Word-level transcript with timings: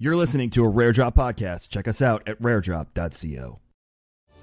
You're 0.00 0.14
listening 0.14 0.50
to 0.50 0.62
a 0.62 0.68
Rare 0.68 0.92
Drop 0.92 1.16
podcast. 1.16 1.70
Check 1.70 1.88
us 1.88 2.00
out 2.00 2.28
at 2.28 2.40
raredrop.co. 2.40 3.58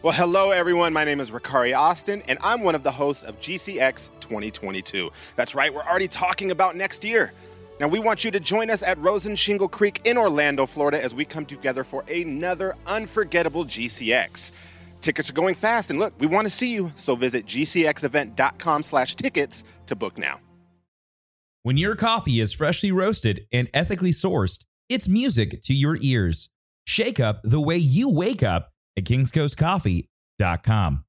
Well, 0.01 0.13
hello, 0.13 0.51
everyone. 0.51 0.91
My 0.91 1.05
name 1.05 1.21
is 1.21 1.31
Ricari 1.31 1.75
Austin, 1.75 2.21
and 2.27 2.37
I'm 2.43 2.59
one 2.61 2.75
of 2.75 2.83
the 2.83 2.91
hosts 2.91 3.23
of 3.23 3.39
GCX 3.39 4.09
2022. 4.19 5.09
That's 5.37 5.55
right, 5.55 5.73
we're 5.73 5.83
already 5.83 6.09
talking 6.09 6.51
about 6.51 6.75
next 6.75 7.05
year. 7.05 7.31
Now, 7.79 7.87
we 7.87 7.99
want 7.99 8.25
you 8.25 8.31
to 8.31 8.39
join 8.39 8.69
us 8.69 8.83
at 8.83 8.97
Rosen 8.97 9.33
Shingle 9.33 9.69
Creek 9.69 10.01
in 10.03 10.17
Orlando, 10.17 10.65
Florida, 10.65 11.01
as 11.01 11.15
we 11.15 11.23
come 11.23 11.45
together 11.45 11.85
for 11.85 12.03
another 12.09 12.75
unforgettable 12.85 13.63
GCX. 13.63 14.51
Tickets 14.99 15.29
are 15.29 15.33
going 15.33 15.55
fast, 15.55 15.89
and 15.89 15.99
look, 15.99 16.13
we 16.19 16.27
want 16.27 16.45
to 16.45 16.53
see 16.53 16.73
you, 16.73 16.91
so 16.97 17.15
visit 17.15 17.45
gcxevent.com 17.45 18.83
slash 18.83 19.15
tickets 19.15 19.63
to 19.85 19.95
book 19.95 20.17
now. 20.17 20.41
When 21.63 21.77
your 21.77 21.95
coffee 21.95 22.41
is 22.41 22.53
freshly 22.53 22.91
roasted 22.91 23.47
and 23.51 23.69
ethically 23.73 24.11
sourced, 24.11 24.64
it's 24.89 25.07
music 25.07 25.61
to 25.63 25.73
your 25.73 25.97
ears. 26.01 26.49
Shake 26.85 27.19
up 27.19 27.41
the 27.43 27.59
way 27.59 27.77
you 27.77 28.09
wake 28.09 28.43
up 28.43 28.71
at 28.97 29.05
kingscoastcoffee.com. 29.05 31.03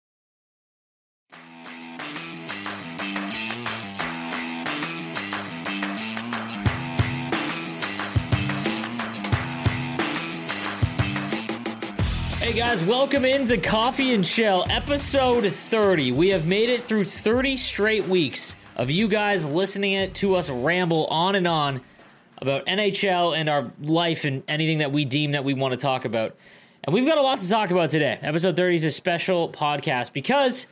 Hey 12.39 12.53
guys, 12.53 12.83
welcome 12.85 13.25
into 13.25 13.59
Coffee 13.59 14.15
and 14.15 14.25
Chel, 14.25 14.65
episode 14.71 15.53
30. 15.53 16.13
We 16.13 16.29
have 16.29 16.47
made 16.47 16.71
it 16.71 16.83
through 16.83 17.05
30 17.05 17.57
straight 17.57 18.07
weeks 18.07 18.55
of 18.77 18.89
you 18.89 19.09
guys 19.09 19.51
listening 19.51 20.13
to 20.13 20.37
us 20.37 20.49
ramble 20.49 21.07
on 21.07 21.35
and 21.35 21.49
on 21.49 21.81
about 22.39 22.67
NHL 22.67 23.37
and 23.37 23.49
our 23.49 23.71
life 23.83 24.25
and 24.25 24.43
anything 24.49 24.79
that 24.79 24.93
we 24.93 25.05
deem 25.05 25.33
that 25.33 25.45
we 25.45 25.55
want 25.55 25.73
to 25.73 25.79
talk 25.79 26.05
about. 26.05 26.37
And 26.85 26.95
we've 26.95 27.07
got 27.07 27.19
a 27.19 27.23
lot 27.23 27.41
to 27.41 27.49
talk 27.49 27.71
about 27.71 27.91
today. 27.91 28.19
Episode 28.23 28.57
30 28.57 28.77
is 28.77 28.85
a 28.85 28.91
special 28.91 29.51
podcast 29.51 30.13
because 30.13 30.67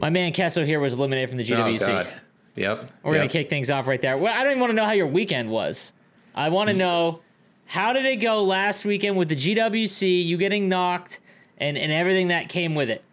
my 0.00 0.10
man 0.10 0.32
Kesso 0.32 0.64
here 0.64 0.80
was 0.80 0.94
eliminated 0.94 1.28
from 1.28 1.38
the 1.38 1.44
GWC. 1.44 1.82
Oh, 1.82 1.86
God. 1.86 2.14
Yep. 2.56 2.90
We're 3.02 3.12
yep. 3.14 3.20
going 3.20 3.28
to 3.28 3.32
kick 3.32 3.50
things 3.50 3.70
off 3.70 3.86
right 3.86 4.00
there. 4.00 4.16
Well, 4.16 4.32
I 4.34 4.42
don't 4.42 4.52
even 4.52 4.60
want 4.60 4.70
to 4.70 4.74
know 4.74 4.84
how 4.84 4.92
your 4.92 5.06
weekend 5.06 5.50
was. 5.50 5.92
I 6.34 6.48
want 6.48 6.70
to 6.70 6.76
know 6.76 7.20
how 7.66 7.92
did 7.92 8.04
it 8.04 8.16
go 8.16 8.42
last 8.42 8.84
weekend 8.84 9.16
with 9.16 9.28
the 9.28 9.36
GWC, 9.36 10.24
you 10.24 10.36
getting 10.36 10.68
knocked, 10.68 11.20
and, 11.58 11.76
and 11.76 11.92
everything 11.92 12.28
that 12.28 12.48
came 12.48 12.74
with 12.74 12.90
it? 12.90 13.04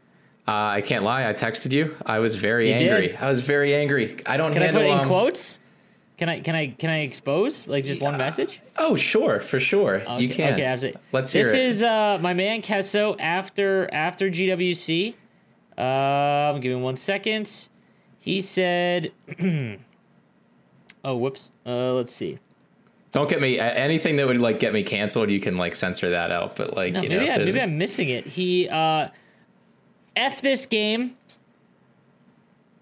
Uh, 0.48 0.52
I 0.52 0.82
can't 0.82 1.04
lie. 1.04 1.28
I 1.30 1.34
texted 1.34 1.74
you. 1.74 1.96
I 2.06 2.20
was 2.20 2.36
very 2.36 2.70
You 2.70 2.76
angry. 2.76 3.08
did? 3.10 3.18
I 3.18 3.28
was 3.28 3.42
very 3.42 3.76
angry. 3.76 4.18
I 4.26 4.38
don't 4.38 4.54
Can 4.54 4.64
I 4.64 4.72
put 4.72 4.82
it 4.82 4.86
in 4.86 5.00
um, 5.00 5.06
quotes? 5.06 5.60
Can 6.18 6.30
I 6.30 6.40
can 6.40 6.56
I 6.56 6.68
can 6.68 6.90
I 6.90 7.02
expose 7.02 7.68
like 7.68 7.86
just 7.86 8.02
one 8.02 8.18
message? 8.18 8.60
Oh, 8.78 8.96
sure, 8.96 9.40
for 9.40 9.60
sure. 9.60 10.02
you 10.18 10.30
can. 10.30 10.54
Okay, 10.54 10.64
absolutely. 10.64 11.00
Let's 11.12 11.32
hear 11.32 11.44
this 11.44 11.54
is 11.54 11.84
uh, 11.84 12.18
my 12.22 12.34
man 12.34 12.64
Kesso 12.64 13.16
after 13.20 13.88
after 13.94 14.30
GWC. 14.30 15.14
Um, 15.78 16.60
give 16.60 16.76
me 16.76 16.82
one 16.82 16.98
second. 16.98 17.70
He 18.20 18.42
said, 18.42 19.11
"Oh, 21.05 21.16
whoops. 21.17 21.52
Uh, 21.66 21.94
let's 21.94 22.14
see. 22.14 22.39
Don't 23.11 23.30
get 23.30 23.39
me 23.39 23.60
anything 23.60 24.16
that 24.17 24.28
would 24.28 24.42
like 24.42 24.58
get 24.60 24.73
me 24.73 24.82
canceled. 24.82 25.30
You 25.30 25.39
can 25.39 25.55
like 25.55 25.76
censor 25.76 26.10
that 26.10 26.32
out. 26.32 26.55
But 26.55 26.76
like 26.76 26.94
No, 26.94 27.02
you 27.04 27.10
maybe, 27.10 27.26
if 27.28 27.36
I, 27.36 27.38
maybe 27.38 27.61
I'm 27.61 27.78
missing 27.78 28.10
it. 28.10 28.26
He 28.26 28.67
uh, 28.67 29.10
f 30.16 30.42
this 30.42 30.66
game. 30.66 31.16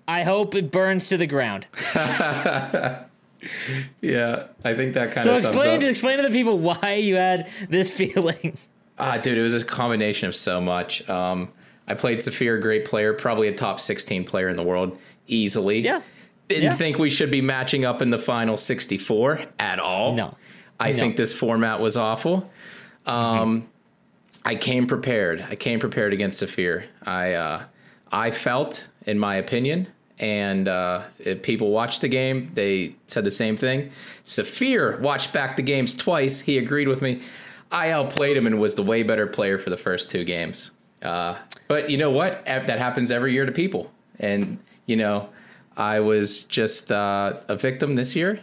I 0.08 0.24
hope 0.24 0.56
it 0.56 0.72
burns 0.72 1.10
to 1.10 1.18
the 1.18 1.28
ground. 1.28 1.68
yeah, 4.02 4.48
I 4.64 4.74
think 4.74 4.94
that 4.94 5.12
kind 5.12 5.26
So 5.26 5.34
of 5.34 5.40
sums 5.40 5.56
explain 5.56 5.80
to 5.82 5.90
explain 5.90 6.18
to 6.18 6.24
the 6.24 6.30
people 6.30 6.58
why 6.60 6.96
you 6.96 7.16
had 7.16 7.50
this 7.70 7.92
feeling. 7.94 8.58
Ah, 8.98 9.18
dude, 9.18 9.38
it 9.38 9.42
was 9.42 9.54
a 9.56 9.66
combination 9.66 10.28
of 10.28 10.36
so 10.36 10.62
much. 10.62 11.08
Um, 11.10 11.52
I 11.88 11.94
played 11.94 12.20
Saphir, 12.20 12.60
great 12.62 12.86
player, 12.86 13.14
probably 13.14 13.48
a 13.48 13.54
top 13.54 13.80
16 13.80 14.24
player 14.24 14.50
in 14.50 14.56
the 14.56 14.64
world, 14.64 14.98
easily. 15.28 15.80
Yeah. 15.80 16.02
Didn't 16.48 16.64
Yeah. 16.64 16.74
think 16.74 16.98
we 17.00 17.10
should 17.10 17.32
be 17.32 17.42
matching 17.42 17.86
up 17.86 18.02
in 18.02 18.10
the 18.10 18.20
final 18.20 18.56
64 18.58 19.42
at 19.60 19.80
all. 19.80 20.14
No. 20.16 20.36
I 20.80 20.92
No. 20.92 20.98
think 20.98 21.18
this 21.18 21.34
format 21.34 21.80
was 21.80 21.98
awful. 21.98 22.50
Um, 23.06 23.68
I 24.44 24.56
came 24.56 24.88
prepared. 24.88 25.46
I 25.50 25.56
came 25.56 25.80
prepared 25.80 26.14
against 26.14 26.40
Saphir. 26.40 26.86
I 27.06 27.34
uh, 27.34 27.64
I 28.12 28.32
felt, 28.32 28.88
in 29.06 29.18
my 29.20 29.36
opinion, 29.36 29.88
and 30.20 30.68
uh, 30.68 31.04
if 31.20 31.42
people 31.42 31.72
watched 31.72 32.02
the 32.02 32.08
game, 32.08 32.50
they 32.54 32.96
said 33.08 33.24
the 33.24 33.32
same 33.32 33.58
thing. 33.58 33.92
Saphir 34.24 34.98
watched 35.02 35.34
back 35.34 35.56
the 35.56 35.62
games 35.62 35.96
twice. 35.96 36.40
He 36.40 36.58
agreed 36.58 36.88
with 36.88 37.02
me. 37.02 37.22
I 37.72 37.92
outplayed 37.92 38.38
him 38.38 38.48
and 38.48 38.60
was 38.60 38.76
the 38.76 38.84
way 38.84 39.04
better 39.04 39.28
player 39.28 39.58
for 39.58 39.70
the 39.70 39.78
first 39.78 40.10
two 40.10 40.24
games. 40.24 40.72
Uh, 41.02 41.36
but 41.68 41.90
you 41.90 41.98
know 41.98 42.12
what? 42.12 42.46
That 42.46 42.80
happens 42.80 43.12
every 43.12 43.34
year 43.34 43.46
to 43.46 43.52
people. 43.52 43.92
And, 44.20 44.60
you 44.86 44.96
know, 44.96 45.30
I 45.76 46.00
was 46.00 46.44
just 46.44 46.92
uh, 46.92 47.42
a 47.48 47.56
victim 47.56 47.96
this 47.96 48.16
year. 48.16 48.40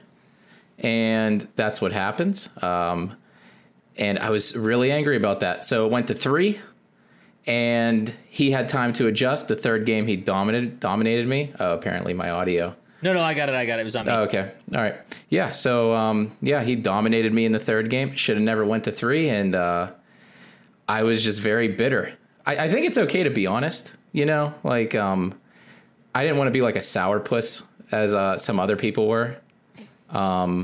And 0.78 1.49
that's 1.56 1.81
what 1.81 1.93
happens. 1.93 2.49
Um, 2.60 3.16
and 3.97 4.19
I 4.19 4.31
was 4.31 4.56
really 4.56 4.91
angry 4.91 5.16
about 5.16 5.41
that. 5.41 5.65
So 5.65 5.87
it 5.87 5.93
went 5.93 6.09
to 6.09 6.15
three, 6.15 6.60
and 7.47 8.12
he 8.28 8.50
had 8.50 8.69
time 8.69 8.92
to 8.94 9.06
adjust. 9.06 9.48
The 9.48 9.56
third 9.56 9.86
game, 9.86 10.06
he 10.06 10.16
dominated 10.16 10.80
dominated 10.80 11.26
me. 11.26 11.53
Oh, 11.58 11.72
apparently, 11.72 12.14
my 12.14 12.30
audio. 12.30 12.75
No, 13.03 13.12
no, 13.12 13.20
I 13.20 13.34
got 13.34 13.48
it. 13.48 13.54
I 13.54 13.66
got 13.66 13.78
it. 13.78 13.82
It 13.82 13.84
was 13.84 13.97
on 13.97 14.06
me. 14.06 14.12
Oh, 14.12 14.22
okay, 14.22 14.53
all 14.75 14.80
right, 14.80 14.97
yeah. 15.28 15.50
So 15.50 15.92
um, 15.92 16.36
yeah, 16.41 16.62
he 16.62 16.76
dominated 16.76 17.32
me 17.32 17.44
in 17.44 17.53
the 17.53 17.58
third 17.58 17.91
game. 17.91 18.14
Should 18.14 18.36
have 18.36 18.44
never 18.44 18.64
went 18.64 18.84
to 18.84 18.92
three, 18.92 19.28
and 19.28 19.54
uh, 19.54 19.91
I 20.88 21.03
was 21.03 21.22
just 21.22 21.41
very 21.41 21.69
bitter. 21.69 22.14
I, 22.47 22.64
I 22.64 22.69
think 22.69 22.86
it's 22.86 22.98
okay 22.98 23.25
to 23.25 23.30
be 23.30 23.47
honest. 23.47 23.94
You 24.12 24.26
know, 24.26 24.54
like 24.62 24.94
um, 24.94 25.34
I 26.14 26.22
didn't 26.22 26.38
want 26.38 26.48
to 26.48 26.53
be 26.53 26.62
like 26.62 26.76
a 26.76 26.80
sourpuss 26.80 27.64
as 27.91 28.14
uh, 28.14 28.38
some 28.38 28.60
other 28.60 28.76
people 28.76 29.09
were. 29.09 29.36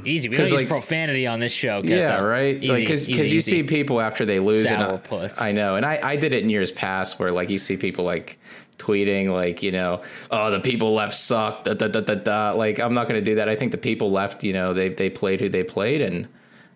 Easy. 0.04 0.28
We 0.28 0.36
don't 0.36 0.44
'cause, 0.44 0.52
use 0.52 0.68
profanity 0.68 1.26
on 1.26 1.40
this 1.40 1.52
show. 1.52 1.80
Yeah, 1.84 2.18
so. 2.18 2.24
right. 2.24 2.56
Easy, 2.56 2.68
like 2.68 2.86
because 3.06 3.32
you 3.32 3.40
see 3.40 3.62
people 3.62 4.00
after 4.00 4.26
they 4.26 4.38
lose, 4.40 4.70
and 4.70 4.82
I. 4.82 5.30
I 5.40 5.52
know, 5.52 5.76
and 5.76 5.86
I 5.86 6.00
I 6.02 6.16
did 6.16 6.32
it 6.34 6.42
in 6.42 6.50
years 6.50 6.70
past 6.70 7.18
where 7.18 7.32
like 7.32 7.48
you 7.48 7.58
see 7.58 7.76
people 7.76 8.04
like 8.04 8.38
tweeting 8.78 9.28
like 9.28 9.62
you 9.62 9.72
know 9.72 10.02
oh 10.30 10.52
the 10.52 10.60
people 10.60 10.94
left 10.94 11.12
suck 11.12 11.64
da, 11.64 11.74
da, 11.74 11.88
da, 11.88 12.00
da, 12.00 12.14
da. 12.14 12.52
like 12.52 12.78
I'm 12.78 12.94
not 12.94 13.08
going 13.08 13.20
to 13.22 13.24
do 13.24 13.36
that. 13.36 13.48
I 13.48 13.56
think 13.56 13.72
the 13.72 13.78
people 13.78 14.10
left 14.10 14.44
you 14.44 14.52
know 14.52 14.72
they 14.72 14.90
they 14.90 15.10
played 15.10 15.40
who 15.40 15.48
they 15.48 15.64
played 15.64 16.00
and 16.02 16.28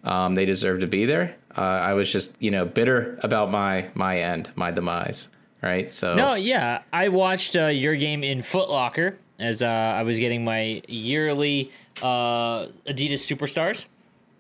um, 0.04 0.34
they 0.34 0.44
deserve 0.44 0.80
to 0.80 0.88
be 0.88 1.04
there. 1.04 1.36
Uh, 1.56 1.60
I 1.60 1.92
was 1.92 2.10
just 2.10 2.40
you 2.42 2.50
know 2.50 2.64
bitter 2.64 3.18
about 3.22 3.50
my 3.50 3.88
my 3.94 4.18
end, 4.18 4.50
my 4.56 4.70
demise. 4.70 5.28
Right. 5.62 5.92
So 5.92 6.14
No, 6.14 6.34
yeah, 6.34 6.82
I 6.92 7.08
watched 7.08 7.54
uh, 7.54 7.66
your 7.66 7.94
game 7.94 8.24
in 8.24 8.40
Footlocker 8.40 9.16
as 9.38 9.62
uh, 9.62 9.66
I 9.66 10.02
was 10.02 10.18
getting 10.18 10.44
my 10.44 10.82
yearly 10.88 11.70
uh, 12.00 12.66
Adidas 12.86 13.20
Superstars. 13.20 13.86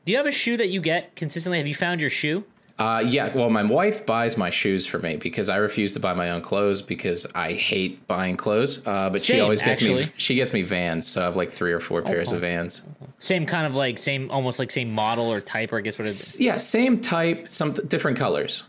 Do 0.04 0.12
you 0.12 0.18
have 0.18 0.26
a 0.26 0.32
shoe 0.32 0.56
that 0.56 0.70
you 0.70 0.80
get 0.80 1.14
consistently? 1.14 1.58
Have 1.58 1.66
you 1.66 1.74
found 1.74 2.00
your 2.00 2.10
shoe? 2.10 2.44
Uh, 2.78 3.00
yeah, 3.06 3.32
well, 3.36 3.50
my 3.50 3.62
wife 3.62 4.04
buys 4.06 4.36
my 4.36 4.50
shoes 4.50 4.86
for 4.86 4.98
me 4.98 5.16
because 5.16 5.48
I 5.48 5.56
refuse 5.56 5.92
to 5.92 6.00
buy 6.00 6.14
my 6.14 6.30
own 6.30 6.40
clothes 6.40 6.82
because 6.82 7.26
I 7.34 7.52
hate 7.52 8.08
buying 8.08 8.36
clothes. 8.36 8.84
Uh, 8.84 9.10
but 9.10 9.20
she 9.22 9.38
always 9.40 9.62
gets 9.62 9.80
actually. 9.80 10.06
me. 10.06 10.12
She 10.16 10.34
gets 10.34 10.52
me 10.52 10.62
Vans, 10.62 11.06
so 11.06 11.20
I 11.20 11.24
have 11.26 11.36
like 11.36 11.50
three 11.50 11.72
or 11.72 11.80
four 11.80 12.02
pairs 12.02 12.32
of 12.32 12.40
Vans. 12.40 12.82
Same 13.20 13.46
kind 13.46 13.66
of 13.66 13.76
like 13.76 13.98
same, 13.98 14.30
almost 14.30 14.58
like 14.58 14.70
same 14.72 14.90
model 14.90 15.30
or 15.30 15.40
type, 15.40 15.72
or 15.72 15.78
I 15.78 15.82
guess 15.82 15.98
what 15.98 16.06
it 16.06 16.10
is. 16.10 16.40
Yeah, 16.40 16.56
same 16.56 17.00
type, 17.00 17.52
some 17.52 17.72
different 17.72 18.18
colors. 18.18 18.64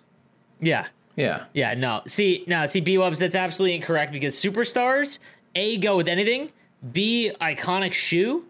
Yeah, 0.60 0.88
Yeah, 1.16 1.46
yeah. 1.54 1.74
No, 1.74 2.04
see, 2.06 2.44
no, 2.46 2.66
see, 2.68 2.81
B 2.81 2.96
Wubs, 2.96 3.19
that's 3.19 3.36
absolutely 3.36 3.75
incorrect 3.75 4.12
because 4.12 4.36
Superstars 4.36 5.18
a 5.56 5.78
go 5.78 5.98
with 5.98 6.07
anything, 6.07 6.52
b 6.92 7.31
iconic 7.42 7.94
shoe, 7.94 8.46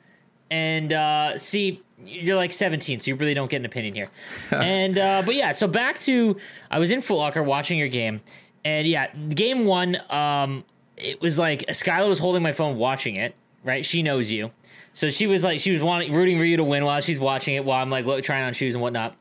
and 0.53 0.93
uh, 0.93 1.35
c 1.35 1.81
you're 2.05 2.35
like 2.35 2.53
17, 2.53 2.99
so 2.99 3.09
you 3.09 3.15
really 3.15 3.33
don't 3.33 3.49
get 3.49 3.57
an 3.57 3.65
opinion 3.65 3.95
here. 3.95 4.09
and 4.51 4.97
uh, 4.99 5.23
but 5.25 5.33
yeah, 5.33 5.51
so 5.51 5.67
back 5.67 5.97
to 5.99 6.37
I 6.69 6.77
was 6.77 6.91
in 6.91 7.01
Foot 7.01 7.15
Locker 7.15 7.41
watching 7.41 7.79
your 7.79 7.87
game, 7.87 8.21
and 8.63 8.87
yeah, 8.87 9.07
game 9.13 9.65
one, 9.65 9.97
um, 10.11 10.63
it 10.95 11.19
was 11.21 11.39
like 11.39 11.65
Skylar 11.69 12.07
was 12.07 12.19
holding 12.19 12.43
my 12.43 12.51
phone 12.51 12.77
watching 12.77 13.15
it. 13.15 13.35
Right, 13.63 13.83
she 13.83 14.03
knows 14.03 14.31
you, 14.31 14.51
so 14.93 15.09
she 15.09 15.25
was 15.25 15.43
like 15.43 15.59
she 15.59 15.71
was 15.71 15.81
wanting 15.81 16.13
rooting 16.13 16.37
for 16.37 16.45
you 16.45 16.57
to 16.57 16.63
win 16.63 16.85
while 16.85 17.01
she's 17.01 17.19
watching 17.19 17.55
it 17.55 17.65
while 17.65 17.81
I'm 17.81 17.89
like 17.89 18.05
look, 18.05 18.23
trying 18.23 18.43
on 18.43 18.53
shoes 18.53 18.75
and 18.75 18.81
whatnot. 18.81 19.15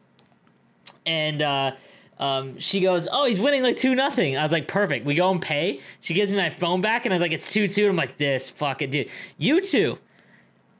and 1.06 1.40
uh, 1.40 1.72
um, 2.18 2.58
she 2.58 2.80
goes, 2.80 3.08
"Oh, 3.10 3.24
he's 3.24 3.40
winning 3.40 3.62
like 3.62 3.76
two 3.76 3.94
nothing." 3.94 4.36
I 4.36 4.42
was 4.42 4.52
like, 4.52 4.68
"Perfect." 4.68 5.06
We 5.06 5.14
go 5.14 5.30
and 5.30 5.40
pay. 5.40 5.80
She 6.02 6.12
gives 6.12 6.30
me 6.30 6.36
my 6.36 6.50
phone 6.50 6.82
back, 6.82 7.06
and 7.06 7.14
I'm 7.14 7.20
like, 7.20 7.32
"It's 7.32 7.50
two 7.52 7.68
two. 7.68 7.88
I'm 7.88 7.96
like, 7.96 8.18
"This 8.18 8.50
fucking 8.50 8.90
dude." 8.90 9.08
You 9.38 9.60
two, 9.62 9.98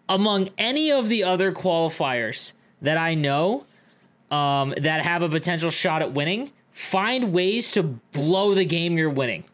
among 0.08 0.50
any 0.58 0.90
of 0.90 1.08
the 1.08 1.24
other 1.24 1.52
qualifiers 1.52 2.52
that 2.80 2.96
I 2.96 3.14
know, 3.14 3.64
um, 4.30 4.74
that 4.80 5.04
have 5.04 5.22
a 5.22 5.28
potential 5.28 5.70
shot 5.70 6.02
at 6.02 6.12
winning, 6.12 6.50
find 6.72 7.32
ways 7.32 7.70
to 7.72 7.82
blow 7.82 8.54
the 8.54 8.64
game 8.64 8.96
you're 8.98 9.10
winning. 9.10 9.44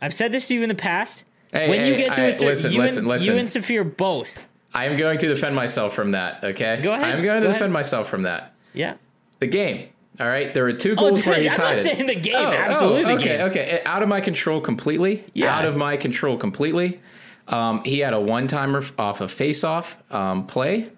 I've 0.00 0.14
said 0.14 0.32
this 0.32 0.48
to 0.48 0.54
you 0.54 0.62
in 0.62 0.68
the 0.68 0.74
past. 0.74 1.24
Hey, 1.52 1.68
when 1.68 1.86
you 1.86 1.96
get 1.96 2.14
to 2.14 2.22
I- 2.22 2.26
a 2.26 2.32
certain, 2.32 2.48
listen, 2.48 2.72
you, 2.72 2.78
listen, 2.80 2.98
and, 3.00 3.08
listen. 3.08 3.34
you 3.34 3.38
and 3.38 3.48
Saphir 3.48 3.84
both. 3.84 4.48
I 4.74 4.86
am 4.86 4.96
going 4.96 5.18
to 5.18 5.28
defend 5.28 5.54
myself 5.54 5.94
from 5.94 6.12
that. 6.12 6.42
Okay. 6.42 6.80
Go 6.82 6.92
ahead, 6.92 7.16
I'm 7.16 7.22
going 7.22 7.42
to 7.42 7.48
defend 7.48 7.64
ahead. 7.64 7.72
myself 7.72 8.08
from 8.08 8.22
that. 8.22 8.54
Yeah. 8.72 8.94
The 9.40 9.46
game. 9.46 9.90
All 10.18 10.26
right. 10.26 10.52
There 10.54 10.64
were 10.64 10.72
two 10.72 10.94
goals 10.94 11.26
where 11.26 11.34
he 11.38 11.46
I'm 11.46 11.52
tied 11.52 11.62
not 11.64 11.74
it. 11.76 11.82
saying 11.82 12.06
the 12.06 12.14
game. 12.14 12.36
Oh, 12.36 12.46
oh, 12.46 12.52
Absolutely, 12.52 13.04
the 13.04 13.12
okay, 13.12 13.42
okay. 13.42 13.82
Out 13.84 14.02
of 14.02 14.08
my 14.08 14.22
control 14.22 14.62
completely. 14.62 15.24
Yeah. 15.34 15.54
Out 15.54 15.66
of 15.66 15.76
my 15.76 15.98
control 15.98 16.38
completely. 16.38 17.00
Um, 17.48 17.82
he 17.84 17.98
had 17.98 18.14
a 18.14 18.20
one 18.20 18.46
timer 18.46 18.82
off 18.98 19.20
a 19.20 19.28
face 19.28 19.64
off 19.64 19.98
um, 20.12 20.46
play. 20.46 20.90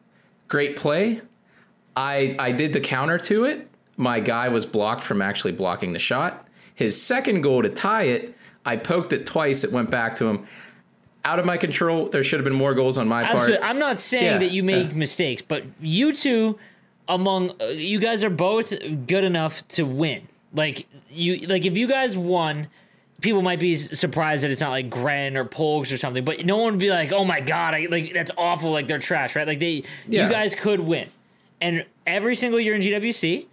Great 0.49 0.77
play. 0.77 1.21
I 1.97 2.37
I 2.39 2.53
did 2.53 2.73
the 2.73 2.81
counter 2.81 3.19
to 3.19 3.45
it. 3.45 3.69
My 3.97 4.21
guy 4.21 4.49
was 4.49 4.67
blocked 4.67 5.03
from 5.03 5.23
actually 5.23 5.53
blocking 5.53 5.93
the 5.93 5.99
shot. 5.99 6.47
His 6.75 7.01
second 7.01 7.43
goal 7.43 7.63
to 7.63 7.69
tie 7.69 8.05
it, 8.05 8.37
I 8.65 8.77
poked 8.77 9.13
it 9.13 9.27
twice. 9.27 9.65
It 9.65 9.73
went 9.73 9.91
back 9.91 10.17
to 10.17 10.27
him. 10.27 10.47
Out 11.25 11.39
of 11.39 11.47
my 11.47 11.57
control. 11.57 12.09
There 12.11 12.23
should 12.23 12.39
have 12.41 12.45
been 12.45 12.53
more 12.53 12.75
goals 12.75 12.99
on 12.99 13.09
my 13.09 13.25
part. 13.25 13.51
I'm 13.63 13.79
not 13.79 13.97
saying 13.99 14.25
Yeah, 14.25 14.39
that 14.39 14.51
you 14.51 14.63
make 14.63 14.89
yeah. 14.89 14.95
mistakes, 14.95 15.41
but 15.41 15.63
you 15.81 16.13
two, 16.13 16.59
among 17.09 17.51
uh, 17.63 17.67
you 17.69 17.99
guys 17.99 18.23
are 18.23 18.31
both 18.31 18.75
good 19.07 19.25
enough 19.25 19.67
to 19.69 19.85
win. 19.85 20.29
Like 20.53 20.87
you, 21.11 21.37
like 21.47 21.65
if 21.65 21.79
you 21.79 21.89
guys 21.89 22.19
won, 22.19 22.69
people 23.21 23.43
might 23.43 23.59
be 23.59 23.75
surprised 23.77 24.45
that 24.45 24.51
it's 24.51 24.61
not 24.61 24.71
like 24.71 24.91
Gren 24.91 25.37
or 25.37 25.45
Polgs 25.45 25.93
or 25.93 25.97
something, 25.97 26.25
but 26.25 26.45
no 26.45 26.57
one 26.59 26.73
would 26.75 26.81
be 26.81 26.91
like, 26.91 27.13
"Oh 27.13 27.25
my 27.25 27.41
god, 27.41 27.75
I, 27.75 27.87
like 27.91 28.13
that's 28.13 28.31
awful." 28.37 28.71
Like 28.71 28.87
they're 28.89 28.99
trash, 28.99 29.37
right? 29.37 29.47
Like 29.47 29.61
they, 29.61 29.85
Yeah. 30.09 30.27
you 30.27 30.33
guys 30.33 30.55
could 30.55 30.81
win, 30.81 31.09
and 31.61 31.85
every 32.07 32.35
single 32.37 32.61
year 32.61 32.75
in 32.75 32.81
GWC. 32.81 33.47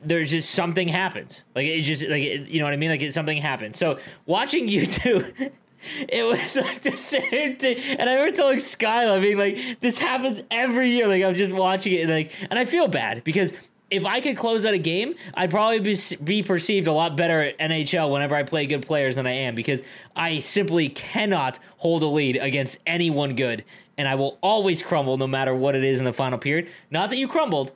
There's 0.00 0.30
just 0.30 0.52
something 0.52 0.86
happens, 0.86 1.44
like 1.56 1.66
it's 1.66 1.84
just 1.84 2.04
like 2.04 2.22
it, 2.22 2.46
you 2.48 2.60
know 2.60 2.66
what 2.66 2.72
I 2.72 2.76
mean, 2.76 2.88
like 2.90 3.02
it, 3.02 3.12
something 3.12 3.36
happens. 3.36 3.76
So 3.76 3.98
watching 4.26 4.68
you 4.68 4.86
two, 4.86 5.32
it 6.08 6.22
was 6.24 6.54
like 6.54 6.82
the 6.82 6.96
same 6.96 7.56
thing. 7.56 7.78
And 7.98 8.08
I 8.08 8.12
remember 8.14 8.32
telling 8.32 8.58
Skyla, 8.58 9.20
being 9.20 9.36
like, 9.38 9.80
this 9.80 9.98
happens 9.98 10.44
every 10.52 10.90
year. 10.90 11.08
Like, 11.08 11.24
I'm 11.24 11.34
just 11.34 11.52
watching 11.52 11.94
it, 11.94 12.02
and 12.02 12.12
like, 12.12 12.32
and 12.48 12.60
I 12.60 12.64
feel 12.64 12.86
bad 12.86 13.24
because 13.24 13.52
if 13.90 14.04
I 14.04 14.20
could 14.20 14.36
close 14.36 14.66
out 14.66 14.74
a 14.74 14.78
game, 14.78 15.14
I'd 15.34 15.50
probably 15.50 15.80
be, 15.80 15.96
be 16.22 16.42
perceived 16.42 16.88
a 16.88 16.92
lot 16.92 17.16
better 17.16 17.40
at 17.40 17.58
NHL 17.58 18.12
whenever 18.12 18.34
I 18.34 18.42
play 18.42 18.66
good 18.66 18.86
players 18.86 19.16
than 19.16 19.26
I 19.26 19.32
am 19.32 19.54
because 19.54 19.82
I 20.14 20.40
simply 20.40 20.88
cannot 20.90 21.58
hold 21.78 22.02
a 22.02 22.06
lead 22.06 22.36
against 22.36 22.78
anyone 22.86 23.34
good. 23.34 23.64
And 23.96 24.06
I 24.06 24.14
will 24.14 24.38
always 24.42 24.82
crumble 24.82 25.16
no 25.16 25.26
matter 25.26 25.54
what 25.54 25.74
it 25.74 25.84
is 25.84 25.98
in 25.98 26.04
the 26.04 26.12
final 26.12 26.38
period. 26.38 26.68
Not 26.90 27.10
that 27.10 27.16
you 27.16 27.26
crumbled, 27.26 27.72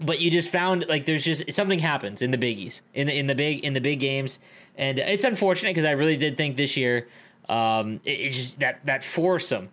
but 0.00 0.20
you 0.20 0.30
just 0.30 0.48
found 0.48 0.86
like 0.88 1.06
there's 1.06 1.24
just 1.24 1.50
something 1.52 1.78
happens 1.78 2.22
in 2.22 2.30
the 2.30 2.38
biggies 2.38 2.82
in 2.94 3.06
the 3.06 3.18
in 3.18 3.26
the 3.26 3.34
big 3.34 3.64
in 3.64 3.72
the 3.72 3.80
big 3.80 4.00
games 4.00 4.38
and 4.76 4.98
it's 4.98 5.24
unfortunate 5.24 5.70
because 5.70 5.84
i 5.84 5.92
really 5.92 6.16
did 6.16 6.36
think 6.36 6.56
this 6.56 6.76
year 6.76 7.08
um 7.48 8.00
it, 8.04 8.20
it 8.20 8.30
just 8.30 8.58
that 8.60 8.84
that 8.84 9.02
foursome 9.02 9.68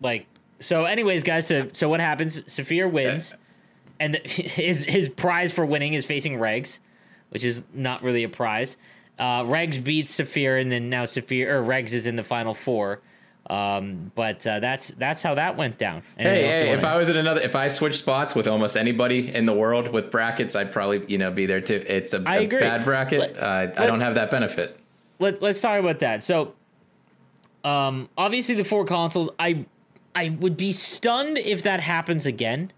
like 0.00 0.26
so 0.60 0.84
anyways 0.84 1.22
guys 1.22 1.46
so 1.46 1.68
so 1.72 1.88
what 1.88 2.00
happens 2.00 2.42
Saphir 2.50 2.88
wins 2.88 3.34
and 4.00 4.14
the, 4.14 4.18
his 4.24 4.84
his 4.84 5.08
prize 5.08 5.52
for 5.52 5.64
winning 5.66 5.94
is 5.94 6.06
facing 6.06 6.38
regs 6.38 6.80
which 7.30 7.44
is 7.44 7.64
not 7.72 8.02
really 8.02 8.24
a 8.24 8.28
prize 8.28 8.76
uh 9.18 9.42
regs 9.44 9.82
beats 9.82 10.10
Saphir 10.10 10.58
and 10.58 10.70
then 10.70 10.90
now 10.90 11.04
Saphir 11.04 11.56
or 11.58 11.62
regs 11.62 11.92
is 11.92 12.06
in 12.06 12.16
the 12.16 12.24
final 12.24 12.54
four 12.54 13.00
um 13.48 14.10
but 14.14 14.44
uh, 14.46 14.58
that's 14.58 14.88
that's 14.98 15.22
how 15.22 15.34
that 15.34 15.56
went 15.56 15.78
down 15.78 16.02
Anything 16.18 16.50
Hey, 16.50 16.66
hey, 16.66 16.72
if 16.72 16.82
I 16.82 16.96
was 16.96 17.10
in 17.10 17.16
another, 17.16 17.40
if 17.40 17.54
I 17.54 17.68
switched 17.68 17.98
spots 17.98 18.34
with 18.34 18.48
almost 18.48 18.76
anybody 18.76 19.32
in 19.32 19.46
the 19.46 19.52
world 19.54 19.88
with 19.92 20.10
brackets, 20.10 20.56
I'd 20.56 20.72
probably, 20.72 21.04
you 21.06 21.16
know, 21.16 21.30
be 21.30 21.46
there 21.46 21.60
too. 21.60 21.80
It's 21.86 22.12
a, 22.12 22.24
I 22.26 22.38
a 22.38 22.42
agree. 22.42 22.58
bad 22.58 22.84
bracket. 22.84 23.20
Let- 23.20 23.38
uh, 23.38 23.80
I 23.80 23.86
don't 23.86 24.00
have 24.00 24.16
that 24.16 24.30
benefit. 24.32 24.80
Let's 25.20 25.40
let's 25.40 25.60
talk 25.60 25.78
about 25.78 26.00
that. 26.00 26.24
So, 26.24 26.54
um, 27.62 28.08
obviously 28.18 28.56
the 28.56 28.64
four 28.64 28.84
consoles, 28.84 29.30
I 29.38 29.64
I 30.14 30.30
would 30.30 30.56
be 30.56 30.72
stunned 30.72 31.38
if 31.38 31.62
that 31.62 31.80
happens 31.80 32.26
again. 32.26 32.72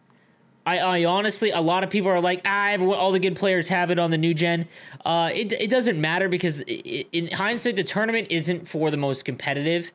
I, 0.68 0.78
I 1.00 1.04
honestly, 1.06 1.50
a 1.50 1.60
lot 1.60 1.82
of 1.82 1.88
people 1.88 2.10
are 2.10 2.20
like, 2.20 2.42
ah, 2.44 2.68
everyone, 2.68 2.98
all 2.98 3.10
the 3.10 3.18
good 3.18 3.36
players 3.36 3.68
have 3.68 3.90
it 3.90 3.98
on 3.98 4.10
the 4.10 4.18
new 4.18 4.34
gen. 4.34 4.68
Uh, 5.04 5.30
it 5.34 5.52
it 5.52 5.70
doesn't 5.70 5.98
matter 5.98 6.28
because 6.28 6.60
i 6.60 6.64
i 6.84 7.04
in 7.12 7.28
hindsight, 7.28 7.76
the 7.76 7.84
tournament 7.84 8.26
isn't 8.30 8.68
for 8.68 8.90
the 8.90 8.96
most 8.98 9.24
competitive. 9.24 9.90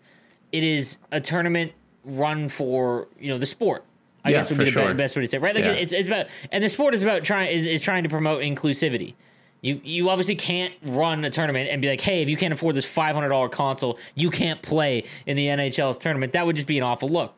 It 0.51 0.63
is 0.63 0.97
a 1.11 1.21
tournament 1.21 1.73
run 2.03 2.49
for 2.49 3.07
you 3.19 3.29
know 3.29 3.37
the 3.37 3.45
sport. 3.45 3.83
I 4.25 4.29
Yeah, 4.31 4.37
guess 4.37 4.49
would 4.49 4.57
be 4.57 4.65
the 4.65 4.71
sure. 4.71 4.93
best 4.95 5.15
way 5.15 5.21
to 5.21 5.27
say, 5.27 5.37
it, 5.37 5.41
right? 5.41 5.53
Like 5.53 5.65
Yeah. 5.65 5.71
it's 5.73 5.93
it's 5.93 6.07
about 6.07 6.25
and 6.51 6.63
the 6.63 6.69
sport 6.69 6.95
is 6.95 7.03
about 7.03 7.23
trying 7.23 7.51
is, 7.51 7.65
is 7.67 7.81
trying 7.83 8.03
to 8.03 8.09
promote 8.09 8.41
inclusivity. 8.41 9.13
You 9.61 9.79
you 9.83 10.09
obviously 10.09 10.35
can't 10.35 10.73
run 10.83 11.23
a 11.23 11.29
tournament 11.29 11.69
and 11.69 11.81
be 11.83 11.87
like, 11.89 12.01
hey, 12.01 12.23
if 12.23 12.29
you 12.29 12.37
can't 12.37 12.53
afford 12.53 12.75
this 12.75 12.85
five 12.85 13.13
hundred 13.13 13.29
dollar 13.29 13.49
console, 13.49 13.99
you 14.15 14.31
can't 14.31 14.61
play 14.63 15.03
in 15.27 15.37
the 15.37 15.47
NHL's 15.47 15.99
tournament. 15.99 16.33
That 16.33 16.45
would 16.47 16.55
just 16.55 16.67
be 16.67 16.77
an 16.79 16.83
awful 16.83 17.09
look. 17.09 17.37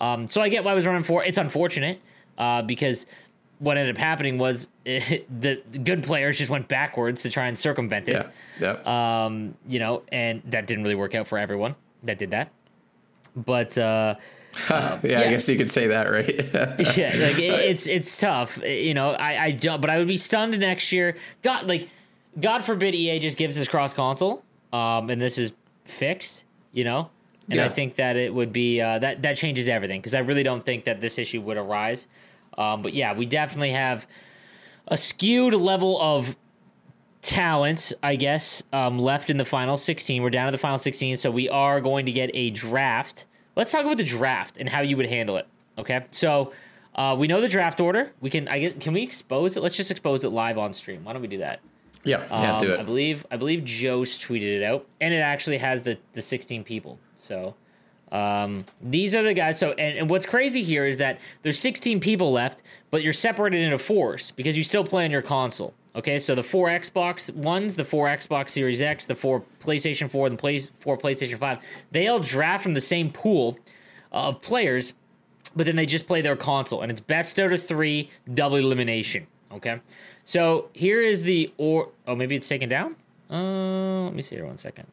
Um, 0.00 0.28
so 0.28 0.42
I 0.42 0.50
get 0.50 0.64
why 0.64 0.72
I 0.72 0.74
was 0.74 0.86
running 0.86 1.02
for. 1.04 1.24
It's 1.24 1.38
unfortunate 1.38 2.00
uh, 2.38 2.62
because 2.62 3.06
what 3.58 3.76
ended 3.76 3.94
up 3.94 4.00
happening 4.00 4.38
was 4.38 4.68
the 4.84 5.62
good 5.84 6.02
players 6.02 6.38
just 6.38 6.50
went 6.50 6.68
backwards 6.68 7.22
to 7.22 7.30
try 7.30 7.46
and 7.46 7.58
circumvent 7.58 8.08
it. 8.08 8.26
Yeah. 8.60 8.76
Yeah. 8.84 9.24
Um, 9.24 9.54
you 9.66 9.78
know, 9.78 10.02
and 10.10 10.42
that 10.46 10.66
didn't 10.66 10.84
really 10.84 10.94
work 10.94 11.14
out 11.14 11.26
for 11.26 11.38
everyone 11.38 11.74
that 12.04 12.18
did 12.18 12.30
that. 12.32 12.50
But 13.36 13.76
uh, 13.76 14.16
yeah, 14.70 15.00
yeah. 15.02 15.20
I 15.20 15.28
guess 15.30 15.48
you 15.48 15.56
could 15.56 15.70
say 15.70 15.88
that, 15.88 16.10
right? 16.10 16.28
yeah, 16.96 17.12
like 17.16 17.38
it, 17.38 17.60
it's 17.60 17.86
it's 17.86 18.20
tough. 18.20 18.58
You 18.62 18.94
know, 18.94 19.10
I 19.10 19.44
I 19.44 19.50
don't, 19.50 19.80
but 19.80 19.90
I 19.90 19.98
would 19.98 20.06
be 20.06 20.16
stunned 20.16 20.58
next 20.58 20.92
year. 20.92 21.16
God, 21.42 21.66
like, 21.66 21.88
God 22.40 22.64
forbid 22.64 22.94
EA 22.94 23.18
just 23.18 23.36
gives 23.36 23.58
us 23.58 23.66
cross 23.66 23.94
console, 23.94 24.44
um, 24.72 25.10
and 25.10 25.20
this 25.20 25.38
is 25.38 25.52
fixed. 25.84 26.44
You 26.72 26.84
know, 26.84 27.10
and 27.50 27.60
I 27.60 27.68
think 27.68 27.96
that 27.96 28.16
it 28.16 28.32
would 28.32 28.52
be 28.52 28.80
uh, 28.80 28.98
that 29.00 29.22
that 29.22 29.36
changes 29.36 29.68
everything 29.68 30.00
because 30.00 30.14
I 30.14 30.20
really 30.20 30.42
don't 30.42 30.64
think 30.64 30.84
that 30.84 31.00
this 31.00 31.18
issue 31.18 31.40
would 31.42 31.56
arise. 31.56 32.06
Um, 32.56 32.82
but 32.82 32.94
yeah, 32.94 33.14
we 33.14 33.26
definitely 33.26 33.70
have 33.70 34.06
a 34.88 34.96
skewed 34.96 35.54
level 35.54 36.00
of 36.00 36.36
talent, 37.22 37.92
I 38.02 38.16
guess, 38.16 38.62
um, 38.72 38.98
left 38.98 39.30
in 39.30 39.38
the 39.38 39.44
final 39.44 39.76
16. 39.76 40.22
We're 40.22 40.30
down 40.30 40.46
to 40.46 40.52
the 40.52 40.58
final 40.58 40.78
16, 40.78 41.16
so 41.16 41.30
we 41.30 41.48
are 41.48 41.80
going 41.80 42.06
to 42.06 42.12
get 42.12 42.30
a 42.34 42.50
draft. 42.50 43.24
Let's 43.56 43.72
talk 43.72 43.84
about 43.84 43.96
the 43.96 44.04
draft 44.04 44.58
and 44.58 44.68
how 44.68 44.82
you 44.82 44.96
would 44.96 45.06
handle 45.06 45.36
it. 45.36 45.46
Okay, 45.78 46.04
so 46.10 46.52
uh, 46.94 47.16
we 47.18 47.26
know 47.26 47.40
the 47.40 47.48
draft 47.48 47.80
order. 47.80 48.12
We 48.20 48.30
can, 48.30 48.46
I 48.46 48.58
get, 48.60 48.80
can 48.80 48.92
we 48.92 49.02
expose 49.02 49.56
it? 49.56 49.62
Let's 49.62 49.76
just 49.76 49.90
expose 49.90 50.24
it 50.24 50.30
live 50.30 50.58
on 50.58 50.72
stream. 50.72 51.02
Why 51.04 51.12
don't 51.12 51.22
we 51.22 51.28
do 51.28 51.38
that? 51.38 51.60
yeah. 52.04 52.26
Yeah. 52.30 52.58
do 52.58 52.74
Um, 52.74 52.80
I 52.80 52.82
believe 52.82 53.26
I 53.30 53.36
believe 53.36 53.64
Joe's 53.64 54.18
tweeted 54.18 54.58
it 54.58 54.62
out, 54.62 54.86
and 55.00 55.12
it 55.12 55.18
actually 55.18 55.58
has 55.58 55.82
the 55.82 55.98
the 56.12 56.22
16 56.22 56.64
people. 56.64 56.98
So 57.24 57.54
um, 58.12 58.64
these 58.80 59.14
are 59.14 59.22
the 59.22 59.34
guys. 59.34 59.58
So 59.58 59.72
and, 59.72 59.98
and 59.98 60.10
what's 60.10 60.26
crazy 60.26 60.62
here 60.62 60.86
is 60.86 60.98
that 60.98 61.20
there's 61.42 61.58
16 61.58 62.00
people 62.00 62.32
left, 62.32 62.62
but 62.90 63.02
you're 63.02 63.12
separated 63.12 63.62
into 63.62 63.78
fours 63.78 64.30
because 64.32 64.56
you 64.56 64.62
still 64.62 64.84
play 64.84 65.04
on 65.04 65.10
your 65.10 65.22
console. 65.22 65.74
Okay, 65.96 66.18
so 66.18 66.34
the 66.34 66.42
four 66.42 66.68
Xbox 66.68 67.32
ones, 67.34 67.76
the 67.76 67.84
four 67.84 68.08
Xbox 68.08 68.50
Series 68.50 68.82
X, 68.82 69.06
the 69.06 69.14
four 69.14 69.44
PlayStation 69.60 70.10
4, 70.10 70.26
and 70.26 70.36
the 70.36 70.40
play, 70.40 70.58
four 70.80 70.98
PlayStation 70.98 71.38
5, 71.38 71.58
they 71.92 72.08
all 72.08 72.18
draft 72.18 72.64
from 72.64 72.74
the 72.74 72.80
same 72.80 73.12
pool 73.12 73.56
of 74.10 74.40
players, 74.40 74.94
but 75.54 75.66
then 75.66 75.76
they 75.76 75.86
just 75.86 76.08
play 76.08 76.20
their 76.20 76.34
console, 76.34 76.82
and 76.82 76.90
it's 76.90 77.00
best 77.00 77.38
out 77.38 77.52
of 77.52 77.64
three, 77.64 78.10
double 78.34 78.56
elimination. 78.56 79.24
Okay, 79.52 79.80
so 80.24 80.68
here 80.72 81.00
is 81.00 81.22
the 81.22 81.52
or 81.58 81.90
oh 82.08 82.16
maybe 82.16 82.34
it's 82.34 82.48
taken 82.48 82.68
down. 82.68 82.96
Uh, 83.30 84.02
let 84.02 84.14
me 84.14 84.22
see 84.22 84.34
here 84.34 84.46
one 84.46 84.58
second. 84.58 84.88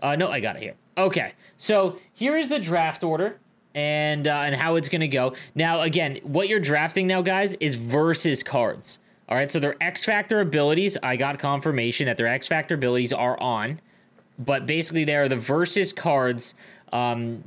Uh, 0.00 0.16
no, 0.16 0.30
I 0.30 0.40
got 0.40 0.56
it 0.56 0.62
here. 0.62 0.74
Okay, 0.98 1.32
so 1.56 1.98
here 2.12 2.36
is 2.36 2.48
the 2.48 2.58
draft 2.58 3.04
order 3.04 3.38
and 3.74 4.26
uh, 4.26 4.42
and 4.44 4.54
how 4.54 4.74
it's 4.76 4.88
going 4.88 5.00
to 5.00 5.08
go. 5.08 5.34
Now, 5.54 5.82
again, 5.82 6.18
what 6.24 6.48
you're 6.48 6.60
drafting 6.60 7.06
now, 7.06 7.22
guys, 7.22 7.54
is 7.54 7.76
versus 7.76 8.42
cards. 8.42 8.98
All 9.28 9.36
right, 9.36 9.50
so 9.50 9.60
their 9.60 9.76
X 9.80 10.04
Factor 10.04 10.40
abilities. 10.40 10.96
I 11.02 11.16
got 11.16 11.38
confirmation 11.38 12.06
that 12.06 12.16
their 12.16 12.26
X 12.26 12.46
Factor 12.48 12.74
abilities 12.74 13.12
are 13.12 13.38
on, 13.40 13.78
but 14.38 14.66
basically 14.66 15.04
they 15.04 15.16
are 15.16 15.28
the 15.28 15.36
versus 15.36 15.92
cards. 15.92 16.54
Um, 16.92 17.44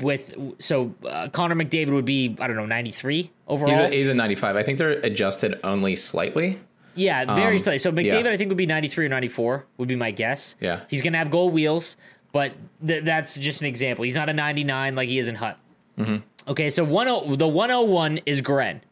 with 0.00 0.32
so 0.60 0.94
uh, 1.04 1.28
Connor 1.28 1.56
McDavid 1.56 1.92
would 1.92 2.04
be 2.04 2.36
I 2.38 2.46
don't 2.46 2.54
know 2.56 2.64
93 2.64 3.28
overall. 3.48 3.70
He's 3.72 3.80
a, 3.80 3.88
he's 3.90 4.08
a 4.08 4.14
95. 4.14 4.54
I 4.54 4.62
think 4.62 4.78
they're 4.78 4.90
adjusted 4.90 5.58
only 5.64 5.96
slightly. 5.96 6.60
Yeah, 6.94 7.24
very 7.34 7.54
Um, 7.54 7.58
slightly. 7.58 7.78
So 7.78 7.90
McDavid, 7.90 8.24
yeah. 8.26 8.30
I 8.30 8.36
think 8.36 8.50
would 8.50 8.56
be 8.56 8.66
ninety 8.66 8.86
three 8.86 9.04
or 9.06 9.08
ninety 9.08 9.26
four 9.26 9.66
would 9.78 9.88
be 9.88 9.96
my 9.96 10.12
guess. 10.12 10.54
Yeah. 10.60 10.82
he's 10.88 11.02
gonna 11.02 11.18
have 11.18 11.28
gold 11.28 11.52
wheels, 11.52 11.96
but 12.34 12.52
th- 12.86 13.04
that's 13.04 13.36
just 13.36 13.62
an 13.62 13.66
example. 13.68 14.02
He's 14.04 14.14
not 14.16 14.28
a 14.28 14.34
ninety 14.34 14.64
nine 14.64 14.94
like 14.94 15.08
he 15.08 15.18
is 15.18 15.28
in 15.28 15.36
Hut. 15.36 15.56
Mm-hmm. 15.96 16.16
Okay, 16.50 16.68
so 16.68 16.84
one 16.84 17.08
oh 17.08 17.34
the 17.36 17.48
one 17.48 17.70
oh 17.70 17.80
one 17.82 18.18
is 18.26 18.42
Gren. 18.42 18.82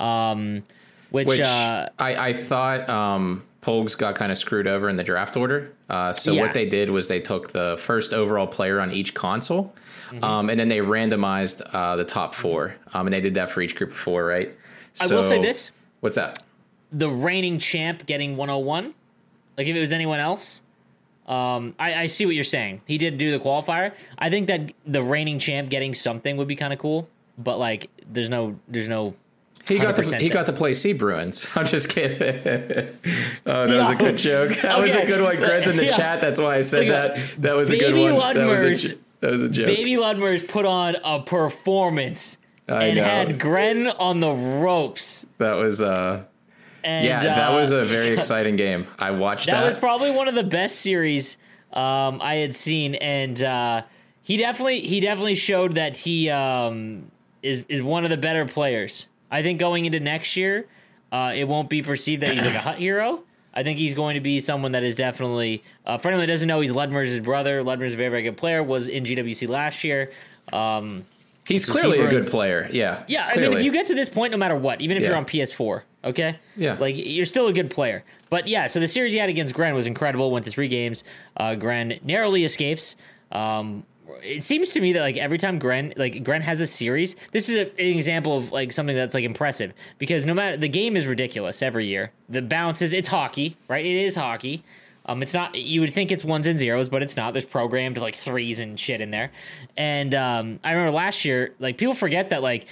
Um, 0.00 0.64
which, 1.10 1.26
Which 1.28 1.40
uh, 1.40 1.88
I, 1.98 2.28
I 2.28 2.32
thought 2.32 2.88
um, 2.88 3.44
Pogues 3.62 3.98
got 3.98 4.14
kind 4.14 4.30
of 4.32 4.38
screwed 4.38 4.66
over 4.66 4.88
in 4.88 4.96
the 4.96 5.02
draft 5.04 5.36
order. 5.36 5.72
Uh, 5.90 6.12
so 6.12 6.32
Yeah. 6.32 6.42
what 6.42 6.54
they 6.54 6.66
did 6.66 6.88
was 6.88 7.08
they 7.08 7.20
took 7.20 7.50
the 7.50 7.76
first 7.80 8.14
overall 8.14 8.46
player 8.46 8.80
on 8.80 8.90
each 8.92 9.14
console, 9.14 9.74
Mm-hmm. 10.10 10.24
um, 10.24 10.50
and 10.50 10.58
then 10.58 10.68
they 10.68 10.78
randomized 10.78 11.62
uh, 11.72 11.94
the 11.94 12.04
top 12.04 12.34
four, 12.34 12.74
um, 12.94 13.06
and 13.06 13.12
they 13.14 13.20
did 13.20 13.34
that 13.34 13.48
for 13.50 13.60
each 13.60 13.76
group 13.76 13.90
of 13.92 13.96
four, 13.96 14.24
right? 14.24 14.50
I 15.00 15.06
will 15.06 15.22
say 15.22 15.40
this: 15.40 15.70
What's 16.00 16.16
that? 16.16 16.42
the 16.92 17.08
reigning 17.08 17.58
champ 17.60 18.04
getting 18.06 18.36
101. 18.36 18.92
Like 19.56 19.68
if 19.68 19.76
it 19.76 19.78
was 19.80 19.92
anyone 19.92 20.18
else, 20.18 20.62
um, 21.30 21.74
I, 21.78 21.94
I 21.94 22.06
see 22.06 22.26
what 22.26 22.34
you're 22.34 22.42
saying. 22.44 22.80
He 22.86 22.98
did 22.98 23.16
do 23.16 23.30
the 23.30 23.38
qualifier. 23.38 23.92
I 24.18 24.30
think 24.30 24.48
that 24.48 24.72
the 24.84 25.02
reigning 25.02 25.38
champ 25.38 25.70
getting 25.70 25.94
something 25.94 26.36
would 26.36 26.48
be 26.48 26.56
kind 26.56 26.72
of 26.72 26.78
cool. 26.80 27.08
But 27.38 27.58
like, 27.58 27.88
there's 28.10 28.28
no, 28.28 28.58
there's 28.68 28.88
no. 28.88 29.14
He 29.68 29.78
got 29.78 29.94
to 29.96 30.02
100% 30.02 30.18
he 30.20 30.28
got 30.28 30.46
to 30.46 30.52
play 30.52 30.74
Sea 30.74 30.92
Bruins. 30.92 31.46
I'm 31.54 31.64
just 31.66 31.88
kidding. 31.90 32.18
oh, 33.46 33.66
that 33.68 33.78
was 33.78 33.90
a 33.90 33.94
good 33.94 34.18
joke. 34.18 34.56
That 34.62 34.80
was 34.80 34.94
a 34.96 35.06
good 35.06 35.22
one. 35.22 35.36
Greg's 35.36 35.68
in 35.68 35.76
the 35.76 35.84
Yeah. 35.84 35.96
chat. 35.96 36.20
That's 36.20 36.40
why 36.40 36.56
I 36.56 36.62
said 36.62 36.90
that. 36.90 37.40
That 37.42 37.54
was 37.54 37.70
a 37.70 37.78
good 37.78 37.94
one. 37.94 38.34
That 38.34 38.46
was 38.48 38.64
a, 38.64 38.70
Ludmers. 38.70 38.98
that 39.20 39.30
was 39.30 39.42
a 39.44 39.48
joke. 39.48 39.66
Baby 39.66 39.92
Ludmers 39.94 40.46
put 40.46 40.66
on 40.66 40.96
a 41.04 41.20
performance 41.22 42.38
I 42.68 42.86
and 42.86 42.96
know. 42.96 43.04
had 43.04 43.38
Gren 43.38 43.86
on 43.86 44.18
the 44.18 44.32
ropes. 44.32 45.26
That 45.38 45.54
was 45.54 45.80
uh 45.80 46.24
And, 46.84 47.06
yeah. 47.06 47.22
that 47.22 47.52
uh, 47.52 47.54
was 47.54 47.72
a 47.72 47.84
very 47.84 48.08
exciting 48.14 48.56
game. 48.56 48.86
I 48.98 49.10
watched 49.10 49.46
that. 49.46 49.60
That 49.60 49.66
was 49.66 49.78
probably 49.78 50.10
one 50.10 50.28
of 50.28 50.34
the 50.34 50.44
best 50.44 50.80
series 50.80 51.36
um, 51.72 52.20
I 52.22 52.36
had 52.36 52.54
seen, 52.54 52.94
and 52.96 53.42
uh, 53.42 53.82
he 54.22 54.36
definitely 54.36 54.80
he 54.80 55.00
definitely 55.00 55.34
showed 55.34 55.76
that 55.76 55.96
he 55.96 56.30
um, 56.30 57.10
is 57.42 57.64
is 57.68 57.82
one 57.82 58.04
of 58.04 58.10
the 58.10 58.16
better 58.16 58.46
players. 58.46 59.06
I 59.30 59.42
think 59.42 59.60
going 59.60 59.84
into 59.84 60.00
next 60.00 60.36
year, 60.36 60.66
uh, 61.12 61.32
it 61.34 61.44
won't 61.44 61.68
be 61.68 61.82
perceived 61.82 62.22
that 62.22 62.34
he's 62.34 62.44
like 62.44 62.54
a 62.54 62.60
hut 62.68 62.78
hero. 62.78 63.22
I 63.52 63.62
think 63.62 63.78
he's 63.78 63.94
going 63.94 64.14
to 64.14 64.20
be 64.20 64.40
someone 64.40 64.72
that 64.72 64.82
is 64.82 64.94
definitely. 64.94 65.62
Uh, 65.84 65.98
for 65.98 66.08
anyone 66.08 66.26
that 66.26 66.32
doesn't 66.32 66.48
know, 66.48 66.60
he's 66.60 66.72
Ludmer's 66.72 67.18
brother. 67.20 67.62
Ludmer's 67.62 67.94
a 67.94 67.96
very 67.96 68.10
very 68.10 68.22
good 68.22 68.36
player. 68.36 68.62
Was 68.62 68.88
in 68.88 69.04
GWC 69.04 69.48
last 69.48 69.84
year. 69.84 70.12
Um, 70.52 71.04
He's 71.50 71.66
clearly 71.66 71.98
a 72.00 72.08
good 72.08 72.26
player. 72.26 72.68
Yeah. 72.72 73.02
yeah, 73.08 73.28
I 73.30 73.36
mean, 73.38 73.52
if 73.52 73.64
you 73.64 73.72
get 73.72 73.86
to 73.86 73.94
this 73.94 74.08
point, 74.08 74.32
no 74.32 74.38
matter 74.38 74.54
what, 74.56 74.80
even 74.80 74.96
if 74.96 75.02
you're 75.02 75.16
on 75.16 75.24
PS4, 75.26 75.82
okay, 76.04 76.38
Yeah. 76.56 76.76
like 76.78 76.94
you're 76.96 77.26
still 77.26 77.48
a 77.48 77.52
good 77.52 77.70
player. 77.70 78.04
But 78.30 78.46
yeah, 78.48 78.66
so 78.68 78.80
the 78.80 78.88
series 78.88 79.12
he 79.12 79.18
had 79.18 79.28
against 79.28 79.54
Gren 79.54 79.74
was 79.74 79.86
incredible. 79.86 80.30
Went 80.30 80.44
to 80.44 80.50
three 80.50 80.68
games. 80.68 81.02
Uh, 81.36 81.54
Gren 81.56 81.98
narrowly 82.04 82.44
escapes. 82.44 82.96
Um, 83.32 83.84
it 84.22 84.42
seems 84.42 84.72
to 84.72 84.80
me 84.80 84.92
that 84.92 85.00
like 85.00 85.16
every 85.16 85.38
time 85.38 85.58
Gren 85.58 85.94
like 85.96 86.22
Gren 86.24 86.42
has 86.42 86.60
a 86.60 86.66
series, 86.66 87.16
this 87.32 87.48
is 87.48 87.56
a, 87.56 87.62
an 87.80 87.96
example 87.96 88.36
of 88.36 88.52
like 88.52 88.70
something 88.72 88.94
that's 88.94 89.14
like 89.14 89.24
impressive 89.24 89.72
because 89.98 90.24
no 90.24 90.34
matter 90.34 90.56
the 90.56 90.68
game 90.68 90.96
is 90.96 91.06
ridiculous 91.06 91.62
every 91.62 91.86
year. 91.86 92.12
The 92.28 92.42
bounces, 92.42 92.92
it's 92.92 93.08
hockey, 93.08 93.56
right? 93.68 93.84
It 93.84 93.96
is 93.96 94.14
hockey. 94.16 94.62
Um, 95.06 95.22
it's 95.22 95.34
not. 95.34 95.54
You 95.54 95.80
would 95.80 95.92
think 95.92 96.12
it's 96.12 96.24
ones 96.24 96.46
and 96.46 96.58
zeros, 96.58 96.88
but 96.88 97.02
it's 97.02 97.16
not. 97.16 97.32
There's 97.32 97.44
programmed 97.44 97.98
like 97.98 98.14
threes 98.14 98.60
and 98.60 98.78
shit 98.78 99.00
in 99.00 99.10
there. 99.10 99.32
And 99.76 100.14
um, 100.14 100.60
I 100.62 100.72
remember 100.72 100.92
last 100.92 101.24
year, 101.24 101.54
like 101.58 101.78
people 101.78 101.94
forget 101.94 102.30
that 102.30 102.42
like 102.42 102.66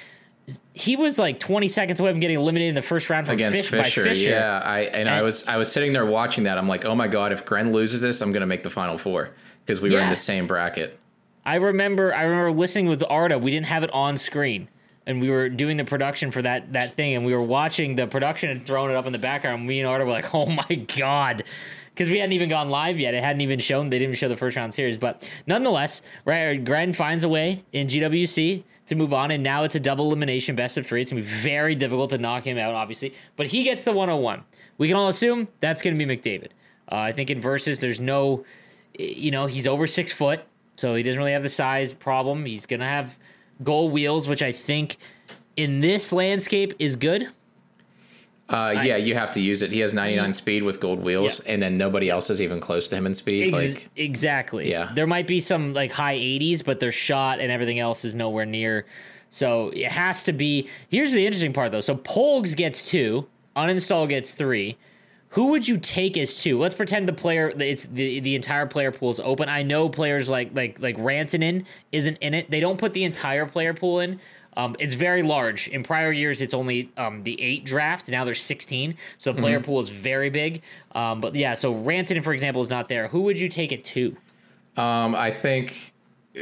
he 0.72 0.96
was 0.96 1.18
like 1.18 1.38
20 1.38 1.68
seconds 1.68 2.00
away 2.00 2.10
from 2.10 2.20
getting 2.20 2.38
eliminated 2.38 2.70
in 2.70 2.74
the 2.74 2.82
first 2.82 3.10
round 3.10 3.26
from 3.26 3.34
against 3.34 3.58
Fish, 3.58 3.70
Fisher, 3.70 4.02
by 4.04 4.10
Fisher. 4.10 4.30
yeah. 4.30 4.60
I 4.64 4.80
and, 4.80 5.08
I 5.08 5.22
was 5.22 5.46
I 5.46 5.56
was 5.56 5.70
sitting 5.70 5.92
there 5.92 6.06
watching 6.06 6.44
that. 6.44 6.58
I'm 6.58 6.68
like, 6.68 6.84
oh 6.84 6.94
my 6.94 7.08
god, 7.08 7.32
if 7.32 7.44
Gren 7.44 7.72
loses 7.72 8.00
this, 8.00 8.20
I'm 8.20 8.32
gonna 8.32 8.46
make 8.46 8.62
the 8.62 8.70
final 8.70 8.98
four 8.98 9.30
because 9.64 9.80
we 9.80 9.90
were 9.90 10.00
in 10.00 10.08
the 10.08 10.16
same 10.16 10.46
bracket. 10.46 10.98
I 11.44 11.56
remember 11.56 12.14
I 12.14 12.22
remember 12.24 12.52
listening 12.52 12.86
with 12.86 13.02
Arda. 13.08 13.38
We 13.38 13.50
didn't 13.50 13.66
have 13.66 13.82
it 13.82 13.90
on 13.92 14.16
screen, 14.16 14.68
and 15.06 15.20
we 15.20 15.30
were 15.30 15.48
doing 15.48 15.76
the 15.76 15.84
production 15.84 16.30
for 16.30 16.42
that 16.42 16.72
that 16.72 16.94
thing, 16.94 17.14
and 17.14 17.24
we 17.24 17.34
were 17.34 17.42
watching 17.42 17.96
the 17.96 18.06
production 18.06 18.50
and 18.50 18.64
throwing 18.64 18.90
it 18.90 18.96
up 18.96 19.06
in 19.06 19.12
the 19.12 19.18
background. 19.18 19.66
Me 19.66 19.80
and 19.80 19.88
Arda 19.88 20.04
were 20.04 20.10
like, 20.10 20.34
"Oh 20.34 20.46
my 20.46 20.74
god." 20.96 21.44
Because 21.98 22.12
we 22.12 22.20
hadn't 22.20 22.34
even 22.34 22.48
gone 22.48 22.70
live 22.70 23.00
yet. 23.00 23.12
It 23.12 23.24
hadn't 23.24 23.40
even 23.40 23.58
shown. 23.58 23.90
They 23.90 23.98
didn't 23.98 24.14
show 24.14 24.28
the 24.28 24.36
first 24.36 24.56
round 24.56 24.72
series. 24.72 24.96
But 24.96 25.28
nonetheless, 25.48 26.02
right, 26.24 26.64
Gren 26.64 26.92
finds 26.92 27.24
a 27.24 27.28
way 27.28 27.64
in 27.72 27.88
GWC 27.88 28.62
to 28.86 28.94
move 28.94 29.12
on. 29.12 29.32
And 29.32 29.42
now 29.42 29.64
it's 29.64 29.74
a 29.74 29.80
double 29.80 30.06
elimination 30.06 30.54
best 30.54 30.78
of 30.78 30.86
three. 30.86 31.02
It's 31.02 31.08
to 31.08 31.16
be 31.16 31.22
very 31.22 31.74
difficult 31.74 32.10
to 32.10 32.18
knock 32.18 32.46
him 32.46 32.56
out, 32.56 32.72
obviously. 32.72 33.14
But 33.34 33.48
he 33.48 33.64
gets 33.64 33.82
the 33.82 33.90
101. 33.90 34.44
We 34.78 34.86
can 34.86 34.96
all 34.96 35.08
assume 35.08 35.48
that's 35.58 35.82
going 35.82 35.98
to 35.98 36.06
be 36.06 36.16
McDavid. 36.16 36.50
Uh, 36.92 36.98
I 36.98 37.10
think 37.10 37.30
in 37.30 37.40
versus, 37.40 37.80
there's 37.80 38.00
no, 38.00 38.44
you 38.96 39.32
know, 39.32 39.46
he's 39.46 39.66
over 39.66 39.88
six 39.88 40.12
foot. 40.12 40.42
So 40.76 40.94
he 40.94 41.02
doesn't 41.02 41.18
really 41.18 41.32
have 41.32 41.42
the 41.42 41.48
size 41.48 41.94
problem. 41.94 42.44
He's 42.44 42.64
going 42.64 42.78
to 42.78 42.86
have 42.86 43.18
goal 43.64 43.90
wheels, 43.90 44.28
which 44.28 44.44
I 44.44 44.52
think 44.52 44.98
in 45.56 45.80
this 45.80 46.12
landscape 46.12 46.74
is 46.78 46.94
good. 46.94 47.28
Uh, 48.48 48.80
yeah, 48.82 48.96
you 48.96 49.14
have 49.14 49.30
to 49.32 49.40
use 49.40 49.60
it. 49.62 49.70
He 49.70 49.80
has 49.80 49.92
99 49.92 50.32
speed 50.32 50.62
with 50.62 50.80
gold 50.80 51.00
wheels, 51.00 51.42
Yeah. 51.44 51.52
and 51.52 51.62
then 51.62 51.76
nobody 51.76 52.08
else 52.08 52.30
is 52.30 52.40
even 52.40 52.60
close 52.60 52.88
to 52.88 52.96
him 52.96 53.04
in 53.06 53.12
speed. 53.12 53.54
Ex- 53.54 53.74
like, 53.74 53.88
exactly. 53.96 54.70
Yeah. 54.70 54.90
There 54.94 55.06
might 55.06 55.26
be 55.26 55.38
some 55.40 55.74
like 55.74 55.92
high 55.92 56.16
80s, 56.16 56.64
but 56.64 56.80
their 56.80 56.92
shot 56.92 57.40
and 57.40 57.52
everything 57.52 57.78
else 57.78 58.04
is 58.06 58.14
nowhere 58.14 58.46
near. 58.46 58.86
So 59.30 59.68
it 59.74 59.92
has 59.92 60.24
to 60.24 60.32
be. 60.32 60.68
Here's 60.88 61.12
the 61.12 61.24
interesting 61.26 61.52
part 61.52 61.72
though. 61.72 61.80
So 61.82 61.94
Polgs 61.96 62.56
gets 62.56 62.88
two, 62.88 63.26
uninstall 63.54 64.08
gets 64.08 64.32
three. 64.32 64.78
Who 65.32 65.48
would 65.50 65.68
you 65.68 65.76
take 65.76 66.16
as 66.16 66.34
two? 66.36 66.58
Let's 66.58 66.74
pretend 66.74 67.06
the 67.06 67.12
player 67.12 67.52
it's 67.58 67.84
the 67.84 68.20
the 68.20 68.34
entire 68.34 68.64
player 68.64 68.90
pool 68.90 69.10
is 69.10 69.20
open. 69.20 69.50
I 69.50 69.62
know 69.62 69.90
players 69.90 70.30
like 70.30 70.52
like 70.54 70.80
like 70.80 70.96
Rantanen 70.96 71.66
isn't 71.92 72.16
in 72.22 72.32
it. 72.32 72.50
They 72.50 72.60
don't 72.60 72.78
put 72.78 72.94
the 72.94 73.04
entire 73.04 73.44
player 73.44 73.74
pool 73.74 74.00
in. 74.00 74.20
Um, 74.58 74.74
it's 74.80 74.94
very 74.94 75.22
large. 75.22 75.68
In 75.68 75.84
prior 75.84 76.10
years, 76.10 76.42
it's 76.42 76.52
only 76.52 76.90
um, 76.96 77.22
the 77.22 77.40
eight 77.40 77.64
draft. 77.64 78.08
Now 78.10 78.24
there's 78.24 78.42
16, 78.42 78.96
so 79.16 79.32
the 79.32 79.40
player 79.40 79.60
pool 79.60 79.78
is 79.78 79.88
very 79.88 80.30
big. 80.30 80.62
Um, 80.96 81.20
but 81.20 81.36
yeah, 81.36 81.54
so 81.54 81.72
Rantanen, 81.72 82.24
for 82.24 82.32
example, 82.32 82.60
is 82.60 82.68
not 82.68 82.88
there. 82.88 83.06
Who 83.06 83.20
would 83.22 83.38
you 83.38 83.48
take 83.48 83.70
it 83.70 83.84
to? 83.84 84.16
um, 84.76 85.14
I 85.14 85.30
think, 85.30 85.92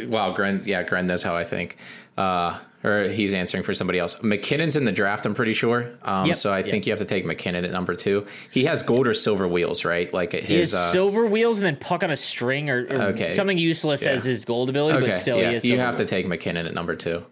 wow, 0.06 0.32
Gren, 0.32 0.62
yeah, 0.66 0.82
Gren 0.82 1.06
knows 1.06 1.22
how 1.22 1.36
I 1.36 1.44
think. 1.44 1.76
Uh, 2.18 2.58
or 2.84 3.02
he's 3.08 3.34
answering 3.34 3.62
for 3.64 3.74
somebody 3.74 3.98
else. 3.98 4.14
MacKinnon's 4.22 4.76
in 4.76 4.84
the 4.84 4.92
draft, 4.92 5.26
I'm 5.26 5.34
pretty 5.34 5.52
sure. 5.54 5.90
Um, 6.02 6.26
Yep. 6.26 6.36
so 6.36 6.52
I 6.52 6.62
think 6.62 6.86
you 6.86 6.92
have 6.92 6.98
to 7.00 7.04
take 7.04 7.26
MacKinnon 7.26 7.64
at 7.66 7.70
number 7.72 7.94
two. 7.94 8.26
He 8.50 8.64
has 8.64 8.82
gold 8.82 9.06
or 9.08 9.12
silver 9.14 9.46
wheels, 9.48 9.84
right? 9.84 10.12
Like 10.14 10.32
He 10.32 10.40
his. 10.40 10.70
has 10.72 10.74
uh, 10.80 10.92
silver 10.92 11.26
wheels 11.26 11.58
and 11.58 11.66
then 11.66 11.76
puck 11.76 12.02
on 12.04 12.10
a 12.10 12.16
string 12.16 12.70
or, 12.70 12.86
or 12.88 13.02
Okay. 13.12 13.30
something 13.30 13.58
useless 13.58 14.04
Yeah. 14.04 14.12
as 14.12 14.24
his 14.24 14.44
gold 14.46 14.68
ability, 14.70 14.98
okay, 14.98 15.06
but 15.08 15.16
still 15.16 15.36
yeah, 15.38 15.48
he 15.48 15.54
has 15.54 15.64
you 15.66 15.78
have 15.78 15.96
to 15.96 16.04
take 16.06 16.26
McKinnon 16.26 16.66
at 16.66 16.72
number 16.74 16.94
two. 16.94 17.24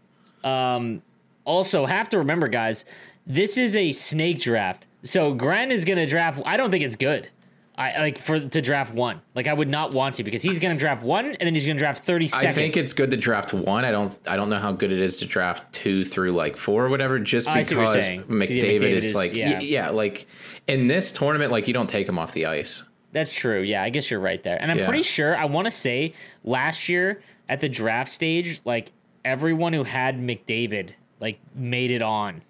Um, 0.45 1.03
also, 1.45 1.85
have 1.87 2.09
to 2.11 2.19
remember, 2.19 2.49
guys, 2.49 2.85
this 3.27 3.59
is 3.59 3.77
a 3.77 3.93
snake 3.93 4.41
draft. 4.41 4.87
So 5.03 5.35
Gren 5.35 5.71
is 5.73 5.85
going 5.85 5.99
to 5.99 6.07
draft. 6.07 6.41
I 6.47 6.57
don't 6.57 6.71
think 6.71 6.85
it's 6.85 6.97
good. 6.97 7.29
I 7.77 7.99
like 7.99 8.19
for 8.19 8.39
to 8.39 8.63
draft 8.63 8.95
one. 8.95 9.21
Like 9.35 9.49
I 9.49 9.53
would 9.53 9.69
not 9.69 9.93
want 9.95 10.15
to 10.15 10.23
because 10.25 10.43
he's 10.43 10.61
going 10.61 10.77
to 10.77 10.79
draft 10.79 11.03
one 11.03 11.27
and 11.27 11.41
then 11.41 11.55
he's 11.57 11.67
going 11.67 11.77
to 11.77 11.81
draft 11.81 12.05
thirty 12.05 12.31
I 12.33 12.53
think 12.53 12.77
it's 12.77 12.93
good 12.93 13.11
to 13.11 13.17
draft 13.17 13.53
one. 13.53 13.85
I 13.85 13.91
don't. 13.91 14.17
I 14.29 14.37
don't 14.37 14.49
know 14.49 14.61
how 14.61 14.71
good 14.71 14.93
it 14.93 15.01
is 15.01 15.17
to 15.19 15.27
draft 15.27 15.73
two 15.73 16.05
through 16.05 16.33
like 16.33 16.57
four 16.57 16.85
or 16.87 16.89
whatever. 16.89 17.19
Just 17.19 17.49
because 17.49 17.67
see 17.67 17.75
what 17.75 17.93
you're 17.93 18.01
saying. 18.01 18.21
'Cause, 18.21 18.31
yeah, 18.31 18.37
McDavid, 18.37 18.81
McDavid 18.81 18.91
is, 18.91 19.05
is- 19.07 19.15
like, 19.17 19.35
yeah. 19.35 19.49
yeah. 19.51 19.59
yeah, 19.61 19.91
like 19.91 20.27
in 20.69 20.87
this 20.87 21.11
tournament, 21.11 21.51
like 21.51 21.67
you 21.67 21.75
don't 21.75 21.89
take 21.91 22.09
him 22.09 22.17
off 22.17 22.31
the 22.31 22.47
ice. 22.47 22.85
That's 23.11 23.35
true. 23.35 23.61
Yeah, 23.63 23.83
I 23.83 23.91
guess 23.91 24.09
you're 24.09 24.21
right 24.21 24.43
there. 24.45 24.57
And 24.63 24.71
I'm 24.71 24.79
Yeah. 24.79 24.87
pretty 24.87 25.03
sure 25.03 25.37
I 25.37 25.47
want 25.47 25.65
to 25.65 25.71
say 25.73 26.13
last 26.45 26.89
year 26.89 27.23
at 27.49 27.61
the 27.61 27.69
draft 27.69 28.13
stage, 28.13 28.61
like 28.65 28.93
everyone 29.25 29.73
who 29.73 29.85
had 29.85 30.19
McDavid 30.19 30.91
like 31.21 31.39
made 31.55 31.91
it 31.91 32.03
on. 32.03 32.43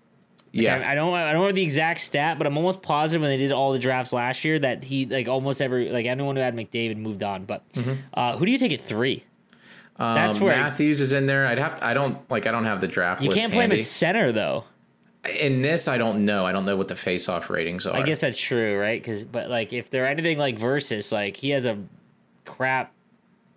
Yeah, 0.52 0.76
I, 0.76 0.93
I 0.93 0.95
don't 0.95 1.12
I 1.12 1.33
don't 1.33 1.47
know 1.47 1.52
the 1.52 1.62
exact 1.62 2.00
stat, 2.00 2.38
but 2.38 2.47
I'm 2.47 2.57
almost 2.57 2.81
positive 2.81 3.23
when 3.23 3.31
they 3.31 3.37
did 3.37 3.50
all 3.50 3.73
the 3.73 3.78
drafts 3.78 4.12
last 4.12 4.45
year 4.45 4.59
that 4.61 4.85
he 4.85 5.04
like 5.07 5.26
almost 5.26 5.61
every 5.61 5.90
like 5.90 6.07
anyone 6.07 6.37
who 6.37 6.43
had 6.43 6.54
McDavid 6.54 6.97
moved 6.97 7.23
on. 7.25 7.45
But 7.45 7.64
uh, 8.14 8.37
who 8.37 8.47
do 8.47 8.52
you 8.52 8.59
take 8.59 8.73
at 8.73 8.81
three? 8.81 9.25
That's 9.99 10.38
um, 10.38 10.45
where 10.45 10.57
Matthews 10.57 11.00
is 11.00 11.12
in 11.12 11.26
there. 11.26 11.47
I'd 11.47 11.59
have. 11.59 11.76
To, 11.76 11.87
I 11.87 11.95
don't 11.95 12.19
like. 12.31 12.47
I 12.47 12.50
don't 12.50 12.64
have 12.64 12.81
the 12.81 12.88
draft. 12.88 13.23
you 13.23 13.31
can't 13.31 13.52
play 13.52 13.64
him 13.64 13.73
at 13.73 13.83
center 13.83 14.33
though. 14.33 14.64
In 15.40 15.62
this, 15.62 15.88
I 15.88 15.97
don't 15.97 16.25
know. 16.26 16.45
I 16.45 16.52
don't 16.52 16.66
know 16.66 16.76
what 16.76 16.88
the 16.88 16.97
face-off 16.97 17.49
ratings 17.49 17.87
are. 17.87 17.97
I 17.97 18.02
guess 18.02 18.21
that's 18.21 18.38
true, 18.38 18.78
right? 18.78 19.00
Because 19.00 19.25
but 19.25 19.49
like 19.49 19.73
if 19.73 19.88
they're 19.88 20.07
anything 20.07 20.37
like 20.37 20.59
versus, 20.59 21.11
like 21.11 21.37
he 21.37 21.50
has 21.50 21.64
a 21.64 21.78
crap. 22.45 22.93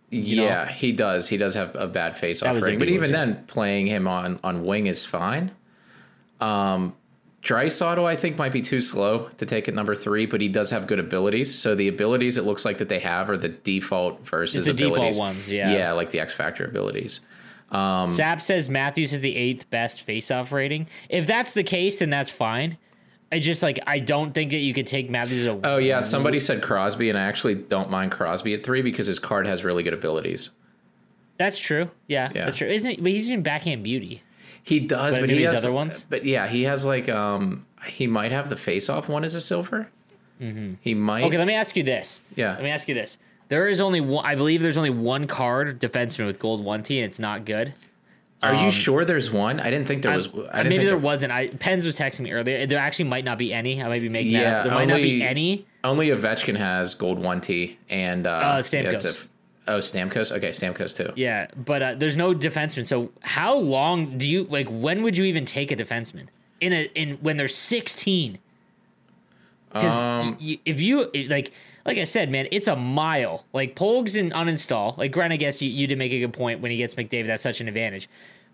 Know? 0.10 0.20
yeah, 0.20 0.68
he 0.68 0.94
does. 0.94 1.28
He 1.28 1.38
does 1.38 1.54
have 1.56 1.76
a 1.76 1.88
bad 1.88 2.14
That 2.14 2.18
face-off 2.18 2.56
was 2.56 2.64
rating, 2.64 2.80
but 2.80 2.88
even 2.88 3.12
then, 3.12 3.44
playing 3.48 3.88
him 3.88 4.08
on 4.08 4.40
on 4.44 4.66
wing 4.66 4.88
is 4.88 5.06
fine. 5.06 5.52
Um, 6.40 6.96
Draisaitl, 7.44 8.04
I 8.06 8.16
think, 8.16 8.38
might 8.38 8.52
be 8.52 8.62
too 8.62 8.80
slow 8.80 9.30
to 9.38 9.46
take 9.46 9.68
at 9.68 9.74
number 9.74 9.96
three, 9.96 10.26
but 10.26 10.42
he 10.42 10.50
does 10.50 10.70
have 10.70 10.88
good 10.88 11.00
abilities. 11.00 11.54
So 11.54 11.76
the 11.76 11.88
abilities 11.88 12.38
it 12.38 12.44
looks 12.44 12.66
like 12.66 12.78
that 12.80 12.90
they 12.90 13.00
have 13.00 13.30
are 13.30 13.38
the 13.38 13.50
default 13.50 14.26
versus 14.26 14.66
the 14.66 14.74
default 14.74 15.18
ones, 15.18 15.50
yeah. 15.50 15.72
yeah, 15.72 15.92
like 15.94 16.10
the 16.10 16.20
X 16.20 16.34
Factor 16.34 16.66
abilities. 16.66 17.22
Um, 17.72 18.10
Sap 18.10 18.40
says 18.42 18.70
Matthews 18.70 19.14
is 19.14 19.22
the 19.22 19.36
eighth 19.36 19.70
best 19.70 20.04
face-off 20.04 20.52
rating. 20.52 20.88
If 21.10 21.28
that's 21.28 21.54
the 21.54 21.64
case, 21.64 22.00
then 22.00 22.10
that's 22.10 22.32
fine. 22.32 22.78
I 23.31 23.39
just 23.39 23.62
like 23.62 23.79
I 23.86 24.00
don't 24.00 24.34
think 24.34 24.51
that 24.51 24.57
you 24.57 24.74
could 24.74 24.88
take 24.88 25.10
Matthews 25.10 25.39
as 25.39 25.46
a 25.48 25.60
Oh 25.63 25.77
yeah, 25.77 26.00
somebody 26.01 26.39
said 26.39 26.62
Crosby, 26.62 27.10
and 27.10 27.17
I 27.17 27.24
actually 27.24 27.55
don't 27.55 27.89
mind 27.89 28.12
Crosby 28.12 28.53
at 28.53 28.63
three 28.63 28.81
because 28.81 29.07
his 29.07 29.19
card 29.19 29.48
has 29.48 29.63
really 29.63 29.84
good 29.84 29.93
abilities. 29.93 30.50
That's 31.38 31.60
true. 31.60 31.91
Yeah, 32.07 32.31
Yeah. 32.34 32.46
that's 32.46 32.57
true. 32.57 32.67
Isn't? 32.67 33.03
But 33.03 33.12
he's 33.12 33.29
in 33.29 33.43
backhand 33.43 33.84
beauty. 33.84 34.24
He 34.63 34.79
does, 34.79 35.15
But 35.15 35.27
but, 35.27 35.29
he 35.29 35.43
has 35.43 35.63
other 35.63 35.74
ones? 35.74 36.07
But 36.10 36.25
yeah, 36.25 36.48
he 36.48 36.63
has 36.63 36.86
like 36.86 37.10
um 37.10 37.65
he 37.86 38.07
might 38.07 38.31
have 38.31 38.50
the 38.50 38.57
face 38.57 38.89
off 38.89 39.07
one 39.10 39.24
as 39.24 39.36
a 39.36 39.41
silver. 39.41 39.89
Mm-hmm. 40.41 40.74
He 40.81 40.93
might. 40.93 41.24
Okay, 41.25 41.38
let 41.38 41.48
me 41.48 41.53
ask 41.53 41.75
you 41.75 41.84
this. 41.84 42.22
Yeah. 42.36 42.51
Let 42.53 42.63
me 42.63 42.69
ask 42.69 42.88
you 42.88 42.93
this. 42.96 43.17
There 43.50 43.67
is 43.67 43.79
only 43.81 44.01
one. 44.01 44.25
I 44.25 44.36
believe 44.36 44.62
there's 44.62 44.77
only 44.77 44.89
one 44.89 45.25
card 45.27 45.79
defenseman 45.79 46.25
with 46.25 46.38
gold 46.39 46.63
one 46.63 46.84
T, 46.84 46.98
and 47.00 47.05
it's 47.05 47.19
not 47.19 47.46
good. 47.46 47.74
Are 48.44 48.53
um, 48.53 48.65
you 48.65 48.72
sure 48.72 49.03
there's 49.03 49.32
one? 49.32 49.60
I 49.60 49.72
didn't 49.72 49.88
think 49.88 50.03
there 50.03 50.15
was. 50.15 50.32
Maybe 50.32 50.77
think 50.77 50.89
there 50.89 50.98
wasn't. 50.98 51.32
I 51.32 51.48
Pens 51.48 51.86
was 51.86 51.98
texting 51.98 52.20
me 52.22 52.32
earlier. 52.32 52.67
There 52.67 52.77
actually 52.79 53.06
might 53.10 53.25
not 53.25 53.38
be 53.39 53.51
any. 53.51 53.82
I 53.82 53.88
might 53.88 54.01
be 54.01 54.10
making 54.10 54.34
that 54.34 54.41
Yeah, 54.41 54.58
up. 54.60 54.63
There 54.65 54.74
might 54.74 54.88
not 54.88 55.01
be 55.01 55.24
any. 55.24 55.65
Only 55.84 56.10
Ovechkin 56.10 56.56
has 56.58 56.94
gold 56.94 57.17
one 57.17 57.41
T 57.41 57.79
and 57.89 58.27
uh, 58.27 58.29
Uh, 58.32 58.58
Stamkos. 58.60 59.03
yeah, 59.03 59.72
a- 59.72 59.75
oh, 59.75 59.79
Stamkos. 59.79 60.32
Okay, 60.32 60.50
Stamkos 60.50 60.96
too. 60.96 61.12
Yeah, 61.15 61.48
but 61.56 61.82
uh, 61.82 61.96
there's 61.96 62.15
no 62.15 62.34
defenseman. 62.36 62.86
So 62.86 63.10
how 63.22 63.56
long 63.56 64.17
do 64.20 64.27
you 64.27 64.44
like? 64.44 64.67
When 64.70 65.01
would 65.01 65.17
you 65.17 65.24
even 65.25 65.46
take 65.46 65.72
a 65.72 65.75
defenseman 65.75 66.27
in 66.62 66.74
a 66.74 66.84
in 66.94 67.17
when 67.22 67.38
they're 67.38 67.48
16? 67.48 68.38
Because 69.74 70.03
Um, 70.03 70.38
if 70.39 70.79
you 70.79 71.10
like, 71.29 71.51
like 71.88 71.98
I 71.98 72.03
said, 72.03 72.29
man, 72.29 72.48
it's 72.51 72.67
a 72.67 72.75
mile. 72.75 73.46
Like 73.53 73.75
Pogues 73.75 74.20
and 74.20 74.32
uninstall. 74.34 74.96
Like, 74.98 75.12
Grant, 75.12 75.34
I 75.34 75.38
guess 75.38 75.62
you, 75.62 75.70
you 75.70 75.88
did 75.88 75.98
make 75.98 76.12
a 76.12 76.20
good 76.20 76.34
point 76.34 76.60
when 76.60 76.70
he 76.70 76.77
gets 76.77 76.94
McDavid. 76.96 77.27
That's 77.27 77.41
such 77.41 77.62
an 77.62 77.67
advantage. 77.67 78.10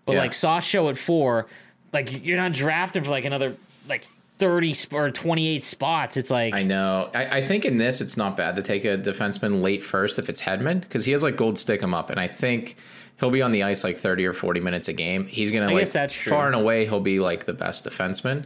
But 0.06 0.12
Yeah. 0.14 0.20
like 0.20 0.32
Sauce 0.32 0.64
Show 0.64 0.88
at 0.88 0.96
four, 0.96 1.46
like 1.92 2.24
you're 2.24 2.36
not 2.38 2.52
drafting 2.52 3.04
for 3.04 3.10
like 3.10 3.24
another 3.24 3.56
like 3.88 4.06
30 4.38 4.72
sp- 4.74 4.94
or 4.94 5.10
28 5.10 5.62
spots. 5.62 6.16
It's 6.16 6.30
like 6.30 6.54
I 6.54 6.62
know. 6.62 7.10
I, 7.14 7.38
I 7.38 7.42
think 7.42 7.64
in 7.64 7.78
this, 7.78 8.00
it's 8.00 8.16
not 8.16 8.36
bad 8.36 8.56
to 8.56 8.62
take 8.62 8.84
a 8.84 8.96
defenseman 8.98 9.62
late 9.62 9.82
first 9.82 10.18
if 10.18 10.28
it's 10.28 10.40
Hedman 10.40 10.80
because 10.80 11.04
he 11.04 11.12
has 11.12 11.22
like 11.22 11.36
gold 11.36 11.58
stick 11.58 11.82
him 11.82 11.92
up, 11.94 12.10
and 12.10 12.18
I 12.20 12.26
think 12.28 12.76
he'll 13.20 13.30
be 13.30 13.42
on 13.42 13.50
the 13.52 13.62
ice 13.62 13.82
like 13.84 13.96
thirty 13.96 14.24
or 14.26 14.32
forty 14.32 14.60
minutes 14.60 14.88
a 14.88 14.92
game. 14.92 15.26
He's 15.26 15.50
gonna 15.50 15.70
I 15.70 15.72
like 15.74 15.88
that's 15.90 16.14
true. 16.14 16.30
far 16.30 16.46
and 16.46 16.54
away 16.54 16.84
he'll 16.84 17.00
be 17.00 17.18
like 17.20 17.44
the 17.44 17.52
best 17.52 17.84
defenseman. 17.84 18.44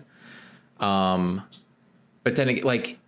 Um, 0.80 1.42
but 2.24 2.36
then 2.36 2.54
like 2.62 2.98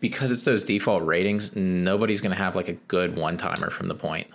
because 0.00 0.30
it's 0.30 0.42
those 0.44 0.64
default 0.64 1.04
ratings, 1.04 1.54
nobody's 1.56 2.20
gonna 2.20 2.34
have 2.34 2.56
like 2.56 2.68
a 2.68 2.74
good 2.74 3.16
one 3.16 3.36
timer 3.36 3.70
from 3.70 3.88
the 3.88 3.94
point. 3.94 4.26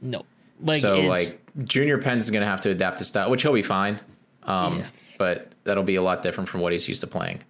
no. 0.00 0.24
Like 0.62 0.80
so 0.80 1.00
like 1.00 1.38
Junior 1.64 1.98
Penn's 1.98 2.24
is 2.24 2.30
gonna 2.30 2.46
have 2.46 2.62
to 2.62 2.70
adapt 2.70 2.96
to 2.98 3.04
style, 3.04 3.30
which 3.30 3.42
he'll 3.42 3.52
be 3.52 3.62
fine. 3.62 4.00
Um, 4.44 4.78
Yeah. 4.78 4.86
but 5.18 5.52
that'll 5.64 5.82
be 5.84 5.96
a 5.96 6.02
lot 6.02 6.22
different 6.22 6.48
from 6.48 6.62
what 6.62 6.72
he's 6.72 6.88
used 6.88 7.02
to 7.02 7.06
playing. 7.06 7.42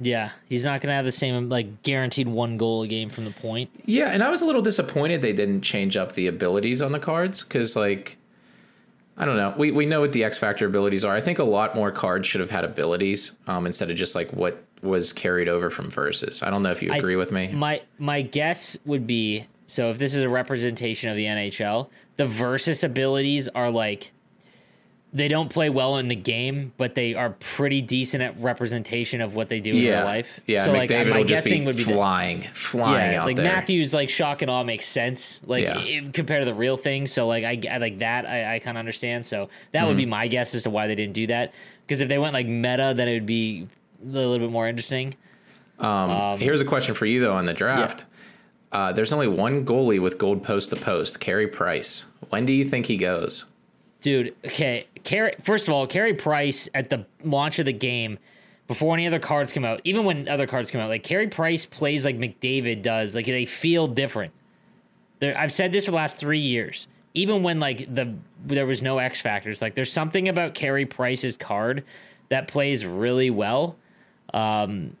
yeah, 0.00 0.30
he's 0.48 0.64
not 0.64 0.80
gonna 0.80 0.94
have 0.94 1.04
the 1.04 1.10
same 1.12 1.48
like 1.48 1.82
guaranteed 1.82 2.28
one 2.28 2.56
goal 2.56 2.82
a 2.82 2.86
game 2.86 3.08
from 3.08 3.24
the 3.24 3.32
point. 3.32 3.70
Yeah, 3.86 4.10
and 4.10 4.22
I 4.22 4.30
was 4.30 4.40
a 4.40 4.46
little 4.46 4.62
disappointed 4.62 5.20
they 5.20 5.32
didn't 5.32 5.62
change 5.62 5.96
up 5.96 6.12
the 6.12 6.28
abilities 6.28 6.80
on 6.80 6.92
the 6.92 6.98
cards 7.00 7.42
because, 7.42 7.74
like, 7.74 8.18
I 9.16 9.24
don't 9.24 9.36
know. 9.36 9.54
We 9.56 9.70
we 9.72 9.86
know 9.86 10.00
what 10.00 10.12
the 10.12 10.22
X 10.22 10.38
Factor 10.38 10.66
abilities 10.66 11.04
are. 11.04 11.14
I 11.14 11.20
think 11.20 11.38
a 11.40 11.44
lot 11.44 11.74
more 11.74 11.90
cards 11.90 12.26
should 12.28 12.40
have 12.40 12.50
had 12.50 12.64
abilities 12.64 13.32
um, 13.48 13.66
instead 13.66 13.90
of 13.90 13.96
just 13.96 14.14
like 14.14 14.32
what 14.32 14.62
was 14.84 15.12
carried 15.12 15.48
over 15.48 15.70
from 15.70 15.90
verses. 15.90 16.42
I 16.42 16.50
don't 16.50 16.62
know 16.62 16.70
if 16.70 16.82
you 16.82 16.92
I- 16.92 16.98
agree 16.98 17.16
with 17.16 17.32
me. 17.32 17.48
My 17.48 17.82
my 17.98 18.22
guess 18.22 18.76
would 18.84 19.06
be 19.06 19.46
so 19.66 19.90
if 19.90 19.98
this 19.98 20.14
is 20.14 20.22
a 20.22 20.28
representation 20.28 21.10
of 21.10 21.16
the 21.16 21.24
NHL, 21.24 21.88
the 22.16 22.26
versus 22.26 22.84
abilities 22.84 23.48
are 23.48 23.70
like 23.70 24.12
they 25.12 25.28
don't 25.28 25.48
play 25.48 25.70
well 25.70 25.98
in 25.98 26.08
the 26.08 26.16
game, 26.16 26.72
but 26.76 26.96
they 26.96 27.14
are 27.14 27.30
pretty 27.30 27.80
decent 27.80 28.20
at 28.20 28.36
representation 28.40 29.20
of 29.20 29.36
what 29.36 29.48
they 29.48 29.60
do 29.60 29.70
in 29.70 29.76
real 29.76 30.02
life. 30.02 30.40
yeah. 30.44 30.64
So 30.64 30.72
McDavid 30.72 30.90
like 30.90 31.06
my 31.08 31.16
will 31.18 31.24
guessing 31.24 31.60
be 31.62 31.66
would 31.66 31.76
be 31.76 31.84
flying, 31.84 32.42
flying 32.52 33.12
yeah, 33.12 33.20
out 33.20 33.26
like 33.26 33.36
there. 33.36 33.44
Matthews 33.44 33.94
like 33.94 34.10
shock 34.10 34.42
and 34.42 34.50
awe 34.50 34.64
makes 34.64 34.86
sense 34.86 35.40
like 35.46 35.62
Yeah. 35.62 35.78
it- 35.78 36.12
compared 36.14 36.40
to 36.42 36.46
the 36.46 36.54
real 36.54 36.76
thing. 36.76 37.06
So 37.06 37.28
like 37.28 37.44
I, 37.44 37.60
I 37.70 37.76
like 37.78 38.00
that 38.00 38.26
I, 38.26 38.56
I 38.56 38.58
kind 38.58 38.76
of 38.76 38.80
understand. 38.80 39.24
So 39.24 39.50
that 39.70 39.84
would 39.86 39.90
Mm-hmm. 39.92 39.98
be 39.98 40.06
my 40.06 40.26
guess 40.26 40.52
as 40.56 40.64
to 40.64 40.70
why 40.70 40.88
they 40.88 40.96
didn't 40.96 41.14
do 41.14 41.28
that. 41.28 41.54
Because 41.86 42.00
if 42.00 42.08
they 42.08 42.18
went 42.18 42.32
like 42.34 42.48
meta, 42.48 42.92
then 42.96 43.06
it 43.06 43.14
would 43.14 43.26
be 43.26 43.68
a 44.02 44.06
little 44.06 44.38
bit 44.38 44.50
more 44.50 44.68
interesting. 44.68 45.14
Here's 46.38 46.60
a 46.60 46.64
question 46.64 46.94
for 46.94 47.06
you 47.06 47.20
though 47.20 47.34
on 47.34 47.46
the 47.46 47.54
draft. 47.54 48.06
Uh, 48.72 48.92
there's 48.92 49.12
only 49.12 49.28
one 49.28 49.64
goalie 49.64 50.00
with 50.00 50.18
gold 50.18 50.42
post 50.42 50.70
to 50.70 50.76
post, 50.76 51.20
Carey 51.20 51.46
Price. 51.46 52.06
When 52.30 52.44
do 52.44 52.52
you 52.52 52.64
think 52.64 52.86
he 52.86 52.96
goes? 52.96 53.46
Dude, 54.00 54.34
okay. 54.44 54.86
Carey, 55.04 55.34
first 55.40 55.68
of 55.68 55.74
all, 55.74 55.86
Carey 55.86 56.14
Price 56.14 56.68
at 56.74 56.90
the 56.90 57.06
launch 57.22 57.58
of 57.58 57.66
the 57.66 57.72
game, 57.72 58.18
before 58.66 58.94
any 58.94 59.06
other 59.06 59.18
cards 59.18 59.52
come 59.52 59.64
out, 59.64 59.80
even 59.84 60.04
when 60.04 60.28
other 60.28 60.46
cards 60.46 60.70
come 60.70 60.80
out, 60.80 60.88
like 60.88 61.02
Carey 61.02 61.28
Price 61.28 61.66
plays 61.66 62.04
like 62.04 62.16
McDavid 62.16 62.82
does. 62.82 63.14
Like 63.14 63.26
they 63.26 63.44
feel 63.44 63.86
different. 63.86 64.32
There, 65.20 65.36
I've 65.38 65.52
said 65.52 65.72
this 65.72 65.84
for 65.84 65.90
the 65.90 65.96
last 65.96 66.18
three 66.18 66.38
years. 66.38 66.88
Even 67.12 67.42
when 67.42 67.60
like 67.60 67.94
the 67.94 68.14
there 68.44 68.66
was 68.66 68.82
no 68.82 68.98
X 68.98 69.20
factors, 69.20 69.62
like 69.62 69.74
there's 69.74 69.92
something 69.92 70.28
about 70.28 70.54
Carey 70.54 70.86
Price's 70.86 71.36
card 71.36 71.84
that 72.28 72.48
plays 72.48 72.84
really 72.84 73.30
well. 73.30 73.76
Um, 74.32 74.96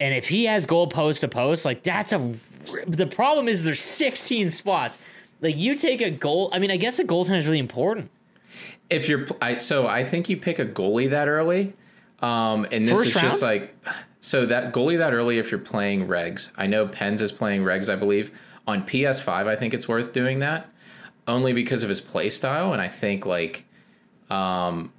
and 0.00 0.14
if 0.14 0.28
he 0.28 0.44
has 0.44 0.66
goal 0.66 0.86
post 0.86 1.20
to 1.22 1.28
post, 1.28 1.64
like 1.64 1.82
that's 1.82 2.12
a. 2.12 2.32
The 2.86 3.06
problem 3.06 3.46
is 3.46 3.64
there's 3.64 3.80
16 3.80 4.50
spots. 4.50 4.98
Like 5.40 5.56
you 5.56 5.76
take 5.76 6.00
a 6.00 6.10
goal. 6.10 6.48
I 6.52 6.58
mean, 6.58 6.70
I 6.70 6.76
guess 6.76 6.98
a 6.98 7.04
goaltender 7.04 7.36
is 7.36 7.46
really 7.46 7.58
important. 7.58 8.10
If 8.90 9.08
you're, 9.08 9.26
I, 9.42 9.56
so 9.56 9.86
I 9.86 10.04
think 10.04 10.28
you 10.28 10.36
pick 10.36 10.58
a 10.58 10.64
goalie 10.64 11.10
that 11.10 11.28
early, 11.28 11.74
um, 12.20 12.66
and 12.70 12.86
this 12.86 12.98
First 12.98 13.16
is 13.16 13.22
just 13.22 13.42
like, 13.42 13.76
so 14.20 14.46
that 14.46 14.72
goalie 14.72 14.98
that 14.98 15.12
early. 15.12 15.38
If 15.38 15.50
you're 15.50 15.60
playing 15.60 16.08
regs, 16.08 16.50
I 16.56 16.66
know 16.66 16.88
Pens 16.88 17.20
is 17.20 17.32
playing 17.32 17.62
regs. 17.62 17.92
I 17.92 17.96
believe 17.96 18.30
on 18.66 18.86
PS5. 18.86 19.46
I 19.46 19.56
think 19.56 19.74
it's 19.74 19.86
worth 19.86 20.14
doing 20.14 20.38
that 20.38 20.70
only 21.26 21.52
because 21.52 21.82
of 21.82 21.88
his 21.88 22.00
play 22.00 22.30
style, 22.30 22.72
and 22.72 22.80
I 22.80 22.88
think 22.88 23.26
like, 23.26 23.64
um, 24.30 24.92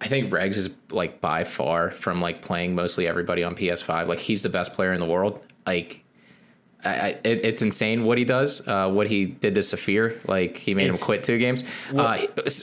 I 0.00 0.08
think 0.08 0.32
regs 0.32 0.56
is 0.56 0.74
like 0.90 1.20
by 1.20 1.44
far 1.44 1.90
from 1.90 2.20
like 2.20 2.42
playing 2.42 2.74
mostly 2.74 3.06
everybody 3.06 3.42
on 3.44 3.54
PS5. 3.54 4.06
Like 4.08 4.18
he's 4.18 4.42
the 4.42 4.48
best 4.48 4.72
player 4.74 4.92
in 4.92 5.00
the 5.00 5.06
world. 5.06 5.44
Like. 5.66 6.04
I, 6.82 6.88
I, 6.88 7.08
it, 7.24 7.44
it's 7.44 7.60
insane 7.60 8.04
what 8.04 8.16
he 8.16 8.24
does. 8.24 8.66
Uh, 8.66 8.88
what 8.88 9.06
he 9.06 9.26
did 9.26 9.54
to 9.54 9.62
Saphir, 9.62 10.18
like 10.26 10.56
he 10.56 10.72
made 10.72 10.84
It's- 10.84 10.98
him 10.98 11.04
quit 11.04 11.22
two 11.22 11.36
games. 11.36 11.62
Uh, 11.90 12.16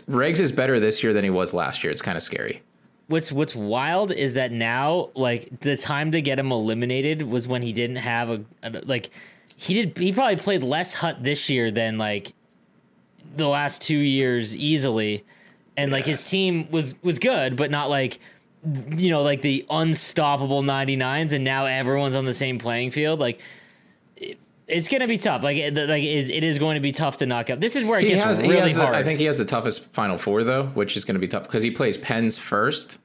Regs 0.10 0.40
is 0.40 0.52
better 0.52 0.80
this 0.80 1.04
year 1.04 1.14
than 1.14 1.24
he 1.24 1.30
was 1.30 1.54
last 1.54 1.84
year. 1.84 1.92
It's 1.92 2.02
kind 2.02 2.18
of 2.18 2.24
scary. 2.24 2.64
What's 3.10 3.32
what's 3.32 3.56
wild 3.56 4.12
is 4.12 4.34
that 4.34 4.52
now, 4.52 5.12
like 5.14 5.60
the 5.60 5.78
time 5.78 6.12
to 6.14 6.22
get 6.24 6.40
him 6.40 6.52
eliminated 6.52 7.22
was 7.22 7.48
when 7.48 7.62
he 7.62 7.72
didn't 7.72 7.98
have 7.98 8.30
a, 8.32 8.44
a 8.64 8.82
like 8.86 9.12
he 9.56 9.76
did 9.76 9.96
he 9.96 10.12
probably 10.12 10.38
played 10.38 10.64
less 10.64 10.96
hut 10.96 11.24
this 11.24 11.48
year 11.48 11.70
than 11.70 12.00
like 12.00 12.34
the 13.36 13.48
last 13.48 13.84
two 13.84 13.98
years 14.00 14.58
easily, 14.58 15.24
and 15.78 15.92
like 15.92 16.06
his 16.06 16.24
team 16.30 16.68
was 16.72 16.96
was 17.04 17.20
good, 17.20 17.56
but 17.56 17.72
not 17.72 17.90
like 17.90 18.20
you 18.98 19.10
know 19.10 19.22
like 19.22 19.42
the 19.42 19.66
unstoppable 19.70 20.64
99s, 20.64 21.32
and 21.32 21.44
now 21.44 21.66
everyone's 21.68 22.16
on 22.16 22.26
the 22.26 22.34
same 22.34 22.58
playing 22.60 22.92
field. 22.92 23.20
Like 23.20 23.40
it- 24.18 24.38
it's 24.68 24.90
gonna 24.90 25.08
be 25.08 25.18
tough. 25.18 25.44
Like 25.44 25.56
it, 25.58 25.74
like 25.76 26.04
it 26.04 26.18
is, 26.18 26.30
it 26.30 26.44
is 26.44 26.60
going 26.60 26.76
to 26.76 26.82
be 26.82 26.92
tough 26.92 27.18
to 27.18 27.26
knock 27.26 27.50
out 27.50 27.62
This 27.62 27.78
is 27.78 27.86
where 27.86 28.00
it 28.00 28.04
He 28.04 28.10
gets 28.10 28.24
has, 28.24 28.42
really 28.42 28.56
he 28.56 28.60
has 28.62 28.76
the- 28.76 28.82
hard. 28.82 28.96
I 28.96 29.04
think 29.04 29.20
he 29.20 29.26
has 29.26 29.38
the 29.38 29.46
toughest 29.46 29.94
Final 29.94 30.18
Four 30.18 30.44
though, 30.44 30.64
which 30.74 30.98
is 30.98 31.06
going 31.06 31.16
to 31.16 31.22
be 31.22 31.28
tough 31.30 31.44
because 31.44 31.64
he 31.64 31.72
plays 31.72 31.98
Pens 31.98 32.38
first. 32.38 32.98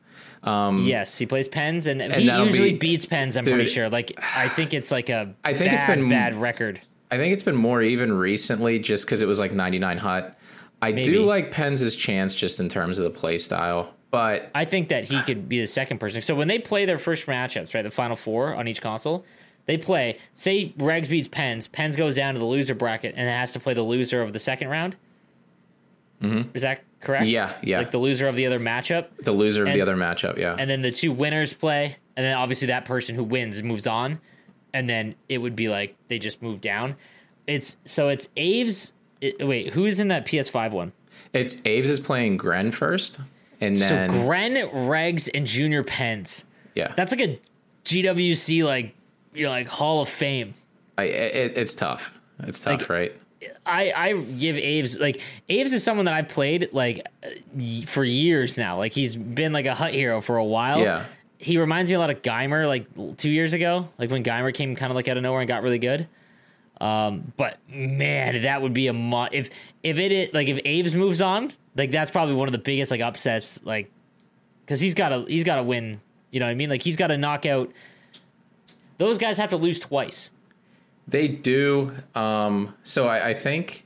Um, 0.42 0.80
yes, 0.80 1.16
he 1.16 1.24
plays 1.24 1.46
Pens, 1.46 1.86
and, 1.86 2.00
he 2.12 2.22
usually 2.28 2.72
be- 2.72 2.78
beats 2.78 3.04
Pens. 3.06 3.36
I'm 3.36 3.44
pretty 3.44 3.66
sure. 3.68 3.88
Like 3.88 4.18
I 4.34 4.48
think 4.48 4.74
it's 4.74 4.90
like 4.90 5.08
a 5.08 5.32
I 5.44 5.54
think 5.54 5.70
bad, 5.70 5.74
it's 5.74 5.84
been- 5.84 6.08
bad 6.08 6.34
record. 6.34 6.80
I 7.12 7.18
think 7.18 7.32
it's 7.34 7.42
been 7.44 7.54
more 7.54 7.80
even 7.82 8.10
recently, 8.12 8.78
just 8.80 9.04
because 9.06 9.20
it 9.22 9.28
was 9.28 9.38
like 9.38 9.52
99 9.52 9.98
hut. 9.98 10.36
I 10.82 10.92
Maybe. 10.92 11.04
do 11.04 11.24
like 11.24 11.50
Pens' 11.50 11.94
chance 11.96 12.34
just 12.34 12.60
in 12.60 12.68
terms 12.68 12.98
of 12.98 13.04
the 13.04 13.18
play 13.18 13.38
style, 13.38 13.94
but 14.10 14.50
I 14.54 14.64
think 14.66 14.88
that 14.88 15.04
he 15.04 15.22
could 15.22 15.48
be 15.48 15.60
the 15.60 15.66
second 15.66 15.98
person. 15.98 16.20
So 16.20 16.34
when 16.34 16.48
they 16.48 16.58
play 16.58 16.84
their 16.84 16.98
first 16.98 17.26
matchups, 17.26 17.74
right, 17.74 17.82
the 17.82 17.90
final 17.90 18.16
four 18.16 18.54
on 18.54 18.66
each 18.68 18.82
console, 18.82 19.24
they 19.66 19.78
play. 19.78 20.18
Say 20.34 20.70
Regs 20.78 21.08
beats 21.08 21.28
Pens, 21.28 21.68
Pens 21.68 21.94
goes 21.96 22.16
down 22.16 22.34
to 22.34 22.40
the 22.40 22.46
loser 22.46 22.74
bracket, 22.74 23.14
and 23.16 23.28
has 23.28 23.52
to 23.52 23.60
play 23.60 23.74
the 23.74 23.82
loser 23.82 24.20
of 24.20 24.32
the 24.32 24.38
second 24.40 24.68
round. 24.68 24.96
Mm-hmm. 26.20 26.50
Is 26.54 26.62
that 26.62 26.82
correct? 27.00 27.26
Yeah, 27.26 27.52
yeah. 27.62 27.78
Like 27.78 27.90
the 27.90 27.98
loser 27.98 28.26
of 28.26 28.34
the 28.36 28.46
other 28.46 28.60
matchup, 28.60 29.06
the 29.22 29.32
loser 29.32 29.62
of 29.62 29.68
And- 29.68 29.76
the 29.76 29.82
other 29.82 29.96
matchup, 29.96 30.36
yeah. 30.38 30.56
and 30.58 30.68
then 30.68 30.82
the 30.82 30.92
two 30.92 31.12
winners 31.12 31.54
play, 31.54 31.96
and 32.16 32.24
then 32.26 32.36
obviously 32.36 32.66
that 32.68 32.84
person 32.84 33.14
who 33.14 33.24
wins 33.24 33.62
moves 33.62 33.86
on, 33.86 34.20
and 34.74 34.88
then 34.88 35.14
it 35.28 35.38
would 35.38 35.56
be 35.56 35.68
like 35.68 35.96
they 36.08 36.18
just 36.18 36.42
move 36.42 36.60
down. 36.60 36.96
It's 37.46 37.76
so 37.84 38.08
it's 38.08 38.28
Aves. 38.36 38.92
It, 39.22 39.46
wait, 39.46 39.70
who 39.72 39.86
is 39.86 40.00
in 40.00 40.08
that 40.08 40.26
PS5 40.26 40.72
one? 40.72 40.92
it's 41.32 41.62
Aves 41.64 41.88
is 41.88 42.00
playing 42.00 42.36
Gren 42.36 42.72
first, 42.72 43.18
and 43.60 43.76
then 43.76 44.10
so 44.10 44.24
Gren, 44.26 44.54
Regs, 44.68 45.30
and 45.32 45.46
Junior 45.46 45.82
Pens. 45.84 46.44
yeah, 46.74 46.92
That's 46.96 47.12
like 47.12 47.20
a 47.22 47.38
GWC 47.84 48.64
like 48.64 48.94
you 49.34 49.44
know 49.44 49.50
like 49.50 49.68
Hall 49.68 50.02
of 50.02 50.08
Fame. 50.08 50.54
I, 50.98 51.04
it, 51.04 51.56
it's 51.56 51.74
tough. 51.74 52.12
It's 52.40 52.60
tough, 52.60 52.80
Like, 52.80 52.88
right? 52.88 53.16
I 53.64 53.92
I 53.94 54.12
give 54.14 54.56
Aves 54.56 54.98
like 54.98 55.20
Aves 55.48 55.72
is 55.72 55.82
someone 55.84 56.04
that 56.06 56.14
I've 56.14 56.28
played 56.28 56.68
like 56.72 57.06
for 57.86 58.04
years 58.04 58.56
now. 58.58 58.76
Like 58.78 58.92
he's 58.92 59.16
been 59.16 59.52
like 59.52 59.66
a 59.66 59.74
hut 59.74 59.94
hero 59.94 60.20
for 60.20 60.36
a 60.36 60.44
while. 60.44 60.80
Yeah. 60.80 61.04
He 61.38 61.58
reminds 61.58 61.90
me 61.90 61.96
a 61.96 61.98
lot 61.98 62.10
of 62.10 62.22
Geimer 62.22 62.66
like 62.68 62.86
two 63.16 63.30
years 63.30 63.52
ago, 63.52 63.88
like 63.98 64.10
when 64.10 64.22
Geimer 64.22 64.52
came 64.52 64.76
kind 64.76 64.90
of 64.92 64.96
like 64.96 65.08
out 65.08 65.16
of 65.16 65.22
nowhere 65.24 65.40
and 65.40 65.48
got 65.48 65.62
really 65.62 65.78
good. 65.78 66.06
Um, 66.82 67.32
but 67.36 67.58
man, 67.68 68.42
that 68.42 68.60
would 68.60 68.72
be 68.74 68.88
a 68.88 68.92
mo- 68.92 69.28
if 69.30 69.50
if 69.84 69.98
it 69.98 70.34
like 70.34 70.48
if 70.48 70.60
Aves 70.64 70.96
moves 70.96 71.22
on, 71.22 71.52
Like 71.76 71.92
that's 71.92 72.10
probably 72.10 72.34
one 72.34 72.48
of 72.48 72.52
the 72.52 72.58
biggest 72.58 72.90
like 72.90 73.00
upsets, 73.00 73.60
like 73.62 73.88
because 74.66 74.80
he's 74.80 74.94
got 74.94 75.10
to 75.10 75.24
he's 75.28 75.44
got 75.44 75.56
to 75.56 75.62
win. 75.62 76.00
You 76.32 76.40
know 76.40 76.46
what 76.46 76.50
I 76.50 76.54
mean? 76.54 76.68
Like 76.70 76.82
he's 76.82 76.96
got 76.96 77.06
to 77.06 77.16
knock 77.16 77.46
out. 77.46 77.70
Those 78.98 79.16
guys 79.16 79.38
have 79.38 79.50
to 79.50 79.56
lose 79.56 79.78
twice. 79.78 80.32
They 81.06 81.28
do. 81.28 81.94
Um, 82.14 82.74
so 82.82 83.06
I, 83.06 83.28
I 83.28 83.34
think, 83.34 83.84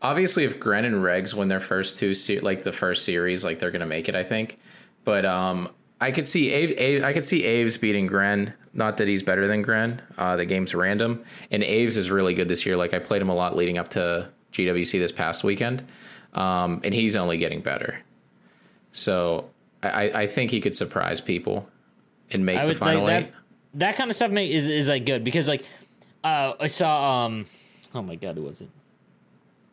obviously, 0.00 0.44
if 0.44 0.58
Gren 0.58 0.84
and 0.84 0.96
Regs 0.96 1.34
win 1.34 1.48
their 1.48 1.60
first 1.60 1.98
two, 1.98 2.14
se- 2.14 2.40
like 2.40 2.62
the 2.62 2.72
first 2.72 3.04
series, 3.04 3.44
like 3.44 3.58
they're 3.58 3.70
gonna 3.70 3.84
make 3.86 4.08
it. 4.08 4.14
I 4.14 4.22
think, 4.22 4.58
but 5.04 5.26
um, 5.26 5.68
I 6.00 6.12
could 6.12 6.26
see 6.26 6.54
Ave, 6.54 6.74
Ave, 6.74 7.04
I 7.04 7.12
could 7.12 7.24
see 7.26 7.44
Aves 7.44 7.76
beating 7.76 8.06
Gren. 8.06 8.54
Not 8.76 8.98
that 8.98 9.08
he's 9.08 9.22
better 9.22 9.46
than 9.46 9.62
Gren. 9.62 10.02
Uh, 10.18 10.36
the 10.36 10.44
game's 10.44 10.74
random, 10.74 11.24
and 11.50 11.62
Aves 11.62 11.96
is 11.96 12.10
really 12.10 12.34
good 12.34 12.46
this 12.46 12.66
year. 12.66 12.76
Like 12.76 12.92
I 12.92 12.98
played 12.98 13.22
him 13.22 13.30
a 13.30 13.34
lot 13.34 13.56
leading 13.56 13.78
up 13.78 13.88
to 13.90 14.28
GWC 14.52 14.98
this 15.00 15.12
past 15.12 15.42
weekend, 15.42 15.82
um, 16.34 16.82
and 16.84 16.92
he's 16.92 17.16
only 17.16 17.38
getting 17.38 17.60
better. 17.62 18.00
So 18.92 19.48
I, 19.82 20.10
I 20.14 20.26
think 20.26 20.50
he 20.50 20.60
could 20.60 20.74
surprise 20.74 21.20
people 21.20 21.68
and 22.30 22.44
make 22.44 22.64
the 22.66 22.74
final 22.74 23.04
like 23.04 23.24
eight. 23.26 23.32
that. 23.32 23.32
That 23.74 23.96
kind 23.96 24.10
of 24.10 24.16
stuff 24.16 24.32
is 24.32 24.68
is 24.68 24.88
like 24.88 25.04
good 25.06 25.24
because 25.24 25.48
like 25.48 25.64
uh, 26.24 26.54
I 26.58 26.66
saw 26.66 27.24
um 27.24 27.46
oh 27.94 28.02
my 28.02 28.16
god 28.16 28.36
who 28.36 28.42
was 28.42 28.60
it? 28.60 28.70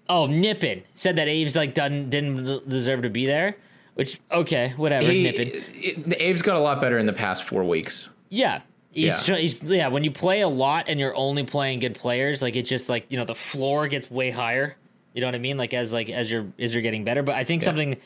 Oh 0.10 0.28
Nippin 0.28 0.84
said 0.94 1.16
that 1.18 1.28
Aves 1.28 1.56
like 1.56 1.74
didn't 1.74 2.10
didn't 2.10 2.68
deserve 2.68 3.04
to 3.04 3.10
be 3.10 3.26
there, 3.26 3.56
which 3.96 4.20
okay 4.32 4.74
whatever 4.76 5.10
He, 5.10 5.24
Nippin. 5.24 5.48
it, 5.54 6.22
Aves 6.22 6.42
got 6.42 6.58
a 6.58 6.60
lot 6.60 6.82
better 6.82 6.98
in 6.98 7.06
the 7.06 7.14
past 7.14 7.44
four 7.46 7.64
weeks. 7.64 8.10
Yeah. 8.30 8.62
He's, 8.94 9.28
Yeah. 9.28 9.36
he's 9.36 9.62
yeah, 9.64 9.88
when 9.88 10.04
you 10.04 10.12
play 10.12 10.42
a 10.42 10.48
lot 10.48 10.86
and 10.88 11.00
you're 11.00 11.16
only 11.16 11.44
playing 11.44 11.80
good 11.80 11.96
players, 11.96 12.42
like 12.42 12.56
it 12.56 12.64
just 12.64 12.90
like, 12.90 13.06
you 13.12 13.18
know, 13.18 13.26
the 13.26 13.36
floor 13.36 13.88
gets 13.88 14.10
way 14.12 14.30
higher. 14.30 14.76
You 15.14 15.22
know 15.22 15.28
what 15.28 15.36
I 15.36 15.40
mean? 15.40 15.58
Like 15.58 15.74
as 15.74 15.92
like 15.94 16.10
as 16.10 16.32
you're 16.32 16.46
as 16.60 16.74
you're 16.74 16.84
getting 16.84 17.04
better. 17.04 17.24
But 17.24 17.36
I 17.36 17.44
think 17.44 17.62
Yeah. 17.62 17.66
something 17.68 17.98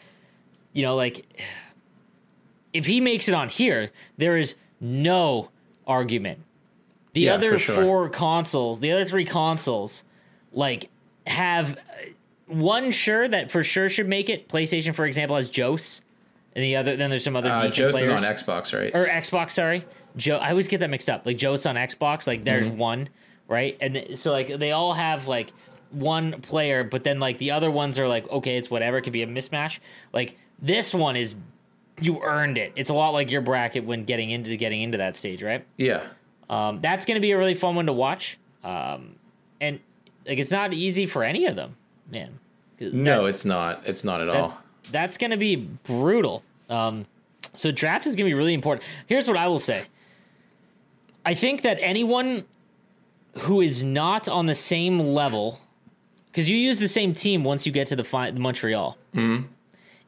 you 0.73 0.83
know, 0.83 0.95
like 0.95 1.25
if 2.73 2.85
he 2.85 3.01
makes 3.01 3.27
it 3.27 3.33
on 3.33 3.49
here, 3.49 3.89
there 4.17 4.37
is 4.37 4.55
no 4.79 5.49
argument. 5.85 6.39
The 7.13 7.21
Yeah, 7.21 7.33
other 7.35 7.57
sure. 7.57 7.75
four 7.83 8.09
consoles, 8.09 8.79
the 8.79 8.91
other 8.91 9.05
three 9.05 9.25
consoles, 9.25 10.03
like 10.53 10.89
have 11.25 11.77
uh, 11.77 11.81
one 12.47 12.91
sure 12.91 13.27
that 13.27 13.49
for 13.49 13.63
sure 13.63 13.89
should 13.89 14.07
make 14.07 14.29
it. 14.29 14.47
PlayStation, 14.47 14.93
for 14.93 15.05
example, 15.05 15.35
has 15.35 15.49
Jose, 15.55 16.01
and 16.55 16.63
the 16.63 16.75
other 16.75 16.95
then 16.95 17.09
there's 17.09 17.23
some 17.23 17.35
other 17.35 17.49
Uh, 17.51 17.55
decent 17.63 17.73
Joe's 17.75 17.95
is 17.95 18.07
players 18.07 18.23
on 18.23 18.29
Xbox, 18.35 18.77
right? 18.77 18.91
or 18.93 19.07
Xbox. 19.07 19.51
Sorry, 19.51 19.83
Joe. 20.15 20.37
I 20.37 20.49
always 20.51 20.67
get 20.67 20.79
that 20.79 20.89
mixed 20.89 21.09
up. 21.09 21.25
Like 21.25 21.37
Joe's 21.37 21.65
on 21.65 21.75
Xbox. 21.75 22.27
Like 22.27 22.43
there's 22.43 22.67
Mm-hmm. 22.67 22.77
one, 22.77 23.09
right? 23.47 23.77
And 23.81 24.17
so 24.17 24.31
like 24.31 24.47
they 24.59 24.71
all 24.71 24.93
have 24.93 25.27
like 25.27 25.51
one 25.91 26.41
player, 26.41 26.83
but 26.83 27.03
then 27.03 27.19
like 27.19 27.37
the 27.37 27.51
other 27.51 27.69
ones 27.71 27.97
are 27.99 28.07
like 28.07 28.29
okay, 28.29 28.57
it's 28.57 28.69
whatever. 28.69 28.97
It 28.97 29.01
could 29.03 29.13
be 29.13 29.23
a 29.23 29.27
mismatch. 29.27 29.79
Like 30.13 30.37
this 30.61 30.93
one 30.93 31.15
is 31.15 31.35
you 31.99 32.21
earned 32.23 32.57
it. 32.57 32.73
It's 32.75 32.89
a 32.89 32.93
lot 32.93 33.09
like 33.11 33.31
your 33.31 33.41
bracket 33.41 33.83
when 33.85 34.03
getting 34.05 34.29
into 34.31 34.55
getting 34.55 34.81
into 34.81 34.97
that 34.99 35.15
stage, 35.15 35.41
right? 35.43 35.65
yeah. 35.77 36.03
Um, 36.49 36.79
that's 36.79 37.03
going 37.03 37.15
to 37.15 37.19
be 37.21 37.31
a 37.31 37.37
really 37.37 37.55
fun 37.55 37.75
one 37.75 37.87
to 37.87 37.93
watch. 37.93 38.37
Um, 38.63 39.15
and 39.59 39.79
like 40.25 40.37
it's 40.39 40.51
not 40.51 40.73
easy 40.73 41.05
for 41.05 41.23
any 41.25 41.45
of 41.45 41.55
them, 41.57 41.75
man. 42.09 42.39
No, 42.79 43.25
it's 43.25 43.43
not. 43.43 43.81
It's 43.85 44.03
not 44.05 44.21
at 44.21 44.27
That's 44.27 44.53
all. 44.53 44.61
that's 44.91 45.17
going 45.17 45.31
to 45.31 45.37
be 45.37 45.55
brutal. 45.57 46.43
Um, 46.69 47.05
so 47.53 47.71
draft 47.71 48.05
is 48.05 48.15
going 48.15 48.29
to 48.29 48.33
be 48.33 48.37
really 48.37 48.53
important. 48.53 48.85
Here's 49.07 49.27
what 49.27 49.35
I 49.35 49.47
will 49.47 49.59
say. 49.59 49.83
I 51.27 51.33
think 51.33 51.63
that 51.63 51.77
anyone 51.81 52.45
who 53.39 53.59
is 53.59 53.83
not 53.83 54.29
on 54.29 54.45
the 54.45 54.55
same 54.55 54.97
level, 54.97 55.59
because 56.27 56.49
you 56.49 56.55
use 56.55 56.79
the 56.79 56.87
same 56.87 57.13
team 57.13 57.43
once 57.43 57.65
you 57.65 57.73
get 57.73 57.87
to 57.87 57.97
the 57.97 58.05
fi- 58.05 58.31
Montreal. 58.31 58.97
Mm-hmm. 59.13 59.47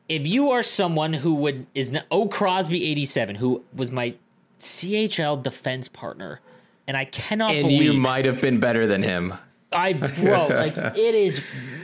If 0.08 0.25
you 0.25 0.51
are 0.51 0.63
someone 0.63 1.12
who 1.12 1.36
would 1.36 1.67
is 1.75 1.91
not, 1.91 2.05
oh 2.10 2.29
Crosby 2.29 2.89
eighty 2.89 3.05
seven, 3.05 3.36
who 3.36 3.65
was 3.75 3.91
my 3.91 4.15
CHL 4.62 5.43
defense 5.43 5.89
partner, 5.89 6.39
and 6.88 6.95
I 6.95 7.03
cannot 7.03 7.51
And 7.51 7.63
believe 7.63 7.82
you 7.82 7.93
might 7.99 8.23
have 8.23 8.39
been 8.39 8.62
better 8.62 8.88
than 8.88 9.03
him. 9.03 9.34
I 9.73 9.91
bro, 9.91 10.47
like 10.49 10.77
it 10.77 11.15
is 11.15 11.41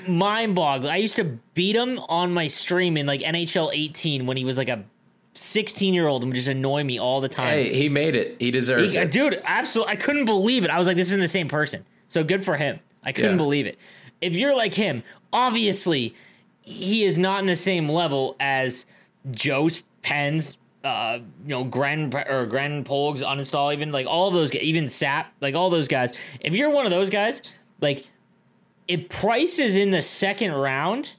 mind 0.07 0.55
boggling. 0.55 0.93
I 0.93 0.97
used 0.97 1.17
to 1.17 1.25
beat 1.55 1.75
him 1.75 1.99
on 2.07 2.33
my 2.33 2.47
stream 2.47 2.95
in 2.95 3.05
like 3.05 3.19
NHL 3.19 3.71
18 3.73 4.27
when 4.27 4.37
he 4.37 4.45
was 4.45 4.57
like 4.57 4.69
a 4.69 4.85
16 5.35 5.93
year 5.93 6.07
old 6.07 6.23
and 6.23 6.31
would 6.31 6.35
just 6.35 6.47
annoy 6.47 6.83
me 6.83 6.97
all 6.97 7.21
the 7.21 7.29
time. 7.29 7.49
Hey, 7.49 7.73
he 7.73 7.89
made 7.89 8.15
it. 8.15 8.35
He 8.39 8.51
deserves 8.51 8.93
He- 8.95 8.99
it. 9.01 9.11
dude, 9.11 9.41
absolutely, 9.43 9.91
I 9.93 9.95
couldn't 9.97 10.25
believe 10.25 10.63
it. 10.63 10.69
I 10.69 10.77
was 10.79 10.87
like, 10.87 10.97
this 10.97 11.07
isn't 11.09 11.19
the 11.19 11.27
same 11.27 11.47
person. 11.47 11.85
So 12.09 12.23
good 12.23 12.43
for 12.45 12.55
him. 12.55 12.79
I 13.03 13.11
couldn't 13.11 13.31
Yeah. 13.31 13.37
believe 13.37 13.67
it. 13.67 13.77
If 14.21 14.33
you're 14.33 14.55
like 14.55 14.73
him, 14.73 15.03
obviously 15.33 16.15
he 16.61 17.03
is 17.03 17.17
not 17.17 17.41
in 17.41 17.45
the 17.45 17.55
same 17.55 17.89
level 17.89 18.35
as 18.39 18.85
Joe's 19.31 19.83
Pens, 20.01 20.57
uh, 20.83 21.19
you 21.43 21.49
know, 21.49 21.63
Grand 21.63 22.13
or 22.15 22.45
Grand 22.45 22.85
Polgs 22.85 23.21
uninstall, 23.21 23.73
even 23.73 23.91
like 23.91 24.07
all 24.07 24.31
those 24.31 24.49
guys, 24.51 24.61
even 24.63 24.87
Sap, 24.87 25.33
like 25.41 25.53
all 25.55 25.69
those 25.69 25.87
guys. 25.87 26.13
If 26.41 26.53
you're 26.53 26.69
one 26.69 26.85
of 26.85 26.91
those 26.91 27.09
guys, 27.09 27.41
like 27.81 28.05
if 28.87 29.09
Price 29.09 29.59
is 29.59 29.75
in 29.75 29.91
the 29.91 30.01
second 30.01 30.53
round, 30.53 31.09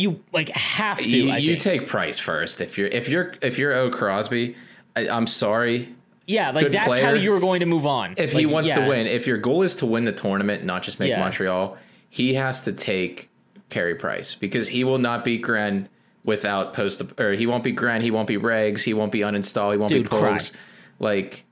you 0.00 0.22
like 0.32 0.48
have 0.50 0.98
to. 0.98 1.08
you 1.08 1.32
you 1.34 1.56
take 1.56 1.86
Price 1.86 2.18
first. 2.18 2.60
If 2.60 2.78
you're 2.78 2.88
if 2.88 3.08
you're 3.08 3.34
if 3.42 3.58
you're 3.58 3.72
O 3.74 3.90
Crosby, 3.90 4.56
I, 4.96 5.08
I'm 5.08 5.26
sorry. 5.26 5.94
yeah, 6.26 6.50
like 6.50 6.64
good 6.64 6.72
that's 6.72 6.98
how 6.98 7.12
you 7.12 7.30
were 7.30 7.40
going 7.40 7.60
to 7.60 7.66
move 7.66 7.86
on. 7.86 8.14
If 8.16 8.32
he 8.32 8.46
wants 8.46 8.70
yeah. 8.70 8.84
to 8.84 8.88
win, 8.88 9.06
if 9.06 9.26
your 9.26 9.38
goal 9.38 9.62
is 9.62 9.76
to 9.76 9.86
win 9.86 10.04
the 10.04 10.12
tournament, 10.12 10.64
not 10.64 10.82
just 10.82 10.98
make 11.00 11.10
Yeah. 11.10 11.20
Montreal, 11.20 11.76
he 12.08 12.34
has 12.34 12.62
to 12.62 12.72
take 12.72 13.28
Carey 13.68 13.94
Price 13.94 14.34
because 14.34 14.68
he 14.68 14.84
will 14.84 14.98
not 14.98 15.22
beat 15.24 15.42
Gren 15.42 15.88
without 16.24 16.72
post 16.72 17.02
or 17.18 17.32
he 17.32 17.46
won't 17.46 17.64
be 17.64 17.72
Gren, 17.72 18.00
he 18.00 18.10
won't 18.10 18.28
be 18.28 18.36
Regs, 18.36 18.82
he 18.82 18.94
won't 18.94 19.12
be 19.12 19.20
uninstall, 19.20 19.72
he 19.72 19.78
won't 19.78 19.90
Dude, 19.90 20.08
be. 20.08 20.16
Pogues. 20.16 20.52
Like, 20.98 21.44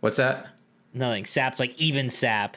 what's 0.00 0.16
that? 0.18 0.48
Nothing. 0.92 1.24
Sap's 1.24 1.60
like 1.60 1.78
even 1.80 2.08
Sap. 2.08 2.56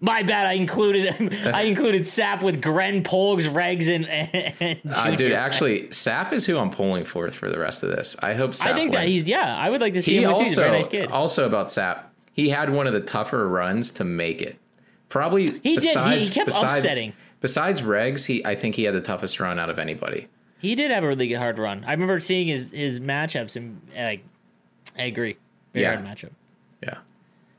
My 0.00 0.22
bad. 0.22 0.46
I 0.46 0.52
included 0.52 1.16
I 1.46 1.62
included 1.62 2.06
Sap 2.06 2.42
with 2.42 2.62
Gren 2.62 3.02
Polgs, 3.02 3.48
Regs, 3.48 3.92
and, 3.92 4.06
and 4.08 4.80
Uh, 4.94 5.10
dude, 5.16 5.32
actually, 5.32 5.90
Sap 5.90 6.32
is 6.32 6.46
who 6.46 6.56
I'm 6.56 6.70
pulling 6.70 7.04
for 7.04 7.28
for 7.30 7.50
the 7.50 7.58
rest 7.58 7.82
of 7.82 7.90
this. 7.90 8.14
I 8.20 8.34
hope 8.34 8.54
Sap 8.54 8.74
I 8.74 8.78
think 8.78 8.92
that 8.92 9.08
he's 9.08 9.24
yeah. 9.28 9.56
I 9.56 9.68
would 9.70 9.80
like 9.80 9.94
to 9.94 10.02
see 10.02 10.18
he 10.18 10.22
him 10.22 10.34
too. 10.34 10.44
He's 10.44 10.56
a 10.58 10.60
also 10.60 10.62
very 10.62 10.78
nice 10.78 10.88
kid. 10.88 11.10
also 11.10 11.46
about 11.46 11.70
Sap. 11.70 12.12
He 12.32 12.48
had 12.50 12.70
one 12.70 12.86
of 12.86 12.92
the 12.92 13.00
tougher 13.00 13.48
runs 13.48 13.90
to 13.92 14.04
make 14.04 14.40
it. 14.40 14.56
Probably 15.08 15.46
He 15.46 15.50
did. 15.50 15.62
He- 15.62 15.74
besides, 15.76 16.26
he 16.28 16.32
kept 16.34 16.46
besides, 16.46 16.84
upsetting. 16.84 17.12
Besides 17.40 17.80
Regs, 17.82 18.26
he 18.26 18.44
I 18.44 18.54
think 18.54 18.76
he 18.76 18.84
had 18.84 18.94
the 18.94 19.00
toughest 19.00 19.40
run 19.40 19.58
out 19.58 19.70
of 19.70 19.78
anybody. 19.80 20.28
He 20.60 20.74
did 20.76 20.90
have 20.92 21.02
a 21.04 21.08
really 21.08 21.32
hard 21.32 21.58
run. 21.58 21.84
I 21.86 21.92
remember 21.92 22.20
seeing 22.20 22.46
his 22.46 22.70
his 22.70 23.00
matchups 23.00 23.56
and 23.56 23.80
like 23.96 24.22
I 24.96 25.04
agree. 25.04 25.36
Very 25.72 25.84
Yeah. 25.86 25.96
hard 25.96 26.06
matchup. 26.06 26.30
Yeah. 26.84 26.98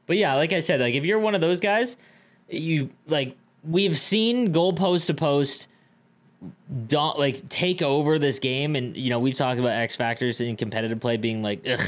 But 0.08 0.16
yeah, 0.18 0.36
like 0.36 0.54
I 0.54 0.62
said, 0.62 0.80
like 0.80 0.96
if 0.96 1.06
you're 1.06 1.20
one 1.20 1.36
of 1.36 1.42
those 1.42 1.60
guys, 1.60 1.98
you 2.50 2.90
like 3.08 3.36
we've 3.64 3.98
seen 4.00 4.52
goal 4.52 4.74
post 4.74 5.08
to 5.08 5.14
post 5.14 5.68
don't 6.88 7.18
like 7.20 7.48
take 7.50 7.82
over 7.82 8.18
this 8.20 8.40
game 8.40 8.76
and 8.76 8.96
you 8.96 9.10
know, 9.10 9.20
we've 9.20 9.36
talked 9.36 9.60
about 9.60 9.72
X 9.72 9.96
factors 9.96 10.40
in 10.42 10.56
competitive 10.56 11.00
play 11.00 11.18
being 11.18 11.42
like 11.42 11.66
ugh, 11.70 11.80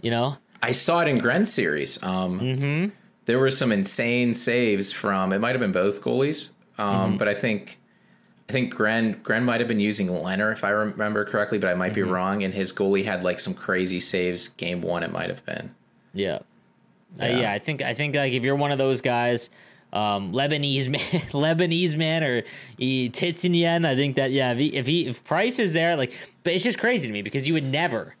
you 0.00 0.10
know? 0.10 0.36
I 0.62 0.70
saw 0.70 1.00
it 1.00 1.08
in 1.08 1.18
Gren's 1.18 1.52
series. 1.52 2.00
Um, 2.02 2.38
Mm-hmm. 2.40 2.88
There 3.24 3.38
were 3.38 3.50
some 3.52 3.70
insane 3.70 4.34
saves 4.34 4.92
from. 4.92 5.32
It 5.32 5.38
might 5.38 5.50
have 5.52 5.60
been 5.60 5.70
both 5.72 6.02
goalies, 6.02 6.50
um, 6.78 7.10
Mm-hmm. 7.10 7.16
but 7.18 7.28
I 7.28 7.34
think 7.34 7.78
I 8.48 8.52
think 8.52 8.74
Gren 8.74 9.20
Gren 9.22 9.44
might 9.44 9.60
have 9.60 9.68
been 9.68 9.80
using 9.80 10.12
Leonard 10.12 10.56
if 10.58 10.64
I 10.64 10.70
remember 10.70 11.24
correctly, 11.24 11.58
but 11.58 11.70
I 11.70 11.74
might 11.74 11.92
Mm-hmm. 11.92 11.94
be 11.94 12.02
wrong. 12.02 12.42
And 12.44 12.52
his 12.54 12.72
goalie 12.72 13.04
had 13.04 13.22
like 13.24 13.40
some 13.40 13.54
crazy 13.54 13.98
saves. 14.00 14.48
Game 14.48 14.82
one, 14.82 15.02
it 15.02 15.10
might 15.12 15.28
have 15.30 15.44
been. 15.46 15.74
Yeah. 16.14 16.40
Uh, 17.20 17.26
Yeah. 17.26 17.40
yeah, 17.40 17.52
I 17.52 17.58
think 17.58 17.80
I 17.82 17.94
think 17.94 18.14
like 18.14 18.32
if 18.32 18.42
you're 18.42 18.56
one 18.56 18.72
of 18.72 18.78
those 18.78 19.00
guys, 19.00 19.50
um, 19.92 20.32
Lebanese 20.32 20.88
man, 20.88 21.00
Lebanese 21.30 21.96
man, 21.96 22.22
or 22.22 22.42
Titinian, 22.78 23.86
I 23.86 23.94
think 23.94 24.16
that 24.16 24.30
yeah, 24.30 24.52
if 24.52 24.58
he, 24.58 24.66
if 24.68 24.86
he 24.86 25.06
if 25.06 25.22
Price 25.24 25.58
is 25.58 25.72
there, 25.72 25.96
like, 25.96 26.12
but 26.44 26.54
it's 26.54 26.64
just 26.64 26.78
crazy 26.78 27.06
to 27.06 27.12
me 27.12 27.22
because 27.22 27.46
you 27.46 27.54
would 27.54 27.64
never, 27.64 28.14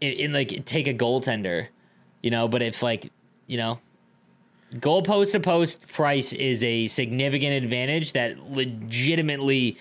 in, 0.00 0.12
in 0.12 0.32
like 0.32 0.64
take 0.66 0.86
a 0.86 0.94
goaltender, 0.94 1.68
you 2.22 2.30
know. 2.30 2.48
But 2.48 2.62
if 2.62 2.82
like 2.82 3.10
you 3.46 3.56
know, 3.56 3.80
goal 4.80 5.02
post 5.02 5.32
to 5.32 5.40
post 5.40 5.86
Price 5.88 6.32
is 6.32 6.62
a 6.62 6.86
significant 6.88 7.64
advantage 7.64 8.12
that 8.12 8.52
legitimately 8.52 9.78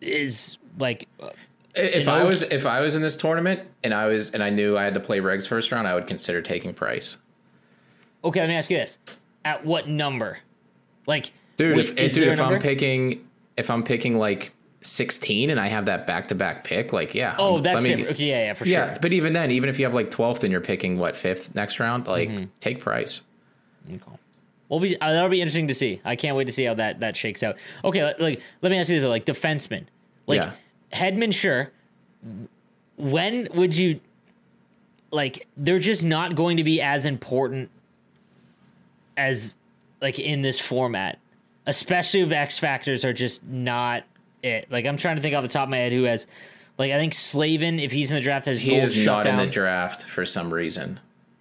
is 0.00 0.58
like 0.78 1.08
uh, 1.20 1.30
If 1.74 2.08
I 2.08 2.24
was 2.24 2.42
if 2.42 2.66
I 2.66 2.80
was 2.80 2.94
in 2.94 3.00
this 3.00 3.16
tournament 3.16 3.62
and 3.82 3.94
I 3.94 4.06
was 4.06 4.30
and 4.30 4.42
I 4.42 4.50
knew 4.50 4.76
I 4.76 4.82
had 4.82 4.94
to 4.94 5.00
play 5.00 5.18
Regs 5.20 5.48
first 5.48 5.72
round, 5.72 5.88
I 5.88 5.94
would 5.94 6.06
consider 6.06 6.42
taking 6.42 6.74
Price. 6.74 7.16
okay. 8.22 8.40
Let 8.40 8.48
me 8.48 8.54
ask 8.54 8.70
you 8.70 8.76
this: 8.76 8.98
at 9.46 9.64
what 9.64 9.88
number? 9.88 10.40
Like, 11.06 11.32
Dude, 11.56 11.78
if, 11.78 11.94
dude, 11.96 12.28
if 12.28 12.40
I'm 12.40 12.60
picking 12.60 13.28
if 13.56 13.70
I'm 13.70 13.84
picking 13.84 14.18
like 14.18 14.52
16 14.80 15.50
and 15.50 15.60
I 15.60 15.68
have 15.68 15.86
that 15.86 16.06
back 16.06 16.28
to 16.28 16.34
back 16.34 16.64
pick, 16.64 16.92
like 16.92 17.14
yeah. 17.14 17.36
Oh, 17.38 17.56
um, 17.56 17.62
that's 17.62 17.82
me 17.82 17.90
different. 17.90 18.10
Okay, 18.12 18.24
yeah, 18.30 18.44
yeah, 18.46 18.54
for 18.54 18.64
Yeah, 18.66 18.86
sure. 18.92 18.98
but 19.00 19.12
even 19.12 19.32
then, 19.32 19.50
even 19.52 19.68
if 19.68 19.78
you 19.78 19.84
have 19.84 19.94
like 19.94 20.10
12th 20.10 20.42
and 20.42 20.50
you're 20.50 20.60
picking 20.60 20.98
what 20.98 21.14
fifth 21.16 21.54
next 21.54 21.78
round, 21.78 22.06
like 22.08 22.28
Mm-hmm. 22.28 22.44
take 22.60 22.80
Price. 22.80 23.22
Okay. 23.88 24.00
Well, 24.68 24.80
be, 24.80 24.98
uh, 25.00 25.12
that'll 25.12 25.28
be 25.28 25.40
interesting 25.40 25.68
to 25.68 25.74
see. 25.74 26.00
I 26.04 26.16
can't 26.16 26.36
wait 26.36 26.46
to 26.46 26.52
see 26.52 26.64
how 26.64 26.74
that 26.74 27.00
that 27.00 27.16
shakes 27.16 27.42
out. 27.42 27.56
Okay, 27.84 28.02
like, 28.18 28.40
let 28.62 28.70
me 28.72 28.78
ask 28.78 28.88
you 28.88 28.98
this: 28.98 29.08
like 29.08 29.24
defenseman, 29.24 29.84
Like 30.26 30.40
Yeah. 30.40 30.52
Hedman, 30.92 31.32
sure. 31.34 31.70
When 32.96 33.48
would 33.54 33.76
you 33.76 34.00
like? 35.10 35.46
They're 35.56 35.78
just 35.78 36.02
not 36.04 36.34
going 36.34 36.56
to 36.56 36.64
be 36.64 36.80
as 36.80 37.06
important 37.06 37.70
as 39.16 39.56
like 40.04 40.18
in 40.20 40.42
this 40.42 40.60
format, 40.60 41.18
especially 41.66 42.20
if 42.20 42.30
X 42.30 42.58
factors 42.58 43.04
are 43.04 43.12
just 43.12 43.42
not 43.44 44.04
it. 44.42 44.66
Like 44.70 44.84
I'm 44.86 44.96
trying 44.98 45.16
to 45.16 45.22
think 45.22 45.34
off 45.34 45.42
the 45.42 45.48
top 45.48 45.64
of 45.64 45.70
my 45.70 45.78
head 45.78 45.92
who 45.92 46.04
has. 46.04 46.26
Like 46.76 46.90
I 46.92 46.98
think 46.98 47.14
Slavin, 47.14 47.78
if 47.78 47.90
he's 47.92 48.10
in 48.10 48.16
the 48.16 48.20
draft, 48.20 48.46
has 48.46 48.60
He 48.60 48.74
is 48.74 49.06
not 49.06 49.24
down. 49.24 49.38
in 49.38 49.46
the 49.46 49.52
draft 49.52 50.02
for 50.02 50.26
some 50.26 50.52
reason. 50.52 50.98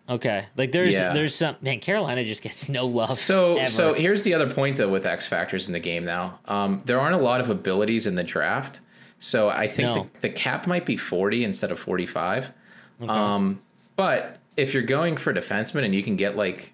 Okay, 0.07 0.45
like 0.57 0.71
there's 0.71 0.93
Yeah. 0.93 1.11
there's 1.11 1.33
some 1.35 1.55
man. 1.61 1.79
Carolina 1.79 2.23
just 2.23 2.41
gets 2.43 2.69
no 2.69 2.85
love. 2.85 3.11
So 3.13 3.57
ever. 3.57 3.65
so 3.65 3.93
here's 3.93 4.21
the 4.23 4.33
other 4.35 4.49
point 4.49 4.77
though 4.77 4.89
with 4.89 5.05
X 5.05 5.25
factors 5.27 5.65
in 5.67 5.73
the 5.73 5.79
game 5.79 6.05
now. 6.05 6.39
Um, 6.47 6.81
there 6.85 6.99
aren't 6.99 7.15
a 7.15 7.23
lot 7.23 7.41
of 7.41 7.49
abilities 7.49 8.05
in 8.07 8.15
the 8.15 8.23
draft. 8.23 8.79
So 9.19 9.49
I 9.49 9.67
think 9.67 9.87
No. 9.89 10.09
the, 10.21 10.27
the 10.27 10.29
cap 10.29 10.67
might 10.67 10.85
be 10.85 10.97
40 10.97 11.43
instead 11.45 11.71
of 11.71 11.79
45. 11.79 12.51
Um, 13.07 13.59
but 13.95 14.37
if 14.55 14.73
you're 14.73 14.83
going 14.83 15.17
for 15.17 15.33
defenseman 15.33 15.83
and 15.83 15.95
you 15.95 16.03
can 16.03 16.15
get 16.15 16.35
like 16.35 16.73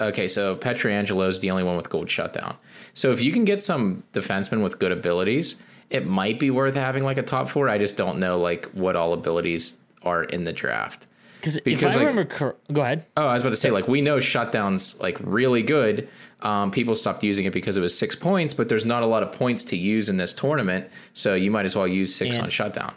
okay, 0.00 0.28
so 0.28 0.56
Pietrangelo 0.56 1.28
is 1.28 1.40
the 1.40 1.50
only 1.50 1.62
one 1.64 1.76
with 1.76 1.90
gold 1.90 2.10
shutdown. 2.10 2.56
So 2.94 3.12
if 3.12 3.22
you 3.22 3.32
can 3.32 3.44
get 3.44 3.62
some 3.62 4.02
defensemen 4.12 4.62
with 4.62 4.78
good 4.78 4.92
abilities, 4.92 5.56
it 5.90 6.06
might 6.06 6.38
be 6.38 6.50
worth 6.50 6.74
having 6.74 7.04
like 7.04 7.18
a 7.18 7.22
top 7.22 7.48
four. 7.48 7.68
I 7.68 7.78
just 7.78 7.96
don't 7.96 8.18
know 8.18 8.38
like 8.38 8.66
what 8.72 8.96
all 8.96 9.12
abilities 9.12 9.78
are 10.02 10.24
in 10.24 10.44
the 10.44 10.52
draft. 10.52 11.06
because 11.40 11.56
if 11.58 11.64
because, 11.64 11.94
I 11.96 12.00
like- 12.00 12.08
remember, 12.08 12.24
cor- 12.34 12.56
go 12.72 12.82
ahead. 12.82 13.04
Oh, 13.16 13.26
I 13.26 13.34
was 13.34 13.42
about 13.42 13.50
to 13.50 13.56
say, 13.56 13.70
like, 13.70 13.86
we 13.88 14.00
know 14.00 14.18
shutdown's 14.20 14.98
like 15.00 15.18
really 15.20 15.62
good. 15.62 16.08
Um, 16.42 16.70
people 16.70 16.94
stopped 16.94 17.22
using 17.22 17.46
it 17.46 17.52
because 17.54 17.76
it 17.76 17.80
was 17.80 17.96
six 17.96 18.14
points, 18.14 18.52
but 18.52 18.68
there's 18.68 18.84
not 18.84 19.02
a 19.02 19.06
lot 19.06 19.22
of 19.22 19.32
points 19.32 19.64
to 19.66 19.76
use 19.78 20.08
in 20.10 20.18
this 20.18 20.34
tournament, 20.34 20.88
so 21.14 21.34
you 21.34 21.50
might 21.50 21.64
as 21.64 21.74
well 21.74 21.88
use 21.88 22.14
six 22.14 22.36
And- 22.36 22.44
on 22.44 22.50
shutdown. 22.50 22.92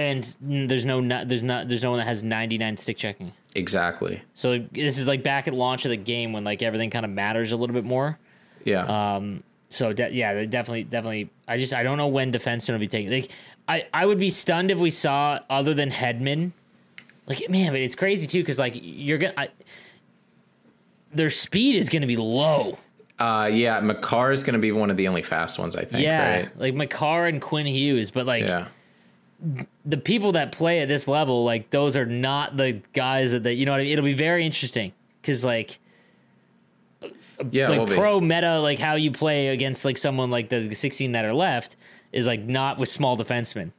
And 0.00 0.24
there's 0.40 0.86
no 0.86 1.06
there's 1.24 1.42
not 1.42 1.68
there's 1.68 1.82
no 1.82 1.90
one 1.90 1.98
that 1.98 2.06
has 2.06 2.22
99 2.24 2.78
stick 2.78 2.96
checking. 2.96 3.32
Exactly. 3.54 4.22
So 4.32 4.58
this 4.72 4.96
is 4.96 5.06
like 5.06 5.22
back 5.22 5.46
at 5.46 5.52
launch 5.52 5.84
of 5.84 5.90
the 5.90 5.96
game 5.98 6.32
when 6.32 6.42
like 6.42 6.62
everything 6.62 6.88
kind 6.88 7.04
of 7.04 7.10
matters 7.10 7.52
a 7.52 7.56
little 7.56 7.74
bit 7.74 7.84
more. 7.84 8.18
Yeah. 8.64 8.84
Um, 9.16 9.42
so 9.68 9.92
de- 9.92 10.10
yeah, 10.12 10.44
definitely, 10.46 10.84
definitely. 10.84 11.28
I 11.46 11.58
just 11.58 11.74
I 11.74 11.82
don't 11.82 11.98
know 11.98 12.06
when 12.06 12.32
defensemen 12.32 12.72
will 12.72 12.78
be 12.78 12.88
taking. 12.88 13.10
Like 13.10 13.30
I 13.68 13.86
I 13.92 14.06
would 14.06 14.18
be 14.18 14.30
stunned 14.30 14.70
if 14.70 14.78
we 14.78 14.90
saw 14.90 15.40
other 15.50 15.74
than 15.74 15.90
Hedman. 15.90 16.52
Like 17.26 17.50
man, 17.50 17.72
but 17.72 17.80
it's 17.80 17.94
crazy 17.94 18.26
too 18.26 18.40
because 18.40 18.58
like 18.58 18.72
you're 18.76 19.18
gonna. 19.18 19.34
I, 19.36 19.48
their 21.12 21.30
speed 21.30 21.74
is 21.76 21.88
going 21.88 22.02
to 22.02 22.08
be 22.08 22.16
low. 22.16 22.78
uh, 23.18 23.50
yeah. 23.52 23.80
Makar 23.80 24.32
is 24.32 24.44
going 24.44 24.54
to 24.54 24.60
be 24.60 24.72
one 24.72 24.90
of 24.90 24.96
the 24.96 25.08
only 25.08 25.22
fast 25.22 25.58
ones, 25.58 25.74
I 25.76 25.84
think. 25.84 26.02
yeah, 26.04 26.36
Right? 26.42 26.56
like 26.58 26.74
Makar 26.74 27.26
and 27.26 27.42
Quinn 27.42 27.66
Hughes, 27.66 28.10
but 28.10 28.26
like 28.26 28.44
Yeah. 28.44 28.68
The 29.86 29.96
people 29.96 30.32
that 30.32 30.52
play 30.52 30.80
at 30.80 30.88
this 30.88 31.08
level, 31.08 31.44
like 31.44 31.70
those 31.70 31.96
are 31.96 32.06
not 32.06 32.56
the 32.56 32.80
guys 32.92 33.32
that, 33.32 33.42
that 33.44 33.54
you 33.54 33.66
know 33.66 33.72
what 33.72 33.80
I 33.80 33.84
mean. 33.84 33.92
It'll 33.92 34.04
be 34.04 34.12
very 34.14 34.44
interesting 34.44 34.92
because 35.20 35.44
like 35.44 35.78
Yeah. 37.50 37.68
like 37.68 37.88
be. 37.88 37.94
pro 37.96 38.20
meta, 38.20 38.60
like 38.60 38.78
how 38.78 38.94
you 38.94 39.10
play 39.10 39.48
against 39.48 39.84
like 39.84 39.96
someone 39.96 40.30
like 40.30 40.48
the 40.48 40.74
16 40.74 41.12
that 41.12 41.24
are 41.24 41.32
left 41.32 41.76
is 42.12 42.26
like 42.26 42.40
not 42.42 42.78
with 42.78 42.88
small 42.88 43.16
defensemen. 43.16 43.72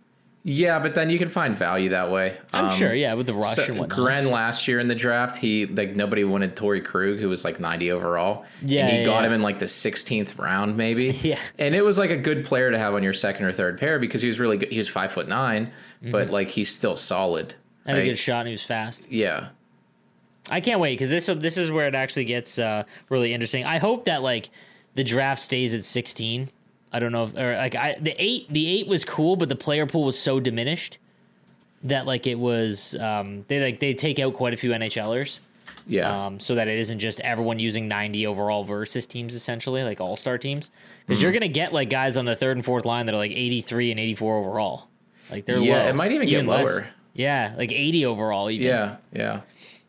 Yeah, 0.43 0.80
but 0.80 0.95
then 0.95 1.12
you 1.12 1.19
can 1.19 1.30
find 1.30 1.56
value 1.56 1.89
that 1.89 2.10
way. 2.10 2.36
I'm 2.51 2.65
Um, 2.65 2.71
sure, 2.71 2.95
yeah, 2.95 3.13
with 3.13 3.27
the 3.27 3.34
rush 3.36 3.56
So, 3.56 3.63
and 3.65 3.77
whatnot. 3.77 3.95
Gren 3.97 4.32
last 4.32 4.67
year 4.67 4.80
in 4.80 4.88
the 4.88 4.95
draft, 4.95 5.36
he 5.36 5.67
like 5.67 5.95
nobody 5.95 6.23
wanted 6.23 6.56
Torey 6.56 6.84
Krug, 6.84 7.19
who 7.19 7.30
was 7.30 7.45
like 7.45 7.60
90 7.60 7.91
overall. 7.91 8.45
Yeah, 8.65 8.86
and 8.88 8.91
he 8.91 8.99
yeah, 9.01 9.06
got 9.06 9.21
yeah. 9.21 9.27
him 9.27 9.34
in 9.34 9.41
like 9.43 9.60
the 9.60 9.65
16th 9.65 10.39
round, 10.39 10.77
maybe. 10.77 11.12
Yeah. 11.21 11.38
and 11.60 11.75
it 11.75 11.84
was 11.84 11.99
like 11.99 12.10
a 12.10 12.17
good 12.17 12.43
player 12.45 12.71
to 12.71 12.80
have 12.80 12.95
on 12.95 13.04
your 13.04 13.13
second 13.13 13.45
or 13.45 13.51
third 13.51 13.80
pair 13.80 13.99
because 13.99 14.21
he 14.21 14.27
was 14.27 14.39
really 14.39 14.58
good. 14.58 14.71
He 14.71 14.77
was 14.80 14.89
five 14.89 15.12
foot 15.12 15.27
9 15.27 15.71
but 16.10 16.32
like 16.32 16.47
he's 16.47 16.73
still 16.73 16.97
solid. 16.97 17.49
Mm-hmm. 17.82 17.89
Had 17.89 17.99
a 17.99 18.06
good 18.06 18.17
shot 18.17 18.39
and 18.39 18.47
he 18.47 18.54
was 18.54 18.63
fast. 18.63 19.12
Yeah, 19.12 19.49
I 20.49 20.60
can't 20.60 20.80
wait 20.80 20.93
because 20.97 21.10
this 21.10 21.27
this 21.27 21.58
is 21.58 21.71
where 21.71 21.88
it 21.88 21.93
actually 21.93 22.25
gets 22.25 22.58
uh, 22.58 22.84
really 23.10 23.32
interesting. 23.34 23.63
I 23.65 23.77
hope 23.77 24.06
that 24.06 24.23
like 24.23 24.49
the 24.95 25.04
draft 25.04 25.41
stays 25.41 25.73
at 25.75 25.84
16. 25.84 26.49
I 26.93 26.99
don't 26.99 27.12
know 27.12 27.25
if 27.25 27.36
or 27.38 27.56
like 27.56 27.75
I 27.75 27.95
the 27.99 28.15
eight 28.17 28.47
the 28.49 28.67
eight 28.67 28.88
was 28.88 29.06
cool, 29.06 29.36
but 29.36 29.49
the 29.49 29.56
player 29.56 29.86
pool 29.86 30.04
was 30.04 30.19
so 30.19 30.39
diminished 30.39 30.97
that 31.84 32.06
like 32.06 32.27
it 32.27 32.36
was 32.38 32.95
um, 32.95 33.45
they 33.47 33.63
like 33.63 33.80
they 33.80 33.93
take 33.93 34.19
out 34.19 34.34
quite 34.34 34.54
a 34.54 34.58
few 34.58 34.71
NHLers. 34.71 35.39
yeah, 35.88 36.25
um, 36.25 36.39
so 36.39 36.56
that 36.56 36.67
it 36.67 36.77
isn't 36.77 36.99
just 36.99 37.19
everyone 37.21 37.58
using 37.60 37.88
90 37.88 38.27
overall 38.27 38.63
versus 38.63 39.06
teams 39.08 39.34
essentially 39.36 39.84
like 39.84 39.99
all 39.99 40.15
star 40.15 40.38
teams 40.38 40.69
because 41.08 41.21
you're 41.23 41.32
gonna 41.32 41.47
get 41.47 41.73
like 41.73 41.89
guys 41.89 42.17
on 42.17 42.25
the 42.25 42.36
third 42.36 42.56
and 42.58 42.63
fourth 42.63 42.86
line 42.86 43.08
that 43.08 43.15
are 43.15 43.17
like 43.17 43.32
83 43.32 43.91
and 43.91 43.99
84 43.99 44.38
overall 44.38 44.88
like 45.32 45.45
they're 45.45 45.58
Yeah, 45.58 45.84
low. 45.84 45.88
it 45.88 45.95
might 45.95 46.12
even 46.12 46.27
get 46.27 46.45
less. 46.45 46.67
lower. 46.69 46.88
yeah 47.13 47.56
like 47.58 47.71
80 47.71 48.06
overall 48.06 48.51
even. 48.51 48.67
yeah, 48.67 48.95
yeah. 49.12 49.41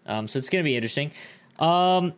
um, 0.06 0.28
so 0.28 0.38
it's 0.38 0.48
gonna 0.48 0.64
be 0.64 0.76
interesting 0.76 1.10
um 1.58 2.14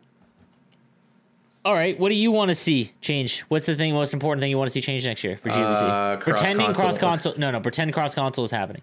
all 1.65 1.75
right 1.75 1.99
what 1.99 2.09
do 2.11 2.15
you 2.15 2.31
want 2.31 2.49
to 2.51 2.55
see 2.55 2.93
change 3.01 3.41
what's 3.49 3.67
the 3.67 3.75
thing 3.75 3.95
most 3.95 4.13
important 4.13 4.41
thing 4.41 4.51
you 4.51 4.59
want 4.59 4.69
to 4.69 4.73
see 4.73 4.81
change 4.81 5.05
next 5.07 5.25
year 5.25 5.37
for 5.39 5.49
GWC 5.49 5.57
Uh, 5.83 6.17
pretending 6.19 6.73
cross 6.75 6.99
console 6.99 7.35
no 7.39 7.51
no 7.51 7.61
pretend 7.61 7.93
cross 7.93 8.15
console 8.15 8.45
is 8.45 8.51
happening 8.51 8.83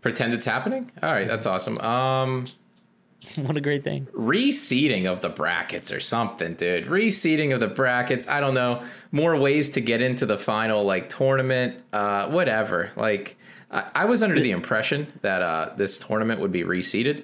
Pretend 0.00 0.34
it's 0.34 0.46
happening. 0.46 0.90
All 1.00 1.12
right, 1.12 1.28
that's 1.28 1.46
awesome. 1.46 1.78
Um, 1.78 2.48
what 3.36 3.56
a 3.56 3.60
great 3.60 3.84
thing 3.84 4.08
reseeding 4.12 5.06
of 5.06 5.20
the 5.20 5.28
brackets 5.28 5.92
or 5.92 6.00
something, 6.00 6.54
dude. 6.54 6.86
Reseeding 6.86 7.54
of 7.54 7.60
the 7.60 7.68
brackets. 7.68 8.26
I 8.26 8.40
don't 8.40 8.54
know. 8.54 8.82
More 9.12 9.36
ways 9.36 9.70
to 9.70 9.80
get 9.80 10.02
into 10.02 10.26
the 10.26 10.36
final 10.36 10.82
like 10.82 11.08
tournament. 11.08 11.84
Uh, 11.92 12.26
whatever. 12.30 12.90
Like 12.96 13.36
I, 13.70 13.90
I 13.94 14.04
was 14.06 14.24
under 14.24 14.40
the 14.40 14.50
impression 14.50 15.06
that 15.20 15.40
uh, 15.40 15.70
this 15.76 15.98
tournament 15.98 16.40
would 16.40 16.50
be 16.50 16.64
reseeded. 16.64 17.22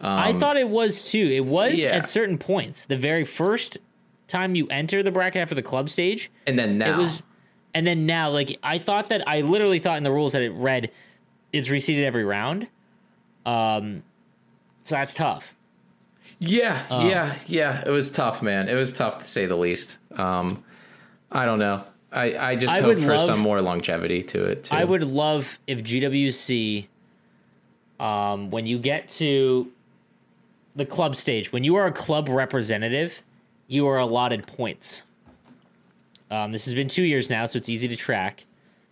I 0.00 0.32
thought 0.32 0.56
it 0.56 0.70
was 0.70 1.02
too. 1.02 1.18
It 1.30 1.44
was 1.44 1.72
Um, 1.74 1.78
yeah. 1.80 1.96
at 1.98 2.06
certain 2.08 2.38
points. 2.38 2.86
The 2.86 2.96
very 2.96 3.24
first 3.26 3.76
time 4.28 4.54
you 4.54 4.66
enter 4.68 5.02
the 5.02 5.10
bracket 5.10 5.40
after 5.42 5.54
the 5.54 5.62
club 5.62 5.88
stage, 5.90 6.30
And 6.46 6.58
then 6.58 6.78
now 6.78 6.94
it 6.94 6.96
was, 6.98 7.22
and 7.74 7.86
then 7.86 8.06
now, 8.06 8.30
like 8.30 8.58
I 8.62 8.78
thought 8.78 9.08
that 9.10 9.26
I 9.28 9.42
literally 9.42 9.78
thought 9.78 9.96
in 9.98 10.02
the 10.02 10.10
rules 10.12 10.32
that 10.32 10.42
it 10.42 10.50
read 10.50 10.90
it's 11.52 11.68
reseeded 11.68 12.02
every 12.02 12.24
round. 12.24 12.66
Um, 13.44 14.02
so 14.84 14.96
that's 14.96 15.14
tough. 15.14 15.54
Yeah, 16.38 16.84
Uh. 16.90 17.06
yeah, 17.08 17.34
yeah. 17.46 17.82
It 17.86 17.90
was 17.90 18.10
tough, 18.10 18.42
man. 18.42 18.68
It 18.68 18.74
was 18.74 18.92
tough 18.92 19.18
to 19.18 19.24
say 19.24 19.46
the 19.46 19.56
least. 19.56 19.98
Um, 20.18 20.62
I 21.32 21.44
don't 21.46 21.58
know. 21.58 21.84
I, 22.12 22.36
I 22.36 22.56
just 22.56 22.74
I 22.74 22.80
hope 22.82 22.98
for 22.98 23.08
love- 23.12 23.20
some 23.20 23.40
more 23.40 23.60
longevity 23.62 24.22
to 24.24 24.44
it 24.44 24.64
too. 24.64 24.74
I 24.76 24.84
would 24.84 25.02
love 25.02 25.58
if 25.66 25.82
GWC, 25.82 26.86
um, 28.00 28.50
when 28.50 28.66
you 28.66 28.78
get 28.78 29.08
to 29.10 29.70
the 30.74 30.84
club 30.86 31.16
stage, 31.16 31.52
when 31.52 31.64
you 31.64 31.76
are 31.76 31.86
a 31.86 31.92
club 31.92 32.28
representative, 32.28 33.22
you 33.66 33.86
are 33.88 33.98
allotted 33.98 34.46
points. 34.46 35.04
Um, 36.30 36.52
this 36.52 36.64
has 36.64 36.74
been 36.74 36.88
two 36.88 37.02
years 37.02 37.30
now, 37.30 37.46
so 37.46 37.56
it's 37.56 37.68
easy 37.68 37.88
to 37.88 37.96
track 37.96 38.44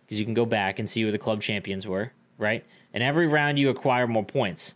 because 0.05 0.19
you 0.19 0.25
can 0.25 0.35
go 0.35 0.47
back 0.47 0.79
and 0.79 0.89
see 0.89 1.03
who 1.03 1.11
the 1.11 1.19
club 1.19 1.41
champions 1.41 1.87
were, 1.87 2.13
right? 2.39 2.65
And 2.93 3.03
every 3.03 3.27
round 3.27 3.59
you 3.59 3.71
acquire 3.71 4.07
more 4.07 4.25
points. 4.25 4.75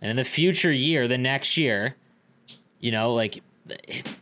And 0.00 0.10
in 0.10 0.16
the 0.16 0.24
future 0.24 0.72
year, 0.72 1.06
the 1.06 1.18
next 1.18 1.56
year, 1.56 1.94
you 2.80 2.90
know, 2.90 3.14
like 3.14 3.42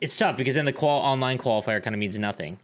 it's 0.00 0.16
tough 0.16 0.36
because 0.36 0.56
then 0.56 0.64
the 0.64 0.72
qual 0.72 1.00
online 1.00 1.38
qualifier 1.38 1.82
kind 1.82 1.94
of 1.94 2.00
means 2.00 2.18
nothing. 2.18 2.58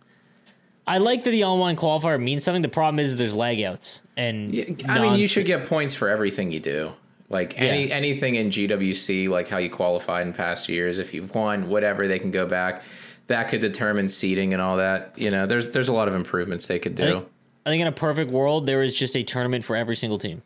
I 0.87 0.98
like 0.98 1.24
that 1.24 1.30
the 1.30 1.44
online 1.44 1.76
qualifier 1.76 2.20
means 2.22 2.44
something. 2.44 2.60
The 2.60 2.68
problem 2.68 2.98
is 2.98 3.16
there's 3.16 3.34
lag 3.34 3.62
outs 3.62 4.02
and 4.16 4.54
Yeah, 4.54 4.64
I 4.88 5.00
mean, 5.00 5.14
you 5.14 5.26
should 5.28 5.46
get 5.46 5.66
points 5.66 5.94
for 5.94 6.08
everything 6.08 6.52
you 6.52 6.60
do. 6.60 6.92
Like 7.30 7.54
any 7.60 7.88
Yeah. 7.88 7.94
anything 7.94 8.34
in 8.37 8.50
GWC, 8.50 9.28
like 9.28 9.48
how 9.48 9.58
you 9.58 9.70
qualified 9.70 10.26
in 10.26 10.32
past 10.32 10.68
years. 10.68 10.98
If 10.98 11.14
you've 11.14 11.34
won, 11.34 11.68
whatever, 11.68 12.06
they 12.06 12.18
can 12.18 12.30
go 12.30 12.46
back. 12.46 12.82
That 13.28 13.48
could 13.48 13.60
determine 13.62 14.08
seating 14.08 14.52
and 14.52 14.60
all 14.60 14.76
that. 14.76 15.14
You 15.16 15.30
know, 15.30 15.46
there's 15.46 15.70
there's 15.70 15.88
a 15.88 15.92
lot 15.94 16.08
of 16.08 16.14
improvements 16.14 16.66
they 16.66 16.78
could 16.78 16.92
I 17.00 17.04
do. 17.04 17.10
think, 17.12 17.28
I 17.66 17.70
think 17.70 17.80
in 17.80 17.87
a 17.87 17.92
perfect 17.92 18.30
world, 18.30 18.66
there 18.66 18.82
is 18.82 18.94
just 18.94 19.16
a 19.16 19.22
tournament 19.22 19.64
for 19.64 19.74
every 19.74 19.96
single 19.96 20.18
team, 20.18 20.42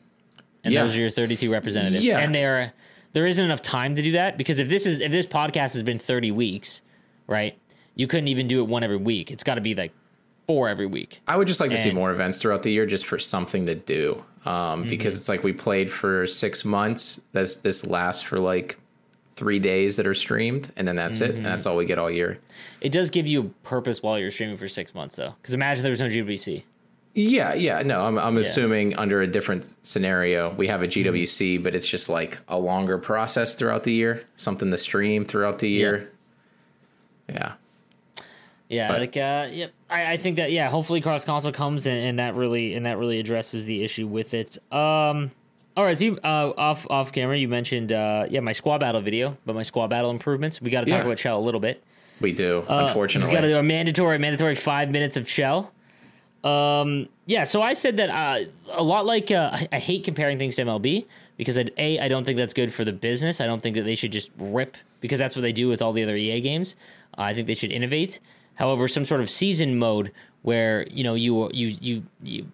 and 0.62 0.72
Yeah. 0.72 0.84
those 0.84 0.96
are 0.96 1.00
your 1.00 1.10
32 1.10 1.50
representatives. 1.50 2.04
Yeah. 2.04 2.18
and 2.20 2.32
there 2.34 2.72
there 3.14 3.26
isn't 3.26 3.44
enough 3.44 3.62
time 3.62 3.94
to 3.96 4.02
do 4.02 4.12
that 4.12 4.38
because 4.38 4.58
if 4.60 4.68
this 4.68 4.86
is 4.86 5.00
if 5.00 5.10
this 5.10 5.26
podcast 5.26 5.72
has 5.72 5.82
been 5.82 5.98
30 5.98 6.30
weeks, 6.30 6.82
right? 7.26 7.58
You 7.96 8.06
couldn't 8.06 8.28
even 8.28 8.46
do 8.46 8.60
it 8.60 8.68
one 8.68 8.84
every 8.84 8.96
week. 8.98 9.32
It's 9.32 9.42
got 9.42 9.56
to 9.56 9.60
be 9.60 9.74
like 9.74 9.90
four 10.46 10.68
every 10.68 10.86
week. 10.86 11.20
I 11.26 11.36
would 11.36 11.48
just 11.48 11.58
like 11.58 11.72
to 11.72 11.76
see 11.76 11.90
more 11.90 12.12
events 12.12 12.38
throughout 12.40 12.62
the 12.62 12.70
year, 12.70 12.86
just 12.86 13.06
for 13.06 13.18
something 13.18 13.66
to 13.66 13.74
do. 13.74 14.24
Um, 14.48 14.80
Mm-hmm. 14.80 14.88
Because 14.90 15.16
it's 15.18 15.28
like 15.28 15.42
we 15.44 15.52
played 15.52 15.90
for 15.90 16.26
six 16.26 16.64
months. 16.64 17.20
That's 17.32 17.56
this 17.56 17.86
lasts 17.86 18.22
for 18.22 18.38
like 18.38 18.78
three 19.36 19.58
days 19.58 19.96
that 19.96 20.06
are 20.06 20.14
streamed, 20.14 20.72
and 20.76 20.86
then 20.88 20.96
that's 20.96 21.20
it. 21.20 21.30
And 21.30 21.34
Mm-hmm. 21.38 21.44
that's 21.44 21.66
all 21.66 21.76
we 21.76 21.84
get 21.84 21.98
all 21.98 22.10
year. 22.10 22.38
It 22.80 22.90
does 22.92 23.10
give 23.10 23.26
you 23.26 23.40
a 23.40 23.44
purpose 23.68 24.02
while 24.02 24.18
you're 24.18 24.30
streaming 24.30 24.56
for 24.56 24.68
six 24.68 24.94
months, 24.94 25.16
though. 25.16 25.34
Because 25.42 25.54
imagine 25.54 25.82
there 25.82 25.90
was 25.90 26.00
no 26.00 26.06
GWC. 26.08 26.62
Yeah, 27.14 27.54
yeah. 27.54 27.82
No, 27.82 28.04
I'm, 28.04 28.16
I'm 28.18 28.36
assuming 28.36 28.94
under 28.96 29.22
a 29.22 29.26
different 29.26 29.64
scenario, 29.84 30.52
we 30.54 30.68
have 30.68 30.82
a 30.82 30.86
GWC, 30.86 31.62
but 31.64 31.74
it's 31.74 31.88
just 31.88 32.08
like 32.08 32.38
a 32.48 32.56
longer 32.58 32.96
process 32.98 33.56
throughout 33.56 33.82
the 33.84 33.92
year, 33.92 34.22
something 34.36 34.70
to 34.70 34.78
stream 34.78 35.24
throughout 35.24 35.58
the 35.58 35.68
year. 35.68 36.10
Yeah. 37.28 37.34
Yeah, 37.34 37.52
But- 38.70 39.00
like 39.00 39.16
uh, 39.16 39.48
yeah, 39.50 39.66
I, 39.88 40.12
I 40.12 40.16
think 40.16 40.36
that 40.36 40.52
yeah, 40.52 40.68
hopefully 40.70 41.00
cross 41.00 41.24
console 41.24 41.52
comes 41.52 41.86
and, 41.86 41.98
and 41.98 42.18
that 42.18 42.34
really 42.34 42.74
and 42.74 42.84
that 42.86 42.98
really 42.98 43.18
addresses 43.18 43.64
the 43.64 43.82
issue 43.82 44.06
with 44.06 44.34
it. 44.34 44.58
Um, 44.72 45.30
all 45.76 45.84
right, 45.84 45.96
so 45.96 46.04
you, 46.04 46.18
uh, 46.24 46.52
off 46.56 46.86
off 46.90 47.12
camera, 47.12 47.38
you 47.38 47.48
mentioned 47.48 47.92
uh, 47.92 48.26
yeah, 48.28 48.40
my 48.40 48.52
squad 48.52 48.78
battle 48.78 49.00
video, 49.00 49.36
but 49.46 49.54
my 49.54 49.62
squad 49.62 49.88
battle 49.88 50.10
improvements. 50.10 50.60
We 50.60 50.70
got 50.70 50.80
to 50.80 50.86
talk 50.90 50.98
Yeah. 51.00 51.06
about 51.06 51.18
Chel 51.18 51.38
a 51.38 51.40
little 51.40 51.60
bit. 51.60 51.82
We 52.20 52.32
do, 52.32 52.64
Uh, 52.68 52.86
unfortunately. 52.88 53.30
we 53.30 53.34
got 53.36 53.42
to 53.42 53.48
do 53.48 53.58
a 53.58 53.62
mandatory 53.62 54.18
mandatory 54.18 54.54
five 54.56 54.90
minutes 54.90 55.16
of 55.16 55.26
Chel. 55.28 55.72
Um, 56.44 57.08
yeah, 57.26 57.44
so 57.44 57.62
I 57.62 57.74
said 57.74 57.96
that 57.96 58.10
uh, 58.10 58.44
a 58.72 58.82
lot 58.82 59.06
like 59.06 59.30
uh, 59.30 59.50
I, 59.52 59.68
I 59.72 59.78
hate 59.78 60.04
comparing 60.04 60.38
things 60.38 60.56
to 60.56 60.62
MLB 60.64 61.06
because 61.36 61.58
I, 61.58 61.66
a 61.76 61.98
I 61.98 62.08
don't 62.08 62.24
think 62.24 62.36
that's 62.36 62.54
good 62.54 62.72
for 62.72 62.84
the 62.84 62.92
business. 62.92 63.40
I 63.40 63.46
don't 63.46 63.60
think 63.62 63.76
that 63.76 63.82
they 63.82 63.94
should 63.96 64.12
just 64.12 64.30
rip 64.38 64.76
because 65.00 65.18
that's 65.18 65.34
what 65.36 65.42
they 65.42 65.52
do 65.52 65.68
with 65.68 65.82
all 65.82 65.92
the 65.92 66.02
other 66.02 66.16
EA 66.16 66.40
games. 66.40 66.76
Uh, 67.16 67.22
I 67.22 67.34
think 67.34 67.46
they 67.46 67.54
should 67.54 67.72
innovate. 67.72 68.20
However, 68.58 68.88
some 68.88 69.04
sort 69.04 69.20
of 69.20 69.30
season 69.30 69.78
mode 69.78 70.10
where 70.42 70.84
you 70.90 71.04
know 71.04 71.14
you 71.14 71.48
you 71.52 71.68
you 71.80 72.02
you 72.22 72.46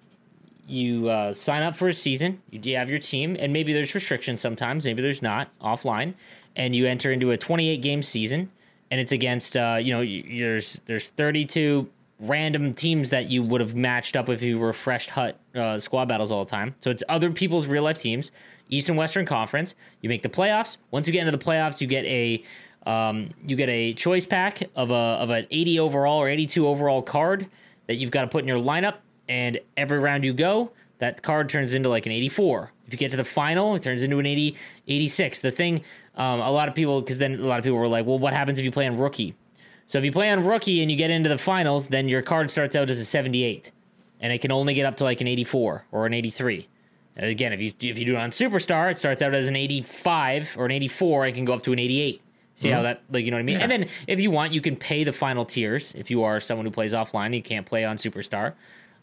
you 0.67 1.09
uh, 1.09 1.33
sign 1.33 1.63
up 1.63 1.77
for 1.77 1.89
a 1.89 1.95
season, 1.95 2.43
you 2.51 2.77
have 2.77 2.91
your 2.91 2.99
team, 2.99 3.37
and 3.41 3.53
maybe 3.53 3.73
there's 3.73 3.95
restrictions 3.95 4.41
sometimes, 4.41 4.85
maybe 4.85 5.03
there's 5.03 5.23
not 5.23 5.49
offline, 5.61 6.13
and 6.57 6.77
you 6.77 6.87
enter 6.87 7.11
into 7.11 7.31
a 7.31 7.39
28 7.39 7.81
game 7.81 8.03
season, 8.03 8.51
and 8.91 9.01
it's 9.01 9.13
against 9.13 9.57
uh, 9.57 9.79
you 9.81 9.95
know 9.95 10.05
there's 10.39 10.79
there's 10.85 11.09
32 11.09 11.89
random 12.21 12.75
teams 12.75 13.09
that 13.11 13.31
you 13.31 13.43
would 13.43 13.63
have 13.63 13.75
matched 13.75 14.15
up 14.15 14.29
if 14.29 14.43
you 14.43 14.59
refreshed 14.59 15.09
hut 15.09 15.39
uh, 15.55 15.79
squad 15.79 16.07
battles 16.07 16.31
all 16.31 16.45
the 16.45 16.51
time. 16.51 16.75
So 16.81 16.91
it's 16.91 17.03
other 17.09 17.31
people's 17.31 17.67
real 17.67 17.83
life 17.83 17.99
teams, 17.99 18.31
East 18.69 18.91
and 18.91 18.99
Western 18.99 19.25
Conference. 19.25 19.75
You 20.03 20.11
make 20.11 20.23
the 20.23 20.29
playoffs. 20.29 20.77
Once 20.91 21.07
you 21.07 21.15
get 21.15 21.27
into 21.27 21.37
the 21.37 21.43
playoffs, 21.45 21.81
you 21.81 21.87
get 21.87 22.05
a 22.05 22.43
um, 22.87 23.31
you 23.47 23.57
get 23.57 23.69
a 23.69 23.95
choice 23.95 24.27
pack 24.27 24.63
of 24.77 24.91
a 24.91 24.95
of 24.95 25.31
an 25.31 25.47
80 25.51 25.81
overall 25.81 26.21
or 26.21 26.29
82 26.29 26.67
overall 26.67 27.03
card 27.03 27.49
that 27.87 27.97
you've 27.97 28.11
got 28.11 28.23
to 28.23 28.29
put 28.29 28.43
in 28.43 28.49
your 28.49 28.59
lineup. 28.59 28.97
And 29.29 29.59
every 29.77 29.99
round 29.99 30.25
you 30.25 30.35
go, 30.35 30.71
that 30.99 31.23
card 31.23 31.49
turns 31.49 31.75
into 31.75 31.89
like 31.89 32.07
an 32.07 32.13
84. 32.13 32.73
If 32.87 32.93
you 32.93 32.99
get 32.99 33.11
to 33.13 33.17
the 33.17 33.25
final, 33.25 33.75
it 33.75 33.83
turns 33.83 34.03
into 34.03 34.19
an 34.19 34.27
80, 34.27 34.57
86. 34.87 35.41
The 35.41 35.51
thing, 35.51 35.83
um, 36.17 36.41
a 36.41 36.51
lot 36.51 36.69
of 36.69 36.75
people, 36.75 37.01
because 37.01 37.19
then 37.19 37.35
a 37.35 37.47
lot 37.47 37.59
of 37.59 37.65
people 37.65 37.79
were 37.79 37.89
like, 37.89 38.05
well, 38.05 38.19
what 38.19 38.35
happens 38.35 38.59
if 38.59 38.65
you 38.65 38.71
play 38.71 38.87
on 38.87 38.99
rookie? 38.99 39.35
So 39.87 39.99
if 39.99 40.05
you 40.05 40.13
play 40.13 40.31
on 40.31 40.45
rookie 40.45 40.83
and 40.83 40.91
you 40.91 40.97
get 40.97 41.11
into 41.11 41.29
the 41.29 41.39
finals, 41.39 41.89
then 41.89 42.09
your 42.09 42.23
card 42.23 42.51
starts 42.51 42.77
out 42.77 42.89
as 42.89 42.99
a 42.99 43.05
78, 43.05 43.73
and 44.21 44.33
it 44.33 44.41
can 44.41 44.53
only 44.53 44.75
get 44.75 44.87
up 44.87 44.97
to 44.97 45.05
like 45.05 45.21
an 45.21 45.27
84 45.27 45.87
or 45.93 46.07
an 46.07 46.15
83. 46.15 46.69
And 47.17 47.27
again, 47.27 47.53
if 47.53 47.61
you 47.61 47.73
if 47.91 47.99
you 47.99 48.05
do 48.05 48.15
it 48.15 48.19
on 48.19 48.31
superstar, 48.31 48.91
it 48.91 48.99
starts 48.99 49.23
out 49.23 49.35
as 49.35 49.49
an 49.49 49.57
85 49.57 50.57
or 50.59 50.65
an 50.65 50.73
84. 50.73 51.27
It 51.27 51.33
can 51.33 51.45
go 51.45 51.55
up 51.55 51.63
to 51.63 51.73
an 51.73 51.79
88. 51.79 52.21
See 52.57 52.71
how 52.71 52.83
that 52.83 53.03
like 53.11 53.25
you 53.25 53.31
know 53.31 53.37
what 53.37 53.41
I 53.41 53.45
mean? 53.45 53.61
And 53.61 53.71
then 53.71 53.89
if 54.07 54.21
you 54.21 54.31
want, 54.31 54.53
you 54.53 54.61
can 54.61 54.77
pay 54.77 55.03
the 55.03 55.13
final 55.13 55.45
tiers. 55.45 55.95
If 55.97 56.11
you 56.11 56.23
are 56.23 56.39
someone 56.41 56.65
who 56.65 56.71
plays 56.71 56.93
offline, 56.93 57.27
and 57.27 57.35
you 57.35 57.43
can't 57.43 57.67
play 57.67 57.85
on 57.85 57.97
superstar. 57.97 58.55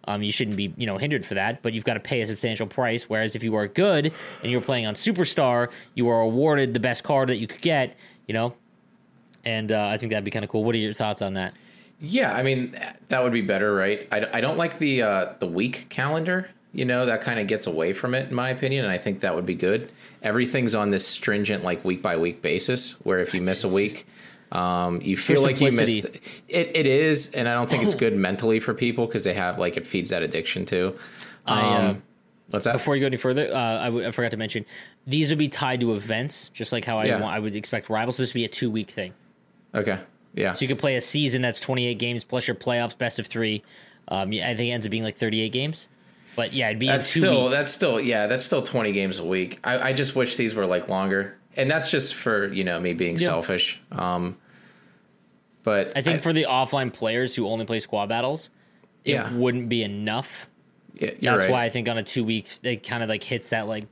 Um, 0.06 0.24
you 0.24 0.32
shouldn't 0.32 0.58
be, 0.58 0.74
you 0.78 0.88
know, 0.88 0.98
hindered 0.98 1.28
for 1.28 1.36
that, 1.36 1.62
but 1.62 1.74
you've 1.74 1.86
got 1.86 1.94
to 1.94 2.00
pay 2.00 2.22
a 2.22 2.28
substantial 2.28 2.66
price. 2.66 3.04
Whereas 3.04 3.36
if 3.36 3.44
you 3.44 3.54
are 3.56 3.68
good 3.68 4.12
and 4.42 4.52
you're 4.52 4.62
playing 4.62 4.88
on 4.88 4.96
Superstar, 4.96 5.70
you 5.94 6.10
are 6.10 6.22
awarded 6.22 6.74
the 6.74 6.80
best 6.80 7.04
card 7.04 7.30
that 7.30 7.38
you 7.38 7.46
could 7.46 7.62
get, 7.62 7.96
you 8.28 8.34
know, 8.34 8.56
and 9.46 9.72
uh, 9.72 9.86
I 9.86 9.98
think 9.98 10.12
that'd 10.12 10.24
be 10.24 10.32
kind 10.32 10.44
of 10.44 10.50
cool. 10.50 10.64
What 10.64 10.74
are 10.74 10.80
your 10.80 10.94
thoughts 10.94 11.22
on 11.22 11.34
that? 11.34 11.54
Yeah, 12.00 12.34
I 12.34 12.42
mean 12.42 12.76
that 13.10 13.24
would 13.24 13.32
be 13.32 13.42
better, 13.42 13.76
right? 13.76 14.08
I, 14.12 14.26
I 14.34 14.42
don't 14.42 14.58
like 14.58 14.80
the 14.80 15.04
uh, 15.04 15.34
the 15.40 15.46
week 15.46 15.88
calendar. 15.90 16.50
You 16.74 16.86
know 16.86 17.06
that 17.06 17.22
kind 17.22 17.40
of 17.40 17.48
gets 17.48 17.68
away 17.68 17.92
from 17.94 18.14
it, 18.16 18.30
in 18.30 18.36
my 18.36 18.50
opinion, 18.50 18.86
and 18.86 18.92
I 18.94 18.98
think 18.98 19.20
that 19.22 19.36
would 19.36 19.46
be 19.46 19.56
good. 19.56 19.92
Everything's 20.24 20.74
on 20.74 20.90
this 20.90 21.06
stringent, 21.06 21.64
like 21.66 21.84
week 21.84 22.02
by 22.02 22.16
week 22.16 22.42
basis, 22.42 22.94
where 23.04 23.20
if 23.20 23.34
you 23.34 23.42
miss 23.42 23.66
a 23.66 23.68
week, 23.68 24.08
um, 24.54 25.02
you 25.02 25.18
feel 25.18 25.42
like 25.44 25.60
you 25.60 25.70
missed. 25.72 26.06
It, 26.48 26.72
it 26.76 26.86
is, 26.86 27.32
and 27.34 27.50
I 27.50 27.54
don't 27.56 27.70
think 27.70 27.84
it's 27.84 27.96
good 27.96 28.16
mentally 28.16 28.60
for 28.62 28.74
people 28.74 29.06
because 29.06 29.26
they 29.26 29.34
have 29.34 29.60
like 29.60 29.76
it 29.76 29.86
feeds 29.86 30.12
that 30.12 30.24
addiction 30.24 30.64
too. 30.66 30.96
Um, 31.46 31.58
I, 31.58 31.76
uh, 31.76 31.96
what's 32.52 32.66
that? 32.66 32.74
Before 32.74 32.96
you 32.96 33.02
go 33.02 33.08
any 33.08 33.18
further, 33.18 33.54
uh, 33.54 33.80
I, 33.82 33.86
w- 33.86 34.08
I 34.08 34.12
forgot 34.12 34.32
to 34.32 34.38
mention 34.38 34.66
these 35.06 35.30
would 35.30 35.40
be 35.40 35.50
tied 35.50 35.82
to 35.82 35.94
events, 35.96 36.50
just 36.50 36.72
like 36.72 36.86
how 36.86 37.00
I 37.00 37.06
Yeah. 37.06 37.20
want. 37.20 37.36
I 37.36 37.40
would 37.40 37.56
expect 37.56 37.90
rivals. 37.90 38.16
This 38.16 38.30
would 38.30 38.36
be 38.40 38.46
a 38.46 38.50
two 38.50 38.72
week 38.72 38.92
thing, 38.92 39.14
okay, 39.76 40.00
yeah, 40.36 40.54
so 40.54 40.62
you 40.62 40.70
could 40.70 40.80
play 40.80 40.96
a 40.96 41.02
season 41.02 41.42
that's 41.42 41.60
28 41.60 41.96
games 42.00 42.24
plus 42.24 42.48
your 42.48 42.56
playoffs, 42.56 42.98
best 42.98 43.20
of 43.20 43.28
three. 43.28 43.62
Um, 44.08 44.30
I 44.30 44.56
think 44.56 44.60
it 44.62 44.72
ends 44.72 44.86
up 44.86 44.92
being 44.92 45.04
like 45.04 45.18
38 45.18 45.52
games, 45.52 45.90
but 46.42 46.54
yeah, 46.54 46.70
it'd 46.70 46.80
be 46.80 46.88
that's 46.88 47.08
still 47.08 47.44
weeks. 47.46 47.56
that's 47.56 47.72
still 47.72 48.00
yeah 48.02 48.26
that's 48.28 48.44
still 48.44 48.64
20 48.64 48.92
games 48.94 49.20
a 49.20 49.24
week 49.24 49.60
I, 49.64 49.90
I 49.90 49.94
just 49.94 50.16
wish 50.16 50.38
these 50.38 50.56
were 50.56 50.66
like 50.66 50.90
longer 50.90 51.38
and 51.56 51.70
that's 51.70 51.92
just 51.92 52.16
for 52.16 52.52
you 52.52 52.64
know 52.64 52.80
me 52.80 52.94
being 52.94 53.18
Yeah. 53.20 53.28
selfish 53.28 53.80
um 53.92 54.38
but 55.64 55.96
I 55.96 56.02
think 56.02 56.22
for 56.22 56.34
the 56.34 56.46
offline 56.50 56.92
players 56.92 57.36
who 57.36 57.48
only 57.48 57.66
play 57.66 57.80
squad 57.80 58.08
battles, 58.10 58.50
it 59.06 59.12
Yeah. 59.14 59.32
wouldn't 59.34 59.70
be 59.70 59.84
enough. 59.84 60.50
yeah, 60.96 61.12
That's 61.22 61.44
right. 61.44 61.52
why 61.52 61.64
I 61.66 61.70
think 61.70 61.88
on 61.88 61.98
a 62.00 62.04
two 62.04 62.24
weeks 62.24 62.60
it 62.64 62.82
kind 62.88 63.04
of 63.04 63.10
like 63.10 63.22
hits 63.24 63.50
that 63.50 63.68
like, 63.68 63.86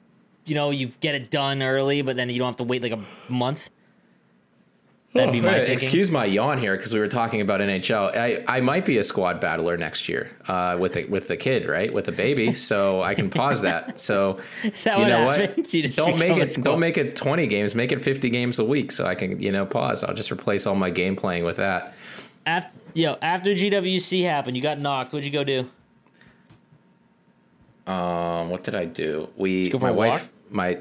you 0.46 0.56
know, 0.56 0.72
you 0.72 0.88
get 1.00 1.14
it 1.14 1.30
done 1.30 1.62
early, 1.62 2.02
but 2.02 2.16
then 2.16 2.28
you 2.30 2.40
don't 2.40 2.48
have 2.48 2.56
to 2.56 2.64
wait 2.64 2.82
like 2.82 2.92
a 2.94 3.04
month. 3.32 3.70
That'd 5.14 5.32
be 5.32 5.42
my 5.42 5.56
excuse 5.56 6.12
my 6.12 6.26
yawn 6.26 6.60
here 6.60 6.78
because 6.78 6.94
we 6.94 7.00
were 7.00 7.08
talking 7.08 7.42
about 7.42 7.62
NHL. 7.62 8.16
I, 8.16 8.44
I 8.48 8.62
might 8.62 8.86
be 8.86 9.00
a 9.00 9.04
squad 9.04 9.42
battler 9.42 9.76
next 9.76 10.08
year 10.08 10.30
uh, 10.48 10.78
with 10.80 10.94
the, 10.94 11.06
with 11.06 11.28
the 11.28 11.36
kid, 11.36 11.68
right, 11.68 11.92
with 11.92 12.06
the 12.06 12.12
baby, 12.12 12.54
so 12.54 13.02
I 13.02 13.16
can 13.16 13.30
pause 13.30 13.62
that. 13.62 14.00
So 14.10 14.40
that 14.84 15.00
you 15.00 15.06
know 15.06 15.30
happens? 15.30 15.58
what? 15.58 15.74
You 15.74 15.88
don't 15.90 16.18
make 16.18 16.38
it 16.38 16.64
don't 16.64 16.80
make 16.80 16.98
it 16.98 17.16
twenty 17.16 17.48
games. 17.48 17.76
Make 17.76 17.92
it 17.92 18.02
fifty 18.02 18.30
games 18.30 18.60
a 18.60 18.64
week, 18.64 18.92
so 18.92 19.06
I 19.06 19.16
can 19.16 19.40
you 19.42 19.52
know 19.52 19.66
pause. 19.66 20.04
I'll 20.04 20.14
just 20.14 20.32
replace 20.32 20.68
all 20.68 20.76
my 20.76 20.90
game 20.90 21.16
playing 21.16 21.44
with 21.44 21.58
that. 21.58 21.96
After, 22.46 22.72
yo, 22.94 23.18
after 23.22 23.52
GWC 23.52 24.24
happened, 24.24 24.56
you 24.56 24.64
got 24.64 24.80
knocked. 24.80 25.12
What'd 25.12 25.26
you 25.26 25.32
go 25.32 25.44
do? 25.44 25.70
Um, 27.92 28.50
what 28.50 28.64
did 28.64 28.76
I 28.76 28.86
do? 28.86 29.30
We, 29.36 29.72
my 29.72 29.92
wife, 29.92 30.12
walk? 30.12 30.30
my, 30.52 30.78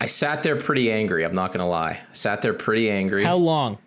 I 0.00 0.06
sat 0.06 0.42
there 0.42 0.56
pretty 0.56 0.90
angry. 0.92 1.24
I'm 1.24 1.34
not 1.34 1.52
gonna 1.52 1.68
lie. 1.68 2.00
I 2.08 2.12
sat 2.12 2.42
there 2.42 2.54
pretty 2.54 2.90
angry, 2.90 3.24
How 3.24 3.36
long? 3.36 3.78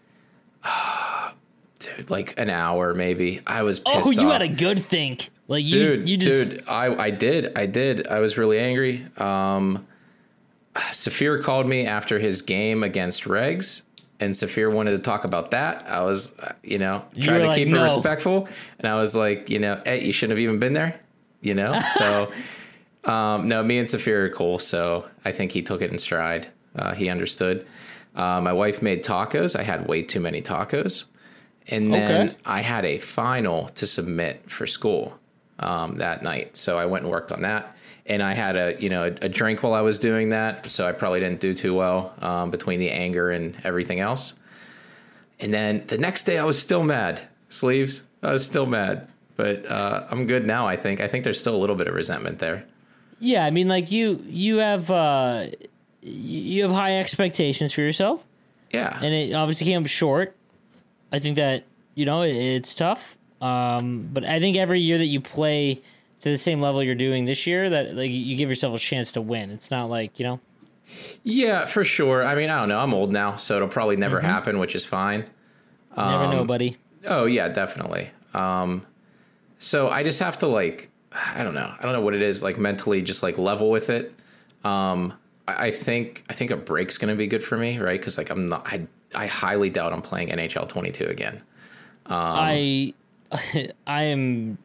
dude. 1.79 2.09
Like 2.09 2.33
an 2.39 2.49
hour, 2.49 2.93
maybe. 2.93 3.41
I 3.47 3.63
was 3.63 3.79
pissed 3.79 3.97
off. 3.97 4.05
Oh, 4.07 4.11
you 4.11 4.27
off. 4.27 4.33
had 4.33 4.41
a 4.41 4.47
good 4.47 4.83
think. 4.83 5.29
Like 5.47 5.65
you, 5.65 5.71
dude, 5.71 6.09
you 6.09 6.17
just 6.17 6.49
dude. 6.51 6.63
I, 6.67 6.95
I 6.95 7.09
did, 7.09 7.57
I 7.57 7.65
did. 7.65 8.07
I 8.07 8.19
was 8.19 8.37
really 8.37 8.59
angry. 8.59 9.05
Um, 9.17 9.87
Saphir 10.91 11.39
called 11.41 11.67
me 11.67 11.85
after 11.87 12.19
his 12.19 12.41
game 12.41 12.83
against 12.83 13.23
Regs, 13.23 13.81
and 14.19 14.35
Saphir 14.35 14.69
wanted 14.69 14.91
to 14.91 14.99
talk 14.99 15.23
about 15.23 15.51
that. 15.51 15.85
I 15.87 16.01
was, 16.03 16.37
uh, 16.39 16.53
you 16.63 16.77
know, 16.77 17.03
You 17.13 17.23
tried 17.23 17.39
to 17.39 17.47
like, 17.47 17.55
keep 17.57 17.67
"No." 17.69 17.81
it 17.81 17.83
respectful, 17.83 18.47
and 18.79 18.87
I 18.91 18.99
was 18.99 19.15
like, 19.15 19.49
you 19.49 19.59
know, 19.59 19.81
hey, 19.85 20.05
you 20.05 20.11
shouldn't 20.13 20.37
have 20.37 20.43
even 20.43 20.59
been 20.59 20.73
there, 20.73 20.99
you 21.41 21.53
know. 21.55 21.79
So, 21.95 22.31
um, 23.05 23.47
no, 23.47 23.63
me 23.63 23.77
and 23.79 23.88
Saphir 23.88 24.25
are 24.25 24.29
cool, 24.29 24.59
so 24.59 25.07
I 25.25 25.31
think 25.31 25.51
he 25.51 25.62
took 25.62 25.81
it 25.81 25.91
in 25.91 25.97
stride. 25.97 26.47
Uh, 26.75 26.93
he 26.93 27.09
understood. 27.09 27.65
Uh, 28.15 28.41
my 28.41 28.53
wife 28.53 28.81
made 28.81 29.03
tacos. 29.03 29.57
I 29.57 29.63
had 29.63 29.88
way 29.88 30.01
too 30.03 30.19
many 30.19 30.41
tacos, 30.41 31.05
and 31.67 31.93
then 31.93 32.29
Okay. 32.29 32.38
I 32.45 32.62
had 32.62 32.85
a 32.85 32.99
final 32.99 33.69
to 33.69 33.85
submit 33.85 34.49
for 34.49 34.67
school 34.67 35.17
um, 35.59 35.97
that 35.97 36.23
night. 36.23 36.57
So 36.57 36.77
I 36.77 36.85
went 36.85 37.03
and 37.03 37.12
worked 37.12 37.31
on 37.31 37.41
that. 37.43 37.75
And 38.05 38.23
I 38.23 38.33
had 38.33 38.57
a 38.57 38.75
you 38.79 38.89
know 38.89 39.03
a, 39.03 39.25
a 39.25 39.29
drink 39.29 39.62
while 39.62 39.75
I 39.75 39.81
was 39.81 39.99
doing 39.99 40.29
that, 40.29 40.67
so 40.69 40.88
I 40.88 40.93
probably 40.93 41.19
didn't 41.19 41.41
do 41.41 41.53
too 41.53 41.75
well 41.75 42.13
um, 42.21 42.49
between 42.49 42.79
the 42.79 42.89
anger 42.89 43.29
and 43.29 43.55
everything 43.63 43.99
else. 43.99 44.33
And 45.39 45.53
then 45.53 45.85
the 45.85 45.97
next 45.97 46.23
day, 46.23 46.39
I 46.39 46.43
was 46.43 46.59
still 46.59 46.83
mad. 46.83 47.21
Sleeves, 47.49 48.03
I 48.23 48.31
was 48.31 48.43
still 48.43 48.65
mad, 48.65 49.09
but 49.35 49.65
uh, 49.67 50.07
I'm 50.09 50.25
good 50.25 50.47
now. 50.47 50.65
I 50.67 50.75
think. 50.75 51.01
I 51.01 51.07
think 51.07 51.23
there's 51.23 51.39
still 51.39 51.55
a 51.55 51.62
little 51.62 51.75
bit 51.75 51.88
of 51.88 51.93
resentment 51.93 52.39
there. 52.39 52.65
Yeah. 53.19 53.45
I 53.45 53.51
mean, 53.51 53.67
like 53.67 53.91
you, 53.91 54.23
you 54.27 54.58
have, 54.58 54.89
uh 54.89 55.47
you 56.01 56.63
have 56.63 56.71
high 56.71 56.97
expectations 56.99 57.73
for 57.73 57.82
yourself, 57.82 58.23
Yeah, 58.73 58.97
and 59.01 59.13
it 59.13 59.34
obviously 59.34 59.67
came 59.67 59.84
short. 59.86 60.36
I 61.12 61.19
think 61.19 61.36
that 61.36 61.63
you 61.95 62.05
know 62.05 62.21
it, 62.21 62.36
it's 62.36 62.73
tough, 62.73 63.17
um, 63.41 64.10
but 64.13 64.23
I 64.23 64.39
think 64.39 64.55
every 64.55 64.79
year 64.79 64.97
that 64.97 65.08
you 65.08 65.19
play 65.19 65.82
to 66.21 66.29
the 66.29 66.38
same 66.38 66.62
level 66.62 66.81
you're 66.81 66.96
doing 66.96 67.25
this 67.25 67.46
year, 67.46 67.69
that 67.69 67.96
like 67.96 68.12
you 68.12 68.37
give 68.37 68.48
yourself 68.50 68.75
a 68.75 68.79
chance 68.79 69.12
to 69.13 69.21
win. 69.21 69.52
It's 69.52 69.69
not 69.71 69.89
like 69.89 70.19
you 70.19 70.25
know. 70.25 70.39
yeah, 71.23 71.65
for 71.65 71.83
sure. 71.83 72.23
I 72.25 72.33
mean, 72.35 72.50
I 72.50 72.60
don't 72.60 72.69
know. 72.69 72.79
I'm 72.79 72.93
old 72.93 73.12
now, 73.12 73.35
so 73.35 73.58
it'll 73.58 73.67
probably 73.67 73.98
never 73.98 74.21
happen, 74.21 74.58
which 74.60 74.75
is 74.75 74.85
fine. 74.85 75.21
You 75.98 76.04
never 76.04 76.23
Um, 76.25 76.31
know, 76.31 76.46
buddy. 76.46 76.77
Oh 77.06 77.25
yeah, 77.25 77.50
definitely. 77.50 78.10
Um, 78.33 78.85
so 79.58 79.89
I 79.89 80.04
just 80.04 80.19
have 80.21 80.37
to 80.39 80.48
like, 80.48 80.89
I 81.12 81.43
don't 81.43 81.55
know, 81.55 81.73
I 81.77 81.83
don't 81.83 81.93
know 81.93 82.01
what 82.01 82.13
it 82.13 82.21
is. 82.21 82.43
Like 82.43 82.57
mentally, 82.57 83.01
just 83.01 83.23
like 83.23 83.37
level 83.37 83.69
with 83.69 83.89
it. 83.89 84.13
Um, 84.63 85.13
I, 85.47 85.67
I 85.67 85.71
think 85.71 86.23
I 86.29 86.33
think 86.33 86.51
a 86.51 86.57
break's 86.57 86.97
gonna 86.97 87.15
be 87.15 87.27
good 87.27 87.43
for 87.43 87.57
me, 87.57 87.79
right? 87.79 87.99
Because 87.99 88.17
like 88.17 88.29
I'm 88.29 88.49
not, 88.49 88.67
I 88.67 88.87
I 89.15 89.27
highly 89.27 89.69
doubt 89.69 89.93
I'm 89.93 90.01
playing 90.01 90.29
NHL 90.29 90.67
22 90.67 91.05
again. 91.05 91.41
I 92.05 92.93
I 93.87 94.03
am 94.03 94.57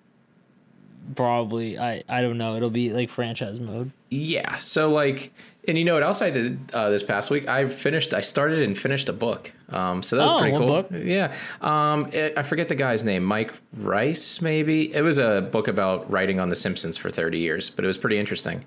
probably. 1.15 1.79
I 1.79 2.03
I 2.09 2.23
don't 2.23 2.39
know. 2.39 2.57
It'll 2.57 2.71
be 2.71 2.91
like 2.91 3.09
franchise 3.11 3.61
mode. 3.61 3.91
Yeah. 4.11 4.59
So 4.59 4.91
like, 4.91 5.33
and 5.69 5.77
you 5.79 5.85
know 5.85 5.95
what 5.95 6.03
else 6.03 6.23
I 6.23 6.31
did 6.31 6.59
uh, 6.73 6.91
this 6.91 7.03
past 7.03 7.31
week? 7.31 7.49
I 7.49 7.69
finished. 7.69 8.15
I 8.15 8.21
started 8.21 8.63
and 8.63 8.77
finished 8.77 9.09
a 9.09 9.13
book. 9.13 9.53
Um, 9.75 10.03
so 10.03 10.17
that 10.17 10.23
was 10.23 10.31
Oh, 10.31 10.39
pretty 10.41 10.57
cool. 10.57 10.67
book? 10.67 10.89
Yeah. 10.93 11.35
Um, 11.61 12.09
it, 12.13 12.35
I 12.37 12.43
forget 12.43 12.69
the 12.69 12.75
guy's 12.75 13.03
name. 13.05 13.25
Mike 13.25 13.53
Rice, 13.77 14.41
maybe. 14.41 14.95
It 14.95 15.03
was 15.03 15.19
a 15.19 15.41
book 15.51 15.69
about 15.69 16.11
writing 16.11 16.39
on 16.39 16.49
The 16.49 16.55
Simpsons 16.55 16.97
for 16.97 17.11
30 17.11 17.39
years, 17.39 17.71
but 17.71 17.85
it 17.85 17.89
was 17.89 17.99
pretty 17.99 18.19
interesting. 18.19 18.65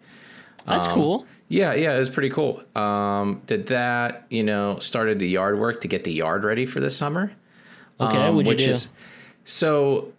That's 0.65 0.87
cool. 0.87 1.25
Yeah, 1.47 1.73
yeah, 1.75 1.95
it 1.95 1.99
was 1.99 2.09
pretty 2.09 2.29
cool. 2.29 2.61
Um, 2.75 3.41
did 3.45 3.67
that, 3.67 4.25
you 4.29 4.43
know, 4.43 4.79
started 4.79 5.17
the 5.17 5.27
yard 5.29 5.57
work 5.57 5.79
to 5.81 5.87
get 5.87 6.03
the 6.03 6.11
yard 6.11 6.43
ready 6.43 6.65
for 6.65 6.81
the 6.81 6.89
summer. 6.89 7.31
Okay, 8.01 8.17
um, 8.17 8.35
what'd 8.35 8.59
you 8.59 8.65
do? 8.65 8.71
is 8.71 8.89
so 9.45 10.11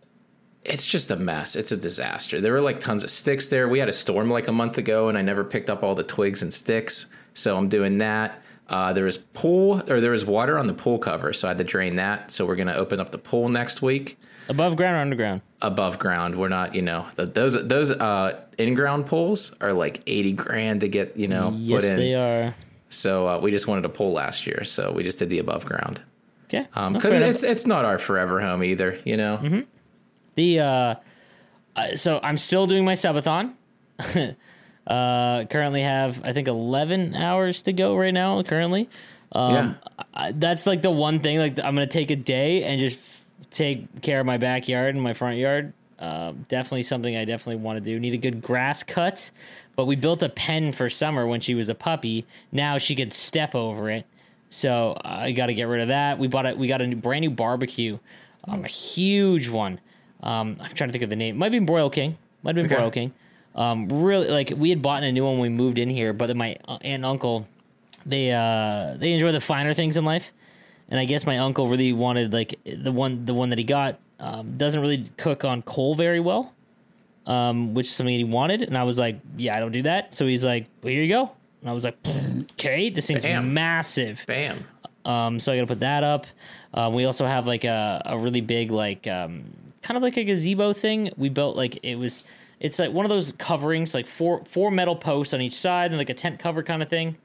it's 0.65 0.87
just 0.87 1.11
a 1.11 1.17
mess. 1.17 1.55
It's 1.55 1.71
a 1.71 1.77
disaster. 1.77 2.41
There 2.41 2.53
were 2.55 2.63
like 2.63 2.81
tons 2.81 3.05
of 3.05 3.11
sticks 3.11 3.49
there. 3.49 3.69
We 3.69 3.79
had 3.79 3.89
a 3.91 3.93
storm 3.93 4.31
like 4.31 4.49
a 4.49 4.53
month 4.53 4.79
ago, 4.79 5.09
and 5.11 5.19
I 5.19 5.23
never 5.23 5.45
picked 5.45 5.69
up 5.69 5.83
all 5.83 5.95
the 5.95 6.03
twigs 6.03 6.43
and 6.43 6.53
sticks. 6.53 7.07
So 7.35 7.57
I'm 7.57 7.69
doing 7.69 7.99
that. 7.99 8.41
Uh, 8.69 8.93
there 8.93 9.05
was 9.05 9.19
pool 9.19 9.83
or 9.91 10.01
there 10.01 10.11
was 10.11 10.27
water 10.27 10.59
on 10.59 10.67
the 10.67 10.75
pool 10.75 10.99
cover, 10.99 11.33
so 11.33 11.49
I 11.49 11.51
had 11.51 11.59
to 11.59 11.65
drain 11.65 11.97
that. 11.97 12.31
So 12.31 12.45
we're 12.47 12.57
gonna 12.57 12.75
open 12.75 13.01
up 13.01 13.11
the 13.11 13.19
pool 13.19 13.49
next 13.49 13.81
week 13.83 14.19
Above 14.49 14.77
ground 14.77 14.97
or 14.97 15.01
underground? 15.01 15.41
above 15.63 15.99
ground. 15.99 16.37
We're 16.37 16.49
not, 16.49 16.75
you 16.75 16.83
know, 16.83 17.07
th 17.17 17.33
those 17.35 17.55
those 17.67 17.91
uh, 17.93 18.41
in 18.59 18.75
ground 18.75 19.07
pools 19.07 19.55
are 19.61 19.73
like 19.73 20.03
eighty 20.07 20.33
grand 20.33 20.81
to 20.81 20.89
get, 20.89 21.17
you 21.17 21.29
know, 21.29 21.53
Yes, 21.57 21.83
put 21.83 21.91
in. 21.91 21.97
they 21.97 22.15
are. 22.15 22.55
So 22.91 23.27
uh, 23.29 23.39
we 23.41 23.51
just 23.51 23.67
wanted 23.69 23.85
a 23.85 23.91
pool 23.91 24.13
last 24.13 24.47
year, 24.47 24.65
so 24.65 24.93
we 24.93 25.03
just 25.03 25.19
did 25.19 25.29
the 25.29 25.39
above 25.39 25.65
ground. 25.67 26.01
Okay. 26.47 26.67
Um, 26.75 26.95
because 26.95 27.13
it's 27.23 27.43
it's 27.43 27.67
not 27.67 27.85
our 27.85 27.99
forever 27.99 28.41
home 28.41 28.65
either, 28.65 28.99
you 29.05 29.17
know. 29.19 29.39
Mm-hmm. 29.43 29.61
The 30.37 30.61
uh, 30.61 30.95
uh, 31.77 31.97
so 31.97 32.21
I'm 32.23 32.37
still 32.39 32.67
doing 32.67 32.85
my 32.85 32.95
subathon. 32.95 33.53
uh, 34.89 35.45
currently 35.45 35.83
have 35.83 36.25
I 36.25 36.33
think 36.33 36.49
11 36.49 37.15
hours 37.15 37.63
to 37.63 37.73
go 37.73 37.97
right 37.97 38.13
now. 38.15 38.43
Currently, 38.43 38.89
um, 39.33 39.53
yeah, 39.55 39.75
I, 40.15 40.33
that's 40.33 40.67
like 40.67 40.83
the 40.83 40.91
one 40.91 41.21
thing. 41.21 41.39
Like 41.39 41.59
I'm 41.59 41.75
gonna 41.75 41.87
take 41.87 42.11
a 42.11 42.17
day 42.17 42.65
and 42.65 42.81
just 42.81 42.99
take 43.51 44.03
care 44.03 44.19
of 44.21 44.27
my 44.27 44.39
backyard 44.39 44.95
and 44.95 45.05
my 45.05 45.13
front 45.13 45.37
yard. 45.37 45.73
Uh, 45.99 46.33
definitely 46.49 46.83
something 46.85 47.17
I 47.17 47.25
definitely 47.25 47.57
want 47.57 47.77
to 47.77 47.81
do. 47.85 47.99
Need 48.01 48.15
a 48.15 48.19
good 48.19 48.41
grass 48.41 48.83
cut, 48.83 49.31
but 49.77 49.87
we 49.87 49.97
built 49.97 50.23
a 50.23 50.29
pen 50.29 50.73
for 50.73 50.89
summer 50.89 51.27
when 51.27 51.41
she 51.41 51.55
was 51.55 51.69
a 51.69 51.75
puppy. 51.75 52.25
Now 52.53 52.79
she 52.79 52.95
could 52.95 53.13
step 53.13 53.55
over 53.55 53.91
it, 53.91 54.07
so 54.49 54.97
I 55.05 55.33
got 55.33 55.47
to 55.47 55.55
get 55.55 55.65
rid 55.65 55.83
of 55.83 55.89
that. 55.89 56.19
We 56.19 56.29
bought 56.29 56.47
it. 56.47 56.57
We 56.57 56.69
got 56.69 56.81
a 56.81 56.87
new, 56.87 56.97
brand 56.97 57.23
new 57.23 57.31
barbecue, 57.31 57.99
um, 58.45 58.65
a 58.65 58.69
huge 58.69 59.49
one. 59.49 59.81
Um, 60.23 60.57
I'm 60.61 60.71
trying 60.75 60.89
to 60.89 60.93
think 60.93 61.05
of 61.05 61.11
the 61.11 61.17
name. 61.17 61.37
Might 61.37 61.53
be 61.53 61.59
Broil 61.59 61.91
King. 61.91 62.17
Might 62.43 62.57
have 62.57 62.65
been 62.65 62.73
Okay. 62.73 62.77
Broil 62.81 62.91
King. 62.93 63.13
Um, 63.55 63.89
really, 63.89 64.29
like 64.29 64.53
we 64.57 64.71
had 64.71 64.83
bought 64.83 65.03
a 65.03 65.11
new 65.11 65.25
one 65.25 65.35
when 65.35 65.43
we 65.43 65.49
moved 65.49 65.79
in 65.79 65.91
here, 65.91 66.13
but 66.13 66.35
my 66.37 66.57
aunt 66.67 66.83
and 66.85 67.05
uncle 67.05 67.49
they 68.09 68.33
uh 68.33 68.95
they 68.97 69.13
enjoy 69.13 69.33
the 69.33 69.41
finer 69.41 69.75
things 69.75 69.97
in 69.97 70.05
life 70.05 70.33
and 70.89 70.99
i 70.99 71.05
guess 71.05 71.27
my 71.27 71.39
uncle 71.39 71.69
really 71.69 71.93
wanted 71.93 72.33
like 72.33 72.59
the 72.65 72.91
one 72.93 73.25
the 73.27 73.35
one 73.35 73.51
that 73.51 73.59
he 73.59 73.65
got 73.65 73.99
um, 74.21 74.57
doesn't 74.57 74.81
really 74.81 75.05
cook 75.17 75.45
on 75.45 75.63
coal 75.63 75.95
very 75.95 76.21
well 76.21 76.53
um, 77.27 77.75
which 77.75 77.87
is 77.87 77.93
something 77.93 78.17
he 78.17 78.25
wanted 78.25 78.63
and 78.63 78.77
i 78.77 78.83
was 78.83 78.99
like 78.99 79.21
yeah 79.37 79.57
i 79.57 79.61
don't 79.61 79.73
do 79.73 79.83
that 79.83 80.15
so 80.15 80.27
he's 80.27 80.45
like 80.45 80.67
well 80.83 80.93
here 80.93 81.03
you 81.03 81.09
go 81.09 81.31
and 81.61 81.71
i 81.71 81.73
was 81.73 81.85
like 81.85 81.97
okay 82.53 82.89
this 82.91 83.07
thing's 83.07 83.23
Bam. 83.23 83.53
massive 83.53 84.25
bam. 84.27 84.65
um, 85.05 85.39
so 85.39 85.53
I 85.53 85.57
got 85.57 85.63
to 85.63 85.67
put 85.67 85.81
that 85.81 86.05
up. 86.05 86.27
Um, 86.75 86.93
we 86.93 87.05
also 87.05 87.25
have 87.27 87.47
like 87.47 87.65
a, 87.65 88.03
a 88.05 88.19
really 88.19 88.41
big 88.43 88.71
like 88.71 89.07
um, 89.07 89.45
kind 89.83 89.97
of 89.97 90.03
like 90.03 90.17
a 90.19 90.25
gazebo 90.25 90.75
thing. 90.75 91.11
We 91.17 91.31
built 91.31 91.57
like 91.57 91.79
it 91.83 91.97
was 91.97 92.25
it's 92.61 92.79
like 92.79 92.93
one 92.93 93.05
of 93.05 93.11
those 93.11 93.33
coverings 93.33 93.95
like 93.95 94.07
four 94.07 94.45
four 94.45 94.71
metal 94.71 94.97
posts 94.97 95.35
on 95.35 95.41
each 95.41 95.55
side 95.55 95.91
and 95.91 95.99
like 95.99 96.11
a 96.11 96.15
tent 96.15 96.39
cover 96.39 96.63
kind 96.63 96.83
of 96.83 96.89
thing. 96.89 97.17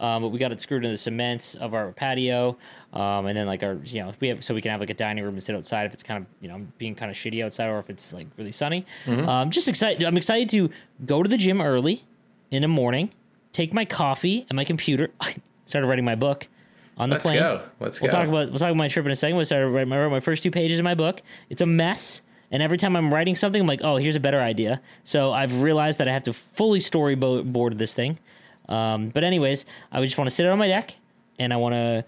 Um, 0.00 0.20
but 0.22 0.28
we 0.30 0.38
got 0.40 0.50
it 0.50 0.60
screwed 0.60 0.78
into 0.84 0.88
the 0.92 0.96
cement 0.96 1.54
of 1.60 1.74
our 1.74 1.92
patio, 1.92 2.56
um, 2.92 3.26
and 3.26 3.36
then 3.36 3.46
like 3.46 3.62
our 3.62 3.74
you 3.84 4.02
know 4.02 4.12
we 4.18 4.26
have 4.28 4.42
so 4.42 4.52
we 4.52 4.60
can 4.60 4.72
have 4.72 4.80
like 4.80 4.90
a 4.90 4.94
dining 4.94 5.22
room 5.22 5.34
and 5.34 5.42
sit 5.42 5.54
outside 5.54 5.86
if 5.86 5.94
it's 5.94 6.02
kind 6.02 6.20
of 6.24 6.26
you 6.40 6.48
know 6.48 6.66
being 6.78 6.96
kind 6.96 7.08
of 7.08 7.16
shitty 7.16 7.44
outside 7.44 7.68
or 7.68 7.78
if 7.78 7.88
it's 7.88 8.12
like 8.12 8.26
really 8.36 8.50
sunny. 8.50 8.84
Um, 9.06 9.50
just 9.50 9.68
excited. 9.68 10.02
I'm 10.02 10.16
excited 10.16 10.48
to 10.50 10.70
go 11.06 11.22
to 11.22 11.28
the 11.28 11.36
gym 11.36 11.60
early 11.60 12.04
in 12.50 12.62
the 12.62 12.68
morning, 12.68 13.12
take 13.52 13.72
my 13.72 13.84
coffee 13.84 14.44
and 14.48 14.56
my 14.56 14.64
computer. 14.64 15.10
I 15.20 15.36
started 15.66 15.86
writing 15.86 16.04
my 16.04 16.16
book 16.16 16.48
on 16.98 17.08
the 17.08 17.14
Let's 17.14 17.26
plane. 17.26 17.38
go. 17.38 17.62
Let's 17.78 18.00
We'll 18.00 18.10
go. 18.10 18.18
talk 18.18 18.26
about 18.28 18.48
we'll 18.50 18.58
talk 18.58 18.70
about 18.70 18.76
my 18.78 18.88
trip 18.88 19.06
in 19.06 19.12
a 19.12 19.16
second. 19.16 19.36
We'll 19.36 19.46
start 19.46 19.70
writing 19.70 19.88
my, 19.88 20.08
my 20.08 20.20
first 20.20 20.42
two 20.42 20.50
pages 20.50 20.80
of 20.80 20.84
my 20.84 20.94
book. 20.96 21.22
It's 21.48 21.60
a 21.60 21.66
mess, 21.66 22.22
and 22.52 22.62
every 22.62 22.76
time 22.78 22.94
I'm 22.94 23.12
writing 23.12 23.34
something, 23.34 23.60
I'm 23.60 23.66
like, 23.66 23.80
oh, 23.82 23.96
here's 23.96 24.14
a 24.16 24.20
better 24.20 24.40
idea. 24.40 24.80
So 25.02 25.32
I've 25.32 25.60
realized 25.62 25.98
that 25.98 26.06
I 26.08 26.12
have 26.12 26.22
to 26.24 26.32
fully 26.32 26.78
storyboard 26.78 27.78
this 27.78 27.94
thing. 27.94 28.18
Um, 28.68 29.08
but 29.08 29.24
anyways, 29.24 29.64
I 29.90 29.98
would 29.98 30.06
just 30.06 30.16
want 30.18 30.30
to 30.30 30.34
sit 30.34 30.46
out 30.46 30.52
on 30.52 30.58
my 30.58 30.68
deck, 30.68 30.94
and 31.38 31.52
I 31.52 31.56
want 31.56 31.72
to, 31.74 32.04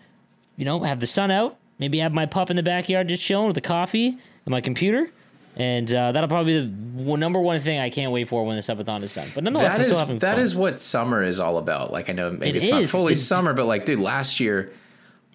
you 0.56 0.64
know, 0.64 0.80
have 0.84 1.00
the 1.00 1.06
sun 1.06 1.30
out. 1.30 1.56
Maybe 1.80 1.98
have 1.98 2.12
my 2.12 2.26
pup 2.26 2.50
in 2.50 2.56
the 2.56 2.62
backyard 2.62 3.08
just 3.08 3.24
chilling 3.24 3.48
with 3.48 3.56
a 3.56 3.60
coffee 3.60 4.06
and 4.08 4.18
my 4.46 4.60
computer. 4.60 5.10
And 5.56 5.92
uh, 5.92 6.12
that'll 6.12 6.28
probably 6.28 6.60
be 6.60 6.66
the 7.04 7.16
number 7.16 7.40
one 7.40 7.60
thing 7.60 7.78
I 7.78 7.88
can't 7.90 8.10
wait 8.12 8.28
for 8.28 8.44
when 8.44 8.56
the 8.56 8.62
subathon 8.62 9.02
is 9.02 9.14
done. 9.14 9.28
But 9.34 9.44
nonetheless, 9.44 9.76
That 9.76 9.96
having 9.96 10.18
that 10.18 10.38
is 10.38 10.54
what 10.54 10.78
summer 10.78 11.22
is 11.22 11.38
all 11.40 11.58
about. 11.58 11.92
Like 11.92 12.10
I 12.10 12.12
know 12.12 12.30
maybe 12.30 12.50
It 12.58 12.62
it's 12.62 12.68
not 12.68 12.84
fully 12.86 13.14
The- 13.14 13.20
summer, 13.20 13.54
but 13.54 13.66
like 13.66 13.84
dude, 13.84 14.00
last 14.00 14.40
year 14.40 14.72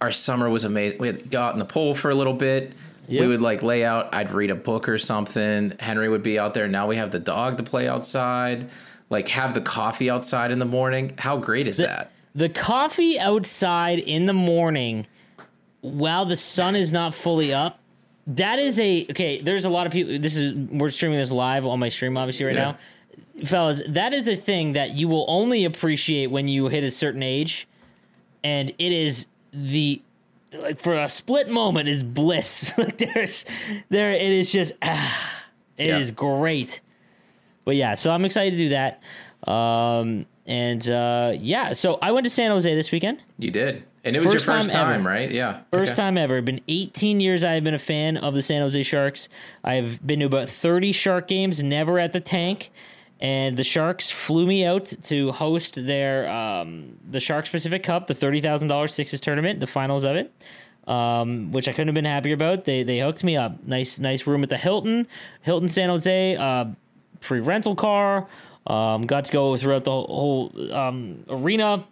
our 0.01 0.12
summer 0.12 0.49
was 0.49 0.64
amazing. 0.66 0.97
We 0.99 1.07
had 1.07 1.30
got 1.30 1.53
in 1.53 1.60
the 1.60 1.66
pool 1.66 1.93
for 1.95 2.10
a 2.12 2.16
little 2.16 2.34
bit. 2.34 2.74
Yep. 3.07 3.21
We 3.21 3.27
would 3.27 3.41
like 3.41 3.63
lay 3.63 3.83
out. 3.85 4.13
I'd 4.13 4.31
read 4.31 4.51
a 4.51 4.55
book 4.55 4.87
or 4.89 4.97
something. 4.97 5.73
Henry 5.79 6.09
would 6.09 6.23
be 6.23 6.37
out 6.37 6.53
there. 6.53 6.67
Now 6.67 6.87
we 6.87 6.97
have 6.97 7.11
the 7.11 7.19
dog 7.19 7.57
to 7.57 7.63
play 7.63 7.87
outside. 7.87 8.69
Like 9.09 9.29
have 9.29 9.53
the 9.53 9.61
coffee 9.61 10.09
outside 10.09 10.51
in 10.51 10.59
the 10.59 10.65
morning. 10.65 11.13
How 11.17 11.37
great 11.37 11.67
is 11.67 11.77
that? 11.77 12.11
The 12.35 12.49
coffee 12.49 13.19
outside 13.19 13.97
in 13.99 14.25
the 14.27 14.33
morning 14.33 15.07
while 15.81 16.25
the 16.25 16.35
sun 16.35 16.75
is 16.75 16.91
not 16.91 17.15
fully 17.15 17.51
up. 17.53 17.79
That 18.27 18.59
is 18.59 18.79
a 18.79 19.07
okay. 19.09 19.41
There's 19.41 19.65
a 19.65 19.69
lot 19.69 19.87
of 19.87 19.93
people. 19.93 20.19
This 20.19 20.35
is 20.35 20.53
we're 20.53 20.91
streaming 20.91 21.17
this 21.17 21.31
live 21.31 21.65
on 21.65 21.79
my 21.79 21.89
stream, 21.89 22.15
obviously 22.17 22.45
right 22.45 22.55
Yeah. 22.55 22.75
now, 23.39 23.45
fellas. 23.45 23.81
That 23.87 24.13
is 24.13 24.27
a 24.27 24.35
thing 24.35 24.73
that 24.73 24.91
you 24.95 25.07
will 25.07 25.25
only 25.27 25.65
appreciate 25.65 26.27
when 26.27 26.47
you 26.47 26.67
hit 26.67 26.83
a 26.83 26.91
certain 26.91 27.23
age, 27.23 27.67
and 28.43 28.69
it 28.77 28.91
is 28.91 29.25
the 29.51 30.03
like 30.53 30.79
for 30.81 30.93
a 30.93 31.09
split 31.09 31.49
moment 31.49 31.87
is 31.89 32.03
bliss. 32.03 32.71
like 32.77 32.97
there's 32.97 33.45
there 33.89 34.11
it 34.11 34.21
is 34.21 34.51
just 34.51 34.73
ah, 34.81 35.41
it 35.77 35.87
is 35.89 36.09
Yeah. 36.09 36.15
great. 36.15 36.81
But 37.65 37.75
yeah, 37.75 37.93
so 37.93 38.11
I'm 38.11 38.25
excited 38.25 38.51
to 38.51 38.57
do 38.57 38.69
that. 38.69 39.01
Um, 39.51 40.25
and 40.45 40.89
uh, 40.89 41.33
yeah, 41.37 41.73
so 41.73 41.99
I 42.01 42.11
went 42.11 42.23
to 42.23 42.29
San 42.29 42.49
Jose 42.51 42.73
this 42.73 42.91
weekend. 42.91 43.21
You 43.37 43.51
did, 43.51 43.83
and 44.03 44.15
it 44.15 44.19
was 44.19 44.31
First 44.33 44.47
your 44.47 44.55
first 44.57 44.71
time 44.71 44.87
time, 44.87 45.07
right? 45.07 45.29
Yeah, 45.31 45.61
First 45.71 45.91
Okay. 45.91 46.01
time 46.01 46.17
ever. 46.17 46.41
Been 46.41 46.61
18 46.67 47.19
years 47.19 47.43
I've 47.43 47.63
been 47.63 47.75
a 47.75 47.79
fan 47.79 48.17
of 48.17 48.33
the 48.33 48.41
San 48.41 48.61
Jose 48.61 48.81
Sharks. 48.83 49.29
I've 49.63 50.05
been 50.05 50.19
to 50.21 50.25
about 50.25 50.49
30 50.49 50.91
Shark 50.91 51.27
games, 51.27 51.61
never 51.63 51.99
at 51.99 52.13
the 52.13 52.19
tank. 52.19 52.71
And 53.20 53.57
the 53.57 53.63
Sharks 53.63 54.09
flew 54.09 54.47
me 54.47 54.65
out 54.65 54.93
to 55.03 55.32
host 55.32 55.86
their 55.86 56.30
um, 56.30 56.97
the 57.09 57.20
Shark 57.20 57.49
Pacific 57.49 57.84
Cup, 57.84 58.07
the 58.07 58.13
thirty 58.13 58.39
thousand 58.39 58.70
dollars 58.70 58.93
Sixes 58.93 59.20
tournament, 59.20 59.59
the 59.59 59.67
finals 59.67 60.05
of 60.05 60.15
it, 60.15 60.32
um, 60.88 61.51
which 61.51 61.67
I 61.67 61.72
couldn't 61.72 61.89
have 61.89 61.95
been 61.95 62.05
happier 62.05 62.34
about. 62.34 62.65
They 62.65 62.84
they 62.84 62.99
hooked 62.99 63.24
me 63.24 63.36
up. 63.36 63.65
Nice 63.65 63.99
nice 63.99 64.26
room 64.26 64.43
at 64.43 64.49
the 64.49 64.57
Hilton, 64.57 65.05
Hilton 65.41 65.67
San 65.67 65.89
Jose, 65.89 66.36
uh, 66.38 66.65
free 67.20 67.41
rental 67.41 67.76
car. 67.76 68.28
Um, 68.67 69.01
got 69.01 69.26
to 69.26 69.32
go 69.32 69.57
throughout 69.57 69.84
the 69.84 69.91
whole, 69.91 70.49
whole 70.51 70.74
um, 70.74 71.26
arena 71.28 71.86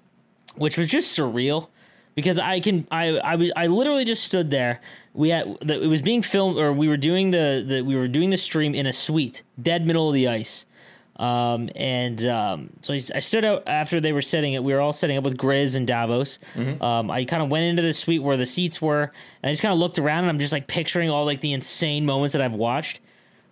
which 0.57 0.77
was 0.77 0.89
just 0.89 1.17
surreal 1.17 1.69
because 2.15 2.39
I 2.39 2.59
can 2.59 2.87
I 2.91 3.17
I 3.19 3.35
was 3.35 3.51
I 3.55 3.67
literally 3.67 4.05
just 4.05 4.23
stood 4.23 4.51
there. 4.51 4.81
We 5.13 5.29
had 5.29 5.57
it 5.61 5.87
was 5.87 6.01
being 6.01 6.21
filmed 6.21 6.57
or 6.57 6.73
we 6.73 6.87
were 6.87 6.97
doing 6.97 7.31
the, 7.31 7.63
the 7.65 7.81
we 7.81 7.95
were 7.95 8.07
doing 8.07 8.31
the 8.31 8.37
stream 8.37 8.75
in 8.75 8.85
a 8.85 8.93
suite, 8.93 9.43
dead 9.61 9.85
middle 9.85 10.07
of 10.09 10.13
the 10.13 10.27
ice. 10.27 10.65
Um, 11.17 11.69
and 11.75 12.23
um, 12.27 12.69
so 12.81 12.93
I, 12.93 12.99
I 13.15 13.19
stood 13.19 13.43
out 13.43 13.63
after 13.67 13.99
they 13.99 14.11
were 14.13 14.21
setting 14.21 14.53
it. 14.53 14.63
We 14.63 14.73
were 14.73 14.79
all 14.79 14.93
setting 14.93 15.17
up 15.17 15.23
with 15.23 15.35
Grizz 15.37 15.75
and 15.75 15.87
Davos. 15.87 16.37
Um, 16.55 17.09
I 17.09 17.25
kind 17.25 17.41
of 17.41 17.49
went 17.49 17.65
into 17.65 17.81
the 17.81 17.93
suite 17.93 18.21
where 18.21 18.37
the 18.37 18.45
seats 18.45 18.81
were, 18.81 19.01
and 19.41 19.49
I 19.49 19.51
just 19.51 19.61
kind 19.63 19.73
of 19.73 19.79
looked 19.79 19.97
around, 19.97 20.19
and 20.25 20.29
I'm 20.29 20.39
just 20.39 20.53
like 20.53 20.67
picturing 20.67 21.09
all 21.09 21.25
like 21.25 21.41
the 21.41 21.53
insane 21.53 22.05
moments 22.05 22.33
that 22.33 22.41
I've 22.41 22.53
watched. 22.53 22.99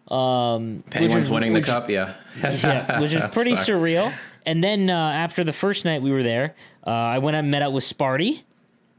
Um, 0.10 0.84
Penguins 0.92 1.16
was- 1.16 1.30
winning 1.30 1.54
which- 1.54 1.66
the 1.66 1.72
cup. 1.72 1.90
Yeah, 1.90 2.14
yeah, 2.42 3.00
which 3.00 3.14
is 3.14 3.22
pretty 3.32 3.54
surreal. 3.54 4.14
And 4.46 4.64
then 4.64 4.90
uh, 4.92 4.94
after 4.96 5.44
the 5.44 5.54
first 5.54 5.86
night 5.86 6.04
we 6.04 6.12
were 6.12 6.22
there, 6.22 6.54
uh, 6.86 6.92
I 6.92 7.18
went 7.18 7.36
and 7.36 7.50
met 7.50 7.64
up 7.64 7.74
with 7.74 7.84
Sparty, 7.84 8.44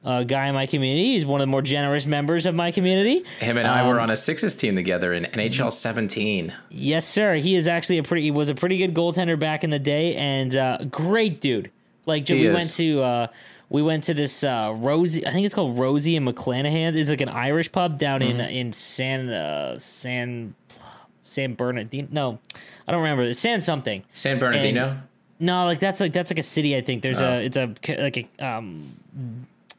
a 0.06 0.24
guy 0.24 0.46
in 0.46 0.54
my 0.54 0.66
community. 0.66 1.12
He's 1.12 1.26
one 1.26 1.40
of 1.40 1.46
the 1.46 1.50
more 1.50 1.60
generous 1.62 2.06
members 2.06 2.46
of 2.46 2.54
my 2.54 2.70
community. 2.70 3.24
Him 3.40 3.58
and 3.58 3.66
I 3.66 3.86
were 3.86 3.98
Um, 3.98 4.04
on 4.04 4.10
a 4.10 4.16
sixes 4.16 4.54
team 4.56 4.76
together 4.76 5.12
in 5.12 5.24
NHL 5.24 5.70
17. 5.72 6.52
Yes, 6.70 7.06
sir. 7.06 7.34
He 7.34 7.56
is 7.56 7.66
actually 7.68 7.98
a 7.98 8.02
pretty. 8.02 8.22
He 8.22 8.30
was 8.30 8.48
a 8.48 8.54
pretty 8.54 8.78
good 8.78 8.94
goaltender 8.94 9.38
back 9.38 9.64
in 9.64 9.70
the 9.70 9.78
day, 9.78 10.14
and 10.14 10.56
uh, 10.56 10.78
great 10.90 11.40
dude. 11.40 11.70
Like 12.06 12.28
we 12.28 12.46
is. 12.46 12.54
went 12.54 12.70
to. 12.74 13.02
Uh, 13.02 13.26
we 13.68 13.82
went 13.82 14.04
to 14.04 14.14
this 14.14 14.44
uh, 14.44 14.72
Rosie. 14.78 15.26
I 15.26 15.32
think 15.32 15.44
it's 15.44 15.54
called 15.54 15.76
Rosie 15.76 16.14
and 16.14 16.24
McClanahan's. 16.24 16.94
It's 16.94 17.10
like 17.10 17.20
an 17.20 17.28
Irish 17.28 17.72
pub 17.72 17.98
down 17.98 18.22
in 18.22 18.36
Mm-hmm. 18.36 18.48
in 18.56 18.72
San 18.72 19.28
uh, 19.28 19.76
San 19.80 20.54
San 21.22 21.54
Bernardino. 21.54 22.06
No, 22.12 22.38
I 22.86 22.92
don't 22.92 23.02
remember. 23.02 23.24
It's 23.24 23.40
San 23.40 23.60
something. 23.60 24.04
San 24.12 24.38
Bernardino. 24.38 24.88
And- 24.90 25.00
no, 25.40 25.64
like 25.64 25.80
that's 25.80 26.00
like 26.00 26.12
that's 26.12 26.30
like 26.30 26.38
a 26.38 26.42
city. 26.44 26.76
I 26.76 26.80
think 26.80 27.02
there's 27.02 27.20
Oh. 27.20 27.26
a 27.26 27.40
it's 27.44 27.56
a 27.56 27.74
like 28.00 28.16
a 28.38 28.46
um 28.46 28.84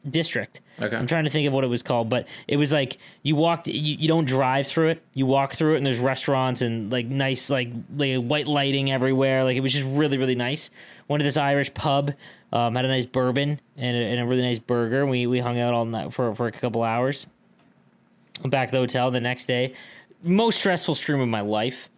district. 0.08 0.60
Okay. 0.80 0.96
I'm 0.96 1.06
trying 1.06 1.24
to 1.24 1.30
think 1.30 1.46
of 1.46 1.52
what 1.52 1.64
it 1.64 1.68
was 1.68 1.82
called, 1.82 2.08
but 2.08 2.26
it 2.46 2.56
was 2.56 2.72
like 2.72 2.98
you 3.22 3.36
walked. 3.36 3.68
You, 3.68 3.96
you 3.96 4.08
don't 4.08 4.24
drive 4.24 4.66
through 4.66 4.88
it. 4.90 5.02
You 5.14 5.26
walk 5.26 5.54
through 5.54 5.74
it, 5.74 5.76
and 5.78 5.86
there's 5.86 5.98
restaurants 5.98 6.62
and 6.62 6.90
like 6.92 7.06
nice 7.06 7.50
like 7.50 7.70
like 7.96 8.22
white 8.22 8.46
lighting 8.46 8.90
everywhere. 8.90 9.44
Like 9.44 9.56
it 9.56 9.60
was 9.60 9.72
just 9.72 9.86
really 9.86 10.18
really 10.18 10.34
nice. 10.34 10.70
Went 11.08 11.20
to 11.20 11.24
this 11.24 11.36
Irish 11.36 11.72
pub. 11.74 12.12
Um, 12.50 12.74
had 12.74 12.86
a 12.86 12.88
nice 12.88 13.04
bourbon 13.04 13.60
and 13.76 13.96
a, 13.96 14.00
and 14.00 14.20
a 14.20 14.24
really 14.26 14.42
nice 14.42 14.58
burger. 14.58 15.04
We 15.04 15.26
we 15.26 15.40
hung 15.40 15.58
out 15.58 15.74
all 15.74 15.84
night 15.84 16.12
for 16.12 16.34
for 16.34 16.46
a 16.46 16.52
couple 16.52 16.82
hours. 16.82 17.26
Went 18.40 18.52
back 18.52 18.68
to 18.68 18.72
the 18.72 18.78
hotel 18.78 19.10
the 19.10 19.20
next 19.20 19.46
day. 19.46 19.74
Most 20.22 20.58
stressful 20.58 20.94
stream 20.94 21.20
of 21.20 21.28
my 21.28 21.40
life. 21.40 21.90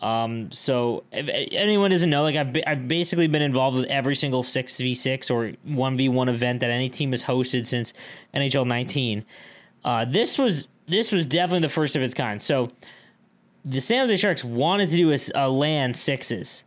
Um, 0.00 0.50
so 0.52 1.02
if 1.10 1.28
anyone 1.52 1.90
doesn't 1.90 2.08
know, 2.08 2.22
like 2.22 2.36
I've 2.36 2.52
be- 2.52 2.66
I've 2.66 2.86
basically 2.86 3.26
been 3.26 3.42
involved 3.42 3.76
with 3.76 3.86
every 3.86 4.14
single 4.14 4.42
six 4.42 4.78
v 4.78 4.94
six 4.94 5.30
or 5.30 5.52
one 5.64 5.96
v 5.96 6.08
one 6.08 6.28
event 6.28 6.60
that 6.60 6.70
any 6.70 6.88
team 6.88 7.10
has 7.10 7.22
hosted 7.24 7.66
since 7.66 7.94
NHL 8.34 8.66
19. 8.66 9.24
Uh, 9.84 10.04
this 10.04 10.38
was 10.38 10.68
this 10.86 11.10
was 11.10 11.26
definitely 11.26 11.60
the 11.60 11.68
first 11.68 11.96
of 11.96 12.02
its 12.02 12.14
kind. 12.14 12.40
So 12.40 12.68
the 13.64 13.80
San 13.80 14.00
Jose 14.00 14.16
Sharks 14.16 14.44
wanted 14.44 14.88
to 14.90 14.96
do 14.96 15.16
a 15.34 15.48
LAN 15.48 15.92
sixes. 15.94 16.64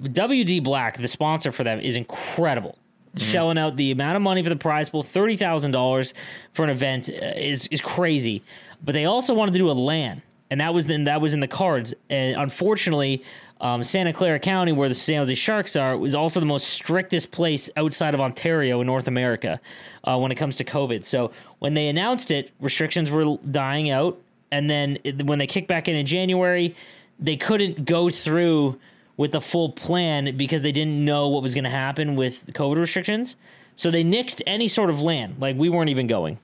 WD 0.00 0.62
Black, 0.64 0.96
the 0.96 1.08
sponsor 1.08 1.52
for 1.52 1.64
them, 1.64 1.78
is 1.80 1.96
incredible. 1.96 2.78
Shelling 3.14 3.58
out 3.58 3.76
the 3.76 3.90
amount 3.90 4.16
of 4.16 4.22
money 4.22 4.42
for 4.42 4.48
the 4.48 4.56
prize 4.56 4.88
pool, 4.88 5.02
thirty 5.02 5.36
thousand 5.36 5.72
dollars 5.72 6.14
for 6.54 6.64
an 6.64 6.70
event, 6.70 7.10
uh, 7.10 7.26
is 7.36 7.66
is 7.66 7.82
crazy. 7.82 8.42
But 8.82 8.92
they 8.92 9.04
also 9.04 9.34
wanted 9.34 9.52
to 9.52 9.58
do 9.58 9.70
a 9.70 9.72
LAN, 9.72 10.22
and 10.52 10.60
that 10.60 10.74
was 10.74 10.86
then 10.86 11.04
that 11.04 11.22
was 11.22 11.32
in 11.32 11.40
the 11.40 11.48
cards. 11.48 11.94
And 12.10 12.36
unfortunately, 12.36 13.24
um, 13.62 13.82
Santa 13.82 14.12
Clara 14.12 14.38
County, 14.38 14.70
where 14.72 14.86
the 14.86 14.94
San 14.94 15.16
Jose 15.16 15.34
Sharks 15.34 15.76
are, 15.76 15.96
was 15.96 16.14
also 16.14 16.40
the 16.40 16.46
most 16.46 16.68
strictest 16.68 17.30
place 17.30 17.70
outside 17.74 18.12
of 18.12 18.20
Ontario 18.20 18.82
in 18.82 18.86
North 18.86 19.08
America 19.08 19.58
uh, 20.04 20.18
when 20.18 20.30
it 20.30 20.34
comes 20.34 20.56
to 20.56 20.64
COVID. 20.64 21.04
So 21.04 21.32
when 21.60 21.72
they 21.72 21.88
announced 21.88 22.30
it, 22.30 22.50
restrictions 22.60 23.10
were 23.10 23.38
dying 23.50 23.88
out, 23.88 24.20
and 24.50 24.68
then 24.68 24.98
it, 25.04 25.24
when 25.24 25.38
they 25.38 25.46
kicked 25.46 25.68
back 25.68 25.88
in 25.88 25.96
in 25.96 26.04
January, 26.04 26.76
they 27.18 27.36
couldn't 27.36 27.86
go 27.86 28.10
through 28.10 28.78
with 29.16 29.32
the 29.32 29.40
full 29.40 29.70
plan 29.70 30.36
because 30.36 30.60
they 30.60 30.72
didn't 30.72 31.02
know 31.02 31.28
what 31.28 31.42
was 31.42 31.54
going 31.54 31.64
to 31.64 31.70
happen 31.70 32.14
with 32.14 32.44
COVID 32.52 32.76
restrictions. 32.76 33.36
So 33.74 33.90
they 33.90 34.04
nixed 34.04 34.42
any 34.46 34.68
sort 34.68 34.90
of 34.90 35.00
LAN. 35.00 35.36
Like 35.38 35.56
we 35.56 35.70
weren't 35.70 35.88
even 35.88 36.08
going. 36.08 36.38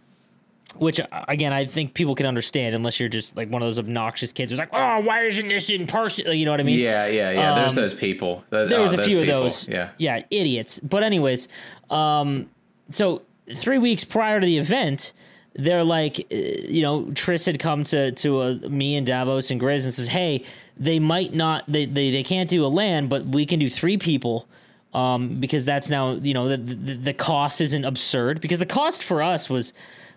Which 0.76 1.00
again, 1.28 1.52
I 1.52 1.64
think 1.64 1.94
people 1.94 2.14
can 2.14 2.26
understand 2.26 2.74
unless 2.74 3.00
you're 3.00 3.08
just 3.08 3.36
like 3.36 3.48
one 3.50 3.62
of 3.62 3.66
those 3.66 3.78
obnoxious 3.78 4.32
kids 4.32 4.52
who's 4.52 4.58
like, 4.58 4.68
"Oh, 4.72 5.00
why 5.00 5.22
isn't 5.22 5.48
this 5.48 5.70
in 5.70 5.86
person?" 5.86 6.30
You 6.38 6.44
know 6.44 6.50
what 6.50 6.60
I 6.60 6.64
mean? 6.64 6.78
Yeah, 6.78 7.06
yeah, 7.06 7.30
yeah. 7.30 7.54
There's 7.54 7.70
Um, 7.70 7.76
those 7.76 7.94
people. 7.94 8.44
Those, 8.50 8.68
there 8.68 8.78
oh, 8.78 8.82
was 8.82 8.92
a 8.92 8.98
few 8.98 9.20
people. 9.20 9.22
of 9.22 9.26
those. 9.26 9.66
Yeah. 9.66 9.88
yeah, 9.96 10.22
idiots. 10.30 10.78
But 10.80 11.02
anyways, 11.02 11.48
um, 11.88 12.50
so 12.90 13.22
three 13.54 13.78
weeks 13.78 14.04
prior 14.04 14.40
to 14.40 14.46
the 14.46 14.58
event, 14.58 15.14
they're 15.54 15.84
like, 15.84 16.20
uh, 16.30 16.34
you 16.36 16.82
know, 16.82 17.10
Tris 17.12 17.46
had 17.46 17.58
come 17.58 17.82
to 17.84 18.12
to 18.12 18.40
uh, 18.40 18.54
me 18.68 18.94
and 18.96 19.06
Davos 19.06 19.50
and 19.50 19.58
Grizz 19.58 19.84
and 19.84 19.94
says, 19.94 20.08
"Hey, 20.08 20.44
they 20.76 20.98
might 20.98 21.32
not, 21.32 21.64
they 21.66 21.86
they, 21.86 22.10
they 22.10 22.22
can't 22.22 22.48
do 22.48 22.64
a 22.64 22.68
LAN, 22.68 23.08
but 23.08 23.24
we 23.26 23.46
can 23.46 23.58
do 23.58 23.70
three 23.70 23.96
people." 23.96 24.46
Um, 24.94 25.40
because 25.40 25.64
that's 25.64 25.90
now 25.90 26.12
you 26.12 26.34
know 26.34 26.48
the, 26.48 26.56
the 26.58 26.94
the 26.94 27.12
cost 27.14 27.60
isn't 27.62 27.84
absurd 27.84 28.40
because 28.40 28.58
the 28.58 28.66
cost 28.66 29.02
for 29.02 29.22
us 29.22 29.48
was 29.50 29.72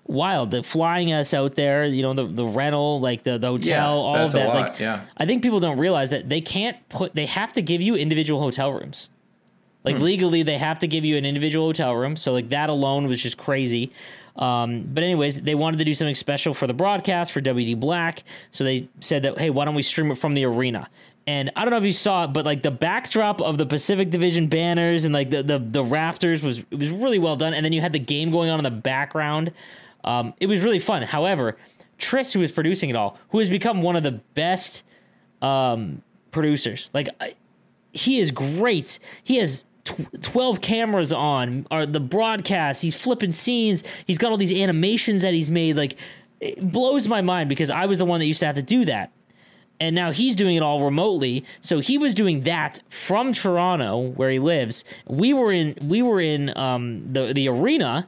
wild. 0.05 0.51
The 0.51 0.63
flying 0.63 1.11
us 1.11 1.33
out 1.33 1.55
there, 1.55 1.85
you 1.85 2.01
know, 2.01 2.13
the 2.13 2.25
the 2.25 2.45
rental, 2.45 2.99
like 2.99 3.23
the, 3.23 3.37
the 3.37 3.47
hotel, 3.47 3.69
Yeah, 3.69 3.85
all 3.87 4.15
of 4.15 4.31
that. 4.33 4.47
lot, 4.47 4.55
like, 4.71 4.79
yeah. 4.79 5.05
I 5.17 5.25
think 5.25 5.41
people 5.43 5.59
don't 5.59 5.77
realize 5.79 6.09
that 6.11 6.29
they 6.29 6.41
can't 6.41 6.77
put. 6.89 7.15
They 7.15 7.25
have 7.27 7.53
to 7.53 7.61
give 7.61 7.81
you 7.81 7.95
individual 7.95 8.39
hotel 8.39 8.71
rooms. 8.73 9.09
Like 9.83 9.97
Hmm. 9.97 10.03
legally, 10.03 10.43
they 10.43 10.57
have 10.57 10.79
to 10.79 10.87
give 10.87 11.03
you 11.05 11.17
an 11.17 11.25
individual 11.25 11.67
hotel 11.67 11.95
room. 11.95 12.15
So 12.15 12.33
like 12.33 12.49
that 12.49 12.69
alone 12.69 13.07
was 13.07 13.21
just 13.21 13.37
crazy. 13.37 13.91
Um, 14.35 14.83
but 14.93 15.03
anyways, 15.03 15.41
they 15.41 15.55
wanted 15.55 15.77
to 15.79 15.85
do 15.85 15.93
something 15.93 16.15
special 16.15 16.53
for 16.53 16.65
the 16.67 16.73
broadcast 16.73 17.31
for 17.31 17.41
WD 17.41 17.79
Black. 17.79 18.23
So 18.51 18.63
they 18.63 18.87
said 18.99 19.23
that 19.23 19.37
hey, 19.39 19.49
why 19.49 19.65
don't 19.65 19.75
we 19.75 19.81
stream 19.81 20.11
it 20.11 20.17
from 20.17 20.35
the 20.35 20.45
arena? 20.45 20.89
And 21.27 21.51
I 21.55 21.61
don't 21.61 21.69
know 21.71 21.77
if 21.77 21.83
you 21.83 21.91
saw 21.91 22.23
it, 22.25 22.33
but 22.33 22.45
like 22.45 22.63
the 22.63 22.71
backdrop 22.71 23.41
of 23.41 23.57
the 23.57 23.65
Pacific 23.65 24.09
Division 24.09 24.47
banners 24.47 25.05
and 25.05 25.13
like 25.13 25.29
the 25.31 25.43
the, 25.43 25.59
the 25.59 25.83
rafters 25.83 26.41
was 26.43 26.59
it 26.59 26.79
was 26.79 26.89
really 26.89 27.19
well 27.19 27.35
done. 27.35 27.53
And 27.53 27.63
then 27.65 27.73
you 27.73 27.81
had 27.81 27.91
the 27.93 27.99
game 27.99 28.31
going 28.31 28.49
on 28.49 28.59
in 28.59 28.63
the 28.63 28.71
background. 28.71 29.51
Um, 30.03 30.33
it 30.39 30.47
was 30.47 30.63
really 30.63 30.79
fun. 30.79 31.03
However, 31.03 31.57
Tris, 31.97 32.33
who 32.33 32.39
was 32.39 32.51
producing 32.51 32.89
it 32.89 32.95
all, 32.95 33.17
who 33.29 33.39
has 33.39 33.49
become 33.49 33.81
one 33.81 33.95
of 33.95 34.03
the 34.03 34.21
best 34.33 34.83
um, 35.41 36.01
producers, 36.31 36.89
like 36.93 37.09
I, 37.19 37.35
he 37.93 38.19
is 38.19 38.31
great. 38.31 38.99
He 39.23 39.37
has 39.37 39.65
tw- 39.83 40.21
12 40.21 40.61
cameras 40.61 41.13
on 41.13 41.67
or 41.71 41.85
the 41.85 41.99
broadcast. 41.99 42.81
He's 42.81 42.95
flipping 42.95 43.33
scenes. 43.33 43.83
He's 44.05 44.17
got 44.17 44.31
all 44.31 44.37
these 44.37 44.53
animations 44.53 45.21
that 45.21 45.33
he's 45.33 45.49
made. 45.49 45.77
Like 45.77 45.97
it 46.39 46.71
blows 46.71 47.07
my 47.07 47.21
mind 47.21 47.49
because 47.49 47.69
I 47.69 47.85
was 47.85 47.99
the 47.99 48.05
one 48.05 48.19
that 48.19 48.25
used 48.25 48.39
to 48.39 48.47
have 48.47 48.55
to 48.55 48.61
do 48.61 48.85
that. 48.85 49.11
And 49.79 49.95
now 49.95 50.11
he's 50.11 50.35
doing 50.35 50.55
it 50.55 50.61
all 50.61 50.83
remotely. 50.83 51.43
So 51.59 51.79
he 51.79 51.97
was 51.97 52.13
doing 52.13 52.41
that 52.41 52.79
from 52.89 53.33
Toronto, 53.33 53.97
where 53.99 54.29
he 54.29 54.37
lives. 54.37 54.83
We 55.07 55.33
were 55.33 55.51
in 55.51 55.75
we 55.81 56.03
were 56.03 56.21
in 56.21 56.55
um, 56.55 57.11
the 57.11 57.33
the 57.33 57.47
arena, 57.47 58.07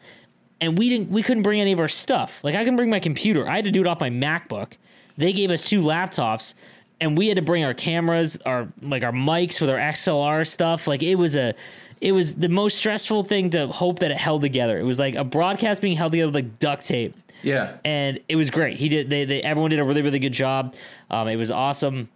and 0.61 0.77
we 0.77 0.89
didn't 0.89 1.09
we 1.09 1.23
couldn't 1.23 1.43
bring 1.43 1.59
any 1.59 1.71
of 1.71 1.79
our 1.79 1.87
stuff. 1.87 2.39
Like 2.43 2.55
I 2.55 2.63
can 2.63 2.75
bring 2.75 2.89
my 2.89 2.99
computer. 2.99 3.47
I 3.49 3.55
had 3.55 3.65
to 3.65 3.71
do 3.71 3.81
it 3.81 3.87
off 3.87 3.99
my 3.99 4.09
MacBook. 4.09 4.73
They 5.17 5.33
gave 5.33 5.51
us 5.51 5.63
two 5.63 5.81
laptops, 5.81 6.53
and 7.01 7.17
we 7.17 7.27
had 7.27 7.35
to 7.37 7.41
bring 7.43 7.63
our 7.63 7.73
cameras, 7.73 8.37
our 8.45 8.67
like 8.81 9.03
our 9.03 9.11
mics 9.11 9.59
with 9.61 9.69
our 9.69 9.77
XLR 9.77 10.47
stuff. 10.47 10.87
Like 10.87 11.03
it 11.03 11.15
was 11.15 11.35
a 11.35 11.53
it 12.01 12.11
was 12.11 12.35
the 12.35 12.49
most 12.49 12.77
stressful 12.77 13.23
thing 13.23 13.49
to 13.51 13.67
hope 13.67 13.99
that 13.99 14.11
it 14.11 14.17
held 14.17 14.41
together. 14.41 14.79
It 14.79 14.83
was 14.83 14.99
like 14.99 15.15
a 15.15 15.23
broadcast 15.23 15.81
being 15.81 15.95
held 15.95 16.11
together 16.11 16.27
with 16.27 16.35
like 16.35 16.59
duct 16.59 16.85
tape 16.85 17.15
Yeah. 17.43 17.77
and 17.85 18.19
it 18.27 18.35
was 18.35 18.49
great. 18.49 18.77
He 18.77 18.89
did. 18.89 19.09
They, 19.09 19.23
they 19.25 19.41
everyone 19.41 19.69
did 19.69 19.79
a 19.79 19.83
really 19.83 20.01
really 20.01 20.19
good 20.19 20.33
job. 20.33 20.75
Um, 21.11 21.27
it 21.27 21.35
was 21.37 21.51
awesome, 21.51 22.09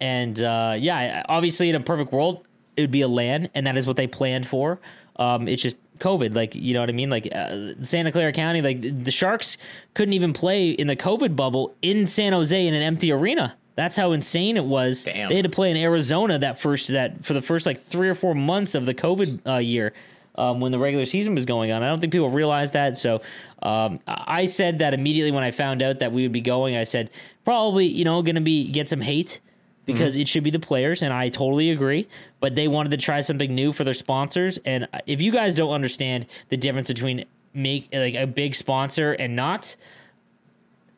and 0.00 0.40
uh, 0.42 0.76
yeah, 0.78 1.22
obviously 1.28 1.68
in 1.68 1.74
a 1.74 1.80
perfect 1.80 2.12
world, 2.12 2.44
it 2.76 2.80
would 2.80 2.90
be 2.90 3.02
a 3.02 3.08
LAN, 3.08 3.48
and 3.54 3.66
that 3.66 3.76
is 3.76 3.86
what 3.86 3.96
they 3.96 4.06
planned 4.06 4.46
for. 4.48 4.80
Um, 5.16 5.46
it's 5.48 5.62
just 5.62 5.76
COVID, 6.02 6.34
like 6.34 6.54
you 6.54 6.74
know 6.74 6.80
what 6.80 6.88
I 6.88 6.92
mean. 6.92 7.10
Like 7.10 7.28
uh, 7.34 7.74
Santa 7.82 8.10
Clara 8.10 8.32
County, 8.32 8.60
like 8.60 9.04
the 9.04 9.10
Sharks 9.10 9.56
couldn't 9.94 10.14
even 10.14 10.32
play 10.32 10.70
in 10.70 10.88
the 10.88 10.96
COVID 10.96 11.36
bubble 11.36 11.74
in 11.80 12.06
San 12.06 12.32
Jose 12.32 12.66
in 12.66 12.74
an 12.74 12.82
empty 12.82 13.12
arena. 13.12 13.56
That's 13.74 13.96
how 13.96 14.12
insane 14.12 14.56
it 14.56 14.64
was. 14.64 15.04
Damn. 15.04 15.28
They 15.28 15.36
had 15.36 15.44
to 15.44 15.50
play 15.50 15.70
in 15.70 15.76
Arizona 15.76 16.38
that 16.40 16.60
first 16.60 16.88
that 16.88 17.24
for 17.24 17.32
the 17.32 17.40
first 17.40 17.64
like 17.64 17.82
three 17.82 18.08
or 18.08 18.14
four 18.14 18.34
months 18.34 18.74
of 18.74 18.84
the 18.84 18.94
COVID 18.94 19.40
uh, 19.46 19.56
year 19.58 19.94
um, 20.34 20.60
when 20.60 20.72
the 20.72 20.78
regular 20.78 21.06
season 21.06 21.34
was 21.34 21.46
going 21.46 21.72
on. 21.72 21.82
I 21.82 21.88
don't 21.88 22.00
think 22.00 22.12
people 22.12 22.30
realized 22.30 22.72
that. 22.74 22.98
So 22.98 23.22
um, 23.62 24.00
I 24.06 24.46
said 24.46 24.80
that 24.80 24.94
immediately 24.94 25.30
when 25.30 25.44
I 25.44 25.50
found 25.50 25.82
out 25.82 26.00
that 26.00 26.12
we 26.12 26.22
would 26.22 26.32
be 26.32 26.40
going. 26.40 26.76
I 26.76 26.84
said 26.84 27.10
probably 27.44 27.86
you 27.86 28.04
know 28.04 28.22
going 28.22 28.34
to 28.34 28.40
be 28.40 28.70
get 28.70 28.88
some 28.88 29.00
hate 29.00 29.40
because 29.84 30.14
mm-hmm. 30.14 30.22
it 30.22 30.28
should 30.28 30.44
be 30.44 30.50
the 30.50 30.60
players, 30.60 31.02
and 31.02 31.12
I 31.12 31.28
totally 31.28 31.70
agree. 31.70 32.08
But 32.40 32.54
they 32.54 32.68
wanted 32.68 32.90
to 32.90 32.96
try 32.96 33.20
something 33.20 33.54
new 33.54 33.72
for 33.72 33.84
their 33.84 33.94
sponsors, 33.94 34.58
and 34.64 34.88
if 35.06 35.20
you 35.20 35.32
guys 35.32 35.54
don't 35.54 35.72
understand 35.72 36.26
the 36.48 36.56
difference 36.56 36.88
between 36.88 37.24
make 37.54 37.88
like 37.92 38.14
a 38.14 38.26
big 38.26 38.54
sponsor 38.54 39.12
and 39.12 39.36
not. 39.36 39.76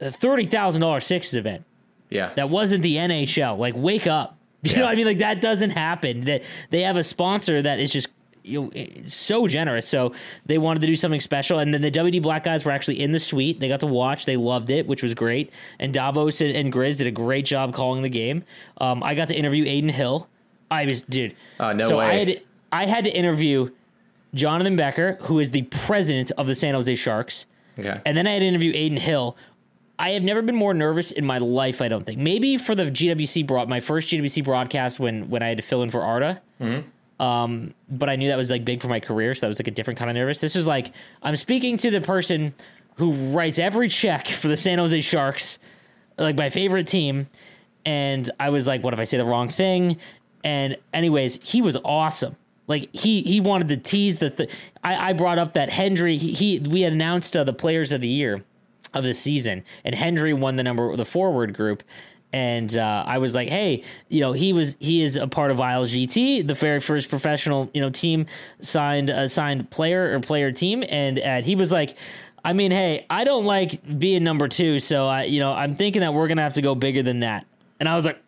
A 0.01 0.11
thirty 0.11 0.47
thousand 0.47 0.80
dollar 0.80 1.01
sixes 1.01 1.35
event 1.35 1.64
Yeah. 2.11 2.32
that 2.35 2.51
wasn't 2.51 2.82
the 2.82 2.97
NHL. 2.97 3.59
Like, 3.59 3.74
wake 3.76 4.07
up. 4.07 4.37
You 4.64 4.76
know 4.76 4.87
what 4.87 4.93
I 4.93 4.95
mean? 4.95 5.07
Like 5.07 5.18
that 5.18 5.43
doesn't 5.43 5.70
happen. 5.70 6.22
That 6.22 6.43
they 6.70 6.82
have 6.82 6.97
a 6.97 7.03
sponsor 7.03 7.61
that 7.61 7.80
is 7.80 7.93
just 7.93 8.09
you 8.45 8.62
know 8.62 8.70
so 9.07 9.47
generous. 9.49 9.88
So 9.88 10.12
they 10.47 10.59
wanted 10.59 10.80
to 10.80 10.86
do 10.86 10.97
something 10.97 11.20
special, 11.20 11.59
and 11.59 11.72
then 11.74 11.80
the 11.80 11.90
WD 11.90 12.22
Black 12.22 12.45
guys 12.45 12.64
were 12.64 12.70
actually 12.70 13.01
in 13.01 13.12
the 13.12 13.18
suite. 13.18 13.61
They 13.61 13.68
got 13.68 13.80
to 13.80 13.86
watch. 13.86 14.26
They 14.26 14.36
loved 14.36 14.70
it, 14.70 14.86
which 14.86 15.03
was 15.03 15.14
great. 15.14 15.51
And 15.78 15.92
Davos 15.92 16.40
and, 16.40 16.55
and 16.55 16.72
Grizz 16.72 16.99
did 16.99 17.07
a 17.07 17.11
great 17.11 17.45
job 17.45 17.74
calling 17.74 18.03
the 18.03 18.09
game. 18.09 18.45
Um, 18.78 19.03
I 19.03 19.14
got 19.14 19.28
to 19.28 19.34
interview 19.34 19.64
Adin 19.64 19.88
Hill. 19.88 20.28
I 20.70 20.84
was 20.84 21.03
dude. 21.03 21.34
Oh, 21.59 21.72
no 21.72 21.88
so 21.88 21.99
I 21.99 22.14
had 22.14 22.42
I 22.72 22.86
had 22.86 23.05
to 23.05 23.11
interview 23.11 23.70
Jonathan 24.34 24.76
Becker, 24.76 25.18
who 25.22 25.38
is 25.38 25.51
the 25.53 25.62
president 25.62 26.32
of 26.36 26.47
the 26.47 26.55
San 26.55 26.74
Jose 26.74 26.95
Sharks. 26.97 27.47
Okay. 27.78 28.01
And 28.05 28.16
then 28.16 28.26
I 28.26 28.32
had 28.32 28.40
to 28.40 28.47
interview 28.47 28.70
Adin 28.70 28.97
Hill. 28.97 29.36
I 29.99 30.11
have 30.11 30.24
never 30.24 30.42
been 30.42 30.57
more 30.57 30.74
nervous 30.74 31.12
in 31.12 31.24
my 31.24 31.38
life. 31.38 31.80
I 31.80 31.88
don't 31.88 32.05
think. 32.05 32.18
Maybe 32.18 32.57
for 32.57 32.74
the 32.74 32.86
GWC 32.86 33.47
broad, 33.47 33.68
my 33.68 33.78
first 33.80 34.12
GWC 34.12 34.45
broadcast 34.45 34.99
when 34.99 35.30
when 35.30 35.42
I 35.42 35.49
had 35.49 35.59
to 35.59 35.62
fill 35.62 35.82
in 35.82 35.90
for 35.90 36.03
Arda. 36.03 36.42
Um, 37.20 37.74
but 37.88 38.10
I 38.10 38.16
knew 38.16 38.28
that 38.28 38.36
was 38.36 38.50
like 38.50 38.64
big 38.64 38.82
for 38.82 38.88
my 38.88 39.00
career, 39.00 39.34
so 39.34 39.46
that 39.46 39.48
was 39.48 39.60
like 39.60 39.68
a 39.68 39.72
different 39.72 39.98
kind 39.98 40.10
of 40.10 40.16
nervous. 40.16 40.40
This 40.40 40.56
is 40.56 40.66
like 40.66 40.92
I'm 41.22 41.36
speaking 41.36 41.76
to 41.78 41.90
the 41.90 42.00
person 42.00 42.54
who 42.96 43.12
writes 43.32 43.58
every 43.58 43.88
check 43.88 44.26
for 44.26 44.48
the 44.48 44.56
San 44.56 44.78
Jose 44.78 45.00
Sharks, 45.00 45.58
like 46.18 46.36
my 46.36 46.50
favorite 46.50 46.86
team, 46.86 47.28
and 47.84 48.30
I 48.40 48.50
was 48.50 48.66
like, 48.66 48.82
what 48.82 48.94
if 48.94 49.00
I 49.00 49.04
say 49.04 49.18
the 49.18 49.24
wrong 49.24 49.48
thing? 49.48 49.98
And 50.42 50.76
anyways, 50.92 51.40
he 51.42 51.62
was 51.62 51.76
awesome. 51.84 52.36
Like 52.66 52.94
he 52.94 53.22
he 53.22 53.40
wanted 53.40 53.68
to 53.68 53.76
tease 53.76 54.18
the. 54.18 54.30
Th- 54.30 54.50
I 54.82 55.10
I 55.10 55.12
brought 55.12 55.38
up 55.38 55.52
that 55.52 55.70
Hendry 55.70 56.16
he, 56.16 56.32
he 56.32 56.58
we 56.58 56.80
had 56.80 56.92
announced 56.92 57.36
uh, 57.36 57.44
the 57.44 57.52
players 57.52 57.92
of 57.92 58.00
the 58.00 58.08
year 58.08 58.42
of 58.94 59.04
the 59.04 59.12
season, 59.12 59.64
and 59.84 59.94
Hendry 59.94 60.32
won 60.32 60.56
the 60.56 60.62
number 60.62 60.96
the 60.96 61.04
forward 61.04 61.54
group. 61.54 61.82
And 62.35 62.76
uh, 62.76 63.05
I 63.07 63.18
was 63.18 63.37
like, 63.37 63.49
hey, 63.49 63.85
you 64.09 64.20
know, 64.20 64.32
he 64.32 64.53
was 64.53 64.76
he 64.80 65.03
is 65.03 65.16
a 65.16 65.28
part 65.28 65.53
of 65.53 65.61
Isles 65.61 65.95
GT, 65.95 66.45
the 66.45 66.55
very 66.55 66.80
first 66.80 67.09
professional 67.09 67.70
you 67.72 67.80
know 67.80 67.91
team 67.91 68.26
signed 68.61 69.09
uh, 69.09 69.28
signed 69.28 69.70
player 69.70 70.12
or 70.12 70.18
player 70.18 70.51
team, 70.51 70.82
and 70.89 71.20
uh, 71.20 71.43
he 71.43 71.55
was 71.55 71.70
like. 71.72 71.97
I 72.47 72.53
mean, 72.53 72.72
hey, 72.72 73.07
I 73.09 73.24
don't 73.24 73.47
like 73.47 73.99
being 73.99 74.22
number 74.22 74.49
two, 74.49 74.78
so 74.78 75.07
I, 75.07 75.22
you 75.24 75.41
know, 75.41 75.55
I'm 75.55 75.74
thinking 75.74 76.01
that 76.01 76.12
we're 76.12 76.28
gonna 76.28 76.43
have 76.43 76.53
to 76.55 76.61
go 76.61 76.74
bigger 76.74 77.03
than 77.03 77.20
that. 77.20 77.47
And 77.80 77.89
I 77.89 77.97
was 77.97 78.05
like, 78.05 78.18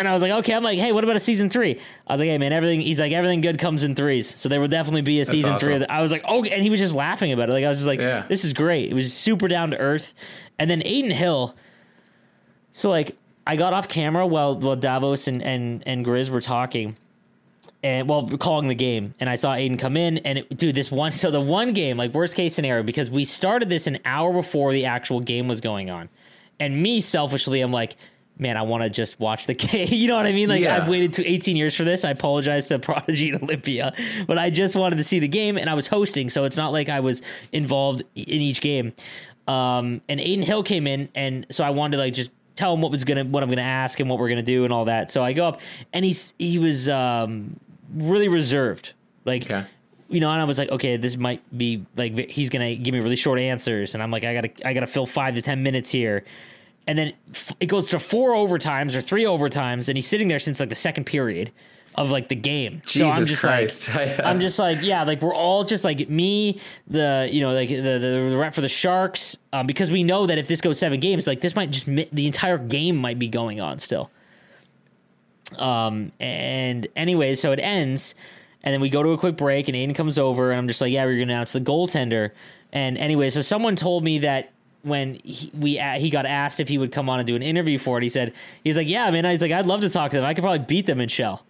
and 0.00 0.08
I 0.08 0.12
was 0.12 0.20
like, 0.20 0.32
okay, 0.32 0.52
I'm 0.52 0.64
like, 0.64 0.80
hey, 0.80 0.90
what 0.90 1.04
about 1.04 1.14
a 1.14 1.20
season 1.20 1.48
three? 1.48 1.78
I 2.08 2.12
was 2.12 2.18
like, 2.18 2.28
hey, 2.28 2.38
man, 2.38 2.52
everything. 2.52 2.80
He's 2.80 2.98
like, 2.98 3.12
everything 3.12 3.42
good 3.42 3.60
comes 3.60 3.84
in 3.84 3.94
threes, 3.94 4.34
so 4.34 4.48
there 4.48 4.60
will 4.60 4.66
definitely 4.66 5.02
be 5.02 5.20
a 5.20 5.24
season 5.24 5.52
awesome. 5.52 5.68
three. 5.68 5.78
The, 5.78 5.92
I 5.92 6.02
was 6.02 6.10
like, 6.10 6.24
okay, 6.24 6.50
and 6.50 6.60
he 6.64 6.70
was 6.70 6.80
just 6.80 6.92
laughing 6.92 7.30
about 7.30 7.48
it. 7.48 7.52
Like 7.52 7.64
I 7.64 7.68
was 7.68 7.78
just 7.78 7.86
like, 7.86 8.00
Yeah. 8.00 8.26
this 8.28 8.44
is 8.44 8.52
great. 8.52 8.90
It 8.90 8.94
was 8.94 9.14
super 9.14 9.46
down 9.46 9.70
to 9.70 9.78
earth. 9.78 10.12
And 10.58 10.68
then 10.68 10.80
Adin 10.80 11.12
Hill. 11.12 11.54
So 12.72 12.90
like, 12.90 13.16
I 13.46 13.56
got 13.56 13.72
off 13.72 13.88
camera 13.88 14.26
while 14.26 14.58
while 14.58 14.76
Davos 14.76 15.28
and 15.28 15.42
and 15.42 15.82
and 15.86 16.04
Grizz 16.04 16.30
were 16.30 16.40
talking. 16.40 16.96
And 17.82 18.08
well, 18.08 18.26
calling 18.38 18.68
the 18.68 18.74
game, 18.74 19.14
and 19.20 19.30
I 19.30 19.36
saw 19.36 19.52
Adin 19.52 19.76
come 19.76 19.96
in, 19.96 20.18
and 20.18 20.38
it, 20.38 20.56
dude, 20.56 20.74
this 20.74 20.90
one. 20.90 21.12
So 21.16 21.30
the 21.30 21.40
one 21.40 21.72
game, 21.72 21.96
like 21.96 22.12
worst 22.14 22.34
case 22.34 22.54
scenario, 22.54 22.82
because 22.82 23.10
we 23.10 23.24
started 23.24 23.68
this 23.68 23.86
an 23.86 23.98
hour 24.04 24.32
before 24.32 24.72
the 24.72 24.86
actual 24.86 25.20
game 25.20 25.46
was 25.46 25.60
going 25.60 25.88
on, 25.90 26.08
and 26.58 26.82
me 26.82 27.00
selfishly, 27.00 27.60
I'm 27.60 27.70
like, 27.72 27.96
man, 28.38 28.56
I 28.56 28.62
want 28.62 28.82
to 28.82 28.90
just 28.90 29.20
watch 29.20 29.46
the 29.46 29.54
game. 29.68 29.88
you 29.90 30.08
know 30.08 30.16
what 30.16 30.26
I 30.26 30.32
mean? 30.32 30.48
Like 30.48 30.62
Yeah. 30.62 30.76
I've 30.76 30.88
waited 30.88 31.12
to 31.14 31.26
18 31.26 31.54
years 31.54 31.76
for 31.76 31.84
this. 31.84 32.04
I 32.04 32.10
apologize 32.10 32.66
to 32.68 32.78
Prodigy 32.80 33.30
and 33.30 33.42
Olympia, 33.42 33.92
but 34.26 34.38
I 34.38 34.50
just 34.50 34.74
wanted 34.74 34.96
to 34.96 35.04
see 35.04 35.18
the 35.20 35.28
game, 35.28 35.56
and 35.56 35.70
I 35.70 35.74
was 35.74 35.86
hosting, 35.86 36.28
so 36.30 36.44
it's 36.44 36.56
not 36.56 36.72
like 36.72 36.88
I 36.88 37.00
was 37.00 37.22
involved 37.52 38.02
in 38.16 38.40
each 38.40 38.62
game. 38.62 38.94
Um, 39.46 40.00
and 40.08 40.18
Adin 40.18 40.42
Hill 40.42 40.64
came 40.64 40.86
in, 40.88 41.08
and 41.14 41.46
so 41.50 41.62
I 41.62 41.70
wanted 41.70 41.98
to 41.98 42.02
like 42.02 42.14
just 42.14 42.32
tell 42.56 42.74
him 42.74 42.80
what 42.82 42.90
was 42.90 43.04
gonna, 43.04 43.24
what 43.24 43.42
I'm 43.44 43.48
gonna 43.48 43.62
ask, 43.62 44.00
and 44.00 44.10
what 44.10 44.18
we're 44.18 44.28
gonna 44.28 44.42
do, 44.42 44.64
and 44.64 44.72
all 44.72 44.86
that. 44.86 45.10
So 45.10 45.22
I 45.22 45.32
go 45.32 45.46
up, 45.46 45.60
and 45.92 46.04
he's 46.04 46.34
he 46.38 46.58
was 46.58 46.88
um, 46.88 47.60
really 47.94 48.26
reserved, 48.28 48.92
like 49.24 49.44
Okay. 49.44 49.64
you 50.08 50.18
know, 50.20 50.30
and 50.32 50.40
I 50.40 50.44
was 50.44 50.58
like, 50.58 50.70
okay, 50.70 50.96
this 50.96 51.16
might 51.16 51.42
be 51.56 51.84
like 51.96 52.28
he's 52.30 52.48
gonna 52.48 52.74
give 52.74 52.92
me 52.92 53.00
really 53.00 53.16
short 53.16 53.38
answers, 53.38 53.94
and 53.94 54.02
I'm 54.02 54.10
like, 54.10 54.24
I 54.24 54.34
gotta, 54.34 54.50
I 54.68 54.72
gotta 54.72 54.86
fill 54.88 55.06
five 55.06 55.34
to 55.34 55.42
ten 55.42 55.62
minutes 55.62 55.90
here, 55.92 56.24
and 56.86 56.98
then 56.98 57.12
f- 57.30 57.52
it 57.60 57.66
goes 57.66 57.88
to 57.90 57.98
four 57.98 58.32
overtimes 58.32 58.94
or 58.96 59.00
three 59.00 59.24
overtimes, 59.24 59.88
and 59.88 59.96
he's 59.96 60.06
sitting 60.08 60.28
there 60.28 60.38
since 60.38 60.58
like 60.60 60.68
the 60.70 60.74
second 60.74 61.04
period 61.04 61.52
of 61.96 62.10
like 62.10 62.28
the 62.28 62.34
game. 62.34 62.82
so 62.84 63.06
I'm 63.06 63.24
just 63.24 63.40
Christ. 63.40 63.88
like, 63.94 64.20
I'm 64.22 64.38
just 64.38 64.58
like, 64.58 64.82
yeah, 64.82 65.02
like 65.04 65.22
we're 65.22 65.34
all 65.34 65.64
just 65.64 65.82
like 65.82 66.08
me, 66.08 66.60
the 66.86 67.28
you 67.30 67.40
know, 67.40 67.52
like 67.52 67.68
the 67.68 67.76
the, 67.76 68.26
the 68.30 68.36
rep 68.36 68.54
for 68.54 68.60
the 68.60 68.68
Sharks, 68.68 69.36
um, 69.52 69.66
because 69.66 69.90
we 69.90 70.04
know 70.04 70.26
that 70.26 70.38
if 70.38 70.46
this 70.46 70.60
goes 70.60 70.78
seven 70.78 71.00
games, 71.00 71.26
like 71.26 71.40
this 71.40 71.56
might 71.56 71.70
just 71.70 71.88
mi- 71.88 72.08
the 72.12 72.26
entire 72.26 72.58
game 72.58 72.96
might 72.96 73.18
be 73.18 73.28
going 73.28 73.60
on 73.60 73.78
still. 73.78 74.10
Um, 75.56 76.12
and 76.20 76.86
anyway, 76.96 77.34
so 77.34 77.52
it 77.52 77.60
ends, 77.60 78.14
and 78.62 78.74
then 78.74 78.80
we 78.80 78.90
go 78.90 79.02
to 79.02 79.10
a 79.10 79.18
quick 79.18 79.36
break, 79.36 79.68
and 79.68 79.76
Adin 79.76 79.94
comes 79.94 80.18
over, 80.18 80.50
and 80.50 80.58
I'm 80.58 80.68
just 80.68 80.80
like, 80.80 80.92
yeah, 80.92 81.04
we're 81.04 81.14
gonna 81.14 81.32
announce 81.32 81.52
the 81.52 81.60
goaltender. 81.60 82.32
And 82.72 82.98
anyway, 82.98 83.30
so 83.30 83.40
someone 83.40 83.74
told 83.74 84.04
me 84.04 84.18
that 84.18 84.52
when 84.82 85.14
he, 85.24 85.50
we 85.58 85.78
he 85.98 86.10
got 86.10 86.26
asked 86.26 86.60
if 86.60 86.68
he 86.68 86.76
would 86.76 86.92
come 86.92 87.08
on 87.08 87.20
and 87.20 87.26
do 87.26 87.36
an 87.36 87.42
interview 87.42 87.78
for 87.78 87.96
it, 87.96 88.02
he 88.02 88.10
said 88.10 88.34
he's 88.64 88.76
like, 88.76 88.88
yeah, 88.88 89.10
man, 89.10 89.24
he's 89.24 89.40
like, 89.40 89.52
I'd 89.52 89.66
love 89.66 89.80
to 89.80 89.88
talk 89.88 90.10
to 90.10 90.18
them. 90.18 90.26
I 90.26 90.34
could 90.34 90.42
probably 90.42 90.58
beat 90.58 90.84
them 90.84 91.00
in 91.00 91.08
Chel. 91.08 91.46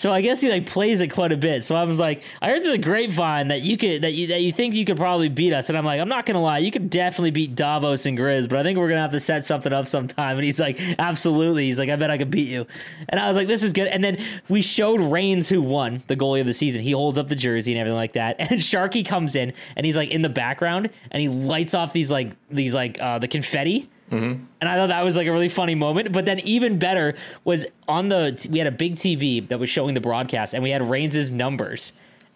So 0.00 0.10
I 0.10 0.22
guess 0.22 0.40
he 0.40 0.48
like 0.48 0.64
plays 0.64 1.02
it 1.02 1.08
quite 1.08 1.30
a 1.30 1.36
bit. 1.36 1.62
So 1.62 1.76
I 1.76 1.84
was 1.84 2.00
like, 2.00 2.22
I 2.40 2.48
heard 2.48 2.62
through 2.62 2.72
the 2.72 2.78
grapevine 2.78 3.48
that 3.48 3.60
you 3.60 3.76
could 3.76 4.00
that 4.00 4.14
you 4.14 4.28
that 4.28 4.40
you 4.40 4.50
think 4.50 4.74
you 4.74 4.86
could 4.86 4.96
probably 4.96 5.28
beat 5.28 5.52
us, 5.52 5.68
and 5.68 5.76
I'm 5.76 5.84
like, 5.84 6.00
I'm 6.00 6.08
not 6.08 6.24
gonna 6.24 6.40
lie, 6.40 6.56
you 6.56 6.70
could 6.70 6.88
definitely 6.88 7.32
beat 7.32 7.54
Davos 7.54 8.06
and 8.06 8.16
Grizz, 8.16 8.48
but 8.48 8.58
I 8.58 8.62
think 8.62 8.78
we're 8.78 8.88
gonna 8.88 9.02
have 9.02 9.10
to 9.10 9.20
set 9.20 9.44
something 9.44 9.74
up 9.74 9.86
sometime. 9.86 10.38
And 10.38 10.46
he's 10.46 10.58
like, 10.58 10.80
absolutely. 10.98 11.66
He's 11.66 11.78
like, 11.78 11.90
I 11.90 11.96
bet 11.96 12.10
I 12.10 12.16
could 12.16 12.30
beat 12.30 12.48
you. 12.48 12.66
And 13.10 13.20
I 13.20 13.28
was 13.28 13.36
like, 13.36 13.46
this 13.46 13.62
is 13.62 13.74
good. 13.74 13.88
And 13.88 14.02
then 14.02 14.16
we 14.48 14.62
showed 14.62 15.02
Reigns 15.02 15.50
who 15.50 15.60
won 15.60 16.02
the 16.06 16.16
goalie 16.16 16.40
of 16.40 16.46
the 16.46 16.54
season. 16.54 16.80
He 16.80 16.92
holds 16.92 17.18
up 17.18 17.28
the 17.28 17.36
jersey 17.36 17.72
and 17.72 17.78
everything 17.78 17.96
like 17.96 18.14
that. 18.14 18.36
And 18.50 18.58
Sharkie 18.58 19.06
comes 19.06 19.36
in 19.36 19.52
and 19.76 19.84
he's 19.84 19.98
like 19.98 20.08
in 20.08 20.22
the 20.22 20.30
background 20.30 20.88
and 21.10 21.20
he 21.20 21.28
lights 21.28 21.74
off 21.74 21.92
these 21.92 22.10
like 22.10 22.32
these 22.50 22.74
like 22.74 22.98
uh, 23.02 23.18
the 23.18 23.28
confetti. 23.28 23.90
And 24.10 24.48
I 24.62 24.76
thought 24.76 24.88
that 24.88 25.04
was 25.04 25.16
like 25.16 25.26
a 25.26 25.32
really 25.32 25.48
funny 25.48 25.74
moment. 25.74 26.12
But 26.12 26.24
then 26.24 26.40
even 26.40 26.78
better 26.78 27.14
was 27.44 27.66
on 27.88 28.08
the 28.08 28.46
we 28.50 28.58
had 28.58 28.66
a 28.66 28.72
big 28.72 28.96
TV 28.96 29.46
that 29.48 29.58
was 29.58 29.68
showing 29.70 29.94
the 29.94 30.00
broadcast, 30.00 30.52
and 30.54 30.62
we 30.62 30.70
had 30.70 30.82
Reigns' 30.88 31.30
numbers. 31.30 31.92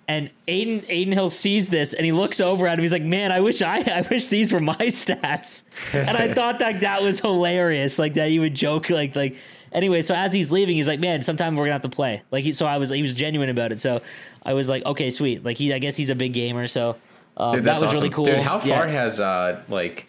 And 0.07 0.29
Adin 0.47 0.81
Adin 0.85 1.12
Hill 1.12 1.31
sees 1.31 1.70
this 1.70 1.95
and 1.95 2.05
he 2.05 2.12
looks 2.12 2.39
over 2.39 2.66
at 2.66 2.79
him. 2.79 2.83
He's 2.83 2.93
like, 2.93 3.03
"Man, 3.03 3.33
I 3.33 3.41
wish 3.41 3.62
I 3.62 3.79
I 3.87 4.07
wish 4.11 4.27
these 4.27 4.53
were 4.53 4.61
my 4.61 4.75
stats." 4.77 5.64
And 5.95 6.16
I 6.16 6.33
thought 6.35 6.59
that 6.59 6.81
that 6.81 7.03
was 7.03 7.20
hilarious. 7.20 7.99
Like 7.99 8.14
that 8.14 8.29
he 8.29 8.39
would 8.39 8.55
joke 8.55 8.91
like 8.91 9.16
like. 9.16 9.37
Anyway, 9.72 10.03
so 10.03 10.14
as 10.14 10.33
he's 10.33 10.53
leaving, 10.53 10.77
he's 10.77 10.87
like, 10.87 11.01
"Man, 11.01 11.22
sometime 11.22 11.57
we're 11.57 11.64
gonna 11.64 11.72
have 11.72 11.83
to 11.83 11.89
play." 11.89 12.22
Like 12.31 12.45
he, 12.45 12.53
so 12.53 12.64
I 12.66 12.77
was 12.79 12.91
he 12.91 13.03
was 13.03 13.14
genuine 13.14 13.49
about 13.49 13.72
it. 13.72 13.81
So 13.81 14.03
I 14.45 14.53
was 14.55 14.68
like, 14.68 14.85
"Okay, 14.87 15.11
sweet." 15.11 15.43
Like 15.43 15.57
he, 15.59 15.72
I 15.75 15.79
guess 15.81 15.97
he's 15.97 16.11
a 16.11 16.14
big 16.14 16.33
gamer. 16.35 16.68
So 16.68 16.97
um, 17.39 17.57
Dude, 17.57 17.64
that 17.64 17.72
was 17.72 17.83
awesome. 17.83 17.95
really 17.97 18.11
cool. 18.11 18.25
Dude, 18.27 18.39
how 18.41 18.59
far 18.61 18.68
Yeah. 18.87 18.89
has 18.89 19.18
uh 19.20 19.62
like 19.68 20.07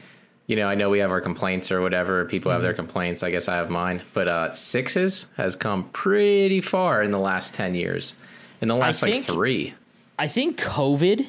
you 0.47 0.55
know, 0.55 0.67
I 0.67 0.75
know 0.75 0.89
we 0.89 0.99
have 0.99 1.11
our 1.11 1.21
complaints 1.21 1.71
or 1.71 1.81
whatever. 1.81 2.25
People 2.25 2.51
have 2.51 2.61
their 2.61 2.71
Mm-hmm. 2.73 2.77
complaints. 2.81 3.23
I 3.23 3.31
guess 3.31 3.47
I 3.47 3.55
have 3.55 3.69
mine. 3.69 4.01
But 4.13 4.27
uh 4.27 4.53
sixes 4.53 5.27
has 5.37 5.55
come 5.55 5.85
pretty 5.89 6.61
far 6.61 7.01
in 7.03 7.11
the 7.11 7.19
last 7.19 7.53
ten 7.53 7.73
years. 7.75 8.13
In 8.61 8.67
the 8.67 8.75
last 8.75 9.01
like 9.01 9.11
think- 9.11 9.25
three. 9.25 9.73
I 10.17 10.27
think 10.27 10.59
COVID 10.61 11.27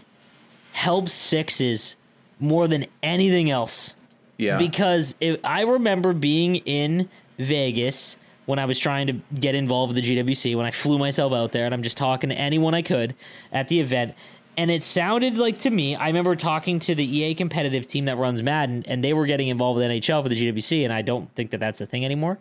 helped 0.72 1.08
sixes 1.08 1.96
more 2.38 2.68
than 2.68 2.84
anything 3.02 3.50
else. 3.50 3.96
Yeah. 4.36 4.58
Because 4.58 5.14
if, 5.20 5.38
I 5.42 5.62
remember 5.62 6.12
being 6.12 6.56
in 6.56 7.08
Vegas 7.38 8.16
when 8.44 8.58
I 8.60 8.66
was 8.66 8.78
trying 8.78 9.06
to 9.08 9.14
get 9.40 9.54
involved 9.56 9.94
with 9.94 10.04
the 10.04 10.16
GWC, 10.16 10.54
when 10.54 10.66
I 10.66 10.70
flew 10.70 10.98
myself 10.98 11.32
out 11.32 11.50
there 11.52 11.64
and 11.64 11.74
I'm 11.74 11.82
just 11.82 11.96
talking 11.96 12.30
to 12.30 12.36
anyone 12.36 12.74
I 12.74 12.82
could 12.82 13.14
at 13.50 13.66
the 13.68 13.80
event. 13.80 14.14
And 14.56 14.70
it 14.70 14.82
sounded 14.82 15.36
like 15.36 15.58
to 15.60 15.70
me, 15.70 15.94
I 15.96 16.06
remember 16.06 16.34
talking 16.34 16.78
to 16.80 16.94
the 16.94 17.04
EA 17.04 17.34
competitive 17.34 17.86
team 17.86 18.06
that 18.06 18.16
runs 18.16 18.42
Madden, 18.42 18.84
and 18.86 19.04
they 19.04 19.12
were 19.12 19.26
getting 19.26 19.48
involved 19.48 19.78
with 19.78 19.90
NHL 19.90 20.22
for 20.22 20.28
the 20.30 20.34
GWC, 20.34 20.84
and 20.84 20.92
I 20.92 21.02
don't 21.02 21.30
think 21.34 21.50
that 21.50 21.60
that's 21.60 21.80
a 21.80 21.86
thing 21.86 22.04
anymore. 22.04 22.38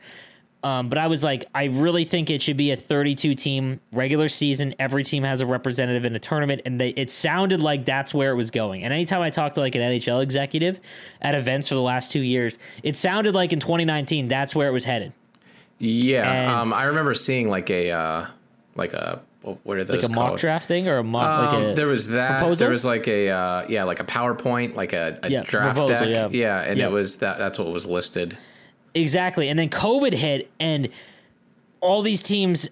Um, 0.63 0.89
but 0.89 0.97
I 0.97 1.05
was 1.05 1.23
like, 1.23 1.45
I 1.53 1.65
really 1.65 2.05
think 2.05 2.31
it 2.31 2.41
should 2.41 2.57
be 2.57 2.71
a 2.71 2.75
32 2.75 3.35
team 3.35 3.79
regular 3.91 4.27
season. 4.29 4.73
Every 4.79 5.03
team 5.03 5.21
has 5.21 5.41
a 5.41 5.45
representative 5.45 6.05
in 6.05 6.15
a 6.15 6.19
tournament, 6.19 6.61
and 6.65 6.81
they, 6.81 6.89
it 6.89 7.11
sounded 7.11 7.61
like 7.61 7.85
that's 7.85 8.15
where 8.15 8.31
it 8.31 8.35
was 8.35 8.49
going. 8.49 8.83
And 8.83 8.91
anytime 8.91 9.21
I 9.21 9.29
talked 9.29 9.55
to 9.55 9.61
like 9.61 9.75
an 9.75 9.81
NHL 9.81 10.23
executive 10.23 10.79
at 11.21 11.35
events 11.35 11.67
for 11.67 11.75
the 11.75 11.81
last 11.81 12.11
two 12.11 12.21
years, 12.21 12.57
it 12.81 12.97
sounded 12.97 13.35
like 13.35 13.53
in 13.53 13.59
2019 13.59 14.27
that's 14.27 14.55
where 14.55 14.67
it 14.67 14.71
was 14.71 14.85
headed. 14.85 15.13
yeah. 15.77 16.31
and- 16.31 16.51
um 16.51 16.73
I 16.73 16.85
remember 16.85 17.13
seeing 17.13 17.47
like 17.47 17.69
a 17.69 17.91
uh 17.91 18.25
like 18.75 18.93
a 18.93 19.21
what 19.63 19.77
are 19.77 19.83
those 19.83 20.01
Like 20.03 20.11
a 20.11 20.13
mock 20.13 20.27
called? 20.29 20.39
draft 20.39 20.67
thing 20.67 20.87
or 20.87 20.97
a 20.97 21.03
mock. 21.03 21.53
Um, 21.53 21.61
like 21.63 21.71
a, 21.71 21.75
there 21.75 21.87
was 21.87 22.07
that. 22.09 22.39
proposal? 22.39 22.65
There 22.65 22.71
was 22.71 22.85
like 22.85 23.07
a 23.07 23.29
uh, 23.29 23.65
yeah, 23.69 23.83
like 23.83 23.99
a 23.99 24.03
PowerPoint, 24.05 24.75
like 24.75 24.93
a, 24.93 25.19
a 25.23 25.29
Yeah, 25.29 25.43
draft 25.43 25.77
proposal, 25.77 26.05
deck. 26.11 26.29
yeah. 26.33 26.61
and 26.61 26.77
Yeah. 26.77 26.87
it 26.87 26.91
was 26.91 27.17
that. 27.17 27.37
That's 27.37 27.57
what 27.59 27.67
was 27.71 27.85
listed. 27.85 28.37
Exactly. 28.93 29.49
And 29.49 29.59
then 29.59 29.69
COVID 29.69 30.13
hit, 30.13 30.49
and 30.59 30.89
all 31.81 32.01
these 32.01 32.23
teams 32.23 32.67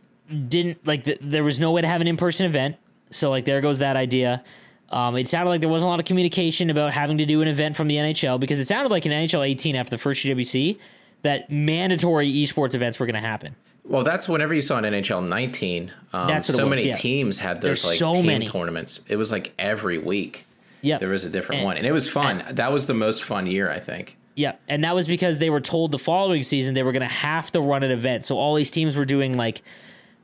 didn't 0.47 0.85
like. 0.87 1.03
th 1.03 1.17
there 1.21 1.43
was 1.43 1.59
no 1.59 1.71
way 1.71 1.81
to 1.81 1.87
have 1.87 2.01
an 2.01 2.07
in 2.07 2.17
person 2.17 2.45
event. 2.45 2.77
So 3.11 3.29
like, 3.29 3.45
there 3.45 3.61
goes 3.61 3.79
that 3.79 3.95
idea. 3.95 4.43
Um, 4.89 5.15
it 5.17 5.27
sounded 5.27 5.49
like 5.49 5.59
there 5.61 5.69
wasn't 5.69 5.87
a 5.87 5.89
lot 5.89 5.99
of 5.99 6.05
communication 6.05 6.69
about 6.69 6.93
having 6.93 7.17
to 7.17 7.25
do 7.25 7.41
an 7.41 7.47
event 7.47 7.75
from 7.75 7.87
the 7.87 7.95
NHL 7.95 8.39
because 8.39 8.59
it 8.59 8.67
sounded 8.67 8.89
like 8.91 9.05
in 9.05 9.11
NHL 9.11 9.45
18 9.47 9.75
after 9.75 9.89
the 9.91 9.97
first 9.97 10.23
GWC 10.23 10.77
that 11.23 11.49
mandatory 11.51 12.31
esports 12.31 12.75
events 12.75 12.99
were 12.99 13.05
going 13.07 13.15
to 13.21 13.27
happen. 13.27 13.55
Well, 13.85 14.03
that's 14.03 14.29
whenever 14.29 14.53
you 14.53 14.61
saw 14.61 14.77
an 14.77 14.85
NHL 14.85 15.27
19. 15.27 15.91
Um, 16.13 16.27
That's 16.27 16.47
so 16.47 16.67
was, 16.67 16.77
many 16.77 16.87
yeah. 16.89 16.93
teams 16.95 17.39
had 17.39 17.57
those 17.57 17.81
There's 17.81 17.85
like 17.85 17.97
so 17.97 18.13
team 18.13 18.25
many. 18.27 18.45
tournaments. 18.47 19.01
It 19.09 19.17
was 19.17 19.31
like 19.31 19.53
every 19.59 19.97
week 19.97 20.45
Yeah, 20.81 20.99
there 20.99 21.09
was 21.09 21.25
a 21.25 21.29
different 21.29 21.59
And- 21.59 21.65
one, 21.65 21.77
and 21.77 21.85
it 21.85 21.91
was 21.91 22.07
fun. 22.07 22.43
that 22.51 22.71
was 22.71 22.87
the 22.87 22.93
most 22.93 23.23
fun 23.23 23.45
year, 23.45 23.69
I 23.69 23.79
think. 23.79 24.17
Yeah, 24.35 24.53
and 24.69 24.83
that 24.83 24.95
was 24.95 25.05
because 25.05 25.39
they 25.39 25.49
were 25.49 25.59
told 25.61 25.91
the 25.91 25.99
following 25.99 26.43
season 26.43 26.73
they 26.75 26.81
were 26.83 26.91
going 26.93 27.01
to 27.01 27.07
have 27.13 27.51
to 27.51 27.59
run 27.61 27.83
an 27.83 27.91
event. 27.91 28.25
So 28.25 28.37
all 28.37 28.55
these 28.55 28.71
teams 28.71 28.95
were 28.95 29.05
doing 29.05 29.35
like 29.37 29.61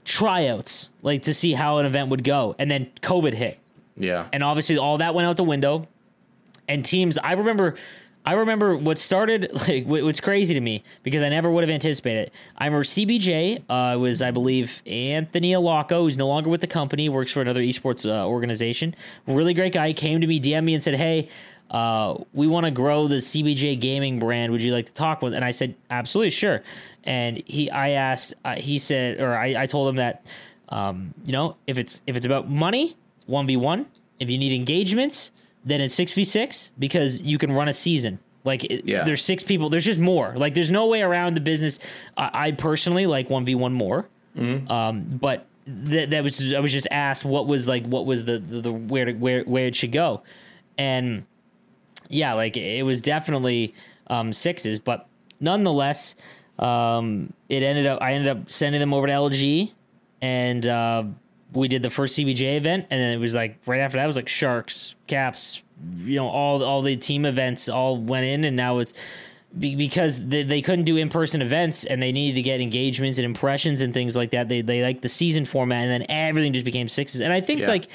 tryouts, 0.05 0.89
like 1.01 1.23
to 1.23 1.33
see 1.33 1.53
how 1.53 1.77
an 1.77 1.85
event 1.85 2.09
would 2.09 2.23
go, 2.23 2.55
and 2.57 2.69
then 2.71 2.89
COVID 3.01 3.33
hit. 3.33 3.59
Yeah, 3.97 4.27
and 4.31 4.43
obviously 4.43 4.77
all 4.77 4.97
that 4.99 5.13
went 5.13 5.27
out 5.27 5.35
the 5.37 5.43
window 5.43 5.87
and 6.69 6.85
teams 6.85 7.17
i 7.17 7.33
remember 7.33 7.75
i 8.25 8.33
remember 8.33 8.75
what 8.75 8.99
started 8.99 9.49
like 9.67 9.85
wh- 9.85 10.03
what's 10.03 10.21
crazy 10.21 10.53
to 10.53 10.61
me 10.61 10.83
because 11.03 11.23
i 11.23 11.29
never 11.29 11.49
would 11.49 11.63
have 11.63 11.69
anticipated 11.69 12.27
it. 12.27 12.33
I 12.57 12.65
remember 12.65 12.83
cbj 12.83 13.63
uh, 13.69 13.97
was 13.97 14.21
i 14.21 14.31
believe 14.31 14.81
anthony 14.85 15.51
alaco 15.51 16.01
who's 16.01 16.17
no 16.17 16.27
longer 16.27 16.49
with 16.49 16.61
the 16.61 16.67
company 16.67 17.09
works 17.09 17.31
for 17.31 17.41
another 17.41 17.61
esports 17.61 18.09
uh, 18.09 18.27
organization. 18.27 18.95
Really 19.27 19.53
great 19.53 19.73
guy 19.73 19.93
came 19.93 20.21
to 20.21 20.27
me 20.27 20.39
dm 20.39 20.63
me 20.65 20.73
and 20.73 20.83
said 20.83 20.95
hey 20.95 21.29
uh, 21.71 22.17
we 22.33 22.47
want 22.47 22.65
to 22.65 22.71
grow 22.71 23.07
the 23.07 23.17
cbj 23.17 23.79
gaming 23.79 24.19
brand. 24.19 24.51
Would 24.51 24.63
you 24.63 24.73
like 24.73 24.87
to 24.87 24.93
talk 24.93 25.21
with 25.21 25.33
and 25.33 25.45
i 25.45 25.51
said 25.51 25.75
absolutely 25.89 26.31
sure. 26.31 26.63
And 27.03 27.41
he 27.45 27.69
i 27.71 27.89
asked 27.89 28.33
uh, 28.43 28.55
he 28.55 28.77
said 28.77 29.19
or 29.21 29.35
I, 29.35 29.63
I 29.63 29.65
told 29.65 29.89
him 29.89 29.95
that 29.97 30.25
um, 30.69 31.13
you 31.25 31.31
know 31.31 31.57
if 31.67 31.77
it's 31.77 32.01
if 32.05 32.15
it's 32.15 32.25
about 32.25 32.49
money 32.49 32.95
1v1 33.29 33.85
if 34.19 34.29
you 34.29 34.37
need 34.37 34.53
engagements 34.53 35.31
then 35.69 35.81
it's 35.81 35.95
6v6 35.95 36.71
because 36.79 37.21
you 37.21 37.37
can 37.37 37.51
run 37.51 37.67
a 37.67 37.73
season 37.73 38.19
Like 38.43 38.65
Yeah. 38.85 39.03
there's 39.03 39.23
six 39.23 39.43
people. 39.43 39.69
There's 39.69 39.85
just 39.85 39.99
more. 39.99 40.33
Like 40.35 40.53
there's 40.53 40.71
no 40.71 40.87
way 40.87 41.01
around 41.01 41.35
the 41.35 41.41
business. 41.41 41.79
I, 42.17 42.29
I 42.47 42.51
personally 42.51 43.05
like 43.05 43.29
one 43.29 43.45
v 43.45 43.55
one 43.55 43.73
more. 43.73 44.07
Um, 44.37 45.03
but 45.19 45.45
that 45.67 46.09
that 46.11 46.23
was 46.23 46.53
I 46.53 46.59
was 46.59 46.71
just 46.71 46.87
asked 46.91 47.25
what 47.25 47.45
was 47.47 47.67
like 47.67 47.85
what 47.85 48.05
was 48.05 48.23
the 48.25 48.39
the, 48.39 48.61
the 48.61 48.71
where 48.71 49.05
to, 49.05 49.13
where 49.13 49.43
where 49.43 49.67
it 49.67 49.75
should 49.75 49.91
go, 49.91 50.23
and 50.77 51.25
yeah, 52.07 52.33
like 52.33 52.55
it 52.57 52.83
was 52.83 53.01
definitely 53.01 53.73
um, 54.07 54.31
sixes, 54.33 54.79
but 54.79 55.07
nonetheless, 55.39 56.15
um, 56.57 57.33
it 57.49 57.61
ended 57.63 57.85
up 57.85 58.01
I 58.01 58.13
ended 58.13 58.29
up 58.35 58.49
sending 58.49 58.79
them 58.79 58.93
over 58.93 59.05
to 59.07 59.13
LG, 59.13 59.71
and 60.21 60.65
uh, 60.65 61.03
we 61.53 61.67
did 61.67 61.81
the 61.81 61.89
first 61.89 62.17
CBJ 62.17 62.57
event, 62.57 62.87
and 62.91 62.99
then 63.01 63.11
it 63.13 63.17
was 63.17 63.33
like 63.35 63.57
right 63.65 63.79
after 63.79 63.97
that 63.97 64.03
it 64.03 64.07
was 64.07 64.15
like 64.15 64.29
Sharks, 64.29 64.95
Caps, 65.07 65.63
you 65.97 66.15
know, 66.15 66.27
all 66.27 66.63
all 66.63 66.81
the 66.81 66.95
team 66.95 67.25
events 67.25 67.69
all 67.69 67.97
went 67.97 68.25
in, 68.25 68.43
and 68.43 68.55
now 68.55 68.77
it's 68.79 68.93
because 69.57 70.23
they, 70.27 70.43
they 70.43 70.61
couldn't 70.61 70.85
do 70.85 70.95
in 70.97 71.09
person 71.09 71.41
events 71.41 71.83
and 71.83 71.99
they 72.03 72.11
needed 72.11 72.35
to 72.35 72.43
get 72.43 72.61
engagements 72.61 73.17
and 73.17 73.25
impressions 73.25 73.81
and 73.81 73.95
things 73.95 74.15
like 74.15 74.29
that. 74.31 74.47
They 74.47 74.61
they 74.61 74.83
like 74.83 75.01
the 75.01 75.09
season 75.09 75.45
format, 75.45 75.83
and 75.85 75.91
then 75.91 76.05
everything 76.09 76.53
just 76.53 76.65
became 76.65 76.87
sixes. 76.87 77.21
And 77.21 77.33
I 77.33 77.41
think 77.41 77.61
Yeah. 77.61 77.69
like 77.69 77.87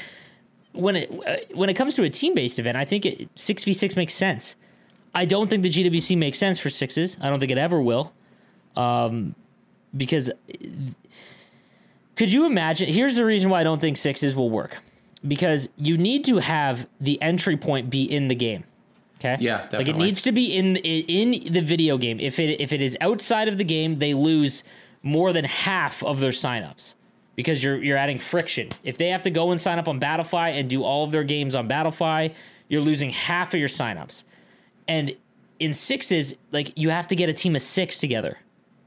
when 0.73 0.97
it 0.97 1.11
uh, 1.27 1.37
when 1.55 1.69
it 1.69 1.75
comes 1.75 1.95
to 1.95 2.03
a 2.03 2.11
team 2.11 2.35
based 2.35 2.59
event, 2.59 2.77
I 2.77 2.85
think 2.85 3.07
it 3.07 3.29
six 3.37 3.63
v 3.63 3.73
six 3.73 3.95
makes 3.95 4.15
sense. 4.15 4.57
I 5.15 5.27
don't 5.27 5.49
think 5.49 5.63
the 5.63 5.69
GWC 5.71 6.19
makes 6.19 6.39
sense 6.39 6.59
for 6.59 6.71
sixes. 6.71 7.17
I 7.21 7.31
don't 7.31 7.39
think 7.39 7.53
it 7.53 7.59
ever 7.59 7.81
will, 7.81 8.13
um, 8.75 9.37
because 9.97 10.33
could 12.17 12.33
you 12.33 12.47
imagine? 12.47 12.89
Here's 12.89 13.17
the 13.17 13.25
reason 13.25 13.51
why 13.51 13.61
I 13.61 13.65
don't 13.65 13.81
think 13.81 13.97
sixes 13.97 14.37
will 14.37 14.51
work, 14.51 14.79
because 15.27 15.69
you 15.77 15.97
need 15.97 16.25
to 16.27 16.39
have 16.39 16.87
the 17.01 17.21
entry 17.21 17.57
point 17.57 17.91
be 17.91 18.05
in 18.05 18.29
the 18.29 18.35
game. 18.35 18.65
Okay. 19.21 19.39
Yeah, 19.41 19.67
Like 19.73 19.89
it 19.89 19.97
needs 19.97 20.21
to 20.23 20.33
be 20.33 20.55
in 20.55 20.77
in 20.77 21.53
the 21.53 21.63
video 21.63 21.97
game. 21.97 22.21
If 22.21 22.39
it 22.39 22.61
if 22.61 22.73
it 22.73 22.83
is 22.83 22.97
outside 23.01 23.49
of 23.49 23.57
the 23.57 23.65
game, 23.65 23.99
they 23.99 24.13
lose 24.13 24.65
more 25.03 25.33
than 25.33 25.45
half 25.45 26.03
of 26.03 26.21
their 26.21 26.31
signups 26.31 26.95
because 27.35 27.65
you're 27.65 27.83
you're 27.83 27.97
adding 27.97 28.19
friction. 28.19 28.69
If 28.83 28.99
they 28.99 29.09
have 29.09 29.23
to 29.23 29.31
go 29.31 29.51
and 29.51 29.59
sign 29.61 29.79
up 29.79 29.89
on 29.89 29.99
Battlefy 29.99 30.59
and 30.59 30.69
do 30.69 30.83
all 30.83 31.05
of 31.05 31.11
their 31.11 31.25
games 31.25 31.55
on 31.55 31.69
Battlefy, 31.69 32.35
you're 32.69 32.83
losing 32.83 33.11
half 33.11 33.55
of 33.55 33.61
your 33.61 33.69
signups. 33.69 34.25
And 34.89 35.17
in 35.59 35.73
sixes, 35.73 36.35
like 36.53 36.77
you 36.77 36.91
have 36.91 37.07
to 37.07 37.17
get 37.17 37.29
a 37.29 37.33
team 37.33 37.57
of 37.57 37.63
six 37.63 37.99
together. 37.99 38.39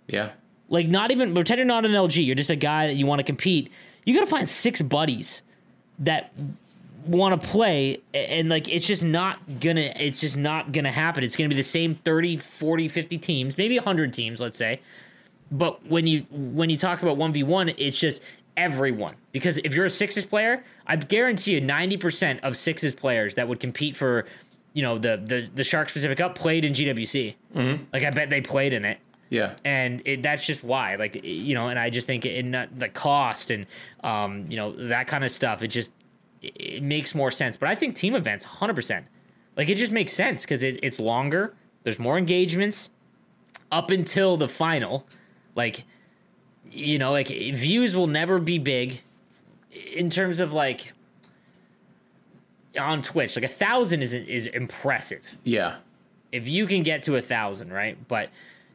Yeah. 0.07 0.31
Like 0.69 0.87
not 0.87 1.11
even 1.11 1.33
pretend 1.33 1.59
you're 1.59 1.65
not 1.65 1.85
an 1.85 1.91
LG. 1.91 2.25
You're 2.25 2.35
just 2.35 2.49
a 2.49 2.55
guy 2.55 2.87
that 2.87 2.95
you 2.95 3.05
want 3.05 3.19
to 3.19 3.25
compete. 3.25 3.71
You 4.05 4.13
got 4.13 4.21
to 4.21 4.27
find 4.27 4.47
six 4.47 4.81
buddies 4.81 5.43
that 5.99 6.31
want 7.05 7.41
to 7.41 7.47
play 7.47 8.01
and 8.13 8.49
like 8.49 8.67
it's 8.67 8.85
just 8.85 9.03
not 9.03 9.39
gonna 9.61 9.93
it's 9.95 10.19
just 10.19 10.37
not 10.37 10.71
gonna 10.71 10.91
happen. 10.91 11.23
It's 11.23 11.35
gonna 11.35 11.49
be 11.49 11.55
the 11.55 11.63
same 11.63 11.95
30 11.95 12.37
40 12.37 12.87
50 12.87 13.17
teams 13.17 13.57
maybe 13.57 13.77
100 13.77 14.13
teams 14.13 14.39
let's 14.39 14.57
say. 14.57 14.81
But 15.49 15.85
when 15.87 16.05
you 16.05 16.25
when 16.31 16.69
you 16.69 16.77
talk 16.77 17.01
about 17.01 17.17
1v1 17.17 17.75
it's 17.77 17.97
just 17.97 18.21
everyone. 18.57 19.15
Because 19.31 19.57
if 19.59 19.73
you're 19.73 19.85
a 19.85 19.89
sixes 19.89 20.25
player 20.25 20.63
i 20.85 20.95
guarantee 20.97 21.53
you 21.53 21.61
90% 21.61 22.41
of 22.41 22.57
sixes 22.57 22.93
players 22.93 23.35
that 23.35 23.47
would 23.47 23.59
compete 23.59 23.95
for 23.95 24.25
you 24.73 24.83
know 24.83 24.97
the 24.97 25.21
the, 25.23 25.49
the 25.55 25.63
Sharks 25.63 25.93
Pacific 25.93 26.17
Cup 26.17 26.35
played 26.35 26.65
in 26.65 26.73
gwc 26.73 27.35
mm-hmm. 27.55 27.83
like 27.93 28.03
i 28.03 28.11
bet 28.11 28.29
they 28.29 28.41
played 28.41 28.73
in 28.73 28.85
it 28.85 28.99
Yeah. 29.29 29.55
and 29.65 30.01
it, 30.05 30.23
that's 30.23 30.45
just 30.45 30.63
why 30.63 30.95
like 30.95 31.23
you 31.23 31.53
know 31.53 31.67
and 31.67 31.77
i 31.77 31.89
just 31.89 32.07
think 32.07 32.25
not 32.45 32.77
the 32.79 32.87
cost 32.89 33.51
and 33.51 33.65
um 34.03 34.45
you 34.47 34.55
know 34.55 34.71
that 34.87 35.07
kind 35.07 35.23
of 35.23 35.31
stuff 35.31 35.61
it 35.61 35.67
just 35.67 35.89
it, 36.41 36.81
makes 36.81 37.13
more 37.13 37.29
sense 37.31 37.57
but 37.57 37.67
i 37.67 37.75
think 37.75 37.95
team 37.95 38.15
events 38.15 38.45
100% 38.45 39.03
like 39.57 39.69
it 39.69 39.75
just 39.75 39.91
makes 39.91 40.13
sense 40.13 40.43
because 40.43 40.63
it, 40.63 40.79
it's 40.81 40.99
longer 40.99 41.53
there's 41.83 41.99
more 41.99 42.17
engagements 42.17 42.89
up 43.71 43.91
until 43.91 44.37
the 44.37 44.47
final 44.47 45.05
like 45.55 45.83
you 46.71 46.97
know 46.97 47.11
like 47.11 47.27
views 47.27 47.95
will 47.95 48.07
never 48.07 48.39
be 48.39 48.57
big 48.57 49.01
in 49.93 50.09
terms 50.09 50.39
of 50.39 50.53
like 50.53 50.93
on 52.79 53.01
twitch 53.01 53.35
like 53.35 53.45
a 53.45 53.47
thousand 53.49 54.01
is 54.01 54.13
is 54.13 54.47
impressive 54.47 55.21
Yeah. 55.43 55.77
if 56.31 56.47
you 56.47 56.67
can 56.67 56.83
get 56.83 57.03
to 57.03 57.15
a 57.15 57.21
thousand, 57.21 57.71
right? 57.73 57.97
But 58.07 58.29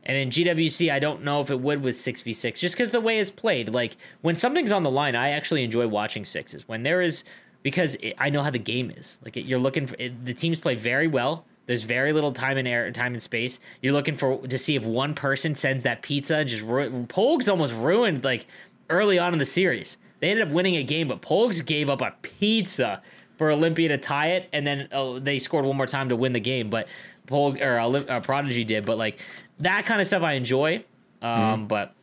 and 0.05 0.17
in 0.17 0.31
GWC, 0.31 0.91
I 0.91 0.99
don't 0.99 1.23
know 1.23 1.41
if 1.41 1.51
it 1.51 1.61
would 1.61 1.83
with 1.83 1.97
six 1.97 2.23
v 2.23 2.33
six, 2.33 2.61
just 2.61 2.75
because 2.75 2.91
the 2.91 3.01
way 3.01 3.19
it's 3.19 3.31
played. 3.31 3.69
Like 3.69 3.97
when 4.23 4.35
something's 4.35 4.73
on 4.73 4.83
the 4.83 4.91
line, 4.91 5.15
I 5.15 5.31
actually 5.31 5.63
enjoy 5.63 5.87
watching 5.87 6.25
sixes. 6.25 6.67
When 6.67 6.83
there 6.83 7.01
is, 7.01 7.25
because 7.63 7.95
it, 7.97 8.15
I 8.19 8.31
know 8.31 8.43
how 8.43 8.51
the 8.51 8.59
game 8.59 8.91
is. 8.91 9.19
Like 9.25 9.37
it, 9.37 9.45
you're 9.45 9.61
looking 9.61 9.87
for 9.87 9.95
it, 9.99 10.25
the 10.25 10.35
teams 10.35 10.59
play 10.59 10.75
very 10.75 11.07
well. 11.07 11.45
There's 11.67 11.85
very 11.85 12.13
little 12.13 12.33
time 12.33 12.59
and 12.59 12.67
air, 12.67 12.91
time 12.91 13.13
and 13.13 13.23
space. 13.23 13.61
You're 13.81 13.93
looking 13.93 14.17
for 14.17 14.39
to 14.39 14.59
see 14.59 14.75
if 14.75 14.85
one 14.85 15.15
person 15.15 15.55
sends 15.55 15.85
that 15.85 16.03
pizza. 16.03 16.45
Just 16.45 16.63
ru- 16.65 16.91
Pogues 17.07 17.49
almost 17.49 17.73
ruined 17.75 18.25
like 18.25 18.47
early 18.91 19.19
on 19.19 19.33
in 19.33 19.39
the 19.39 19.47
series. 19.47 19.99
They 20.19 20.31
ended 20.31 20.49
up 20.49 20.53
winning 20.53 20.77
a 20.77 20.83
game, 20.83 21.09
but 21.09 21.23
Pogues 21.23 21.65
gave 21.65 21.89
up 21.89 22.01
a 22.01 22.13
pizza 22.23 23.03
for 23.39 23.51
Olympia 23.51 23.89
to 23.89 23.99
tie 23.99 24.29
it, 24.29 24.49
and 24.53 24.67
then 24.67 24.89
oh, 24.93 25.21
they 25.21 25.39
scored 25.39 25.65
one 25.65 25.77
more 25.77 25.87
time 25.87 26.09
to 26.09 26.17
win 26.17 26.33
the 26.33 26.41
game. 26.41 26.71
But 26.71 26.89
Pol 27.27 27.57
or 27.63 27.79
uh, 27.79 28.21
Prodigy 28.21 28.65
did, 28.65 28.85
but 28.85 28.99
like 28.99 29.21
that 29.63 29.85
kind 29.87 30.01
of 30.01 30.07
stuff 30.07 30.23
I 30.23 30.35
enjoy. 30.35 30.85
Um, 31.21 31.67
But 31.67 31.95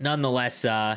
nonetheless, 0.00 0.64
uh, 0.64 0.96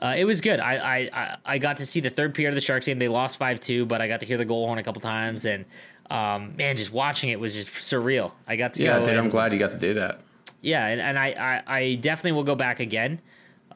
uh, 0.00 0.14
it 0.16 0.24
was 0.24 0.40
good. 0.40 0.60
I, 0.60 1.08
I 1.12 1.36
I 1.44 1.58
got 1.58 1.78
to 1.78 1.86
see 1.86 2.00
the 2.00 2.10
third 2.10 2.34
period 2.34 2.50
of 2.50 2.54
the 2.54 2.60
Sharks 2.60 2.86
game. 2.86 2.98
They 2.98 3.08
lost 3.08 3.36
five 3.36 3.60
two, 3.60 3.84
but 3.86 4.00
I 4.00 4.08
got 4.08 4.20
to 4.20 4.26
hear 4.26 4.36
the 4.36 4.44
goal 4.44 4.66
horn 4.66 4.78
a 4.78 4.82
couple 4.82 5.00
times, 5.00 5.44
and 5.44 5.64
um, 6.10 6.54
man, 6.56 6.76
just 6.76 6.92
watching 6.92 7.30
it 7.30 7.38
was 7.40 7.54
just 7.54 7.68
surreal. 7.70 8.32
I 8.46 8.56
got 8.56 8.72
to 8.74 8.82
Yeah, 8.82 8.98
go 9.00 9.04
dude, 9.06 9.16
I'm 9.16 9.28
glad 9.28 9.52
you 9.52 9.58
got 9.58 9.72
to 9.72 9.78
do 9.78 9.94
that. 9.94 10.20
yeah, 10.62 10.86
and, 10.86 11.00
and 11.00 11.18
I, 11.18 11.62
I, 11.66 11.76
I 11.78 11.94
definitely 11.96 12.32
will 12.32 12.44
go 12.44 12.54
back 12.54 12.80
again. 12.80 13.20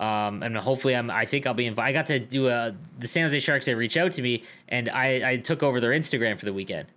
Um, 0.01 0.43
and 0.43 0.57
hopefully 0.57 0.97
I'm, 0.97 1.11
I 1.11 1.27
think 1.27 1.47
I'll 1.47 1.53
be 1.55 1.67
invited. 1.67 1.91
I 1.91 1.93
got 1.93 2.07
to 2.07 2.19
do 2.19 2.49
a, 2.49 2.75
the 2.99 3.07
San 3.07 3.25
Jose 3.25 3.39
Sharks, 3.41 3.67
they 3.67 3.75
reached 3.75 3.97
out 3.99 4.11
to 4.13 4.23
me 4.23 4.43
and 4.69 4.89
I, 4.89 5.33
I 5.33 5.37
took 5.37 5.63
over 5.63 5.79
their 5.81 5.91
Instagram 5.93 6.39
for 6.39 6.45
the 6.47 6.53
weekend. 6.53 6.89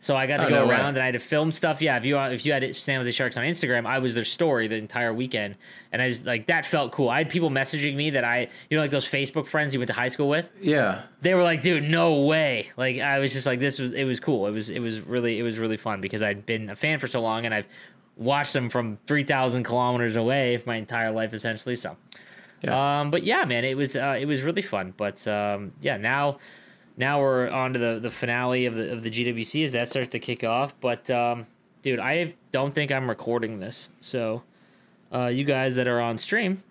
So 0.00 0.14
I 0.14 0.28
got 0.28 0.38
to 0.40 0.46
Oh, 0.46 0.48
go 0.48 0.54
no 0.60 0.66
way. 0.68 0.74
around 0.76 0.90
and 0.94 0.98
I 0.98 1.06
had 1.06 1.14
to 1.14 1.18
film 1.18 1.50
stuff. 1.50 1.82
Yeah, 1.82 1.96
if 1.96 2.04
you 2.04 2.16
if 2.18 2.46
you 2.46 2.52
had 2.52 2.74
San 2.76 3.00
Jose 3.00 3.10
Sharks 3.10 3.36
on 3.36 3.44
Instagram, 3.44 3.84
I 3.84 3.98
was 3.98 4.14
their 4.14 4.24
story 4.24 4.68
the 4.68 4.76
entire 4.76 5.12
weekend, 5.12 5.56
and 5.90 6.00
I 6.00 6.10
just 6.10 6.24
like 6.24 6.46
that 6.46 6.64
felt 6.64 6.92
cool. 6.92 7.08
I 7.08 7.18
had 7.18 7.28
people 7.28 7.50
messaging 7.50 7.96
me 7.96 8.10
that 8.10 8.22
I 8.22 8.48
you 8.70 8.76
know 8.76 8.82
like 8.82 8.92
those 8.92 9.08
Facebook 9.08 9.46
friends 9.46 9.74
you 9.74 9.80
went 9.80 9.88
to 9.88 9.94
high 9.94 10.06
school 10.08 10.28
with. 10.28 10.50
Yeah. 10.60 11.02
They 11.22 11.34
were 11.34 11.42
like, 11.42 11.62
dude, 11.62 11.82
no 11.82 12.22
way. 12.26 12.68
Like 12.76 13.00
I 13.00 13.18
was 13.18 13.32
just 13.32 13.44
like, 13.46 13.58
this 13.58 13.80
was 13.80 13.92
it 13.92 14.04
was 14.04 14.20
cool. 14.20 14.46
It 14.46 14.52
was 14.52 14.70
it 14.70 14.78
was 14.80 15.00
really 15.00 15.38
it 15.38 15.42
was 15.42 15.58
really 15.58 15.76
fun 15.76 16.00
because 16.00 16.22
I'd 16.22 16.46
been 16.46 16.70
a 16.70 16.76
fan 16.76 17.00
for 17.00 17.08
so 17.08 17.20
long 17.20 17.44
and 17.44 17.52
I've 17.52 17.66
watched 18.16 18.52
them 18.52 18.68
from 18.68 18.98
three 19.08 19.24
thousand 19.24 19.64
kilometers 19.64 20.14
away 20.14 20.62
my 20.64 20.76
entire 20.76 21.10
life 21.10 21.32
essentially. 21.32 21.74
So, 21.74 21.96
Yeah. 22.62 23.00
um, 23.00 23.10
but 23.10 23.24
yeah, 23.24 23.44
man, 23.44 23.64
it 23.64 23.76
was 23.76 23.96
uh, 23.96 24.16
it 24.18 24.26
was 24.26 24.42
really 24.42 24.62
fun. 24.62 24.94
But 24.96 25.26
um, 25.26 25.72
yeah, 25.80 25.96
now 25.96 26.38
now 26.98 27.20
we're 27.20 27.48
on 27.48 27.72
to 27.72 27.78
the 27.78 27.98
the 28.00 28.10
finale 28.10 28.66
of 28.66 28.74
the 28.74 28.92
of 28.92 29.02
the 29.02 29.10
GWC 29.10 29.64
as 29.64 29.72
that 29.72 29.88
starts 29.88 30.08
to 30.08 30.18
kick 30.18 30.44
off. 30.44 30.74
But 30.80 31.08
um, 31.10 31.46
dude, 31.80 31.98
I 32.00 32.34
don't 32.52 32.74
think 32.74 32.92
I'm 32.92 33.08
recording 33.08 33.60
this. 33.60 33.88
So, 34.02 34.42
uh, 35.14 35.26
you 35.28 35.44
guys 35.44 35.76
that 35.76 35.88
are 35.88 36.00
on 36.00 36.18
stream. 36.18 36.62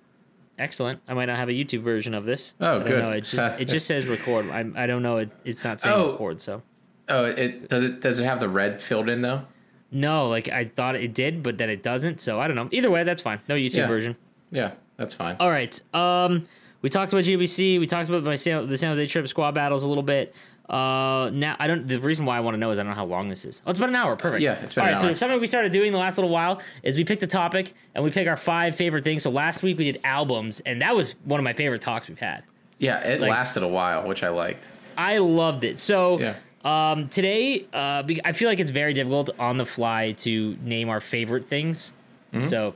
Excellent. 0.59 0.99
I 1.07 1.13
might 1.13 1.25
not 1.25 1.37
have 1.37 1.49
a 1.49 1.53
YouTube 1.53 1.81
version 1.81 2.13
of 2.13 2.25
this. 2.25 2.53
Oh, 2.59 2.81
I 2.81 2.83
good. 2.83 2.99
know. 3.03 3.11
It 3.11 3.21
just 3.21 3.59
it 3.61 3.65
just 3.65 3.85
says 3.87 4.05
record. 4.07 4.49
I 4.49 4.65
I 4.75 4.87
don't 4.87 5.03
know. 5.03 5.17
It, 5.17 5.31
it's 5.45 5.63
not 5.63 5.79
saying 5.81 5.95
Oh. 5.95 6.11
record. 6.13 6.41
So 6.41 6.61
Oh, 7.09 7.25
it 7.25 7.69
does 7.69 7.83
it 7.83 8.01
does 8.01 8.19
it 8.19 8.25
have 8.25 8.39
the 8.39 8.49
red 8.49 8.81
filled 8.81 9.07
in 9.09 9.21
though? 9.21 9.43
no, 9.91 10.27
like 10.27 10.49
I 10.49 10.65
thought 10.65 10.95
it 10.95 11.13
did, 11.13 11.41
but 11.43 11.57
then 11.57 11.69
it 11.69 11.81
doesn't. 11.83 12.19
So 12.19 12.41
I 12.41 12.47
don't 12.47 12.55
know. 12.57 12.67
Either 12.71 12.89
way, 12.91 13.03
that's 13.03 13.21
fine. 13.21 13.39
No 13.47 13.55
YouTube 13.55 13.75
Yeah. 13.77 13.87
version. 13.87 14.15
Yeah, 14.51 14.71
that's 14.97 15.13
fine. 15.13 15.35
All 15.39 15.49
right. 15.49 15.79
Um, 15.93 16.45
we 16.81 16.89
talked 16.89 17.11
about 17.13 17.23
GBC. 17.25 17.79
We 17.79 17.87
talked 17.87 18.09
about 18.09 18.23
my 18.23 18.35
San, 18.35 18.67
the 18.67 18.77
San 18.77 18.89
Jose 18.91 19.07
trip 19.07 19.27
squad 19.27 19.51
battles 19.53 19.83
a 19.83 19.87
little 19.87 20.03
bit. 20.03 20.33
Uh, 20.69 21.29
now 21.33 21.55
I 21.59 21.67
don't. 21.67 21.87
The 21.87 21.99
reason 21.99 22.25
why 22.25 22.35
I 22.37 22.41
want 22.41 22.55
to 22.55 22.59
know 22.59 22.71
is 22.71 22.77
I 22.77 22.83
don't 22.83 22.89
know 22.91 22.95
how 22.95 23.05
long 23.05 23.29
this 23.29 23.45
is. 23.45 23.61
Oh, 23.65 23.69
it's 23.69 23.79
about 23.79 23.89
an 23.89 23.95
hour. 23.95 24.15
Perfect. 24.17 24.41
Yeah, 24.41 24.53
it's 24.61 24.73
been 24.73 24.83
All 24.85 24.91
right. 24.91 24.99
So 24.99 25.13
something 25.13 25.39
we 25.39 25.47
started 25.47 25.71
doing 25.71 25.93
the 25.93 25.97
last 25.97 26.17
little 26.17 26.29
while 26.29 26.61
is 26.83 26.97
we 26.97 27.05
picked 27.05 27.23
a 27.23 27.27
topic 27.27 27.73
and 27.95 28.03
we 28.03 28.11
pick 28.11 28.27
our 28.27 28.35
five 28.35 28.75
favorite 28.75 29.03
things. 29.05 29.23
So 29.23 29.29
last 29.29 29.63
week 29.63 29.77
we 29.77 29.85
did 29.91 30.01
albums, 30.03 30.61
and 30.65 30.81
that 30.81 30.93
was 30.93 31.15
one 31.23 31.39
of 31.39 31.45
my 31.45 31.53
favorite 31.53 31.79
talks 31.81 32.09
we've 32.09 32.19
had. 32.19 32.43
Yeah, 32.79 32.99
it 32.99 33.21
like- 33.21 33.29
lasted 33.31 33.63
a 33.63 33.67
while, 33.67 34.05
which 34.07 34.23
I 34.23 34.29
liked. 34.29 34.67
I 34.97 35.19
loved 35.19 35.63
it. 35.63 35.79
So 35.79 36.19
Yeah. 36.19 36.33
um, 36.65 37.07
today, 37.07 37.65
uh, 37.73 38.03
I 38.25 38.33
feel 38.33 38.49
like 38.49 38.59
it's 38.59 38.71
very 38.71 38.93
difficult 38.93 39.29
on 39.39 39.57
the 39.57 39.65
fly 39.65 40.11
to 40.19 40.57
name 40.63 40.89
our 40.89 40.99
favorite 40.99 41.45
things. 41.45 41.93
Mm-hmm. 42.33 42.45
So 42.45 42.73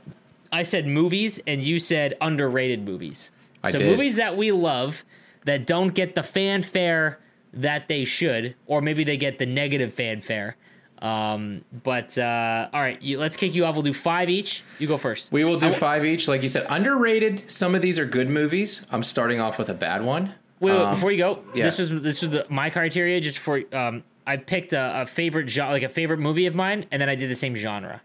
I 0.50 0.62
said 0.62 0.86
movies, 0.86 1.40
and 1.46 1.62
you 1.62 1.78
said 1.78 2.14
underrated 2.22 2.84
movies. 2.86 3.32
I 3.62 3.70
so 3.70 3.78
did. 3.78 3.90
movies 3.90 4.16
that 4.16 4.36
we 4.36 4.52
love 4.52 5.04
that 5.44 5.66
don't 5.66 5.94
get 5.94 6.14
the 6.14 6.22
fanfare 6.22 7.18
that 7.54 7.88
they 7.88 8.04
should, 8.04 8.54
or 8.66 8.80
maybe 8.80 9.04
they 9.04 9.16
get 9.16 9.38
the 9.38 9.46
negative 9.46 9.92
fanfare. 9.92 10.56
Um, 11.00 11.64
but 11.82 12.16
uh, 12.16 12.68
all 12.72 12.80
right, 12.80 13.00
you, 13.02 13.18
let's 13.18 13.36
kick 13.36 13.54
you 13.54 13.64
off. 13.64 13.74
We'll 13.74 13.82
do 13.82 13.92
five 13.92 14.30
each. 14.30 14.62
You 14.78 14.86
go 14.86 14.96
first. 14.96 15.32
We 15.32 15.44
will 15.44 15.54
do 15.54 15.66
w- 15.66 15.78
five 15.78 16.04
each, 16.04 16.28
like 16.28 16.42
you 16.42 16.48
said. 16.48 16.64
Underrated. 16.70 17.50
Some 17.50 17.74
of 17.74 17.82
these 17.82 17.98
are 17.98 18.04
good 18.06 18.30
movies. 18.30 18.86
I'm 18.90 19.02
starting 19.02 19.40
off 19.40 19.58
with 19.58 19.68
a 19.68 19.74
bad 19.74 20.04
one. 20.04 20.34
Wait, 20.60 20.72
wait, 20.72 20.80
Um, 20.80 20.94
before 20.94 21.10
you 21.10 21.18
go, 21.18 21.42
yeah. 21.54 21.64
this 21.64 21.78
was 21.78 21.90
this 22.02 22.22
was 22.22 22.30
the, 22.30 22.46
my 22.48 22.70
criteria 22.70 23.20
just 23.20 23.38
for 23.38 23.62
um, 23.74 24.04
I 24.28 24.36
picked 24.36 24.72
a, 24.74 25.02
a 25.02 25.06
favorite 25.06 25.48
genre, 25.50 25.72
like 25.72 25.82
a 25.82 25.88
favorite 25.88 26.20
movie 26.20 26.46
of 26.46 26.54
mine, 26.54 26.86
and 26.92 27.02
then 27.02 27.08
I 27.08 27.16
did 27.16 27.28
the 27.28 27.34
same 27.34 27.56
genre. 27.56 28.00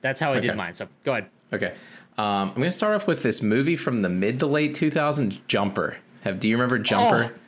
That's 0.00 0.18
how 0.18 0.32
I 0.32 0.38
Okay. 0.38 0.48
did 0.48 0.56
mine. 0.56 0.72
So 0.72 0.88
go 1.04 1.12
ahead. 1.12 1.26
Okay. 1.52 1.74
Um, 2.18 2.48
I'm 2.50 2.54
going 2.54 2.64
to 2.64 2.72
start 2.72 2.94
off 2.94 3.06
with 3.06 3.22
this 3.22 3.42
movie 3.42 3.76
from 3.76 4.02
the 4.02 4.08
mid 4.08 4.38
to 4.40 4.46
late 4.46 4.74
2000s, 4.74 5.38
Jumper. 5.48 5.96
Have 6.22 6.38
do 6.40 6.48
you 6.48 6.56
remember 6.56 6.78
Jumper? 6.78 7.30
Oh, 7.34 7.38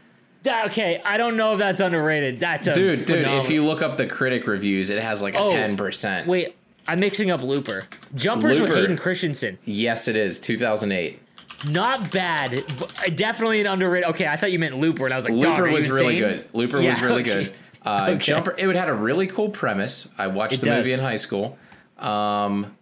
That- 0.45 0.67
okay, 0.67 1.01
I 1.05 1.17
don't 1.17 1.37
know 1.37 1.53
if 1.53 1.59
that's 1.59 1.81
underrated. 1.81 2.41
That's 2.41 2.67
a 2.67 2.75
dude, 2.75 3.05
dude, 3.07 3.27
if 3.27 3.51
you 3.51 3.65
look 3.65 3.83
up 3.83 3.97
the 3.99 4.07
critic 4.07 4.47
reviews, 4.47 4.91
it 4.91 5.03
has 5.03 5.21
like 5.23 5.35
a 5.35 5.39
Oh, 5.39 5.51
10%. 5.51 6.27
Wait, 6.27 6.57
I'm 6.89 6.99
mixing 7.01 7.31
up 7.31 7.43
Looper. 7.43 7.87
Jumpers 8.15 8.61
with 8.61 8.69
Looper. 8.71 8.81
Hayden 8.83 8.97
Christensen. 8.97 9.59
Yes, 9.65 10.09
it 10.09 10.17
is 10.17 10.39
2008. 10.39 11.21
Not 11.69 12.11
bad. 12.11 12.65
but 12.79 13.17
Definitely 13.17 13.61
an 13.61 13.67
underrated. 13.67 14.09
Okay, 14.11 14.27
I 14.27 14.37
thought 14.37 14.53
you 14.53 14.59
meant 14.59 14.79
Looper, 14.79 15.05
and 15.07 15.15
I 15.15 15.17
was 15.17 15.25
like, 15.27 15.35
Looper 15.35 15.69
was 15.71 15.89
really 15.91 16.19
good. 16.19 16.47
Looper 16.53 16.77
was 16.83 17.01
really 17.01 17.23
okay. 17.23 17.45
good. 17.45 17.55
Uh, 17.83 18.07
Okay. 18.11 18.19
Jumper, 18.19 18.55
it 18.59 18.75
had 18.77 18.89
a 18.89 18.95
really 18.95 19.27
cool 19.27 19.51
premise. 19.51 20.09
I 20.19 20.27
watched 20.27 20.55
It 20.55 20.61
the 20.63 20.71
movie 20.77 20.93
in 20.95 21.01
high 21.01 21.17
school. 21.17 21.59
Um, 21.99 22.77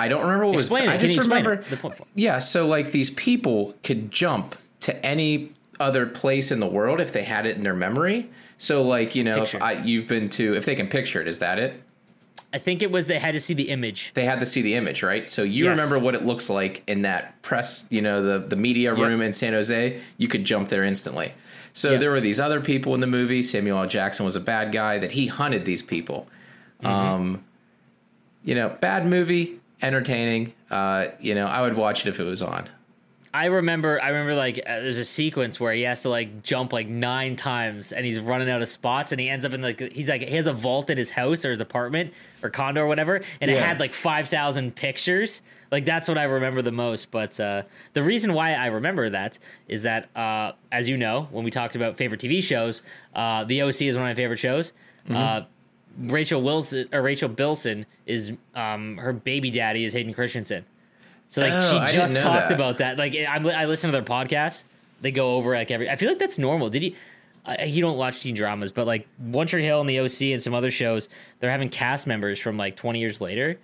I 0.00 0.08
don't 0.08 0.22
remember 0.22 0.46
what 0.46 0.54
Explain 0.54 0.84
was. 0.86 0.92
it. 0.92 0.94
I 0.94 0.98
just 0.98 1.18
remember. 1.18 1.52
it? 1.54 1.64
The 1.66 1.76
point- 1.76 1.94
Yeah, 2.14 2.38
so 2.38 2.66
like 2.66 2.90
these 2.92 3.10
people 3.10 3.74
could 3.82 4.10
jump 4.10 4.56
to 4.80 5.06
any 5.06 5.52
other 5.78 6.06
place 6.06 6.50
in 6.50 6.60
the 6.60 6.66
world 6.66 7.00
if 7.00 7.12
they 7.12 7.22
had 7.22 7.46
it 7.46 7.56
in 7.56 7.62
their 7.62 7.74
memory. 7.74 8.30
So 8.58 8.82
like 8.82 9.14
you 9.14 9.24
know, 9.24 9.42
if 9.42 9.54
I, 9.60 9.72
you've 9.72 10.06
been 10.08 10.28
to, 10.30 10.54
if 10.54 10.64
they 10.64 10.74
can 10.74 10.88
picture 10.88 11.20
it, 11.20 11.28
is 11.28 11.38
that 11.40 11.58
it? 11.58 11.82
I 12.52 12.58
think 12.58 12.82
it 12.82 12.90
was 12.90 13.06
they 13.06 13.18
had 13.18 13.32
to 13.32 13.40
see 13.40 13.54
the 13.54 13.68
image. 13.68 14.10
They 14.14 14.24
had 14.24 14.40
to 14.40 14.46
see 14.46 14.60
the 14.62 14.74
image, 14.74 15.02
right? 15.04 15.28
So 15.28 15.42
you 15.44 15.66
Yes. 15.66 15.78
remember 15.78 15.98
what 16.04 16.14
it 16.16 16.24
looks 16.24 16.50
like 16.50 16.82
in 16.88 17.02
that 17.02 17.40
press, 17.42 17.86
you 17.90 18.02
know, 18.02 18.22
the 18.22 18.38
the 18.46 18.56
media 18.56 18.92
room 18.94 19.20
in 19.20 19.32
San 19.32 19.52
Jose. 19.52 20.00
You 20.18 20.28
could 20.28 20.44
jump 20.44 20.68
there 20.68 20.82
instantly. 20.82 21.32
So 21.74 21.92
Yeah. 21.92 21.98
there 21.98 22.10
were 22.10 22.20
these 22.20 22.40
other 22.40 22.60
people 22.60 22.94
in 22.94 23.00
the 23.00 23.06
movie. 23.06 23.42
Samuel 23.44 23.78
L. 23.78 23.86
Jackson 23.86 24.24
was 24.24 24.34
a 24.34 24.40
bad 24.40 24.72
guy 24.72 24.98
that 24.98 25.12
he 25.12 25.28
hunted 25.28 25.64
these 25.66 25.82
people. 25.82 26.26
Mm-hmm. 26.82 26.86
Um, 26.92 27.44
you 28.42 28.54
know, 28.56 28.70
bad 28.80 29.06
movie, 29.06 29.59
entertaining. 29.82 30.52
Uh, 30.70 31.08
you 31.20 31.34
know, 31.34 31.46
I 31.46 31.62
would 31.62 31.76
watch 31.76 32.06
it 32.06 32.08
if 32.08 32.20
it 32.20 32.24
was 32.24 32.42
on. 32.42 32.68
I 33.32 33.46
remember, 33.46 34.02
I 34.02 34.08
remember 34.08 34.34
like 34.34 34.58
uh, 34.58 34.80
there's 34.80 34.98
a 34.98 35.04
sequence 35.04 35.60
where 35.60 35.72
he 35.72 35.82
has 35.82 36.02
to 36.02 36.08
like 36.08 36.42
jump 36.42 36.72
like 36.72 36.88
nine 36.88 37.36
times, 37.36 37.92
and 37.92 38.04
he's 38.04 38.18
running 38.18 38.50
out 38.50 38.60
of 38.60 38.68
spots, 38.68 39.12
and 39.12 39.20
he 39.20 39.28
ends 39.28 39.44
up 39.44 39.52
in 39.52 39.62
like 39.62 39.80
he's 39.92 40.08
like 40.08 40.22
he 40.22 40.34
has 40.34 40.48
a 40.48 40.52
vault 40.52 40.90
in 40.90 40.98
his 40.98 41.10
house 41.10 41.44
or 41.44 41.50
his 41.50 41.60
apartment 41.60 42.12
or 42.42 42.50
condo 42.50 42.82
or 42.82 42.86
whatever, 42.88 43.20
and 43.40 43.48
it 43.50 43.56
had 43.56 43.78
like 43.78 43.94
five 43.94 44.28
thousand 44.28 44.74
pictures. 44.74 45.42
Like 45.70 45.84
that's 45.84 46.08
what 46.08 46.18
I 46.18 46.24
remember 46.24 46.60
the 46.60 46.72
most. 46.72 47.12
But 47.12 47.38
uh, 47.38 47.62
the 47.92 48.02
reason 48.02 48.34
why 48.34 48.54
I 48.54 48.66
remember 48.66 49.08
that 49.10 49.38
is 49.68 49.84
that, 49.84 50.08
uh, 50.16 50.52
as 50.72 50.88
you 50.88 50.96
know, 50.96 51.28
when 51.30 51.44
we 51.44 51.52
talked 51.52 51.76
about 51.76 51.96
favorite 51.96 52.20
TV 52.20 52.42
shows, 52.42 52.82
uh, 53.14 53.44
The 53.44 53.62
OC 53.62 53.82
is 53.82 53.94
one 53.94 54.02
of 54.02 54.10
my 54.10 54.14
favorite 54.16 54.38
shows. 54.38 54.72
Mm-hmm. 55.04 55.14
Rachel 55.98 56.42
Wilson 56.42 56.88
or 56.92 57.02
Rachel 57.02 57.28
Bilson 57.28 57.86
is 58.06 58.32
um, 58.54 58.96
her 58.96 59.12
baby 59.12 59.50
daddy 59.50 59.84
is 59.84 59.92
Hayden 59.92 60.14
Christensen. 60.14 60.64
So 61.28 61.42
like 61.42 61.52
Oh, 61.54 61.86
she 61.86 61.92
just 61.94 62.18
talked 62.18 62.48
that. 62.48 62.54
about 62.54 62.78
that. 62.78 62.98
Like 62.98 63.14
I, 63.14 63.36
I 63.36 63.66
listen 63.66 63.88
to 63.88 63.92
their 63.92 64.02
podcast. 64.02 64.64
They 65.00 65.10
go 65.10 65.36
over 65.36 65.54
like 65.54 65.70
every. 65.70 65.88
I 65.88 65.96
feel 65.96 66.08
like 66.08 66.18
that's 66.18 66.38
normal. 66.38 66.70
Did 66.70 66.84
you? 66.84 66.94
Uh, 67.46 67.56
you 67.64 67.80
don't 67.80 67.96
watch 67.96 68.20
teen 68.20 68.34
dramas, 68.34 68.70
but 68.70 68.86
like 68.86 69.08
One 69.18 69.46
Tree 69.46 69.64
Hill 69.64 69.80
and 69.80 69.88
the 69.88 70.00
OC 70.00 70.22
and 70.32 70.42
some 70.42 70.52
other 70.52 70.70
shows, 70.70 71.08
they're 71.38 71.50
having 71.50 71.70
cast 71.70 72.06
members 72.06 72.38
from 72.38 72.58
like 72.58 72.76
20 72.76 72.98
years 73.00 73.20
later 73.20 73.58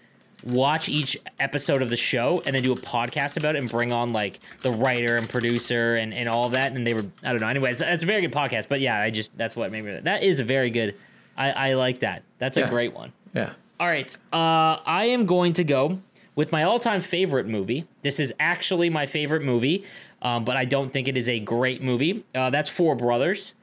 watch 0.44 0.88
each 0.88 1.16
episode 1.40 1.82
of 1.82 1.90
the 1.90 1.96
show 1.96 2.42
and 2.46 2.54
then 2.54 2.62
do 2.62 2.72
a 2.72 2.76
podcast 2.76 3.36
about 3.36 3.56
it 3.56 3.58
and 3.58 3.70
bring 3.70 3.92
on 3.92 4.12
like 4.12 4.40
the 4.62 4.70
writer 4.70 5.16
and 5.16 5.28
producer 5.28 5.96
and, 5.96 6.14
and 6.14 6.28
all 6.28 6.50
that. 6.50 6.72
And 6.72 6.86
they 6.86 6.94
were 6.94 7.04
I 7.24 7.32
don't 7.32 7.40
know. 7.40 7.48
Anyways, 7.48 7.78
that's 7.78 8.04
a 8.04 8.06
very 8.06 8.20
good 8.20 8.32
podcast. 8.32 8.68
But 8.68 8.80
yeah, 8.80 9.00
I 9.00 9.10
just 9.10 9.36
that's 9.36 9.56
what 9.56 9.70
made 9.72 9.84
me 9.84 9.98
that 10.02 10.22
is 10.22 10.40
a 10.40 10.44
very 10.44 10.70
good. 10.70 10.94
I, 11.36 11.50
I 11.50 11.72
like 11.74 12.00
that. 12.00 12.22
That's 12.38 12.56
a 12.56 12.66
great 12.68 12.94
one. 12.94 13.12
Yeah. 13.34 13.52
All 13.78 13.86
right. 13.86 14.16
Uh, 14.32 14.78
I 14.86 15.06
am 15.06 15.26
going 15.26 15.52
to 15.54 15.64
go 15.64 16.00
with 16.34 16.52
my 16.52 16.62
all 16.62 16.78
time 16.78 17.00
favorite 17.00 17.46
movie. 17.46 17.86
This 18.02 18.18
is 18.20 18.32
actually 18.40 18.88
my 18.90 19.06
favorite 19.06 19.42
movie, 19.42 19.84
um, 20.22 20.44
but 20.44 20.56
I 20.56 20.64
don't 20.64 20.92
think 20.92 21.08
it 21.08 21.16
is 21.16 21.28
a 21.28 21.40
great 21.40 21.82
movie. 21.82 22.24
Uh, 22.34 22.50
that's 22.50 22.70
Four 22.70 22.96
Brothers. 22.96 23.54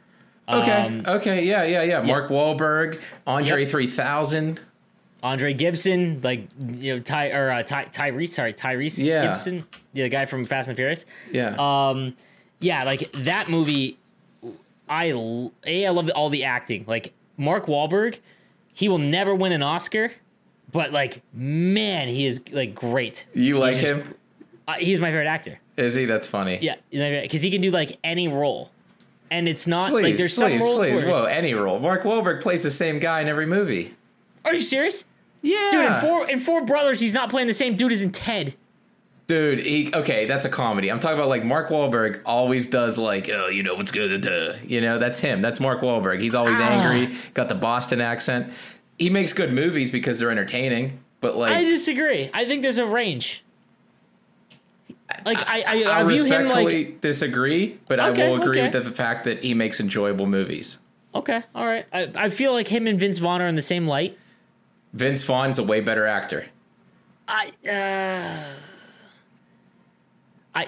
Okay. 0.48 0.72
Um, 0.72 1.04
okay. 1.08 1.44
Yeah. 1.46 1.64
Yeah. 1.64 1.84
Yeah. 1.84 2.02
Mark 2.02 2.30
Wahlberg, 2.30 3.00
Andre 3.26 3.62
Yep. 3.62 3.70
3000. 3.70 4.62
Andre 5.24 5.54
Gibson, 5.54 6.20
like 6.22 6.50
you 6.76 6.94
know, 6.96 7.00
Ty 7.00 7.30
or 7.32 7.50
uh, 7.50 7.64
Ty, 7.64 7.86
Tyrese, 7.86 8.28
sorry, 8.28 8.54
Tyrese 8.54 8.98
Yeah. 9.02 9.28
Gibson, 9.28 9.66
the 9.94 10.10
guy 10.10 10.26
from 10.26 10.44
Fast 10.44 10.68
and 10.68 10.76
Furious. 10.76 11.06
Yeah. 11.32 11.56
Um, 11.58 12.16
yeah, 12.60 12.84
like 12.84 13.10
that 13.14 13.48
movie. 13.50 13.98
I 14.90 15.06
a 15.12 15.50
I 15.66 15.90
love 15.90 16.10
all 16.14 16.30
the 16.30 16.44
acting. 16.44 16.84
Like 16.88 17.14
Mark 17.38 17.66
Wahlberg, 17.66 18.20
he 18.74 18.90
will 18.90 18.98
never 19.00 19.34
win 19.36 19.52
an 19.52 19.62
Oscar, 19.64 20.12
but 20.72 20.92
like 20.92 21.22
man, 21.34 22.08
he 22.08 22.26
is 22.26 22.42
like 22.52 22.74
great. 22.76 23.26
you 23.34 23.58
like 23.60 23.76
just- 23.76 23.88
him? 23.88 24.16
Uh, 24.68 24.74
he's 24.74 25.00
my 25.00 25.08
favorite 25.10 25.28
actor. 25.28 25.60
Is 25.76 25.96
he? 25.96 26.06
That's 26.06 26.26
funny. 26.28 26.60
Yeah, 26.62 26.76
because 26.90 27.42
he 27.42 27.50
can 27.52 27.60
do 27.62 27.72
like 27.72 27.98
any 28.04 28.28
role, 28.28 28.72
and 29.32 29.48
it's 29.50 29.68
not 29.68 29.90
Sleeves, 29.90 30.04
like 30.10 30.18
there's 30.18 30.34
sleeves, 30.34 30.64
some 30.66 30.78
roles. 30.78 30.88
sleeves. 30.88 31.02
Whoa, 31.04 31.24
any 31.26 31.54
role. 31.54 31.80
Mark 31.80 32.04
Wahlberg 32.04 32.42
plays 32.42 32.64
the 32.64 32.72
same 32.72 33.00
guy 33.00 33.20
in 33.22 33.28
every 33.28 33.46
movie. 33.48 33.96
Are 34.46 34.54
you 34.54 34.62
serious, 34.62 35.04
Yeah. 35.42 35.70
dude? 35.72 35.86
In 35.86 35.94
four 36.02 36.30
in 36.30 36.40
Four 36.40 36.64
Brothers, 36.66 37.00
he's 37.00 37.14
not 37.14 37.30
playing 37.30 37.48
the 37.48 37.54
same 37.54 37.76
dude 37.76 37.92
as 37.92 38.04
in 38.04 38.12
Ted. 38.12 38.54
Dude, 39.34 39.60
he 39.66 39.92
okay, 39.94 40.26
that's 40.26 40.46
a 40.46 40.50
comedy. 40.50 40.92
I'm 40.92 41.00
talking 41.00 41.18
about 41.18 41.30
like 41.30 41.44
Mark 41.44 41.70
Wahlberg 41.70 42.22
always 42.26 42.68
does 42.68 43.00
like, 43.00 43.30
oh, 43.30 43.48
you 43.48 43.64
know 43.64 43.74
what's 43.74 43.90
good, 43.92 44.22
duh. 44.22 44.54
you 44.68 44.80
know, 44.80 45.00
that's 45.00 45.18
him. 45.18 45.42
That's 45.42 45.60
Mark 45.60 45.82
Wahlberg. 45.82 46.22
He's 46.22 46.36
always 46.36 46.60
Ah. 46.62 46.66
angry, 46.70 47.18
got 47.34 47.50
the 47.50 47.56
Boston 47.56 48.00
accent. 48.00 48.54
He 49.00 49.10
makes 49.10 49.34
good 49.34 49.52
movies 49.52 49.90
because 49.90 50.20
they're 50.20 50.30
entertaining, 50.30 51.00
but 51.20 51.36
like 51.36 51.52
I 51.52 51.64
disagree. 51.64 52.30
I 52.32 52.46
think 52.46 52.62
there's 52.62 52.78
a 52.78 52.86
range. 52.86 53.44
Like 55.26 55.38
I, 55.48 55.64
I, 55.66 55.84
I, 55.84 56.00
I 56.00 56.04
view 56.04 56.24
him 56.26 56.42
respectfully 56.42 56.86
like 56.86 57.02
disagree, 57.02 57.80
but 57.88 58.00
Okay, 58.00 58.26
I 58.26 58.30
will 58.30 58.42
agree 58.42 58.62
okay. 58.62 58.70
with 58.78 58.84
the 58.86 58.92
fact 58.92 59.24
that 59.26 59.44
he 59.44 59.54
makes 59.54 59.80
enjoyable 59.80 60.28
movies. 60.28 60.78
okay, 61.16 61.42
all 61.56 61.66
right. 61.66 61.86
I, 61.92 62.12
I 62.16 62.30
feel 62.30 62.54
like 62.54 62.68
him 62.68 62.88
and 62.88 63.00
Vince 63.00 63.18
Vaughn 63.18 63.42
are 63.42 63.48
in 63.48 63.56
the 63.56 63.62
same 63.62 63.88
light. 63.88 64.18
Vince 64.94 65.24
Vaughn's 65.24 65.58
a 65.60 65.64
way 65.64 65.80
better 65.82 66.06
actor. 66.06 66.46
I, 67.28 67.52
uh, 67.68 68.60
I, 70.56 70.68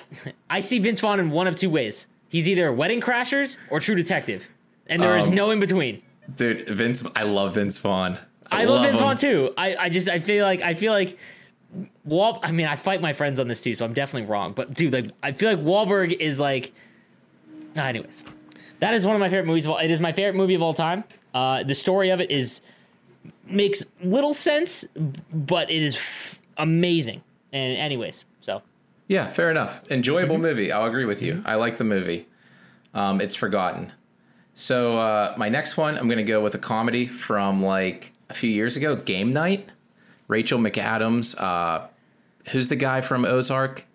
I 0.50 0.60
see 0.62 0.80
Vince 0.80 1.00
Vaughn 1.00 1.20
in 1.20 1.30
one 1.32 1.48
of 1.48 1.56
two 1.56 1.70
ways. 1.70 2.08
He's 2.30 2.50
either 2.50 2.72
Wedding 2.74 3.02
Crashers 3.02 3.58
or 3.70 3.80
True 3.80 3.96
Detective, 3.96 4.48
and 4.88 5.02
there 5.02 5.16
is 5.16 5.30
Um, 5.30 5.36
no 5.36 5.52
in 5.52 5.60
between. 5.60 6.02
Dude, 6.36 6.68
Vince 6.70 7.06
I 7.16 7.24
love 7.24 7.54
Vince 7.56 7.78
Vaughn. 7.78 8.18
I, 8.52 8.64
love, 8.66 8.84
Vince 8.86 9.00
him. 9.00 9.06
Vaughn 9.06 9.16
too. 9.18 9.54
I, 9.58 9.76
I 9.76 9.90
just 9.90 10.10
I 10.10 10.20
feel 10.20 10.44
like 10.46 10.62
I 10.62 10.74
feel 10.74 10.92
like 10.94 11.18
Wal. 12.04 12.40
I 12.44 12.52
mean, 12.52 12.68
I 12.68 12.76
fight 12.76 13.02
my 13.02 13.14
friends 13.14 13.40
on 13.40 13.48
this 13.48 13.62
too, 13.62 13.74
so 13.74 13.86
I'm 13.86 13.94
definitely 13.94 14.28
wrong. 14.28 14.54
But 14.54 14.74
dude, 14.74 14.94
like 14.94 15.12
I 15.22 15.32
feel 15.34 15.50
like 15.50 15.60
Wahlberg 15.60 16.14
is 16.14 16.40
like. 16.40 16.74
Anyways, 17.76 18.24
that 18.80 18.94
is 18.94 19.06
one 19.06 19.16
of 19.16 19.20
my 19.20 19.30
favorite 19.30 19.46
movies. 19.48 19.66
Of 19.66 19.72
all, 19.72 19.78
it 19.78 19.92
is 19.92 20.00
my 20.00 20.12
favorite 20.14 20.36
movie 20.36 20.56
of 20.56 20.62
all 20.62 20.74
time. 20.74 21.04
Uh, 21.34 21.64
the 21.64 21.76
story 21.76 22.10
of 22.10 22.22
it 22.22 22.32
is 22.32 22.62
makes 23.48 23.84
little 24.02 24.34
sense, 24.34 24.86
but 25.34 25.70
it 25.70 25.84
is 25.84 25.96
f- 25.98 26.42
amazing. 26.58 27.22
And 27.52 27.78
anyways, 27.78 28.26
Yeah, 29.08 29.28
fair 29.28 29.52
enough. 29.52 29.90
Enjoyable 29.92 30.36
Mm-hmm. 30.36 30.42
movie. 30.44 30.72
I'll 30.72 30.86
agree 30.86 31.06
with 31.06 31.22
you. 31.22 31.42
I 31.46 31.56
like 31.56 31.78
the 31.78 31.84
movie. 31.84 32.28
Um, 32.94 33.22
it's 33.22 33.36
forgotten. 33.36 33.92
So 34.56 34.98
uh, 34.98 35.34
my 35.38 35.50
next 35.50 35.78
one, 35.78 35.98
I'm 35.98 36.08
going 36.08 36.18
to 36.18 36.24
go 36.24 36.42
with 36.42 36.56
a 36.56 36.60
comedy 36.60 37.06
from 37.08 37.62
like 37.64 38.12
a 38.30 38.34
few 38.34 38.50
years 38.50 38.78
ago, 38.78 38.96
Game 38.96 39.32
Night. 39.34 39.70
Rachel 40.28 40.58
McAdams. 40.60 41.40
Uh, 41.40 41.88
who's 42.52 42.68
the 42.70 42.76
guy 42.76 43.02
from 43.02 43.26
Ozark? 43.26 43.86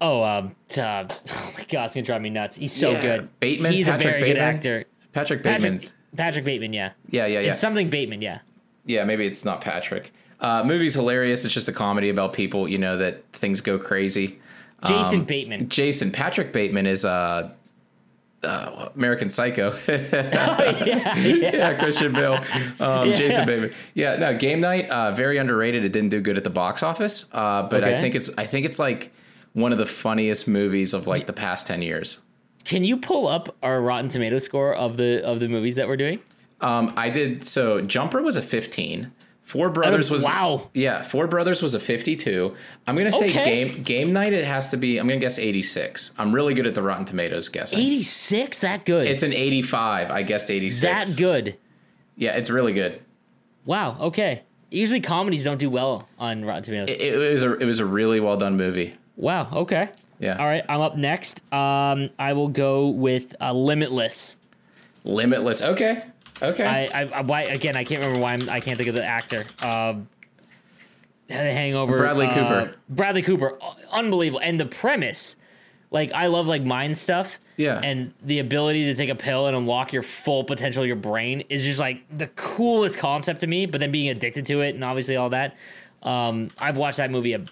oh 0.00 0.22
um, 0.22 0.54
uh, 0.76 1.04
oh 1.30 1.52
my 1.56 1.64
god, 1.68 1.84
it's 1.84 1.94
gonna 1.94 2.02
drive 2.04 2.20
me 2.20 2.28
nuts. 2.28 2.56
He's 2.56 2.72
so 2.72 2.90
Yeah, 2.90 3.00
good. 3.00 3.40
Bateman? 3.40 3.72
He's 3.72 3.88
a 3.88 3.92
Patrick 3.92 4.20
very 4.20 4.32
good 4.34 4.38
actor. 4.38 4.84
Patrick 5.12 5.42
Bateman. 5.42 5.78
Patrick 5.78 5.92
Patrick 6.16 6.44
Bateman, 6.44 6.72
yeah. 6.74 6.92
Yeah, 7.08 7.26
yeah, 7.26 7.40
yeah. 7.40 7.50
It's 7.50 7.60
something 7.60 7.88
Bateman, 7.88 8.20
yeah. 8.20 8.40
yeah, 8.84 9.04
maybe 9.04 9.24
it's 9.26 9.44
not 9.44 9.60
Patrick. 9.62 10.12
Uh, 10.44 10.62
movie's 10.62 10.92
hilarious. 10.92 11.46
It's 11.46 11.54
just 11.54 11.68
a 11.68 11.72
comedy 11.72 12.10
about 12.10 12.34
people, 12.34 12.68
you 12.68 12.76
know, 12.76 12.98
that 12.98 13.24
things 13.32 13.62
go 13.62 13.78
crazy. 13.78 14.38
Jason 14.84 15.20
Um, 15.20 15.24
Bateman. 15.24 15.68
Jason 15.70 16.10
Patrick 16.10 16.52
Bateman 16.52 16.86
is 16.86 17.06
uh, 17.06 17.50
uh, 18.42 18.90
American 18.94 19.30
Psycho. 19.30 19.74
yeah, 19.88 21.16
yeah, 21.16 21.74
Christian 21.78 22.12
Bale, 22.12 22.44
um, 22.78 23.14
Jason 23.14 23.46
Bateman. 23.46 23.72
Yeah, 23.94 24.16
no, 24.16 24.36
Game 24.36 24.60
Night, 24.60 24.90
uh, 24.90 25.12
very 25.12 25.38
underrated. 25.38 25.82
It 25.82 25.92
didn't 25.92 26.10
do 26.10 26.20
good 26.20 26.36
at 26.36 26.44
the 26.44 26.50
box 26.50 26.82
office, 26.82 27.24
uh, 27.32 27.62
but 27.62 27.82
I 27.82 27.98
think 28.02 28.14
it's 28.14 28.28
I 28.36 28.44
think 28.44 28.66
it's 28.66 28.78
like 28.78 29.14
one 29.54 29.72
of 29.72 29.78
the 29.78 29.86
funniest 29.86 30.46
movies 30.46 30.92
of 30.92 31.06
like 31.06 31.26
the 31.26 31.32
past 31.32 31.66
ten 31.66 31.80
years. 31.80 32.20
Can 32.64 32.84
you 32.84 32.98
pull 32.98 33.28
up 33.28 33.56
our 33.62 33.80
Rotten 33.80 34.08
Tomato 34.08 34.36
score 34.36 34.74
of 34.74 34.98
the 34.98 35.24
of 35.24 35.40
the 35.40 35.48
movies 35.48 35.76
that 35.76 35.88
we're 35.88 35.96
doing? 35.96 36.20
Um, 36.60 36.92
I 36.98 37.08
did 37.08 37.44
so. 37.44 37.80
Jumper 37.80 38.22
was 38.22 38.36
a 38.36 38.42
fifteen. 38.42 39.10
Four 39.44 39.68
Brothers 39.70 40.10
was 40.10 40.24
wow. 40.24 40.70
Yeah, 40.74 41.02
Four 41.02 41.26
Brothers 41.26 41.62
was 41.62 41.74
a 41.74 41.80
52. 41.80 42.54
I'm 42.86 42.96
gonna 42.96 43.12
say 43.12 43.28
Okay. 43.28 43.44
game 43.68 43.82
game 43.82 44.12
night. 44.12 44.32
It 44.32 44.44
has 44.44 44.68
to 44.70 44.76
be. 44.78 44.98
I'm 44.98 45.06
gonna 45.06 45.20
guess 45.20 45.38
86. 45.38 46.12
I'm 46.18 46.34
really 46.34 46.54
good 46.54 46.66
at 46.66 46.74
the 46.74 46.82
Rotten 46.82 47.04
Tomatoes 47.04 47.48
guessing. 47.50 47.78
86? 47.78 48.58
That 48.60 48.84
good? 48.86 49.06
It's 49.06 49.22
an 49.22 49.32
85. 49.34 50.10
I 50.10 50.22
guessed 50.22 50.50
86. 50.50 50.80
that 50.82 51.18
good. 51.20 51.58
Yeah, 52.16 52.36
it's 52.36 52.48
really 52.48 52.72
good. 52.72 53.00
Wow. 53.66 53.96
Okay. 54.00 54.42
Usually 54.70 55.00
comedies 55.00 55.44
don't 55.44 55.58
do 55.58 55.68
well 55.70 56.08
on 56.18 56.44
Rotten 56.44 56.62
Tomatoes. 56.62 56.90
It, 56.96 57.00
it 57.02 57.16
was 57.32 57.42
a 57.42 57.52
it 57.58 57.64
was 57.66 57.80
a 57.80 57.86
really 57.86 58.20
well 58.20 58.36
done 58.38 58.56
movie. 58.56 58.94
wow. 59.16 59.48
Okay. 59.52 59.90
Yeah. 60.20 60.36
All 60.38 60.46
right. 60.46 60.64
I'm 60.68 60.80
up 60.80 60.96
next. 60.96 61.42
Um, 61.52 62.08
I 62.18 62.32
will 62.32 62.48
go 62.48 62.88
with 62.88 63.34
uh, 63.40 63.52
Limitless. 63.52 64.36
Limitless. 65.04 65.60
Okay. 65.60 66.02
Okay. 66.42 66.64
I, 66.64 67.02
I, 67.02 67.02
I 67.06 67.20
why 67.22 67.42
again? 67.42 67.76
I 67.76 67.84
can't 67.84 68.00
remember 68.00 68.20
why 68.20 68.32
I'm, 68.32 68.48
I 68.50 68.60
can't 68.60 68.76
think 68.76 68.88
of 68.88 68.94
the 68.94 69.04
actor. 69.04 69.44
The 71.28 71.34
Hangover. 71.34 71.96
Bradley 71.96 72.26
uh, 72.26 72.34
Cooper. 72.34 72.74
Bradley 72.88 73.22
Cooper. 73.22 73.58
uh, 73.62 73.74
Unbelievable. 73.90 74.40
And 74.42 74.60
the 74.60 74.66
premise, 74.66 75.36
like 75.90 76.12
I 76.12 76.26
love 76.26 76.46
like 76.46 76.62
mind 76.62 76.96
stuff. 76.98 77.38
Yeah. 77.56 77.80
And 77.82 78.12
the 78.22 78.40
ability 78.40 78.84
to 78.86 78.94
take 78.94 79.10
a 79.10 79.14
pill 79.14 79.46
and 79.46 79.56
unlock 79.56 79.92
your 79.92 80.02
full 80.02 80.44
potential 80.44 80.82
of 80.82 80.86
your 80.86 80.96
brain 80.96 81.44
is 81.48 81.62
just 81.64 81.80
like 81.80 82.02
the 82.14 82.26
coolest 82.28 82.98
concept 82.98 83.40
to 83.40 83.46
me. 83.46 83.66
But 83.66 83.80
then 83.80 83.90
being 83.92 84.10
addicted 84.10 84.44
to 84.46 84.60
it 84.60 84.74
and 84.74 84.84
obviously 84.84 85.16
all 85.16 85.30
that. 85.30 85.56
Um, 86.02 86.50
I've 86.58 86.76
watched 86.76 86.98
that 86.98 87.10
movie 87.10 87.32
a 87.32 87.42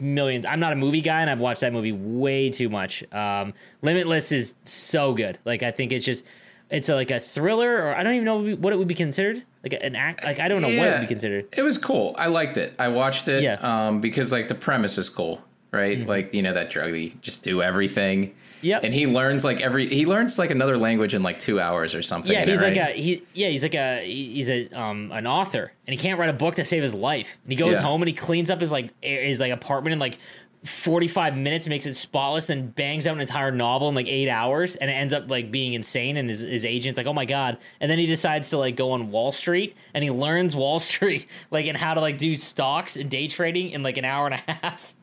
million. 0.00 0.44
I'm 0.44 0.58
not 0.58 0.72
a 0.72 0.76
movie 0.76 1.00
guy, 1.00 1.20
and 1.20 1.30
I've 1.30 1.38
watched 1.38 1.60
that 1.60 1.72
movie 1.72 1.92
way 1.92 2.50
too 2.50 2.68
much. 2.68 3.04
Um, 3.12 3.54
Limitless 3.82 4.32
is 4.32 4.56
so 4.64 5.14
good. 5.14 5.38
Like 5.44 5.62
I 5.62 5.70
think 5.70 5.92
it's 5.92 6.04
just 6.04 6.24
it's 6.72 6.88
a, 6.88 6.94
like 6.94 7.10
a 7.10 7.20
thriller, 7.20 7.82
or 7.86 7.94
I 7.96 8.02
don't 8.02 8.14
even 8.14 8.24
know 8.24 8.56
what 8.56 8.72
it 8.72 8.76
would 8.78 8.88
be 8.88 8.94
considered. 8.94 9.42
Like 9.62 9.74
an 9.80 9.94
act. 9.94 10.24
Like 10.24 10.40
I 10.40 10.48
don't 10.48 10.60
know 10.62 10.68
what 10.68 10.88
it 10.88 10.92
would 10.92 11.00
be 11.02 11.06
considered. 11.06 11.46
It 11.52 11.62
was 11.62 11.78
cool. 11.78 12.14
I 12.18 12.26
liked 12.26 12.56
it. 12.56 12.74
I 12.78 12.88
watched 12.88 13.28
it 13.28 13.42
Yeah. 13.44 13.58
um, 13.60 14.00
because 14.00 14.32
like 14.32 14.48
the 14.48 14.54
premise 14.56 14.98
is 14.98 15.08
cool, 15.08 15.40
right? 15.70 16.04
Like 16.06 16.34
you 16.34 16.42
know 16.42 16.52
that 16.54 16.70
drug 16.70 16.90
that 16.90 16.98
you 16.98 17.12
just 17.20 17.44
do 17.44 17.62
everything. 17.62 18.34
Yep. 18.62 18.84
And 18.84 18.94
he 18.94 19.08
learns 19.08 19.44
like 19.44 19.60
every 19.60 19.88
he 19.88 20.06
learns 20.06 20.38
like 20.38 20.50
another 20.52 20.78
language 20.78 21.14
in 21.14 21.22
like 21.24 21.40
two 21.40 21.58
hours 21.60 21.94
or 21.96 22.02
something. 22.02 22.30
Yeah, 22.32 22.42
in 22.42 22.48
it, 22.48 22.52
he's 22.52 22.62
like 22.62 22.76
right? 22.76 22.90
a 22.96 23.00
he. 23.00 23.22
Yeah, 23.34 23.48
he's 23.48 23.62
like 23.64 23.74
a 23.74 24.04
he's 24.06 24.48
a 24.48 24.68
um 24.70 25.10
an 25.12 25.26
author, 25.26 25.72
and 25.86 25.92
he 25.94 25.98
can't 26.00 26.18
write 26.18 26.28
a 26.28 26.32
book 26.32 26.54
to 26.56 26.64
save 26.64 26.82
his 26.82 26.94
life. 26.94 27.38
And 27.44 27.52
he 27.52 27.56
goes 27.56 27.76
Yeah. 27.78 27.82
home 27.86 28.02
and 28.02 28.08
he 28.08 28.14
cleans 28.14 28.50
up 28.50 28.60
his 28.60 28.70
like 28.70 28.90
his 29.00 29.40
like 29.40 29.50
apartment 29.52 29.92
and 29.92 30.00
like 30.00 30.18
forty 30.64 31.08
five 31.08 31.36
minutes, 31.36 31.66
makes 31.66 31.86
it 31.86 31.94
spotless, 31.94 32.46
then 32.46 32.68
bangs 32.68 33.06
out 33.06 33.14
an 33.14 33.20
entire 33.20 33.50
novel 33.50 33.88
in 33.88 33.94
like 33.94 34.06
eight 34.08 34.28
hours, 34.28 34.76
and 34.76 34.90
it 34.90 34.94
ends 34.94 35.12
up 35.12 35.28
like 35.28 35.50
being 35.50 35.74
insane. 35.74 36.16
And 36.16 36.28
his 36.28 36.40
his 36.40 36.64
agent's 36.64 36.96
like, 36.96 37.06
oh 37.06 37.14
my 37.14 37.24
god. 37.24 37.58
And 37.80 37.90
then 37.90 37.98
he 37.98 38.06
decides 38.06 38.50
to 38.50 38.58
like 38.58 38.76
go 38.76 38.92
on 38.92 39.10
Wall 39.10 39.32
Street, 39.32 39.76
and 39.94 40.04
he 40.04 40.10
learns 40.10 40.54
Wall 40.54 40.78
Street 40.92 41.26
like 41.50 41.66
and 41.66 41.76
how 41.76 41.94
to 41.94 42.00
like 42.00 42.18
do 42.18 42.36
stocks 42.36 42.96
and 42.96 43.10
day 43.10 43.28
trading 43.28 43.70
in 43.70 43.82
like 43.82 43.96
an 43.98 44.04
hour 44.04 44.26
and 44.26 44.34
a 44.34 44.52
half. 44.52 44.94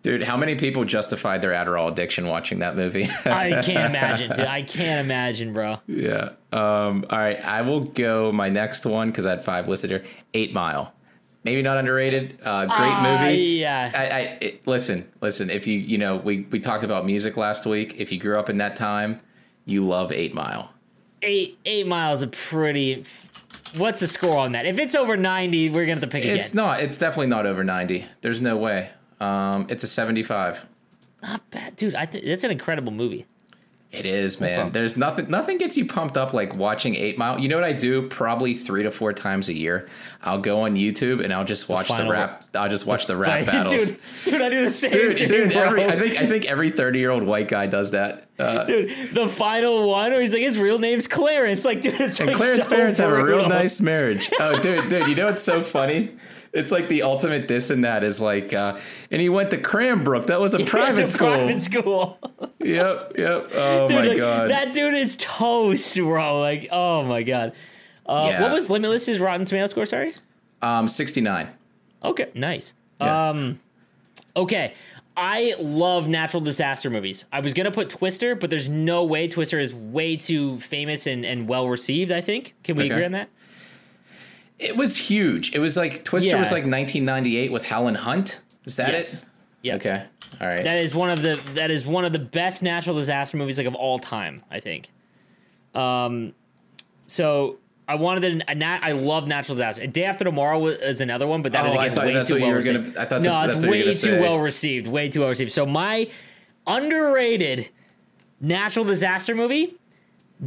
Dude, 0.00 0.22
how 0.22 0.36
many 0.36 0.54
people 0.54 0.84
justified 0.84 1.42
their 1.42 1.50
Adderall 1.50 1.90
addiction 1.90 2.28
watching 2.28 2.60
that 2.60 2.76
movie? 2.76 3.08
I 3.24 3.60
can't 3.64 3.90
imagine, 3.90 4.30
dude. 4.30 4.40
I 4.46 4.62
can't 4.62 5.04
imagine, 5.04 5.52
bro. 5.52 5.78
yeah. 5.88 6.30
Um, 6.52 7.04
all 7.10 7.18
right. 7.18 7.44
I 7.44 7.62
will 7.62 7.80
go 7.80 8.30
my 8.30 8.48
next 8.48 8.86
one 8.86 9.10
because 9.10 9.26
I 9.26 9.30
had 9.30 9.44
five 9.44 9.66
listed 9.66 9.90
here. 9.90 10.04
Eight 10.34 10.54
Mile. 10.54 10.94
Maybe 11.48 11.62
not 11.62 11.78
underrated. 11.78 12.38
Uh, 12.44 12.66
great 12.66 12.92
Ah, 12.92 13.20
movie. 13.24 13.38
yeah. 13.42 13.90
I, 13.94 14.04
I 14.06 14.20
it, 14.42 14.66
listen, 14.66 15.08
listen. 15.22 15.48
If 15.48 15.66
you 15.66 15.78
you 15.78 15.96
know 15.96 16.16
we 16.16 16.40
we 16.50 16.60
talked 16.60 16.84
about 16.84 17.06
music 17.06 17.38
last 17.38 17.64
week. 17.64 17.94
If 17.98 18.12
you 18.12 18.18
grew 18.18 18.38
up 18.38 18.50
in 18.50 18.58
that 18.58 18.76
time, 18.76 19.20
you 19.64 19.82
love 19.86 20.12
Eight 20.12 20.34
Mile. 20.34 20.70
eight 21.22 21.58
eight 21.64 21.86
miles 21.86 22.20
a 22.20 22.26
pretty 22.28 23.02
what's 23.78 24.00
the 24.00 24.06
score 24.06 24.36
on 24.36 24.52
that 24.52 24.66
if 24.66 24.78
it's 24.78 24.94
over 24.94 25.16
90 25.16 25.70
we're 25.70 25.82
gonna 25.84 25.92
have 25.94 26.00
to 26.02 26.06
pick 26.06 26.24
again 26.24 26.36
It's 26.38 26.52
not. 26.54 26.80
It's 26.80 26.98
definitely 26.98 27.26
not 27.28 27.46
over 27.46 27.64
ninety. 27.64 28.04
There's 28.20 28.40
no 28.42 28.56
way. 28.58 28.90
Um, 29.20 29.66
it's 29.70 29.82
a 29.82 29.86
seventy-five. 29.88 30.64
not 31.22 31.40
bad 31.50 31.74
dude 31.76 31.94
i 31.94 32.04
think 32.06 32.24
that's 32.26 32.44
an 32.44 32.50
incredible 32.50 32.92
movie 32.92 33.24
It 33.90 34.04
is, 34.04 34.38
man. 34.38 34.70
There's 34.70 34.98
nothing. 34.98 35.30
Nothing 35.30 35.56
gets 35.56 35.74
you 35.78 35.86
pumped 35.86 36.18
up 36.18 36.34
like 36.34 36.54
watching 36.56 36.94
Eight 36.94 37.16
Mile. 37.16 37.40
You 37.40 37.48
know 37.48 37.54
what 37.54 37.64
I 37.64 37.72
do? 37.72 38.06
Probably 38.08 38.52
three 38.52 38.82
to 38.82 38.90
four 38.90 39.14
times 39.14 39.48
a 39.48 39.54
year. 39.54 39.88
I'll 40.22 40.40
go 40.40 40.60
on 40.60 40.74
YouTube 40.74 41.24
and 41.24 41.32
I'll 41.32 41.44
just 41.46 41.70
watch 41.70 41.88
the, 41.88 41.94
final- 41.94 42.12
rap. 42.12 42.46
I'll 42.54 42.68
just 42.68 42.84
watch 42.84 43.06
the 43.06 43.16
rap 43.16 43.46
battles. 43.46 43.92
dude 43.92 44.00
dude 44.26 44.42
i 44.42 44.48
do 44.50 44.64
the 44.64 44.70
same 44.70 44.90
Dude, 44.90 45.18
thing, 45.18 45.28
dude, 45.28 45.52
every, 45.54 45.84
I 45.86 45.96
think 45.98 46.16
I 46.20 46.26
think 46.26 46.44
every 46.44 46.68
thirty 46.70 46.98
year 46.98 47.10
old 47.10 47.22
white 47.22 47.48
guy 47.48 47.66
does 47.66 47.92
that. 47.92 48.28
Uh, 48.38 48.64
dude 48.64 48.90
the 49.14 49.26
final 49.26 49.88
one 49.88 50.10
where 50.12 50.20
he's 50.20 50.34
like 50.34 50.42
his 50.42 50.58
real 50.58 50.78
name's 50.78 51.08
clarence 51.08 51.64
like 51.64 51.80
dude 51.80 51.98
it's 51.98 52.20
and 52.20 52.28
like 52.28 52.36
Clarence's 52.36 52.66
so 52.66 52.70
parents 52.76 52.98
have 52.98 53.10
a 53.10 53.24
real 53.24 53.48
nice 53.48 53.80
marriage. 53.80 54.30
Oh, 54.38 54.58
dude, 54.60 54.90
dude, 54.90 55.08
you 55.08 55.14
know 55.14 55.26
what's 55.26 55.42
so 55.42 55.62
funny? 55.62 56.10
It's 56.58 56.72
like 56.72 56.88
the 56.88 57.02
ultimate 57.02 57.48
this 57.48 57.70
and 57.70 57.84
that 57.84 58.04
is 58.04 58.20
like, 58.20 58.52
uh, 58.52 58.76
and 59.10 59.20
he 59.20 59.28
went 59.28 59.50
to 59.52 59.58
Cranbrook. 59.58 60.26
That 60.26 60.40
was 60.40 60.54
a 60.54 60.58
It's 60.60 60.70
private 60.70 61.04
a 61.04 61.08
school. 61.08 61.28
private 61.28 61.60
school 61.60 62.18
Yep, 62.60 63.12
yep. 63.16 63.50
Oh 63.54 63.88
Dude, 63.88 63.96
my 63.96 64.06
like, 64.08 64.18
god. 64.18 64.50
that 64.50 64.74
dude 64.74 64.94
is 64.94 65.16
toast 65.18 65.94
bro 65.96 66.40
like 66.40 66.68
oh 66.72 67.04
my 67.04 67.22
god 67.22 67.52
uh, 68.06 68.26
Yeah. 68.30 68.42
what 68.42 68.52
was 68.52 68.68
limitless's 68.68 69.18
rotten 69.20 69.46
tomato 69.46 69.66
score 69.66 69.86
sorry 69.86 70.14
um, 70.60 70.88
sixty 70.88 71.20
nine. 71.20 71.48
Okay, 72.04 72.30
nice. 72.34 72.74
Yeah. 73.00 73.28
Um, 73.30 73.60
okay, 74.36 74.74
I 75.16 75.54
love 75.60 76.08
natural 76.08 76.42
disaster 76.42 76.90
movies. 76.90 77.24
I 77.32 77.38
was 77.40 77.54
gonna 77.54 77.70
put 77.70 77.90
Twister, 77.90 78.34
but 78.34 78.50
there's 78.50 78.68
no 78.68 79.04
way 79.04 79.28
Twister 79.28 79.58
is 79.60 79.72
way 79.74 80.16
too 80.16 80.58
famous 80.60 81.06
and, 81.06 81.24
and 81.24 81.46
well 81.48 81.68
received. 81.68 82.10
I 82.10 82.20
think. 82.20 82.54
Can 82.64 82.74
we 82.76 82.84
Okay. 82.84 82.92
agree 82.92 83.04
on 83.04 83.12
that? 83.12 83.28
It 84.58 84.76
was 84.76 84.96
huge. 84.96 85.54
It 85.54 85.58
was 85.60 85.76
like 85.76 86.04
Twister 86.04 86.36
was 86.36 86.50
like 86.50 86.64
1998 86.64 87.52
with 87.52 87.64
Helen 87.64 87.94
Hunt. 87.94 88.42
Is 88.64 88.76
that 88.76 88.92
Yes. 88.92 89.14
it? 89.22 89.24
Yeah. 89.62 89.74
Okay. 89.76 90.04
All 90.40 90.46
right. 90.46 90.62
That 90.64 90.78
is 90.78 90.94
one 90.94 91.10
of 91.10 91.22
the 91.22 91.40
that 91.54 91.70
is 91.70 91.86
one 91.86 92.04
of 92.04 92.12
the 92.12 92.18
best 92.18 92.62
natural 92.62 92.96
disaster 92.96 93.36
movies 93.36 93.58
like 93.58 93.66
of 93.66 93.74
all 93.74 93.98
time. 93.98 94.42
I 94.50 94.60
think. 94.60 94.88
Um, 95.74 96.32
so 97.06 97.58
I 97.86 97.94
wanted 97.94 98.46
to. 98.46 98.54
Nat, 98.54 98.80
I 98.82 98.92
love 98.92 99.26
natural 99.26 99.54
disaster. 99.56 99.86
Day 99.86 100.04
After 100.04 100.24
Tomorrow 100.24 100.58
was, 100.58 100.76
is 100.78 101.00
another 101.00 101.26
one, 101.26 101.40
but 101.42 101.52
that 101.52 101.66
is 101.66 101.74
Oh, 101.74 101.78
I 101.78 101.86
again 101.86 101.96
thought 101.96 102.06
way 102.06 102.14
that's 102.14 102.28
too 102.28 102.34
what 102.34 102.40
you 102.40 102.46
well 102.46 102.54
were 102.56 102.62
gonna- 102.62 102.78
received. 102.80 102.96
I 102.96 103.04
thought 103.04 103.22
no, 103.22 103.30
that's- 103.32 103.62
it's 103.62 103.66
way 103.70 103.82
too 103.84 103.92
say. 103.92 104.20
well 104.20 104.38
received. 104.38 104.86
Way 104.86 105.08
too 105.08 105.20
well 105.20 105.28
received. 105.30 105.52
So 105.52 105.64
my 105.66 106.08
underrated 106.66 107.68
natural 108.40 108.84
disaster 108.84 109.34
movie, 109.34 109.74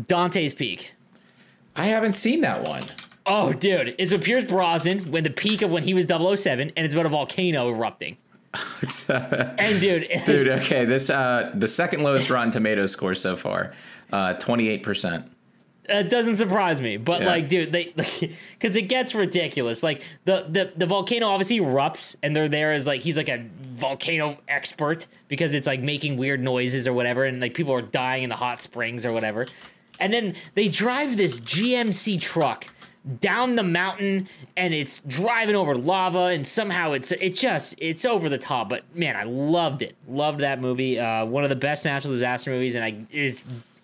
Dante's 0.07 0.53
Peak. 0.53 0.93
I 1.75 1.85
haven't 1.85 2.13
seen 2.13 2.41
that 2.41 2.63
one. 2.67 2.83
Oh, 3.25 3.53
dude, 3.53 3.95
it's 3.99 4.11
with 4.11 4.23
Pierce 4.23 4.43
Brosnan 4.45 5.11
when 5.11 5.23
the 5.23 5.29
peak 5.29 5.61
of 5.61 5.71
when 5.71 5.83
he 5.83 5.93
was 5.93 6.05
007, 6.07 6.71
and 6.75 6.85
it's 6.85 6.93
about 6.93 7.05
a 7.05 7.09
volcano 7.09 7.69
erupting. 7.69 8.17
It's, 8.81 9.09
uh, 9.09 9.55
And 9.59 9.79
dude, 9.79 10.07
dude, 10.25 10.47
okay. 10.49 10.83
This 10.85 11.09
uh, 11.09 11.51
the 11.55 11.67
second 11.67 12.03
lowest 12.03 12.29
Rotten 12.29 12.51
Tomatoes 12.51 12.91
score 12.91 13.15
so 13.15 13.35
far, 13.37 13.71
twenty 14.39 14.67
eight 14.67 14.83
percent. 14.83 15.31
That 15.87 16.09
doesn't 16.09 16.35
surprise 16.35 16.81
me, 16.81 16.97
but 16.97 17.21
Yeah. 17.21 17.27
like, 17.27 17.47
dude, 17.49 17.71
they 17.71 17.93
because 18.59 18.75
it 18.75 18.83
gets 18.89 19.15
ridiculous. 19.15 19.83
Like 19.83 20.03
the, 20.25 20.45
the 20.49 20.73
the 20.75 20.85
volcano 20.85 21.27
obviously 21.27 21.59
erupts, 21.59 22.15
and 22.21 22.35
they're 22.35 22.49
there 22.49 22.73
as 22.73 22.85
like 22.87 22.99
he's 23.01 23.15
like 23.17 23.29
a 23.29 23.45
volcano 23.61 24.37
expert 24.49 25.07
because 25.29 25.55
it's 25.55 25.67
like 25.67 25.79
making 25.79 26.17
weird 26.17 26.41
noises 26.43 26.87
or 26.87 26.93
whatever, 26.93 27.23
and 27.23 27.39
like 27.39 27.53
people 27.53 27.73
are 27.73 27.81
dying 27.81 28.23
in 28.23 28.29
the 28.29 28.35
hot 28.35 28.59
springs 28.59 29.05
or 29.05 29.13
whatever. 29.13 29.47
And 29.99 30.11
then 30.11 30.35
they 30.55 30.67
drive 30.67 31.15
this 31.15 31.39
GMC 31.39 32.19
truck 32.19 32.65
down 33.19 33.55
the 33.55 33.63
mountain, 33.63 34.27
and 34.55 34.73
it's 34.73 35.01
driving 35.01 35.55
over 35.55 35.75
lava, 35.75 36.25
and 36.25 36.45
somehow 36.45 36.93
it's 36.93 37.11
it's 37.11 37.39
just 37.39 37.75
it's 37.77 38.05
over 38.05 38.29
the 38.29 38.37
top. 38.37 38.69
But 38.69 38.83
man, 38.95 39.15
I 39.15 39.23
loved 39.23 39.81
it. 39.81 39.95
Loved 40.07 40.39
that 40.41 40.61
movie. 40.61 40.99
Uh, 40.99 41.25
one 41.25 41.43
of 41.43 41.49
the 41.49 41.55
best 41.55 41.85
natural 41.85 42.13
disaster 42.13 42.51
movies, 42.51 42.75
and 42.75 42.83
I 42.83 43.05
is 43.11 43.41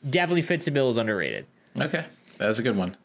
definitely 0.08 0.44
fits 0.44 0.66
the 0.66 0.72
bill 0.72 0.90
as 0.90 0.98
underrated. 0.98 1.46
Okay, 1.80 2.06
that 2.38 2.48
was 2.48 2.60
a 2.60 2.64
good 2.64 2.78
one. 2.78 2.96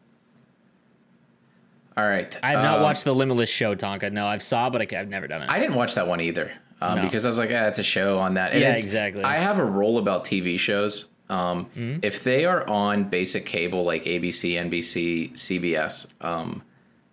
All 1.96 2.08
right, 2.08 2.34
I 2.42 2.52
have 2.52 2.62
not 2.62 2.78
um, 2.78 2.82
watched 2.82 3.04
the 3.04 3.14
Limitless 3.14 3.50
show, 3.50 3.74
Tonka. 3.74 4.10
No, 4.10 4.26
I've 4.26 4.42
saw, 4.42 4.70
but 4.70 4.80
I, 4.80 4.96
have 4.96 5.08
never 5.08 5.26
done 5.26 5.42
it. 5.42 5.50
I 5.50 5.58
didn't 5.58 5.74
watch 5.74 5.94
that 5.94 6.06
one 6.06 6.22
either 6.22 6.50
um, 6.80 6.96
No. 6.96 7.02
because 7.02 7.26
I 7.26 7.28
was 7.28 7.38
like, 7.38 7.50
ah, 7.52 7.66
it's 7.66 7.78
a 7.78 7.82
show 7.82 8.18
on 8.18 8.34
that. 8.34 8.52
And 8.52 8.60
Yeah, 8.60 8.72
exactly. 8.72 9.22
I 9.22 9.36
have 9.36 9.58
a 9.58 9.64
rule 9.64 9.98
about 9.98 10.24
TV 10.24 10.58
shows. 10.58 11.08
Um, 11.28 11.66
Mm-hmm. 11.66 11.98
If 12.02 12.24
they 12.24 12.44
are 12.44 12.68
on 12.68 13.04
basic 13.04 13.46
cable 13.46 13.84
like 13.84 14.04
ABC, 14.04 14.52
NBC, 14.54 15.32
CBS, 15.32 16.06
um, 16.20 16.62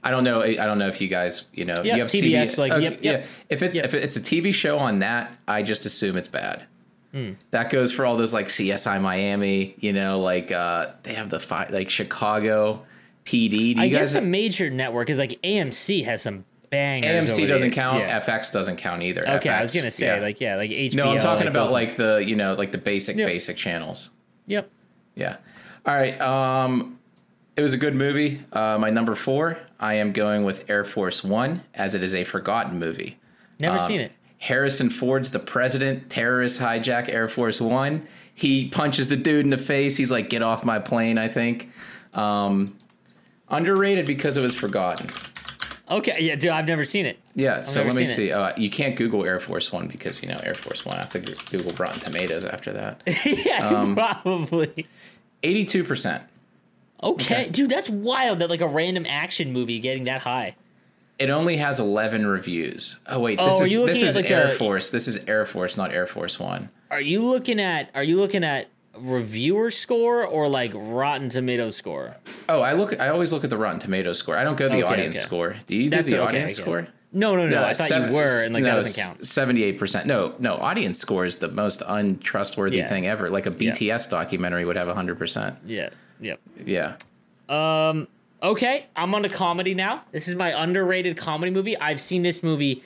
I 0.04 0.12
don't 0.12 0.24
know. 0.24 0.42
I 0.42 0.56
don't 0.56 0.78
know 0.80 0.88
if 0.88 1.02
you 1.02 1.08
guys, 1.08 1.44
you 1.54 1.66
know, 1.66 1.76
Yep, 1.84 1.86
you 1.86 1.92
have 2.02 2.08
TBS, 2.08 2.32
CBS. 2.54 2.58
like, 2.58 2.72
okay, 2.74 2.84
yep, 2.84 3.00
yep. 3.02 3.22
Yeah, 3.22 3.28
if 3.50 3.62
it's 3.62 3.78
if 3.78 3.94
it's 3.94 4.16
a 4.16 4.22
TV 4.22 4.54
show 4.54 4.78
on 4.78 5.00
that, 5.00 5.38
I 5.48 5.62
just 5.62 5.86
assume 5.86 6.16
it's 6.18 6.30
bad. 6.30 6.66
Hmm. 7.12 7.32
That 7.52 7.70
goes 7.70 7.92
for 7.92 8.06
all 8.06 8.16
those 8.18 8.34
like 8.34 8.48
CSI 8.48 9.02
Miami, 9.02 9.76
you 9.80 9.92
know, 9.94 10.20
like 10.20 10.52
uh, 10.52 10.92
they 11.04 11.14
have 11.16 11.30
the 11.30 11.40
fi- 11.40 11.68
like 11.70 11.90
Chicago 11.90 12.86
PD. 13.26 13.50
Do 13.52 13.62
you 13.62 13.76
I 13.82 13.90
guess 13.90 14.16
a 14.16 14.22
major 14.22 14.70
network 14.70 15.10
is 15.10 15.18
like 15.20 15.32
AMC 15.42 16.06
has 16.06 16.22
some 16.22 16.46
bangers. 16.70 17.30
AMC 17.38 17.48
doesn't 17.48 17.72
count. 17.72 18.00
Yeah. 18.00 18.20
FX 18.20 18.52
doesn't 18.52 18.78
count 18.78 19.02
either. 19.04 19.28
Okay, 19.28 19.50
I 19.50 19.62
was 19.62 19.74
gonna 19.74 19.92
say 19.92 20.08
yeah. 20.16 20.22
like 20.22 20.40
yeah, 20.42 20.56
like 20.56 20.70
HBO. 20.72 20.96
No, 20.96 21.10
I'm 21.12 21.20
talking 21.20 21.46
like 21.46 21.54
about 21.54 21.72
like 21.72 21.96
the 21.96 22.18
you 22.18 22.36
know 22.36 22.54
like 22.54 22.72
the 22.72 22.78
basic 22.78 23.18
Yep. 23.18 23.28
basic 23.28 23.58
channels. 23.58 24.10
yep. 24.46 24.70
Yeah. 25.16 25.38
All 25.86 25.96
right. 25.96 26.20
Um, 26.22 27.00
it 27.58 27.62
was 27.62 27.74
a 27.74 27.78
good 27.78 27.96
movie. 27.96 28.42
Uh, 28.54 28.78
my 28.80 28.90
number 28.90 29.16
four, 29.16 29.58
I 29.80 29.96
am 29.96 30.14
going 30.14 30.44
with 30.46 30.70
Air 30.70 30.84
Force 30.86 31.24
One, 31.24 31.62
as 31.74 31.94
it 31.96 32.04
is 32.04 32.16
a 32.16 32.24
forgotten 32.24 32.80
movie. 32.80 33.18
Never 33.60 33.80
Um, 33.80 33.86
seen 33.88 34.00
it. 34.00 34.12
Harrison 34.38 34.90
Ford's 34.90 35.32
the 35.32 35.40
president. 35.40 36.10
Terrorists 36.10 36.60
hijack 36.60 37.10
Air 37.10 37.28
Force 37.28 37.60
One. 37.60 38.08
He 38.34 38.70
punches 38.70 39.10
the 39.10 39.18
dude 39.18 39.44
in 39.44 39.50
the 39.50 39.58
face. 39.58 39.98
He's 39.98 40.12
like, 40.12 40.30
"Get 40.30 40.42
off 40.42 40.64
my 40.64 40.80
plane!" 40.80 41.18
I 41.18 41.28
think. 41.28 41.70
Um, 42.14 42.78
underrated 43.50 44.06
because 44.06 44.38
it 44.38 44.42
was 44.42 44.56
forgotten. 44.56 45.10
Okay, 45.90 46.18
yeah, 46.20 46.36
dude, 46.36 46.52
I've 46.52 46.68
never 46.68 46.84
seen 46.84 47.06
it. 47.06 47.18
Yeah. 47.34 47.62
so 47.64 47.84
let 47.84 47.96
me 47.96 48.06
see. 48.06 48.32
Uh, 48.32 48.54
you 48.58 48.70
can't 48.70 48.96
Google 48.96 49.26
Air 49.26 49.40
Force 49.40 49.72
One 49.72 49.88
because 49.88 50.22
you 50.22 50.30
know 50.30 50.40
Air 50.44 50.54
Force 50.54 50.86
One. 50.86 50.96
I 50.96 51.00
have 51.00 51.10
to 51.12 51.20
Google 51.20 51.72
Rotten 51.74 52.00
Tomatoes 52.00 52.46
after 52.46 52.72
that. 52.74 53.02
yeah, 53.26 53.68
Um, 53.68 53.96
probably. 53.96 54.86
Eighty-two 55.44 55.84
percent. 55.84 56.24
Okay. 57.02 57.50
dude, 57.50 57.70
that's 57.70 57.90
wild. 57.90 58.40
That 58.40 58.50
like 58.50 58.62
a 58.62 58.68
random 58.68 59.06
action 59.08 59.52
movie 59.54 59.80
getting 59.80 60.04
that 60.04 60.22
high. 60.22 60.56
It 61.18 61.30
only 61.30 61.58
has 61.58 61.80
11 61.82 62.26
reviews. 62.28 62.98
Oh 63.08 63.20
wait, 63.20 63.38
this 63.38 63.56
Oh, 63.60 63.64
is 63.64 63.74
this 63.74 64.04
is 64.04 64.16
like, 64.16 64.30
Air 64.32 64.48
the- 64.48 64.54
Force. 64.54 64.90
This 64.90 65.08
is 65.08 65.26
Air 65.26 65.46
Force, 65.46 65.76
not 65.76 65.92
Air 65.92 66.06
Force 66.06 66.40
One. 66.40 66.70
Are 66.92 67.02
you 67.02 67.24
looking 67.26 67.60
at? 67.60 67.90
Are 67.94 68.04
you 68.04 68.18
looking 68.18 68.44
at 68.44 68.68
reviewer 69.00 69.72
score 69.72 70.26
or 70.26 70.48
like 70.48 70.72
Rotten 70.76 71.30
Tomatoes 71.30 71.76
score? 71.76 72.16
Oh, 72.48 72.62
I 72.62 72.74
look. 72.74 73.00
I 73.00 73.10
always 73.10 73.32
look 73.34 73.44
at 73.44 73.50
the 73.50 73.58
Rotten 73.58 73.80
Tomatoes 73.80 74.18
score. 74.18 74.38
I 74.38 74.44
don't 74.44 74.58
go 74.58 74.68
to 74.68 74.76
the 74.76 74.84
Okay, 74.84 74.94
audience 74.94 75.18
okay. 75.18 75.26
score. 75.26 75.56
Do 75.66 75.76
you 75.76 75.84
do 75.86 75.90
That's 75.98 76.10
the 76.10 76.18
okay, 76.20 76.28
audience 76.28 76.56
score? 76.56 76.88
No, 77.12 77.36
no, 77.36 77.48
no. 77.48 77.64
I 77.64 77.74
thought 77.74 77.88
seven- 77.88 78.10
you 78.10 78.16
were, 78.16 78.44
and 78.46 78.54
like 78.54 78.62
no, 78.64 78.70
that 78.70 78.76
doesn't 78.76 79.02
count. 79.04 79.26
Seventy-eight 79.28 79.80
percent. 79.80 80.06
No, 80.06 80.36
no. 80.38 80.56
Audience 80.58 81.00
score 81.00 81.26
is 81.26 81.38
the 81.38 81.48
most 81.48 81.82
untrustworthy 81.88 82.78
Yeah. 82.78 82.88
thing 82.88 83.08
ever. 83.08 83.30
Like 83.32 83.48
a 83.48 83.52
Yeah. 83.52 83.72
BTS 83.74 84.10
documentary 84.10 84.64
would 84.66 84.76
have 84.76 84.88
hundred 84.90 85.18
percent. 85.18 85.56
Yeah. 85.66 85.90
Yep. 86.22 86.40
Yeah. 86.66 86.96
Okay, 88.42 88.86
I'm 88.96 89.14
on 89.16 89.24
to 89.24 89.30
comedy 89.30 89.74
now. 89.74 90.04
This 90.12 90.28
is 90.30 90.36
my 90.36 90.64
underrated 90.64 91.18
comedy 91.18 91.52
movie. 91.52 91.78
I've 91.78 92.00
seen 92.00 92.22
this 92.22 92.42
movie. 92.42 92.84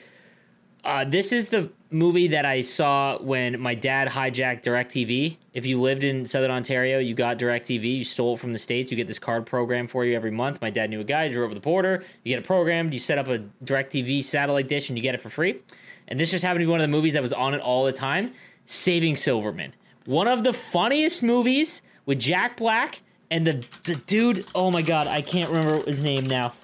Uh, 0.84 1.04
this 1.04 1.32
is 1.32 1.48
the 1.48 1.70
movie 1.94 2.28
that 2.28 2.44
I 2.44 2.60
saw 2.62 3.18
when 3.18 3.60
my 3.60 3.74
dad 3.74 4.08
hijacked 4.08 4.64
DirecTV. 4.64 5.36
If 5.54 5.64
you 5.64 5.80
lived 5.80 6.02
in 6.02 6.26
Southern 6.26 6.50
Ontario, 6.50 6.98
you 6.98 7.14
got 7.14 7.38
DirecTV. 7.38 7.98
You 7.98 8.04
stole 8.04 8.34
it 8.34 8.40
from 8.40 8.52
the 8.52 8.58
States. 8.58 8.90
You 8.90 8.96
get 8.96 9.06
this 9.06 9.20
card 9.20 9.46
program 9.46 9.86
for 9.86 10.04
you 10.04 10.16
every 10.16 10.32
month. 10.32 10.60
My 10.60 10.70
dad 10.70 10.90
knew 10.90 11.00
a 11.00 11.04
guy, 11.04 11.28
drew 11.28 11.44
over 11.44 11.54
the 11.54 11.60
border. 11.60 12.02
You 12.24 12.30
get 12.34 12.40
it 12.40 12.44
programmed. 12.44 12.92
You 12.92 12.98
set 12.98 13.16
up 13.16 13.28
a 13.28 13.38
DirecTV 13.64 14.24
satellite 14.24 14.68
dish 14.68 14.88
and 14.88 14.98
you 14.98 15.02
get 15.02 15.14
it 15.14 15.20
for 15.20 15.30
free. 15.30 15.60
And 16.08 16.18
this 16.18 16.32
just 16.32 16.44
happened 16.44 16.62
to 16.62 16.66
be 16.66 16.70
one 16.70 16.80
of 16.80 16.84
the 16.84 16.94
movies 16.94 17.14
that 17.14 17.22
was 17.22 17.32
on 17.32 17.54
it 17.54 17.60
all 17.60 17.84
the 17.84 17.92
time 17.92 18.32
Saving 18.66 19.14
Silverman. 19.14 19.72
One 20.04 20.26
of 20.26 20.42
the 20.42 20.52
funniest 20.52 21.22
movies 21.22 21.80
with 22.06 22.18
Jack 22.18 22.56
Black 22.56 23.02
and 23.30 23.46
the, 23.46 23.64
the 23.84 23.94
dude. 23.94 24.46
Oh 24.54 24.70
my 24.70 24.82
God, 24.82 25.06
I 25.06 25.22
can't 25.22 25.48
remember 25.50 25.84
his 25.86 26.02
name 26.02 26.24
now. 26.24 26.54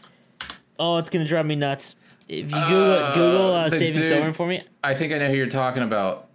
Oh, 0.79 0.97
it's 0.97 1.11
going 1.11 1.25
to 1.25 1.29
drive 1.29 1.47
me 1.47 1.57
nuts. 1.57 1.95
If 2.31 2.45
you 2.45 2.61
Google, 2.61 3.09
Google 3.13 3.53
uh, 3.55 3.71
Saving 3.71 3.93
dude- 3.95 4.05
Silverman 4.05 4.33
for 4.35 4.47
me. 4.47 4.63
I 4.85 4.95
think 4.95 5.13
I 5.13 5.19
know 5.19 5.29
who 5.29 5.35
you're 5.35 5.49
talking 5.49 5.83
about. 5.83 6.29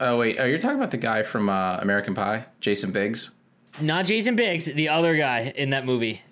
Oh 0.00 0.18
wait, 0.18 0.36
oh 0.40 0.44
you're 0.44 0.58
talking 0.58 0.76
about 0.78 0.90
the 0.90 0.96
guy 0.96 1.22
from 1.22 1.48
uh, 1.48 1.78
American 1.80 2.12
Pie, 2.14 2.46
Jason 2.60 2.90
Biggs. 2.90 3.30
Not 3.80 4.04
Jason 4.04 4.34
Biggs, 4.34 4.64
the 4.64 4.88
other 4.88 5.16
guy 5.16 5.52
in 5.56 5.70
that 5.70 5.86
movie. 5.86 6.22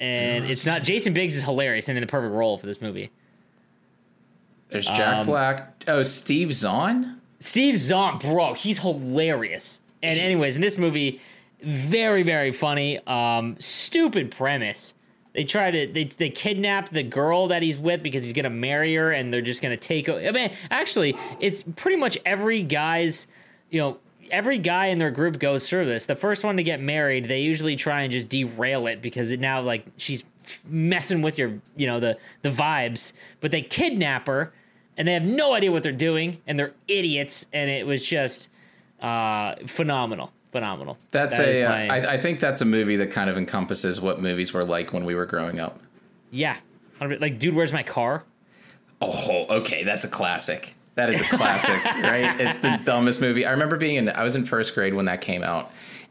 And 0.00 0.46
it's 0.46 0.64
not 0.64 0.84
Jason 0.84 1.12
Biggs 1.12 1.34
is 1.34 1.42
hilarious 1.42 1.88
and 1.90 1.98
in 1.98 2.00
the 2.00 2.06
perfect 2.06 2.32
role 2.34 2.56
for 2.56 2.64
this 2.66 2.80
movie. 2.80 3.10
There's 4.70 4.86
Jack 4.86 5.20
Um, 5.20 5.26
Black. 5.26 5.84
Oh, 5.86 6.02
Steve 6.02 6.52
Zahn. 6.54 7.20
Steve 7.40 7.76
Zahn, 7.76 8.18
bro, 8.18 8.54
he's 8.54 8.78
hilarious. 8.78 9.80
And 10.02 10.18
anyways, 10.18 10.56
in 10.56 10.62
this 10.62 10.78
movie, 10.78 11.20
very 11.62 12.22
very 12.22 12.52
funny. 12.52 13.00
Um, 13.06 13.56
stupid 13.58 14.30
premise. 14.30 14.94
They 15.36 15.44
try 15.44 15.70
to 15.70 15.86
they 15.86 16.04
they 16.04 16.30
kidnap 16.30 16.88
the 16.88 17.02
girl 17.02 17.48
that 17.48 17.62
he's 17.62 17.78
with 17.78 18.02
because 18.02 18.24
he's 18.24 18.32
gonna 18.32 18.48
marry 18.48 18.94
her, 18.94 19.12
and 19.12 19.32
they're 19.32 19.42
just 19.42 19.60
gonna 19.60 19.76
take. 19.76 20.08
I 20.08 20.30
mean, 20.30 20.50
actually, 20.70 21.14
it's 21.40 21.62
pretty 21.62 21.98
much 21.98 22.16
every 22.24 22.62
guy's, 22.62 23.28
you 23.70 23.80
know. 23.80 23.98
Every 24.28 24.58
guy 24.58 24.86
in 24.86 24.98
their 24.98 25.12
group 25.12 25.38
goes 25.38 25.68
through 25.68 25.84
this. 25.84 26.06
The 26.06 26.16
first 26.16 26.42
one 26.42 26.56
to 26.56 26.64
get 26.64 26.80
married, 26.80 27.26
they 27.26 27.42
usually 27.42 27.76
try 27.76 28.02
and 28.02 28.10
just 28.10 28.28
derail 28.28 28.88
it 28.88 29.00
because 29.00 29.30
it 29.30 29.38
now 29.38 29.60
like 29.60 29.86
she's 29.98 30.24
messing 30.66 31.22
with 31.22 31.38
your, 31.38 31.60
you 31.76 31.86
know, 31.86 32.00
the 32.00 32.18
the 32.42 32.50
vibes. 32.50 33.12
But 33.40 33.52
they 33.52 33.62
kidnap 33.62 34.26
her, 34.26 34.52
and 34.96 35.06
they 35.06 35.12
have 35.12 35.22
no 35.22 35.52
idea 35.52 35.70
what 35.70 35.84
they're 35.84 35.92
doing, 35.92 36.42
and 36.48 36.58
they're 36.58 36.72
idiots. 36.88 37.46
And 37.52 37.70
it 37.70 37.86
was 37.86 38.04
just 38.04 38.48
uh, 39.00 39.54
phenomenal, 39.66 40.32
phenomenal. 40.56 40.96
That's 41.10 41.36
That 41.38 41.48
a. 41.48 41.64
Uh, 41.64 41.68
my- 41.68 41.88
I, 41.88 42.12
I 42.14 42.18
think 42.18 42.40
that's 42.40 42.60
a 42.60 42.64
movie 42.64 42.96
that 42.96 43.10
kind 43.10 43.28
of 43.30 43.36
encompasses 43.36 44.00
what 44.00 44.20
movies 44.20 44.52
were 44.52 44.64
like 44.64 44.92
when 44.92 45.04
we 45.04 45.14
were 45.14 45.26
growing 45.26 45.60
up. 45.60 45.80
yeah, 46.30 46.56
like 47.00 47.38
dude, 47.38 47.54
where's 47.54 47.72
my 47.72 47.82
car? 47.82 48.24
Oh, 49.00 49.46
okay, 49.60 49.84
that's 49.84 50.04
a 50.04 50.08
classic. 50.08 50.74
That 50.94 51.10
is 51.10 51.20
a 51.20 51.24
classic, 51.28 51.84
right? 51.84 52.40
It's 52.40 52.58
the 52.58 52.80
dumbest 52.84 53.20
movie. 53.20 53.44
I 53.44 53.50
remember 53.50 53.76
being 53.76 53.96
in. 53.96 54.08
I 54.08 54.22
was 54.22 54.36
in 54.36 54.44
first 54.44 54.74
grade 54.74 54.94
when 54.94 55.04
that 55.04 55.20
came 55.20 55.42
out, 55.42 55.70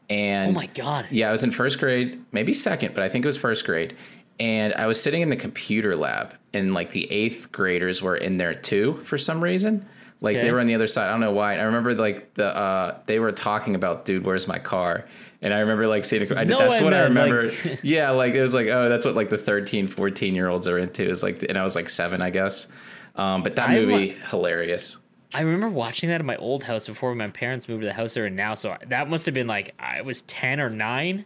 and 0.09 0.51
Oh 0.51 0.59
my 0.59 0.67
god. 0.67 1.07
yeah, 1.09 1.29
I 1.29 1.31
was 1.31 1.43
in 1.43 1.49
first 1.51 1.79
grade, 1.79 2.23
maybe 2.31 2.53
second, 2.53 2.93
but 2.93 3.03
I 3.03 3.09
think 3.09 3.25
it 3.25 3.27
was 3.27 3.37
first 3.37 3.65
grade. 3.65 3.95
And 4.39 4.73
I 4.73 4.85
was 4.85 5.01
sitting 5.01 5.21
in 5.21 5.29
the 5.29 5.35
computer 5.37 5.95
lab, 5.95 6.35
and 6.53 6.73
like 6.73 6.91
the 6.91 7.11
eighth 7.11 7.51
graders 7.51 8.01
were 8.03 8.17
in 8.17 8.37
there 8.37 8.53
too 8.53 8.97
for 9.03 9.17
some 9.17 9.41
reason. 9.43 9.85
Like 10.25 10.35
Okay. 10.37 10.45
they 10.47 10.51
were 10.51 10.59
on 10.59 10.65
the 10.65 10.75
other 10.75 10.87
side. 10.87 11.07
I 11.07 11.11
don't 11.11 11.21
know 11.21 11.31
why. 11.31 11.55
I 11.57 11.61
remember 11.63 11.93
like 11.93 12.33
the 12.33 12.47
uh, 12.47 12.97
they 13.05 13.19
were 13.19 13.31
talking 13.31 13.75
about, 13.75 14.03
dude, 14.03 14.25
where's 14.25 14.47
my 14.47 14.59
car? 14.59 15.05
And 15.41 15.53
I 15.53 15.59
remember 15.59 15.87
like 15.87 16.03
seeing. 16.03 16.29
A, 16.29 16.35
I, 16.39 16.43
No 16.43 16.57
that's 16.57 16.79
way, 16.79 16.83
what 16.83 16.93
I 16.93 16.99
remember. 17.03 17.43
like- 17.45 17.79
yeah, 17.83 18.09
like 18.09 18.33
it 18.33 18.41
was 18.41 18.53
like, 18.53 18.67
oh, 18.67 18.89
that's 18.89 19.05
what 19.05 19.15
like 19.15 19.29
the 19.29 19.37
13, 19.37 19.87
14 19.87 20.35
year 20.35 20.49
olds 20.49 20.67
are 20.67 20.77
into. 20.77 21.07
Is 21.07 21.23
like, 21.23 21.43
and 21.47 21.57
I 21.57 21.63
was 21.63 21.75
like 21.75 21.87
seven, 21.87 22.21
I 22.21 22.29
guess. 22.31 22.67
Um, 23.15 23.43
but 23.43 23.55
that 23.55 23.69
I 23.69 23.75
movie, 23.79 24.17
wa- 24.19 24.27
hilarious. 24.29 24.97
I 25.33 25.41
remember 25.41 25.69
watching 25.69 26.09
that 26.09 26.19
in 26.21 26.25
my 26.25 26.35
old 26.37 26.63
house 26.63 26.87
before 26.87 27.13
my 27.15 27.27
parents 27.29 27.67
moved 27.69 27.81
to 27.81 27.87
the 27.87 27.93
house 27.93 28.13
they're 28.13 28.25
in 28.25 28.35
now. 28.35 28.55
So 28.55 28.75
that 28.87 29.09
must 29.09 29.25
have 29.25 29.33
been 29.35 29.47
like 29.47 29.73
I 29.79 30.01
was 30.01 30.21
ten 30.23 30.59
or 30.59 30.69
nine, 30.69 31.25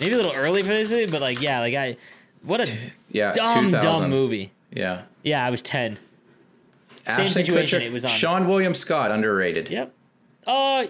maybe 0.00 0.14
a 0.14 0.16
little 0.16 0.34
early 0.34 0.62
for 0.62 0.68
this, 0.68 1.10
but 1.10 1.20
like 1.20 1.40
yeah, 1.40 1.60
like 1.60 1.74
I, 1.74 1.96
what 2.42 2.60
a 2.60 2.72
Yeah, 3.10 3.32
dumb 3.32 3.70
dumb 3.72 4.08
movie. 4.10 4.52
Yeah. 4.70 5.02
Yeah, 5.22 5.44
I 5.44 5.50
was 5.50 5.62
ten. 5.62 5.98
Ashton 7.06 7.28
situation, 7.28 7.80
Kutcher- 7.80 7.84
it 7.86 7.92
was 7.92 8.04
on. 8.04 8.10
Seann 8.10 8.46
William 8.46 8.74
Scott, 8.74 9.10
underrated. 9.10 9.68
Yep. 9.70 9.92
Uh, 10.46 10.86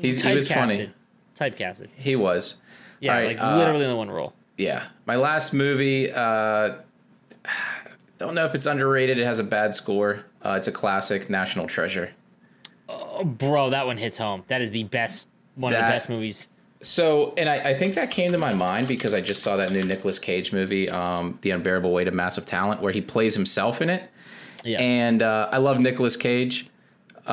He's 0.00 0.22
he 0.22 0.34
was 0.34 0.48
funny. 0.48 0.90
Typecasted. 1.34 1.88
He 1.96 2.16
was. 2.16 2.56
Yeah, 3.00 3.12
right, 3.12 3.26
like 3.28 3.40
uh, 3.40 3.56
literally 3.56 3.84
in 3.84 3.90
the 3.90 3.96
one 3.96 4.10
role. 4.10 4.32
Yeah. 4.56 4.86
My 5.06 5.16
last 5.16 5.52
movie, 5.52 6.10
uh, 6.12 6.76
don't 8.18 8.34
know 8.34 8.44
if 8.44 8.54
it's 8.54 8.66
underrated. 8.66 9.18
It 9.18 9.24
has 9.24 9.38
a 9.38 9.44
bad 9.44 9.74
score. 9.74 10.24
Uh, 10.44 10.54
it's 10.56 10.68
a 10.68 10.72
classic, 10.72 11.28
National 11.28 11.66
Treasure. 11.66 12.12
Oh, 12.88 13.24
bro, 13.24 13.70
that 13.70 13.86
one 13.86 13.96
hits 13.96 14.16
home. 14.18 14.44
That 14.48 14.62
is 14.62 14.70
the 14.70 14.84
best, 14.84 15.26
one 15.56 15.72
of 15.72 15.78
the 15.78 15.86
best 15.86 16.08
movies. 16.08 16.48
So, 16.82 17.34
and 17.36 17.48
I, 17.48 17.70
I 17.70 17.74
think 17.74 17.94
that 17.94 18.10
came 18.10 18.30
to 18.32 18.38
my 18.38 18.54
mind 18.54 18.86
because 18.86 19.12
I 19.12 19.20
just 19.20 19.42
saw 19.42 19.56
that 19.56 19.72
new 19.72 19.82
Nicolas 19.82 20.18
Cage 20.18 20.52
movie, 20.52 20.88
um, 20.88 21.38
The 21.42 21.50
Unbearable 21.50 21.92
Weight 21.92 22.06
of 22.06 22.14
Massive 22.14 22.46
Talent, 22.46 22.80
where 22.80 22.92
he 22.92 23.00
plays 23.00 23.34
himself 23.34 23.82
in 23.82 23.90
it. 23.90 24.08
Yeah. 24.66 24.80
And 24.80 25.22
uh, 25.22 25.48
I 25.52 25.58
love 25.58 25.78
Nicolas 25.80 26.16
Cage. 26.16 26.68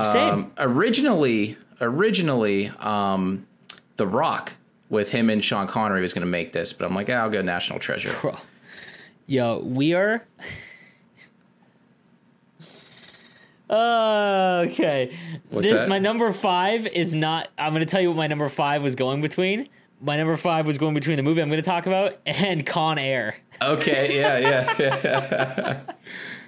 Same. 0.04 0.34
Um, 0.34 0.52
originally, 0.58 1.58
originally, 1.82 2.70
um, 2.80 3.46
The 3.98 4.08
Rock 4.08 4.54
with 4.90 5.10
him 5.12 5.30
and 5.30 5.44
Sean 5.44 5.68
Connery 5.68 6.02
was 6.02 6.14
going 6.14 6.26
to 6.26 6.30
make 6.32 6.52
this, 6.52 6.72
but 6.74 6.86
I'm 6.86 6.94
like, 6.96 7.10
ah, 7.10 7.14
I'll 7.14 7.30
go 7.30 7.42
National 7.42 7.80
Treasure. 7.80 8.16
Yo, 9.28 9.60
we 9.60 9.94
are. 9.94 10.24
Uh, 13.70 14.66
okay. 14.68 15.16
What's 15.50 15.68
This- 15.70 15.78
that? 15.80 15.90
My 15.90 16.00
number 16.00 16.32
five 16.32 16.86
is 16.88 17.16
not. 17.16 17.50
I'm 17.58 17.74
going 17.74 17.86
to 17.86 17.90
tell 17.90 18.02
you 18.02 18.10
what 18.10 18.18
my 18.18 18.28
number 18.28 18.50
five 18.50 18.84
was 18.84 18.96
going 18.96 19.22
between. 19.22 19.70
My 20.02 20.18
number 20.18 20.36
five 20.36 20.68
was 20.68 20.78
going 20.78 20.94
between 20.94 21.16
the 21.18 21.24
movie 21.24 21.42
I'm 21.42 21.48
going 21.48 21.62
to 21.62 21.66
talk 21.66 21.86
about 21.88 22.18
and 22.26 22.66
Con 22.66 22.98
Air, 23.00 23.36
Okay, 23.62 24.20
yeah, 24.20 24.38
yeah, 24.38 24.76
yeah. 24.80 25.80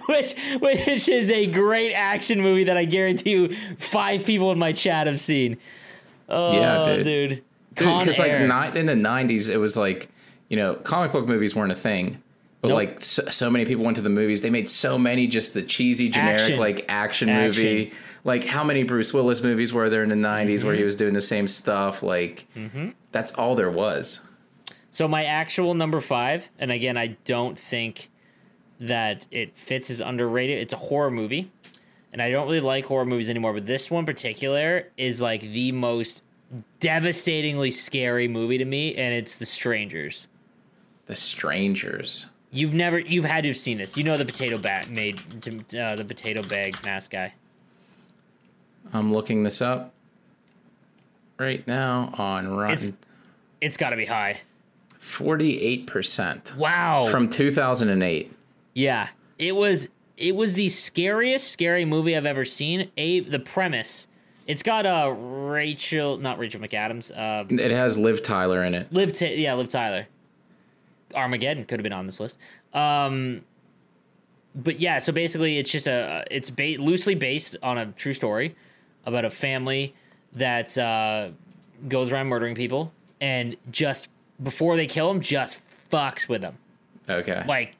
which 0.06 0.34
which 0.60 1.08
is 1.08 1.30
a 1.30 1.46
great 1.46 1.92
action 1.94 2.40
movie 2.40 2.64
that 2.64 2.76
I 2.76 2.84
guarantee 2.84 3.30
you 3.30 3.56
five 3.78 4.24
people 4.24 4.52
in 4.52 4.58
my 4.58 4.72
chat 4.72 5.06
have 5.06 5.20
seen. 5.20 5.58
Oh, 6.28 6.52
Yeah, 6.52 6.84
dude. 6.96 7.04
dude. 7.04 7.44
Because 7.74 8.18
like 8.18 8.32
ni- 8.38 8.78
in 8.80 8.86
the 8.86 8.94
'90s, 8.94 9.48
it 9.50 9.56
was 9.58 9.76
like 9.76 10.08
you 10.48 10.56
know, 10.56 10.74
comic 10.74 11.12
book 11.12 11.26
movies 11.26 11.56
weren't 11.56 11.72
a 11.72 11.76
thing. 11.76 12.22
But 12.60 12.68
Nope. 12.68 12.76
like 12.76 13.00
so, 13.00 13.24
so 13.28 13.50
many 13.50 13.64
people 13.64 13.84
went 13.84 13.96
to 13.96 14.02
the 14.02 14.08
movies, 14.10 14.42
they 14.42 14.50
made 14.50 14.68
so 14.68 14.96
many 14.96 15.26
just 15.26 15.52
the 15.54 15.62
cheesy, 15.62 16.08
generic 16.10 16.40
Action. 16.42 16.58
like 16.60 16.84
action, 16.88 17.28
Action. 17.28 17.64
movie. 17.64 17.92
Like 18.24 18.44
how 18.44 18.62
many 18.62 18.84
Bruce 18.84 19.12
Willis 19.12 19.42
movies 19.42 19.72
were 19.72 19.90
there 19.90 20.02
in 20.04 20.10
the 20.10 20.14
'90s 20.14 20.58
Mm-hmm. 20.58 20.66
where 20.68 20.76
he 20.76 20.84
was 20.84 20.96
doing 20.96 21.12
the 21.14 21.20
same 21.20 21.48
stuff? 21.48 22.02
Like 22.04 22.46
that's 23.10 23.32
all 23.32 23.56
there 23.56 23.70
was. 23.70 24.20
So 24.92 25.08
my 25.08 25.24
actual 25.24 25.72
number 25.74 26.00
five, 26.02 26.48
and 26.58 26.70
again, 26.70 26.96
I 26.98 27.16
don't 27.24 27.58
think 27.58 28.10
that 28.82 29.26
it 29.30 29.56
fits 29.56 29.90
as 29.90 30.00
underrated. 30.00 30.58
It's 30.58 30.72
a 30.72 30.78
horror 30.78 31.10
movie, 31.10 31.50
and 32.12 32.20
I 32.20 32.30
don't 32.30 32.46
really 32.46 32.60
like 32.60 32.84
horror 32.84 33.04
movies 33.04 33.30
anymore. 33.30 33.52
But 33.54 33.66
this 33.66 33.90
one 33.90 34.04
particular 34.04 34.88
is 34.96 35.22
like 35.22 35.40
the 35.40 35.72
most 35.72 36.22
devastatingly 36.80 37.70
scary 37.70 38.28
movie 38.28 38.58
to 38.58 38.64
me, 38.64 38.94
and 38.94 39.14
it's 39.14 39.36
The 39.36 39.46
Strangers. 39.46 40.28
The 41.06 41.14
Strangers. 41.14 42.28
You've 42.50 42.74
never, 42.74 42.98
you've 42.98 43.24
had 43.24 43.44
to 43.44 43.48
have 43.48 43.56
seen 43.56 43.78
this. 43.78 43.96
You 43.96 44.04
know 44.04 44.16
the 44.18 44.26
potato 44.26 44.58
bat 44.58 44.90
made, 44.90 45.18
uh, 45.74 45.96
the 45.96 46.04
potato 46.04 46.42
bag 46.42 46.76
mask 46.84 47.12
guy. 47.12 47.32
I'm 48.92 49.10
looking 49.12 49.42
this 49.42 49.62
up 49.62 49.94
right 51.38 51.66
now 51.66 52.12
on 52.18 52.54
Rotten. 52.54 52.72
It's, 52.72 52.92
it's 53.60 53.76
got 53.78 53.90
to 53.90 53.96
be 53.96 54.04
high. 54.04 54.40
Forty-eight 54.98 55.86
percent. 55.86 56.54
Wow. 56.56 57.06
From 57.06 57.28
2008. 57.28 58.32
Yeah, 58.74 59.08
it 59.38 59.54
was 59.54 59.88
it 60.16 60.34
was 60.34 60.54
the 60.54 60.68
scariest 60.68 61.50
scary 61.50 61.84
movie 61.84 62.16
I've 62.16 62.26
ever 62.26 62.44
seen. 62.44 62.90
A 62.96 63.20
the 63.20 63.38
premise, 63.38 64.06
it's 64.46 64.62
got 64.62 64.86
uh 64.86 65.10
Rachel, 65.10 66.18
not 66.18 66.38
Rachel 66.38 66.60
McAdams, 66.60 67.10
uh 67.16 67.44
It 67.48 67.70
has 67.70 67.98
Liv 67.98 68.22
Tyler 68.22 68.62
in 68.64 68.74
it. 68.74 68.92
Liv, 68.92 69.12
Ta 69.12 69.26
yeah, 69.26 69.54
Liv 69.54 69.68
Tyler. 69.68 70.06
Armageddon 71.14 71.64
could 71.66 71.78
have 71.78 71.84
been 71.84 71.92
on 71.92 72.06
this 72.06 72.20
list. 72.20 72.38
Um, 72.72 73.42
but 74.54 74.80
yeah, 74.80 74.98
so 74.98 75.12
basically, 75.12 75.58
it's 75.58 75.70
just 75.70 75.86
a 75.86 76.24
it's 76.30 76.50
ba- 76.50 76.76
loosely 76.78 77.14
based 77.14 77.56
on 77.62 77.78
a 77.78 77.86
true 77.92 78.12
story 78.12 78.54
about 79.04 79.24
a 79.24 79.30
family 79.30 79.94
that 80.32 80.76
uh, 80.78 81.28
goes 81.88 82.12
around 82.12 82.28
murdering 82.28 82.54
people 82.54 82.92
and 83.20 83.56
just 83.70 84.08
before 84.42 84.76
they 84.76 84.86
kill 84.86 85.08
them, 85.08 85.20
just 85.20 85.58
fucks 85.90 86.28
with 86.28 86.40
them. 86.40 86.56
Okay. 87.08 87.44
Like, 87.46 87.76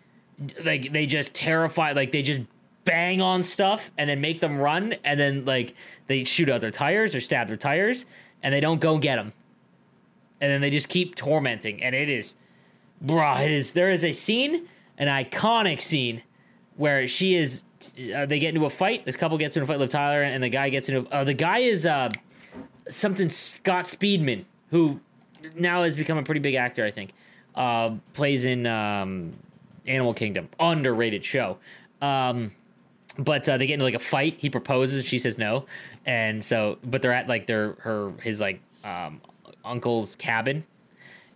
like 0.64 0.92
they 0.92 1.06
just 1.06 1.34
terrify, 1.34 1.92
like 1.92 2.12
they 2.12 2.22
just 2.22 2.40
bang 2.84 3.20
on 3.20 3.42
stuff 3.42 3.90
and 3.96 4.10
then 4.10 4.20
make 4.20 4.40
them 4.40 4.59
run, 4.59 4.94
and 5.04 5.18
then 5.18 5.44
like 5.44 5.74
they 6.06 6.24
shoot 6.24 6.48
out 6.48 6.60
their 6.60 6.70
tires 6.70 7.14
or 7.14 7.20
stab 7.20 7.48
their 7.48 7.56
tires, 7.56 8.06
and 8.42 8.52
they 8.52 8.60
don't 8.60 8.80
go 8.80 8.98
get 8.98 9.16
them, 9.16 9.32
and 10.40 10.50
then 10.50 10.60
they 10.60 10.70
just 10.70 10.88
keep 10.88 11.14
tormenting, 11.14 11.82
and 11.82 11.94
it 11.94 12.09
is, 12.09 12.34
bruh, 13.04 13.44
it 13.44 13.50
is. 13.50 13.72
There 13.72 13.90
is 13.90 14.04
a 14.04 14.12
scene, 14.12 14.68
an 14.98 15.09
iconic 15.09 15.80
scene, 15.80 16.22
where 16.76 17.06
she 17.09 17.34
is. 17.34 17.62
Uh, 18.14 18.26
they 18.26 18.38
get 18.38 18.54
into 18.54 18.64
a 18.64 18.70
fight. 18.70 19.04
This 19.04 19.16
couple 19.16 19.36
gets 19.38 19.56
into 19.56 19.64
a 19.64 19.66
fight. 19.66 19.80
with 19.80 19.90
Tyler 19.90 20.22
and 20.22 20.40
the 20.40 20.48
guy 20.48 20.68
gets 20.68 20.88
into. 20.88 21.09
Uh, 21.10 21.24
the 21.24 21.34
guy 21.34 21.59
is 21.59 21.84
uh, 21.84 22.10
something 22.88 23.28
Scott 23.28 23.86
Speedman, 23.86 24.44
who 24.70 25.00
now 25.56 25.82
has 25.82 25.96
become 25.96 26.18
a 26.18 26.22
pretty 26.22 26.40
big 26.40 26.54
actor. 26.54 26.84
I 26.84 26.90
think 26.90 27.12
uh, 27.54 27.94
plays 28.14 28.44
in 28.44 28.66
um, 28.66 29.32
Animal 29.86 30.14
Kingdom, 30.14 30.48
underrated 30.60 31.24
show. 31.24 31.59
Um, 32.00 32.52
but 33.18 33.48
uh, 33.48 33.59
they 33.59 33.66
get 33.66 33.74
into 33.74 33.84
like 33.84 33.94
a 33.94 33.98
fight. 33.98 34.36
He 34.38 34.48
proposes, 34.48 35.04
she 35.04 35.18
says 35.18 35.36
no, 35.38 35.66
and 36.06 36.42
so 36.44 36.78
but 36.84 37.02
they're 37.02 37.12
at 37.12 37.28
like 37.28 37.46
their 37.46 37.72
her 37.80 38.12
his 38.22 38.40
like 38.40 38.60
um, 38.84 39.20
uncle's 39.64 40.16
cabin, 40.16 40.64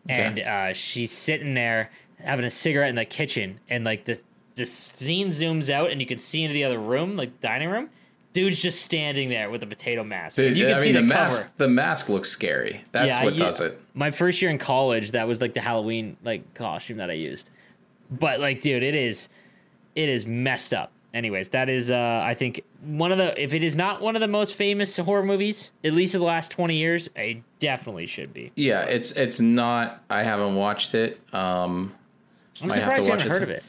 and 0.09 0.41
uh, 0.41 0.73
she's 0.73 1.11
sitting 1.11 1.55
there 1.55 1.91
having 2.19 2.45
a 2.47 2.51
cigarette 2.51 2.89
in 2.89 2.95
the 2.95 3.05
kitchen, 3.05 3.61
and 3.69 3.85
like 3.85 4.05
this 4.05 4.23
this 4.55 4.73
scene 4.73 5.29
zooms 5.29 5.69
out, 5.69 5.91
and 5.91 6.01
you 6.01 6.07
can 6.07 6.19
see 6.19 6.43
into 6.43 6.55
the 6.55 6.65
other 6.65 6.79
room, 6.79 7.17
like 7.17 7.41
dining 7.41 7.69
room. 7.69 7.91
Dude's 8.33 8.59
just 8.61 8.83
standing 8.83 9.31
there 9.31 9.49
with 9.51 9.63
a 9.63 9.67
potato 9.67 10.05
mask. 10.05 10.37
and 10.39 10.55
you 10.59 10.67
can 10.67 10.75
I 10.75 10.81
see 10.81 10.93
mean, 10.93 10.95
the, 10.95 11.03
the, 11.09 11.15
cover. 11.15 11.23
mask. 11.25 11.57
The 11.57 11.69
mask 11.69 12.09
looks 12.11 12.29
scary. 12.29 12.83
That's 12.93 13.17
Yeah, 13.17 13.25
what 13.25 13.35
you- 13.35 13.43
does 13.43 13.61
it. 13.61 13.81
My 13.95 14.11
first 14.11 14.43
year 14.43 14.51
in 14.51 14.59
college, 14.59 15.13
that 15.13 15.27
was 15.27 15.41
like 15.41 15.55
the 15.55 15.61
Halloween 15.63 16.19
like 16.23 16.53
costume 16.55 16.99
that 16.99 17.09
I 17.11 17.15
used. 17.15 17.49
But 18.11 18.41
like, 18.41 18.61
dude, 18.61 18.83
it 18.83 18.95
is 18.95 19.29
it 19.95 20.09
is 20.09 20.27
messed 20.27 20.73
up. 20.75 20.93
Anyways, 21.15 21.49
that 21.51 21.69
is 21.69 21.91
uh 21.91 22.23
I 22.25 22.35
think 22.35 22.63
one 22.83 23.11
of 23.11 23.19
the 23.19 23.41
if 23.43 23.55
it 23.55 23.63
is 23.63 23.75
not 23.75 24.03
one 24.03 24.17
of 24.17 24.21
the 24.21 24.29
most 24.29 24.55
famous 24.55 24.97
horror 24.97 25.25
movies, 25.25 25.73
at 25.83 25.95
least 25.95 26.15
in 26.15 26.21
the 26.21 26.27
last 26.27 26.51
twenty 26.51 26.77
years, 26.77 27.09
it 27.17 27.43
definitely 27.59 28.07
should 28.07 28.35
be. 28.35 28.53
Yeah, 28.55 28.83
it's 28.83 29.13
it's 29.13 29.41
not. 29.41 30.03
I 30.11 30.23
haven't 30.23 30.55
watched 30.57 30.95
it. 30.95 31.19
Um, 31.33 31.95
I'm 32.61 32.69
Might 32.69 32.79
have 32.79 32.95
to 32.97 33.03
surprised 33.03 33.07
you 33.07 33.11
watch 33.13 33.23
haven't 33.23 33.37
it 33.37 33.41
heard 33.41 33.43
of 33.43 33.51
it. 33.51 33.65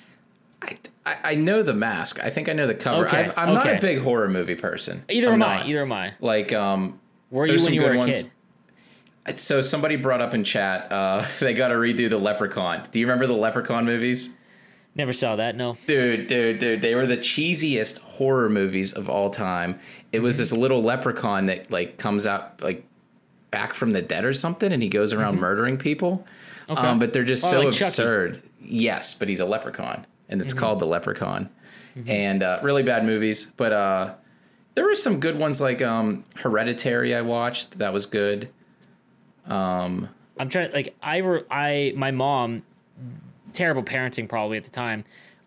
I, 0.61 0.77
I 1.05 1.31
I 1.31 1.35
know 1.35 1.63
the 1.63 1.73
mask. 1.73 2.21
I 2.21 2.29
think 2.29 2.49
I 2.49 2.53
know 2.53 2.67
the 2.67 2.75
cover. 2.75 3.05
Okay, 3.05 3.17
I've, 3.25 3.37
I'm 3.37 3.53
not 3.53 3.69
a 3.69 3.79
big 3.79 3.99
horror 3.99 4.27
movie 4.27 4.55
person. 4.55 5.05
Either 5.09 5.27
I'm 5.27 5.33
am 5.33 5.39
not. 5.39 5.65
I. 5.65 5.69
Either 5.69 5.81
am 5.83 5.91
I. 5.93 6.13
Like 6.19 6.51
um, 6.51 6.99
Were 7.31 7.45
you 7.45 7.63
when 7.63 7.73
you 7.73 7.81
were 7.83 7.93
a 7.93 7.97
ones. 7.97 8.17
kid? 8.23 8.31
So 9.35 9.61
somebody 9.61 9.95
brought 9.97 10.21
up 10.21 10.33
in 10.33 10.43
chat, 10.43 10.91
uh, 10.91 11.25
they 11.39 11.53
got 11.53 11.69
to 11.69 11.75
redo 11.75 12.09
the 12.09 12.17
Leprechaun. 12.17 12.87
Do 12.91 12.99
you 12.99 13.05
remember 13.05 13.27
the 13.27 13.33
Leprechaun 13.33 13.85
movies? 13.85 14.33
Never 14.95 15.13
saw 15.13 15.35
that. 15.35 15.55
No. 15.55 15.77
Dude, 15.85 16.25
dude, 16.25 16.57
dude, 16.57 16.81
they 16.81 16.95
were 16.95 17.05
the 17.05 17.17
cheesiest 17.17 17.99
horror 17.99 18.49
movies 18.49 18.93
of 18.93 19.09
all 19.09 19.29
time. 19.29 19.79
It 20.11 20.21
was 20.21 20.39
this 20.39 20.51
little 20.51 20.81
leprechaun 20.81 21.45
that 21.47 21.69
like 21.69 21.97
comes 21.99 22.25
out 22.25 22.63
like 22.63 22.83
back 23.51 23.75
from 23.75 23.91
the 23.91 24.01
dead 24.01 24.25
or 24.25 24.33
something, 24.33 24.71
and 24.71 24.81
he 24.81 24.89
goes 24.89 25.13
around 25.13 25.39
murdering 25.39 25.77
people. 25.77 26.25
Um, 26.67 26.97
but 26.97 27.13
they're 27.13 27.23
just 27.23 27.45
Oh, 27.45 27.49
so 27.51 27.57
like 27.61 27.73
Chucky. 27.73 27.85
absurd. 27.85 28.43
Yes, 28.59 29.13
but 29.13 29.29
he's 29.29 29.39
a 29.39 29.45
leprechaun, 29.45 30.05
and 30.29 30.41
it's 30.41 30.53
called 30.53 30.79
the 30.79 30.87
Leprechaun. 30.87 31.49
Mm-hmm. 31.95 32.09
And 32.09 32.43
uh, 32.43 32.59
really 32.63 32.81
bad 32.83 33.05
movies, 33.05 33.45
but 33.55 33.71
uh, 33.71 34.13
there 34.73 34.83
were 34.85 34.95
some 34.95 35.19
good 35.19 35.37
ones 35.37 35.61
like 35.61 35.81
um, 35.83 36.25
Hereditary. 36.35 37.13
I 37.13 37.21
watched 37.21 37.77
that 37.77 37.93
was 37.93 38.07
good. 38.07 38.49
I'm 39.49 40.49
trying 40.49 40.71
like 40.71 40.95
I 41.01 41.17
re- 41.17 41.43
I 41.49 41.93
my 41.95 42.11
mom 42.11 42.63
terrible 43.53 43.83
parenting 43.83 44.27
probably 44.29 44.57
at 44.57 44.63
the 44.63 44.69
time. 44.71 45.03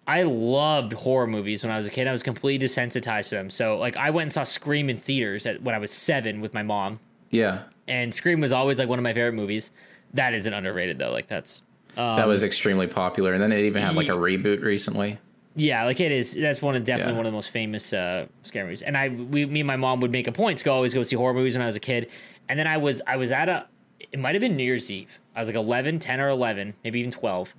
I 0.06 0.22
loved 0.24 0.92
horror 0.92 1.26
movies 1.28 1.62
when 1.62 1.70
I 1.70 1.76
was 1.76 1.86
a 1.86 1.90
kid. 1.90 2.08
I 2.08 2.12
was 2.12 2.22
completely 2.22 2.66
desensitized 2.66 3.28
to 3.28 3.36
them. 3.36 3.50
So 3.50 3.78
like 3.78 3.96
I 3.96 4.10
went 4.10 4.22
and 4.24 4.32
saw 4.32 4.42
Scream 4.44 4.90
in 4.90 4.96
theaters 4.96 5.46
at, 5.46 5.62
when 5.62 5.74
I 5.74 5.78
was 5.78 5.92
7 5.92 6.40
with 6.40 6.52
my 6.52 6.62
mom 6.64 6.98
Yeah, 7.30 7.62
and 7.86 8.12
Scream 8.12 8.40
was 8.40 8.52
always 8.52 8.78
like 8.80 8.88
one 8.88 8.98
of 8.98 9.02
my 9.04 9.12
favorite 9.12 9.34
movies. 9.34 9.70
That 10.14 10.34
isn't 10.34 10.52
underrated 10.52 10.98
though. 10.98 11.12
Like 11.12 11.28
that's 11.28 11.62
that 11.94 12.26
was 12.26 12.44
extremely 12.44 12.86
popular, 12.86 13.32
and 13.34 13.42
then 13.42 13.52
it 13.52 13.60
even 13.64 13.82
had 13.82 13.94
like 13.94 14.08
a 14.08 14.14
Um, 14.14 14.20
reboot 14.20 14.62
recently. 14.62 15.18
yeah, 15.54 15.84
like 15.84 16.00
it 16.00 16.10
is. 16.10 16.34
That's 16.34 16.62
one 16.62 16.74
of 16.74 16.82
definitely 16.84 17.12
Yeah. 17.12 17.16
one 17.18 17.26
of 17.26 17.32
the 17.32 17.36
most 17.36 17.50
famous 17.50 17.92
uh, 17.92 18.26
scary 18.42 18.64
movies. 18.64 18.82
And 18.82 18.96
I, 18.96 19.08
we, 19.10 19.44
me 19.44 19.60
and 19.60 19.66
my 19.66 19.76
mom 19.76 20.00
would 20.00 20.10
make 20.10 20.26
a 20.26 20.32
point 20.32 20.58
to 20.58 20.64
go 20.64 20.72
always 20.72 20.94
go 20.94 21.02
see 21.02 21.16
horror 21.16 21.34
movies 21.34 21.54
when 21.56 21.62
I 21.62 21.66
was 21.66 21.76
a 21.76 21.80
kid. 21.80 22.08
And 22.48 22.58
then 22.58 22.66
I 22.66 22.78
was, 22.78 23.02
I 23.06 23.16
was 23.16 23.30
at 23.32 23.48
a, 23.48 23.66
it 24.12 24.18
might 24.18 24.34
have 24.34 24.40
been 24.40 24.56
New 24.56 24.64
Year's 24.64 24.90
Eve. 24.90 25.18
I 25.34 25.40
was 25.40 25.48
like 25.48 25.56
11, 25.56 25.98
10 25.98 26.20
or 26.20 26.28
11, 26.28 26.74
maybe 26.84 27.00
even 27.00 27.10
12. 27.10 27.54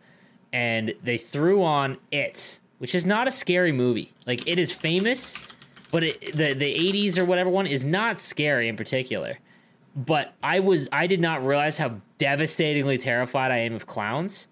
And 0.54 0.94
they 1.04 1.18
threw 1.18 1.64
on 1.64 1.98
It, 2.12 2.60
which 2.80 2.94
is 2.94 3.06
not 3.06 3.28
a 3.28 3.32
scary 3.32 3.72
movie. 3.72 4.12
Like 4.26 4.48
it 4.48 4.60
is 4.60 4.72
famous, 4.72 5.38
but 5.92 6.04
it, 6.04 6.36
the 6.36 6.54
the 6.54 6.74
80s 6.74 7.18
or 7.18 7.26
whatever 7.26 7.50
one 7.50 7.68
is 7.68 7.86
not 7.86 8.18
scary 8.18 8.68
in 8.68 8.76
particular. 8.76 9.40
But 9.96 10.34
I 10.42 10.60
was, 10.62 10.88
I 10.92 11.08
did 11.08 11.20
not 11.20 11.46
realize 11.46 11.78
how 11.78 12.00
devastatingly 12.18 12.98
terrified 12.98 13.52
I 13.52 13.58
am 13.58 13.74
of 13.74 13.86
clowns 13.86 14.48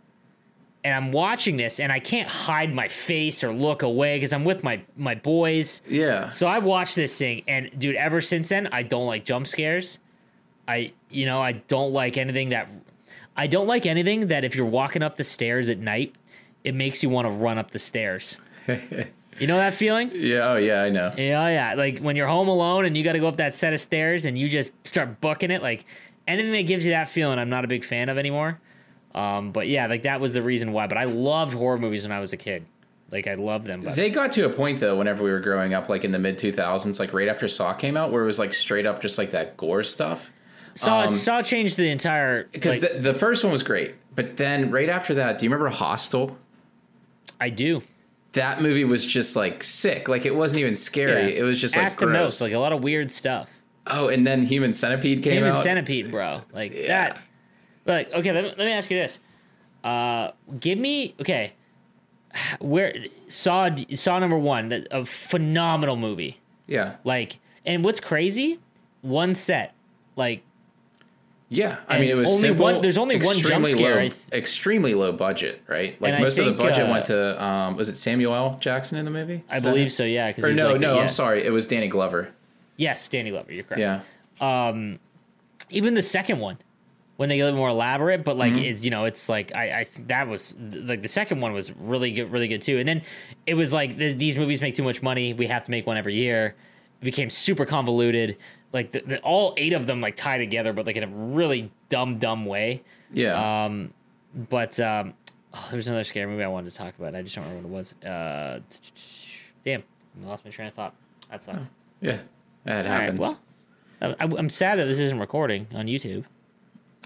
and 0.83 0.93
I'm 0.93 1.11
watching 1.11 1.57
this 1.57 1.79
and 1.79 1.91
I 1.91 1.99
can't 1.99 2.29
hide 2.29 2.73
my 2.73 2.87
face 2.87 3.43
or 3.43 3.53
look 3.53 3.83
away 3.83 4.17
because 4.17 4.33
I'm 4.33 4.45
with 4.45 4.63
my 4.63 4.81
my 4.95 5.15
boys. 5.15 5.81
Yeah, 5.87 6.29
So 6.29 6.47
I 6.47 6.59
watched 6.59 6.95
this 6.95 7.17
thing 7.17 7.43
and 7.47 7.69
dude, 7.77 7.95
ever 7.95 8.21
since 8.21 8.49
then 8.49 8.67
I 8.67 8.83
don't 8.83 9.05
like 9.05 9.25
jump 9.25 9.47
scares. 9.47 9.99
I 10.69 10.93
you 11.09 11.25
know, 11.25 11.41
I 11.41 11.53
don't 11.53 11.93
like 11.93 12.15
anything 12.15 12.49
that 12.49 12.69
I 13.35 13.47
don't 13.47 13.67
like 13.67 13.85
anything 13.85 14.27
that 14.27 14.43
if 14.43 14.55
you're 14.55 14.65
walking 14.65 15.01
up 15.01 15.17
the 15.17 15.23
stairs 15.23 15.69
at 15.69 15.79
night, 15.79 16.15
it 16.63 16.75
makes 16.75 17.01
you 17.01 17.09
want 17.09 17.25
to 17.25 17.31
run 17.31 17.57
up 17.57 17.71
the 17.71 17.79
stairs. 17.79 18.37
you 18.67 19.47
know 19.47 19.57
that 19.57 19.73
feeling? 19.73 20.11
yeah, 20.13 20.51
oh 20.51 20.57
yeah, 20.57 20.83
I 20.83 20.89
know. 20.89 21.11
Yeah, 21.17 21.47
yeah. 21.49 21.73
Like 21.73 21.99
when 21.99 22.15
you're 22.15 22.27
home 22.27 22.47
alone 22.47 22.85
and 22.85 22.95
you 22.95 23.03
got 23.03 23.13
to 23.13 23.19
go 23.19 23.27
up 23.27 23.37
that 23.37 23.55
set 23.55 23.73
of 23.73 23.81
stairs 23.81 24.25
and 24.25 24.37
you 24.37 24.47
just 24.47 24.71
start 24.85 25.19
booking 25.21 25.49
it. 25.49 25.63
Like 25.63 25.85
anything 26.27 26.51
that 26.51 26.67
gives 26.67 26.85
you 26.85 26.91
that 26.91 27.09
feeling, 27.09 27.39
I'm 27.39 27.49
not 27.49 27.65
a 27.65 27.67
big 27.67 27.83
fan 27.83 28.09
of 28.09 28.19
anymore. 28.19 28.59
Um, 29.15 29.51
but 29.51 29.67
yeah, 29.67 29.87
like 29.87 30.03
that 30.03 30.21
was 30.21 30.35
the 30.35 30.43
reason 30.43 30.71
why. 30.71 30.85
But 30.85 30.99
I 30.99 31.05
loved 31.05 31.53
horror 31.55 31.79
movies 31.79 32.03
when 32.03 32.11
I 32.11 32.19
was 32.19 32.31
a 32.31 32.37
kid. 32.37 32.65
Like 33.11 33.25
I 33.25 33.33
loved 33.33 33.65
them. 33.65 33.81
But 33.81 33.95
They 33.95 34.11
got 34.11 34.31
to 34.33 34.45
a 34.45 34.49
point 34.49 34.79
though, 34.79 34.95
whenever 34.95 35.23
we 35.23 35.31
were 35.31 35.39
growing 35.39 35.73
up, 35.73 35.89
like 35.89 36.03
in 36.03 36.11
the 36.11 36.19
mid 36.19 36.37
two 36.37 36.51
thousands, 36.51 36.99
like 36.99 37.11
right 37.11 37.27
after 37.27 37.47
Saw 37.47 37.73
came 37.73 37.97
out, 37.97 38.11
where 38.11 38.21
it 38.21 38.27
was 38.27 38.37
like 38.37 38.53
straight 38.53 38.85
up 38.85 39.01
just 39.01 39.17
like 39.17 39.31
that 39.31 39.57
gore 39.57 39.83
stuff. 39.83 40.31
Saw 40.79 41.07
Saw 41.07 41.41
changed 41.41 41.77
the 41.77 41.89
entire. 41.89 42.45
Because 42.45 42.81
Like, 42.81 42.93
the, 42.93 42.99
the 42.99 43.13
first 43.13 43.43
one 43.43 43.51
was 43.51 43.63
great, 43.63 43.95
but 44.15 44.37
then 44.37 44.71
right 44.71 44.89
after 44.89 45.13
that, 45.15 45.37
do 45.37 45.45
you 45.45 45.49
remember 45.51 45.69
Hostel? 45.69 46.37
I 47.41 47.49
do. 47.49 47.81
That 48.33 48.61
movie 48.61 48.83
was 48.85 49.05
just 49.05 49.35
like 49.35 49.63
sick. 49.63 50.07
Like 50.07 50.25
it 50.25 50.35
wasn't 50.35 50.61
even 50.61 50.75
scary. 50.75 51.33
Yeah. 51.33 51.39
It 51.39 51.43
was 51.43 51.59
just 51.59 51.75
like 51.75 51.95
gross. 51.97 52.13
mouth, 52.13 52.41
like 52.41 52.53
a 52.53 52.59
lot 52.59 52.73
of 52.73 52.83
weird 52.83 53.09
stuff. 53.11 53.49
oh, 53.87 54.07
and 54.09 54.25
then 54.25 54.43
Human 54.45 54.71
Centipede 54.73 55.23
came 55.23 55.33
Human 55.33 55.51
out. 55.53 55.63
Centipede, 55.63 56.11
bro. 56.11 56.41
Like 56.53 56.73
Yeah. 56.73 56.87
that. 56.87 57.21
But 57.85 57.93
like, 58.07 58.13
okay, 58.19 58.31
let 58.31 58.43
me, 58.43 58.49
let 58.57 58.65
me 58.65 58.71
ask 58.71 58.91
you 58.91 58.97
this. 58.97 59.19
Uh, 59.83 60.31
give 60.59 60.77
me 60.77 61.15
okay. 61.21 61.53
Where 62.59 62.93
Saw 63.27 63.69
Saw 63.93 64.19
number 64.19 64.37
one, 64.37 64.67
that 64.69 64.87
a 64.91 65.05
phenomenal 65.05 65.95
movie. 65.95 66.39
yeah, 66.67 66.95
Like, 67.03 67.39
and 67.65 67.83
what's 67.83 67.99
crazy? 67.99 68.59
One 69.01 69.33
set. 69.33 69.73
Like, 70.15 70.43
yeah. 71.49 71.77
I 71.87 71.95
And 71.95 72.01
mean, 72.01 72.09
it 72.11 72.13
was 72.15 72.29
only 72.29 72.41
simple, 72.41 72.63
one- 72.63 72.81
there's 72.81 72.97
only 72.97 73.15
one 73.17 73.23
jump 73.37 73.65
extremely 73.65 73.71
scare, 73.71 73.95
Low, 73.95 74.01
th- 74.01 74.13
extremely 74.31 74.93
low 74.93 75.11
budget, 75.11 75.61
right? 75.67 75.99
Like 76.01 76.13
And 76.13 76.23
most 76.23 76.37
of 76.39 76.45
the 76.45 76.51
budget 76.53 76.87
uh, 76.87 76.91
went 76.91 77.05
to 77.07 77.43
um, 77.43 77.75
was 77.75 77.89
it 77.89 77.95
Samuel 77.97 78.33
L. 78.35 78.57
Jackson 78.59 78.97
in 78.97 79.05
the 79.05 79.11
movie? 79.11 79.43
I 79.49 79.59
believe 79.59 79.91
so. 79.91 80.03
Yeah. 80.05 80.31
Because 80.31 80.55
no, 80.55 80.75
no, 80.77 80.95
yeah. 80.95 81.01
I'm 81.01 81.09
sorry. 81.09 81.43
It 81.43 81.49
was 81.51 81.65
Danny 81.65 81.87
Glover. 81.87 82.29
Yes, 82.77 83.07
Danny 83.09 83.31
Glover. 83.31 83.51
You're 83.51 83.63
correct. 83.63 83.79
Yeah. 83.81 84.01
even 85.69 85.93
the 85.93 86.01
second 86.03 86.39
one 86.39 86.57
when 87.17 87.27
they 87.27 87.35
get 87.35 87.41
a 87.43 87.45
little 87.45 87.59
more 87.59 87.69
elaborate, 87.69 88.23
but 88.23 88.37
like 88.37 88.53
Mm-hmm. 88.53 88.63
it's 88.63 88.83
you 88.85 88.91
know 88.91 89.05
it's 89.05 89.27
like 89.27 89.53
I 89.53 89.81
I 89.81 89.87
that 90.07 90.27
was 90.27 90.55
like 90.59 91.01
the 91.01 91.07
second 91.09 91.41
one 91.41 91.51
was 91.53 91.71
really 91.75 92.13
good, 92.13 92.31
really 92.31 92.47
good 92.47 92.61
too. 92.61 92.77
And 92.77 92.87
then 92.87 93.01
it 93.45 93.55
was 93.55 93.73
like 93.73 93.97
th- 93.97 94.17
these 94.17 94.37
movies 94.37 94.61
make 94.61 94.75
too 94.75 94.83
much 94.83 95.01
money, 95.01 95.33
we 95.33 95.47
have 95.47 95.63
to 95.63 95.71
make 95.71 95.85
one 95.85 95.97
every 95.97 96.15
year. 96.15 96.55
It 97.01 97.05
became 97.05 97.29
super 97.29 97.65
convoluted. 97.65 98.37
Like 98.71 98.91
the, 98.91 99.01
the, 99.01 99.19
all 99.21 99.53
eight 99.57 99.73
of 99.73 99.87
them 99.87 99.99
like 100.01 100.15
tie 100.15 100.37
together, 100.37 100.73
but 100.73 100.85
like 100.85 100.95
in 100.95 101.03
a 101.03 101.07
really 101.07 101.71
dumb, 101.89 102.17
dumb 102.19 102.45
way. 102.45 102.83
Yeah. 103.11 103.65
Um, 103.65 103.93
but 104.33 104.79
um, 104.79 105.13
oh, 105.53 105.67
there 105.69 105.77
was 105.77 105.87
another 105.87 106.03
scary 106.03 106.27
movie 106.27 106.43
I 106.43 106.47
wanted 106.47 106.71
to 106.71 106.77
talk 106.77 106.93
about. 106.99 107.15
I 107.15 107.21
just 107.23 107.35
don't 107.35 107.45
remember 107.45 107.67
what 107.67 107.73
it 107.73 107.77
was. 107.77 107.93
Uh, 108.03 108.59
damn, 109.63 109.83
I 110.23 110.27
lost 110.27 110.45
my 110.45 110.51
train 110.51 110.67
of 110.67 110.73
thought. 110.75 110.93
That 111.31 111.41
sucks. 111.41 111.69
yeah. 112.01 112.19
That 112.65 112.85
All 112.85 112.91
right, 112.91 113.01
happens. 113.01 113.19
well, 113.19 113.39
I, 114.01 114.15
I'm 114.19 114.49
sad 114.49 114.77
that 114.79 114.85
this 114.85 114.99
isn't 114.99 115.19
recording 115.19 115.67
on 115.73 115.87
YouTube. 115.87 116.25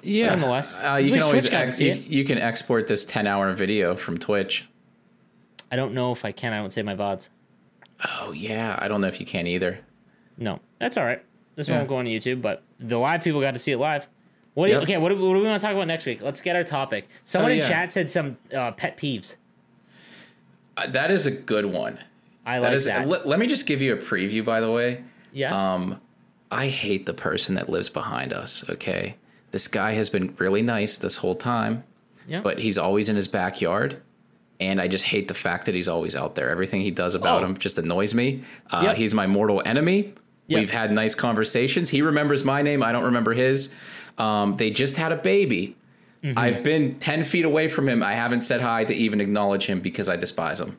yeah. 0.01 0.27
nonetheless, 0.27 0.77
uh, 0.77 0.99
you 1.01 1.11
can 1.11 1.21
always 1.21 1.43
Twitch 1.43 1.51
got 1.51 1.57
to 1.59 1.63
ex- 1.63 1.79
you, 1.79 2.19
you 2.19 2.25
can 2.25 2.37
export 2.39 2.87
this 2.87 3.05
10 3.05 3.25
hour 3.27 3.53
video 3.53 3.95
from 3.95 4.17
Twitch. 4.17 4.65
I 5.71 5.75
don't 5.75 5.93
know 5.93 6.11
if 6.11 6.25
I 6.25 6.31
can. 6.31 6.51
I 6.53 6.57
don't 6.57 6.71
save 6.71 6.85
my 6.85 6.95
vods. 6.95 7.29
Oh 8.19 8.31
yeah, 8.33 8.77
I 8.81 8.87
don't 8.87 8.99
know 8.99 9.07
if 9.07 9.19
you 9.19 9.25
can 9.25 9.47
either. 9.47 9.79
No, 10.37 10.59
that's 10.79 10.97
all 10.97 11.05
right. 11.05 11.23
This 11.55 11.67
Yeah. 11.67 11.77
won't 11.77 11.89
go 11.89 11.97
on 11.97 12.05
YouTube, 12.05 12.41
but 12.41 12.63
the 12.79 12.97
live 12.97 13.23
people 13.23 13.41
got 13.41 13.53
to 13.53 13.59
see 13.59 13.71
it 13.71 13.77
live. 13.77 14.07
What 14.55 14.67
do 14.67 14.71
you, 14.71 14.77
Yep. 14.79 14.83
okay? 14.89 14.97
What 14.97 15.09
do, 15.09 15.15
what 15.15 15.33
do 15.33 15.39
we 15.39 15.45
want 15.47 15.59
to 15.59 15.65
talk 15.65 15.73
about 15.75 15.87
next 15.87 16.05
week? 16.05 16.21
Let's 16.21 16.41
get 16.41 16.55
our 16.55 16.63
topic. 16.63 17.07
Someone 17.25 17.51
Oh, 17.51 17.55
in 17.55 17.61
chat 17.61 17.91
said 17.91 18.09
some 18.09 18.37
uh, 18.55 18.71
pet 18.71 18.97
peeves. 18.97 19.35
Uh, 20.77 20.87
that 20.87 21.11
is 21.11 21.25
a 21.25 21.31
good 21.31 21.65
one. 21.65 21.99
I 22.45 22.59
like 22.59 22.73
is. 22.73 22.85
that. 22.85 23.07
Let, 23.07 23.27
let 23.27 23.39
me 23.39 23.47
just 23.47 23.65
give 23.65 23.81
you 23.81 23.93
a 23.93 23.97
preview. 23.97 24.43
By 24.43 24.59
the 24.59 24.71
way, 24.71 25.03
yeah. 25.31 25.73
um, 25.73 26.01
I 26.51 26.67
hate 26.67 27.05
the 27.05 27.13
person 27.13 27.55
that 27.55 27.69
lives 27.69 27.89
behind 27.89 28.33
us. 28.33 28.63
Okay, 28.69 29.15
this 29.51 29.67
guy 29.67 29.91
has 29.93 30.09
been 30.09 30.35
really 30.37 30.61
nice 30.61 30.97
this 30.97 31.15
whole 31.17 31.35
time, 31.35 31.83
yeah. 32.27 32.41
but 32.41 32.59
he's 32.59 32.77
always 32.77 33.07
in 33.09 33.15
his 33.15 33.27
backyard. 33.27 34.01
And 34.59 34.79
I 34.79 34.87
just 34.87 35.03
hate 35.05 35.27
the 35.27 35.33
fact 35.33 35.65
that 35.65 35.75
he's 35.75 35.87
always 35.87 36.15
out 36.15 36.35
there. 36.35 36.49
Everything 36.49 36.81
he 36.81 36.91
does 36.91 37.15
about 37.15 37.41
Oh. 37.43 37.45
him 37.47 37.57
just 37.57 37.77
annoys 37.77 38.13
me. 38.13 38.43
Uh, 38.71 38.81
Yep. 38.85 38.97
He's 38.97 39.13
my 39.13 39.25
mortal 39.27 39.61
enemy. 39.65 40.13
Yep. 40.47 40.59
We've 40.59 40.71
had 40.71 40.91
nice 40.91 41.15
conversations. 41.15 41.89
He 41.89 42.01
remembers 42.01 42.43
my 42.43 42.61
name. 42.61 42.83
I 42.83 42.91
don't 42.91 43.05
remember 43.05 43.33
his. 43.33 43.69
Um, 44.17 44.55
they 44.55 44.69
just 44.71 44.97
had 44.97 45.11
a 45.11 45.15
baby. 45.15 45.75
Mm-hmm. 46.23 46.37
I've 46.37 46.63
been 46.63 46.99
10 46.99 47.25
feet 47.25 47.45
away 47.45 47.67
from 47.67 47.87
him. 47.89 48.03
I 48.03 48.13
haven't 48.13 48.41
said 48.41 48.61
hi 48.61 48.83
to 48.85 48.93
even 48.93 49.19
acknowledge 49.21 49.65
him 49.65 49.79
because 49.79 50.09
I 50.09 50.15
despise 50.15 50.59
him. 50.59 50.77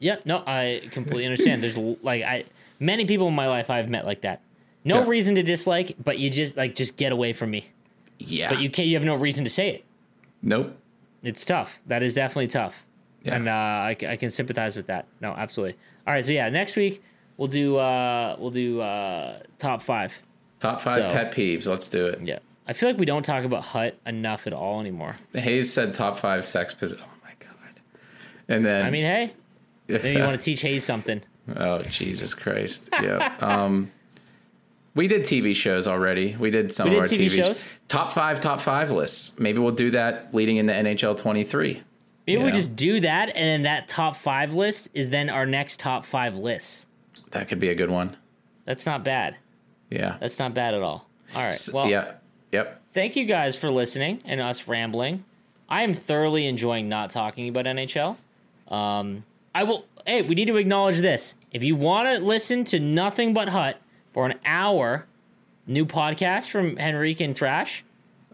Yeah, 0.00 0.16
no, 0.24 0.42
I 0.46 0.82
completely 0.92 1.24
understand. 1.26 1.62
There's 1.62 1.76
like 1.76 2.22
I 2.22 2.44
many 2.78 3.04
people 3.04 3.26
in 3.28 3.34
my 3.34 3.48
life 3.48 3.70
I've 3.70 3.88
met 3.88 4.06
like 4.06 4.20
that. 4.20 4.40
No 4.84 5.00
Yeah. 5.00 5.08
reason 5.08 5.34
to 5.34 5.42
dislike, 5.42 5.96
but 6.04 6.18
you 6.20 6.30
just 6.30 6.56
like 6.56 6.76
just 6.76 6.96
get 6.96 7.10
away 7.10 7.32
from 7.32 7.50
me. 7.50 7.66
Yeah. 8.18 8.48
But 8.50 8.60
you 8.60 8.70
can't. 8.70 8.86
You 8.86 8.94
have 8.96 9.04
no 9.04 9.16
reason 9.16 9.42
to 9.44 9.50
say 9.50 9.70
it. 9.70 9.84
nope. 10.42 10.76
It's 11.24 11.44
tough. 11.44 11.80
That 11.86 12.04
is 12.04 12.14
definitely 12.14 12.46
tough. 12.46 12.86
Yeah. 13.24 13.34
And 13.34 13.48
uh, 13.48 13.52
I, 13.52 13.96
I 14.08 14.16
can 14.16 14.30
sympathize 14.30 14.76
with 14.76 14.86
that. 14.86 15.06
No, 15.20 15.32
absolutely. 15.32 15.76
All 16.06 16.14
right, 16.14 16.24
so 16.24 16.30
yeah, 16.30 16.48
next 16.48 16.76
week 16.76 17.02
we'll 17.38 17.48
do 17.48 17.78
uh, 17.78 18.36
we'll 18.38 18.50
do 18.50 18.80
uh, 18.82 19.38
top 19.58 19.80
five. 19.80 20.12
Top 20.60 20.80
five 20.80 20.96
So- 20.98 21.10
pet 21.10 21.32
peeves. 21.32 21.66
Let's 21.66 21.88
do 21.88 22.06
it. 22.06 22.20
Yeah, 22.22 22.40
I 22.66 22.74
feel 22.74 22.90
like 22.90 22.98
we 22.98 23.06
don't 23.06 23.24
talk 23.24 23.44
about 23.44 23.62
Hut 23.62 23.96
enough 24.06 24.46
at 24.46 24.52
all 24.52 24.80
anymore. 24.80 25.16
Hayes 25.32 25.72
said 25.72 25.94
top 25.94 26.18
five 26.18 26.44
sex 26.44 26.74
position. 26.74 27.04
Oh 27.08 27.14
my 27.24 27.32
god. 27.40 27.80
And 28.48 28.62
then 28.64 28.84
I 28.84 28.90
mean, 28.90 29.04
hey, 29.04 29.32
maybe 29.88 30.10
you 30.12 30.18
want 30.20 30.38
to 30.38 30.44
teach 30.44 30.60
Hayes 30.60 30.84
something. 30.84 31.22
oh 31.56 31.80
Jesus 31.82 32.34
Christ. 32.34 32.90
Yeah. 33.02 33.34
um, 33.40 33.90
we 34.94 35.06
did 35.06 35.22
TV 35.22 35.54
shows 35.54 35.86
already. 35.86 36.34
We 36.40 36.50
did 36.50 36.72
some 36.72 36.88
We 36.90 36.96
of 36.96 37.02
our 37.02 37.06
TV 37.06 37.26
TV, 37.26 37.36
shows? 37.36 37.64
Top 37.86 38.10
five, 38.10 38.40
top 38.40 38.60
five 38.60 38.90
lists. 38.90 39.38
Maybe 39.38 39.60
we'll 39.60 39.70
do 39.70 39.90
that 39.92 40.34
leading 40.34 40.56
into 40.56 40.72
NHL 40.72 41.16
23. 41.16 41.80
Maybe 42.26 42.42
we 42.42 42.50
just 42.50 42.74
do 42.74 42.98
that, 43.00 43.28
and 43.28 43.36
then 43.36 43.62
that 43.62 43.86
top 43.86 44.16
five 44.16 44.54
list 44.54 44.90
is 44.94 45.08
then 45.08 45.30
our 45.30 45.46
next 45.46 45.78
top 45.78 46.04
five 46.04 46.34
lists. 46.34 46.86
That 47.30 47.48
could 47.48 47.58
be 47.58 47.68
a 47.68 47.74
good 47.74 47.90
one. 47.90 48.16
That's 48.64 48.86
not 48.86 49.04
bad. 49.04 49.36
Yeah. 49.90 50.16
That's 50.20 50.38
not 50.38 50.54
bad 50.54 50.74
at 50.74 50.82
all. 50.82 51.06
All 51.34 51.42
right. 51.44 51.68
Well, 51.72 51.88
yeah. 51.88 52.12
Yep. 52.52 52.80
thank 52.94 53.14
you 53.16 53.26
guys 53.26 53.56
for 53.56 53.70
listening 53.70 54.22
and 54.24 54.40
us 54.40 54.66
rambling. 54.66 55.24
I 55.68 55.82
am 55.82 55.92
thoroughly 55.92 56.46
enjoying 56.46 56.88
not 56.88 57.10
talking 57.10 57.48
about 57.48 57.66
NHL. 57.66 58.16
Um, 58.68 59.24
I 59.54 59.64
will. 59.64 59.84
Hey, 60.06 60.22
we 60.22 60.34
need 60.34 60.46
to 60.46 60.56
acknowledge 60.56 61.00
this. 61.00 61.34
If 61.52 61.62
you 61.62 61.76
want 61.76 62.08
to 62.08 62.24
listen 62.24 62.64
to 62.66 62.80
nothing 62.80 63.34
but 63.34 63.50
Hut 63.50 63.78
for 64.14 64.24
an 64.24 64.38
hour, 64.46 65.04
new 65.66 65.84
podcast 65.84 66.48
from 66.48 66.78
Henrique 66.78 67.20
and 67.20 67.36
Thrash. 67.36 67.84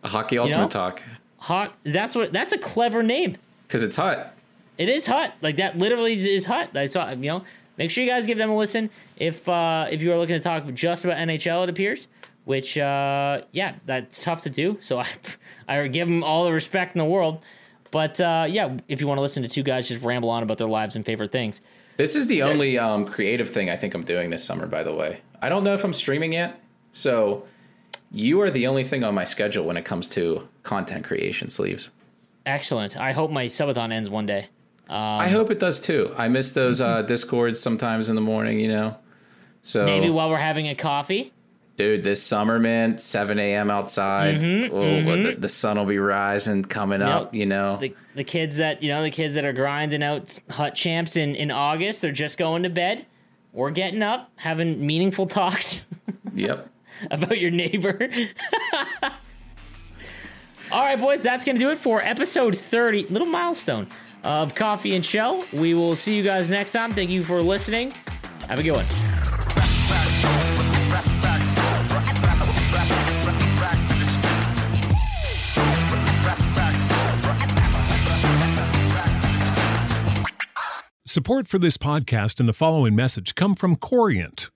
A 0.04 0.08
Hockey 0.08 0.38
Ultimate 0.38 0.62
know? 0.62 0.68
Talk. 0.68 1.02
Hut. 1.38 1.72
That's 1.82 2.14
what. 2.14 2.32
That's 2.32 2.52
a 2.52 2.58
clever 2.58 3.02
name. 3.02 3.36
Because 3.66 3.82
it's 3.82 3.96
hot. 3.96 4.34
It 4.78 4.88
is 4.88 5.06
Hut. 5.06 5.32
Like 5.40 5.56
that 5.56 5.76
literally 5.76 6.14
is- 6.14 6.26
is 6.26 6.44
Hut. 6.44 6.76
I 6.76 6.86
saw. 6.86 7.10
You 7.10 7.16
know. 7.16 7.44
Make 7.76 7.90
sure 7.90 8.04
you 8.04 8.10
guys 8.10 8.26
give 8.26 8.38
them 8.38 8.50
a 8.50 8.56
listen 8.56 8.90
if 9.16 9.48
uh, 9.48 9.86
if 9.90 10.00
you 10.02 10.12
are 10.12 10.16
looking 10.18 10.36
to 10.36 10.40
talk 10.40 10.64
just 10.74 11.04
about 11.04 11.16
NHL. 11.18 11.64
It 11.64 11.70
appears, 11.70 12.08
which 12.44 12.78
uh, 12.78 13.42
yeah, 13.52 13.74
that's 13.86 14.22
tough 14.22 14.42
to 14.42 14.50
do. 14.50 14.78
So 14.80 14.98
I 15.00 15.08
I 15.68 15.86
give 15.88 16.06
them 16.08 16.22
all 16.22 16.44
the 16.44 16.52
respect 16.52 16.94
in 16.94 16.98
the 16.98 17.04
world. 17.04 17.44
But 17.90 18.20
uh, 18.20 18.46
yeah, 18.48 18.76
if 18.88 19.00
you 19.00 19.06
want 19.06 19.18
to 19.18 19.22
listen 19.22 19.42
to 19.44 19.48
two 19.48 19.62
guys 19.62 19.86
just 19.88 20.02
ramble 20.02 20.28
on 20.30 20.42
about 20.42 20.58
their 20.58 20.68
lives 20.68 20.96
and 20.96 21.04
favorite 21.04 21.30
things, 21.30 21.60
This 21.96 22.16
is 22.16 22.26
the 22.26 22.42
only 22.42 22.76
um, 22.76 23.06
creative 23.06 23.48
thing 23.50 23.70
I 23.70 23.76
think 23.76 23.94
I'm 23.94 24.02
doing 24.04 24.30
this 24.30 24.44
summer, 24.44 24.66
by 24.66 24.82
the 24.82 24.92
way. 24.92 25.20
I 25.40 25.48
don't 25.48 25.62
know 25.62 25.74
if 25.74 25.84
I'm 25.84 25.92
streaming 25.92 26.32
yet. 26.32 26.60
So 26.90 27.46
you 28.10 28.40
are 28.40 28.50
the 28.50 28.66
only 28.66 28.82
thing 28.84 29.04
on 29.04 29.14
my 29.14 29.22
schedule 29.24 29.64
when 29.64 29.76
it 29.76 29.84
comes 29.84 30.08
to 30.10 30.48
content 30.64 31.04
creation 31.04 31.50
sleeves. 31.50 31.90
excellent. 32.46 32.96
I 32.96 33.12
hope 33.12 33.30
my 33.30 33.46
subathon 33.46 33.92
ends 33.92 34.10
one 34.10 34.26
day. 34.26 34.48
I 34.88 35.28
hope 35.28 35.50
it 35.50 35.58
does 35.58 35.80
too. 35.80 36.12
I 36.16 36.28
miss 36.28 36.52
those 36.52 36.80
uh, 36.80 36.98
mm-hmm. 36.98 37.06
discords 37.06 37.60
sometimes 37.60 38.08
in 38.08 38.14
the 38.14 38.20
morning, 38.20 38.60
you 38.60 38.68
know? 38.68 38.96
So 39.62 39.84
Maybe 39.84 40.10
while 40.10 40.28
we're 40.30 40.36
having 40.36 40.68
a 40.68 40.74
coffee. 40.74 41.32
dude, 41.76 42.04
this 42.04 42.22
summer, 42.22 42.58
man, 42.58 42.98
7 42.98 43.38
a.m. 43.38 43.70
outside. 43.70 44.36
oh, 44.36 45.00
The, 45.00 45.36
the 45.38 45.48
sun 45.48 45.78
will 45.78 45.86
be 45.86 45.98
rising, 45.98 46.62
coming 46.64 47.00
up, 47.00 47.34
you 47.34 47.46
know? 47.46 47.78
The, 47.78 47.94
the 48.14 48.24
kids 48.24 48.58
that 48.58 48.82
you 48.82 48.90
know, 48.90 49.02
the 49.02 49.10
kids 49.10 49.34
that 49.34 49.44
are 49.44 49.54
grinding 49.54 50.02
out 50.02 50.38
hut 50.50 50.74
champs 50.74 51.16
in, 51.16 51.34
in 51.34 51.50
August, 51.50 52.02
they're 52.02 52.12
just 52.12 52.36
going 52.36 52.64
to 52.64 52.70
bed. 52.70 53.06
We're 53.52 53.70
getting 53.70 54.02
up, 54.02 54.30
having 54.36 54.84
meaningful 54.86 55.26
talks. 55.28 55.86
yep. 56.34 56.68
about 57.10 57.38
your 57.38 57.50
neighbor. 57.50 58.08
All 60.72 60.82
right, 60.82 60.98
boys, 60.98 61.22
that's 61.22 61.44
going 61.44 61.56
to 61.56 61.60
do 61.60 61.70
it 61.70 61.78
for 61.78 62.02
episode 62.02 62.56
30, 62.56 63.06
little 63.08 63.28
milestone 63.28 63.88
of 64.24 64.54
Coffee 64.54 64.94
and 64.96 65.04
Chel. 65.04 65.44
We 65.52 65.74
will 65.74 65.94
see 65.94 66.16
you 66.16 66.22
guys 66.22 66.50
next 66.50 66.72
time. 66.72 66.92
Thank 66.92 67.10
you 67.10 67.22
for 67.22 67.42
listening. 67.42 67.92
Have 68.48 68.58
a 68.58 68.62
good 68.62 68.72
one. 68.72 68.86
Support 81.06 81.46
for 81.46 81.60
this 81.60 81.76
podcast 81.76 82.40
and 82.40 82.48
the 82.48 82.52
following 82.52 82.96
message 82.96 83.36
come 83.36 83.54
from 83.54 83.76
Corient. 83.76 84.50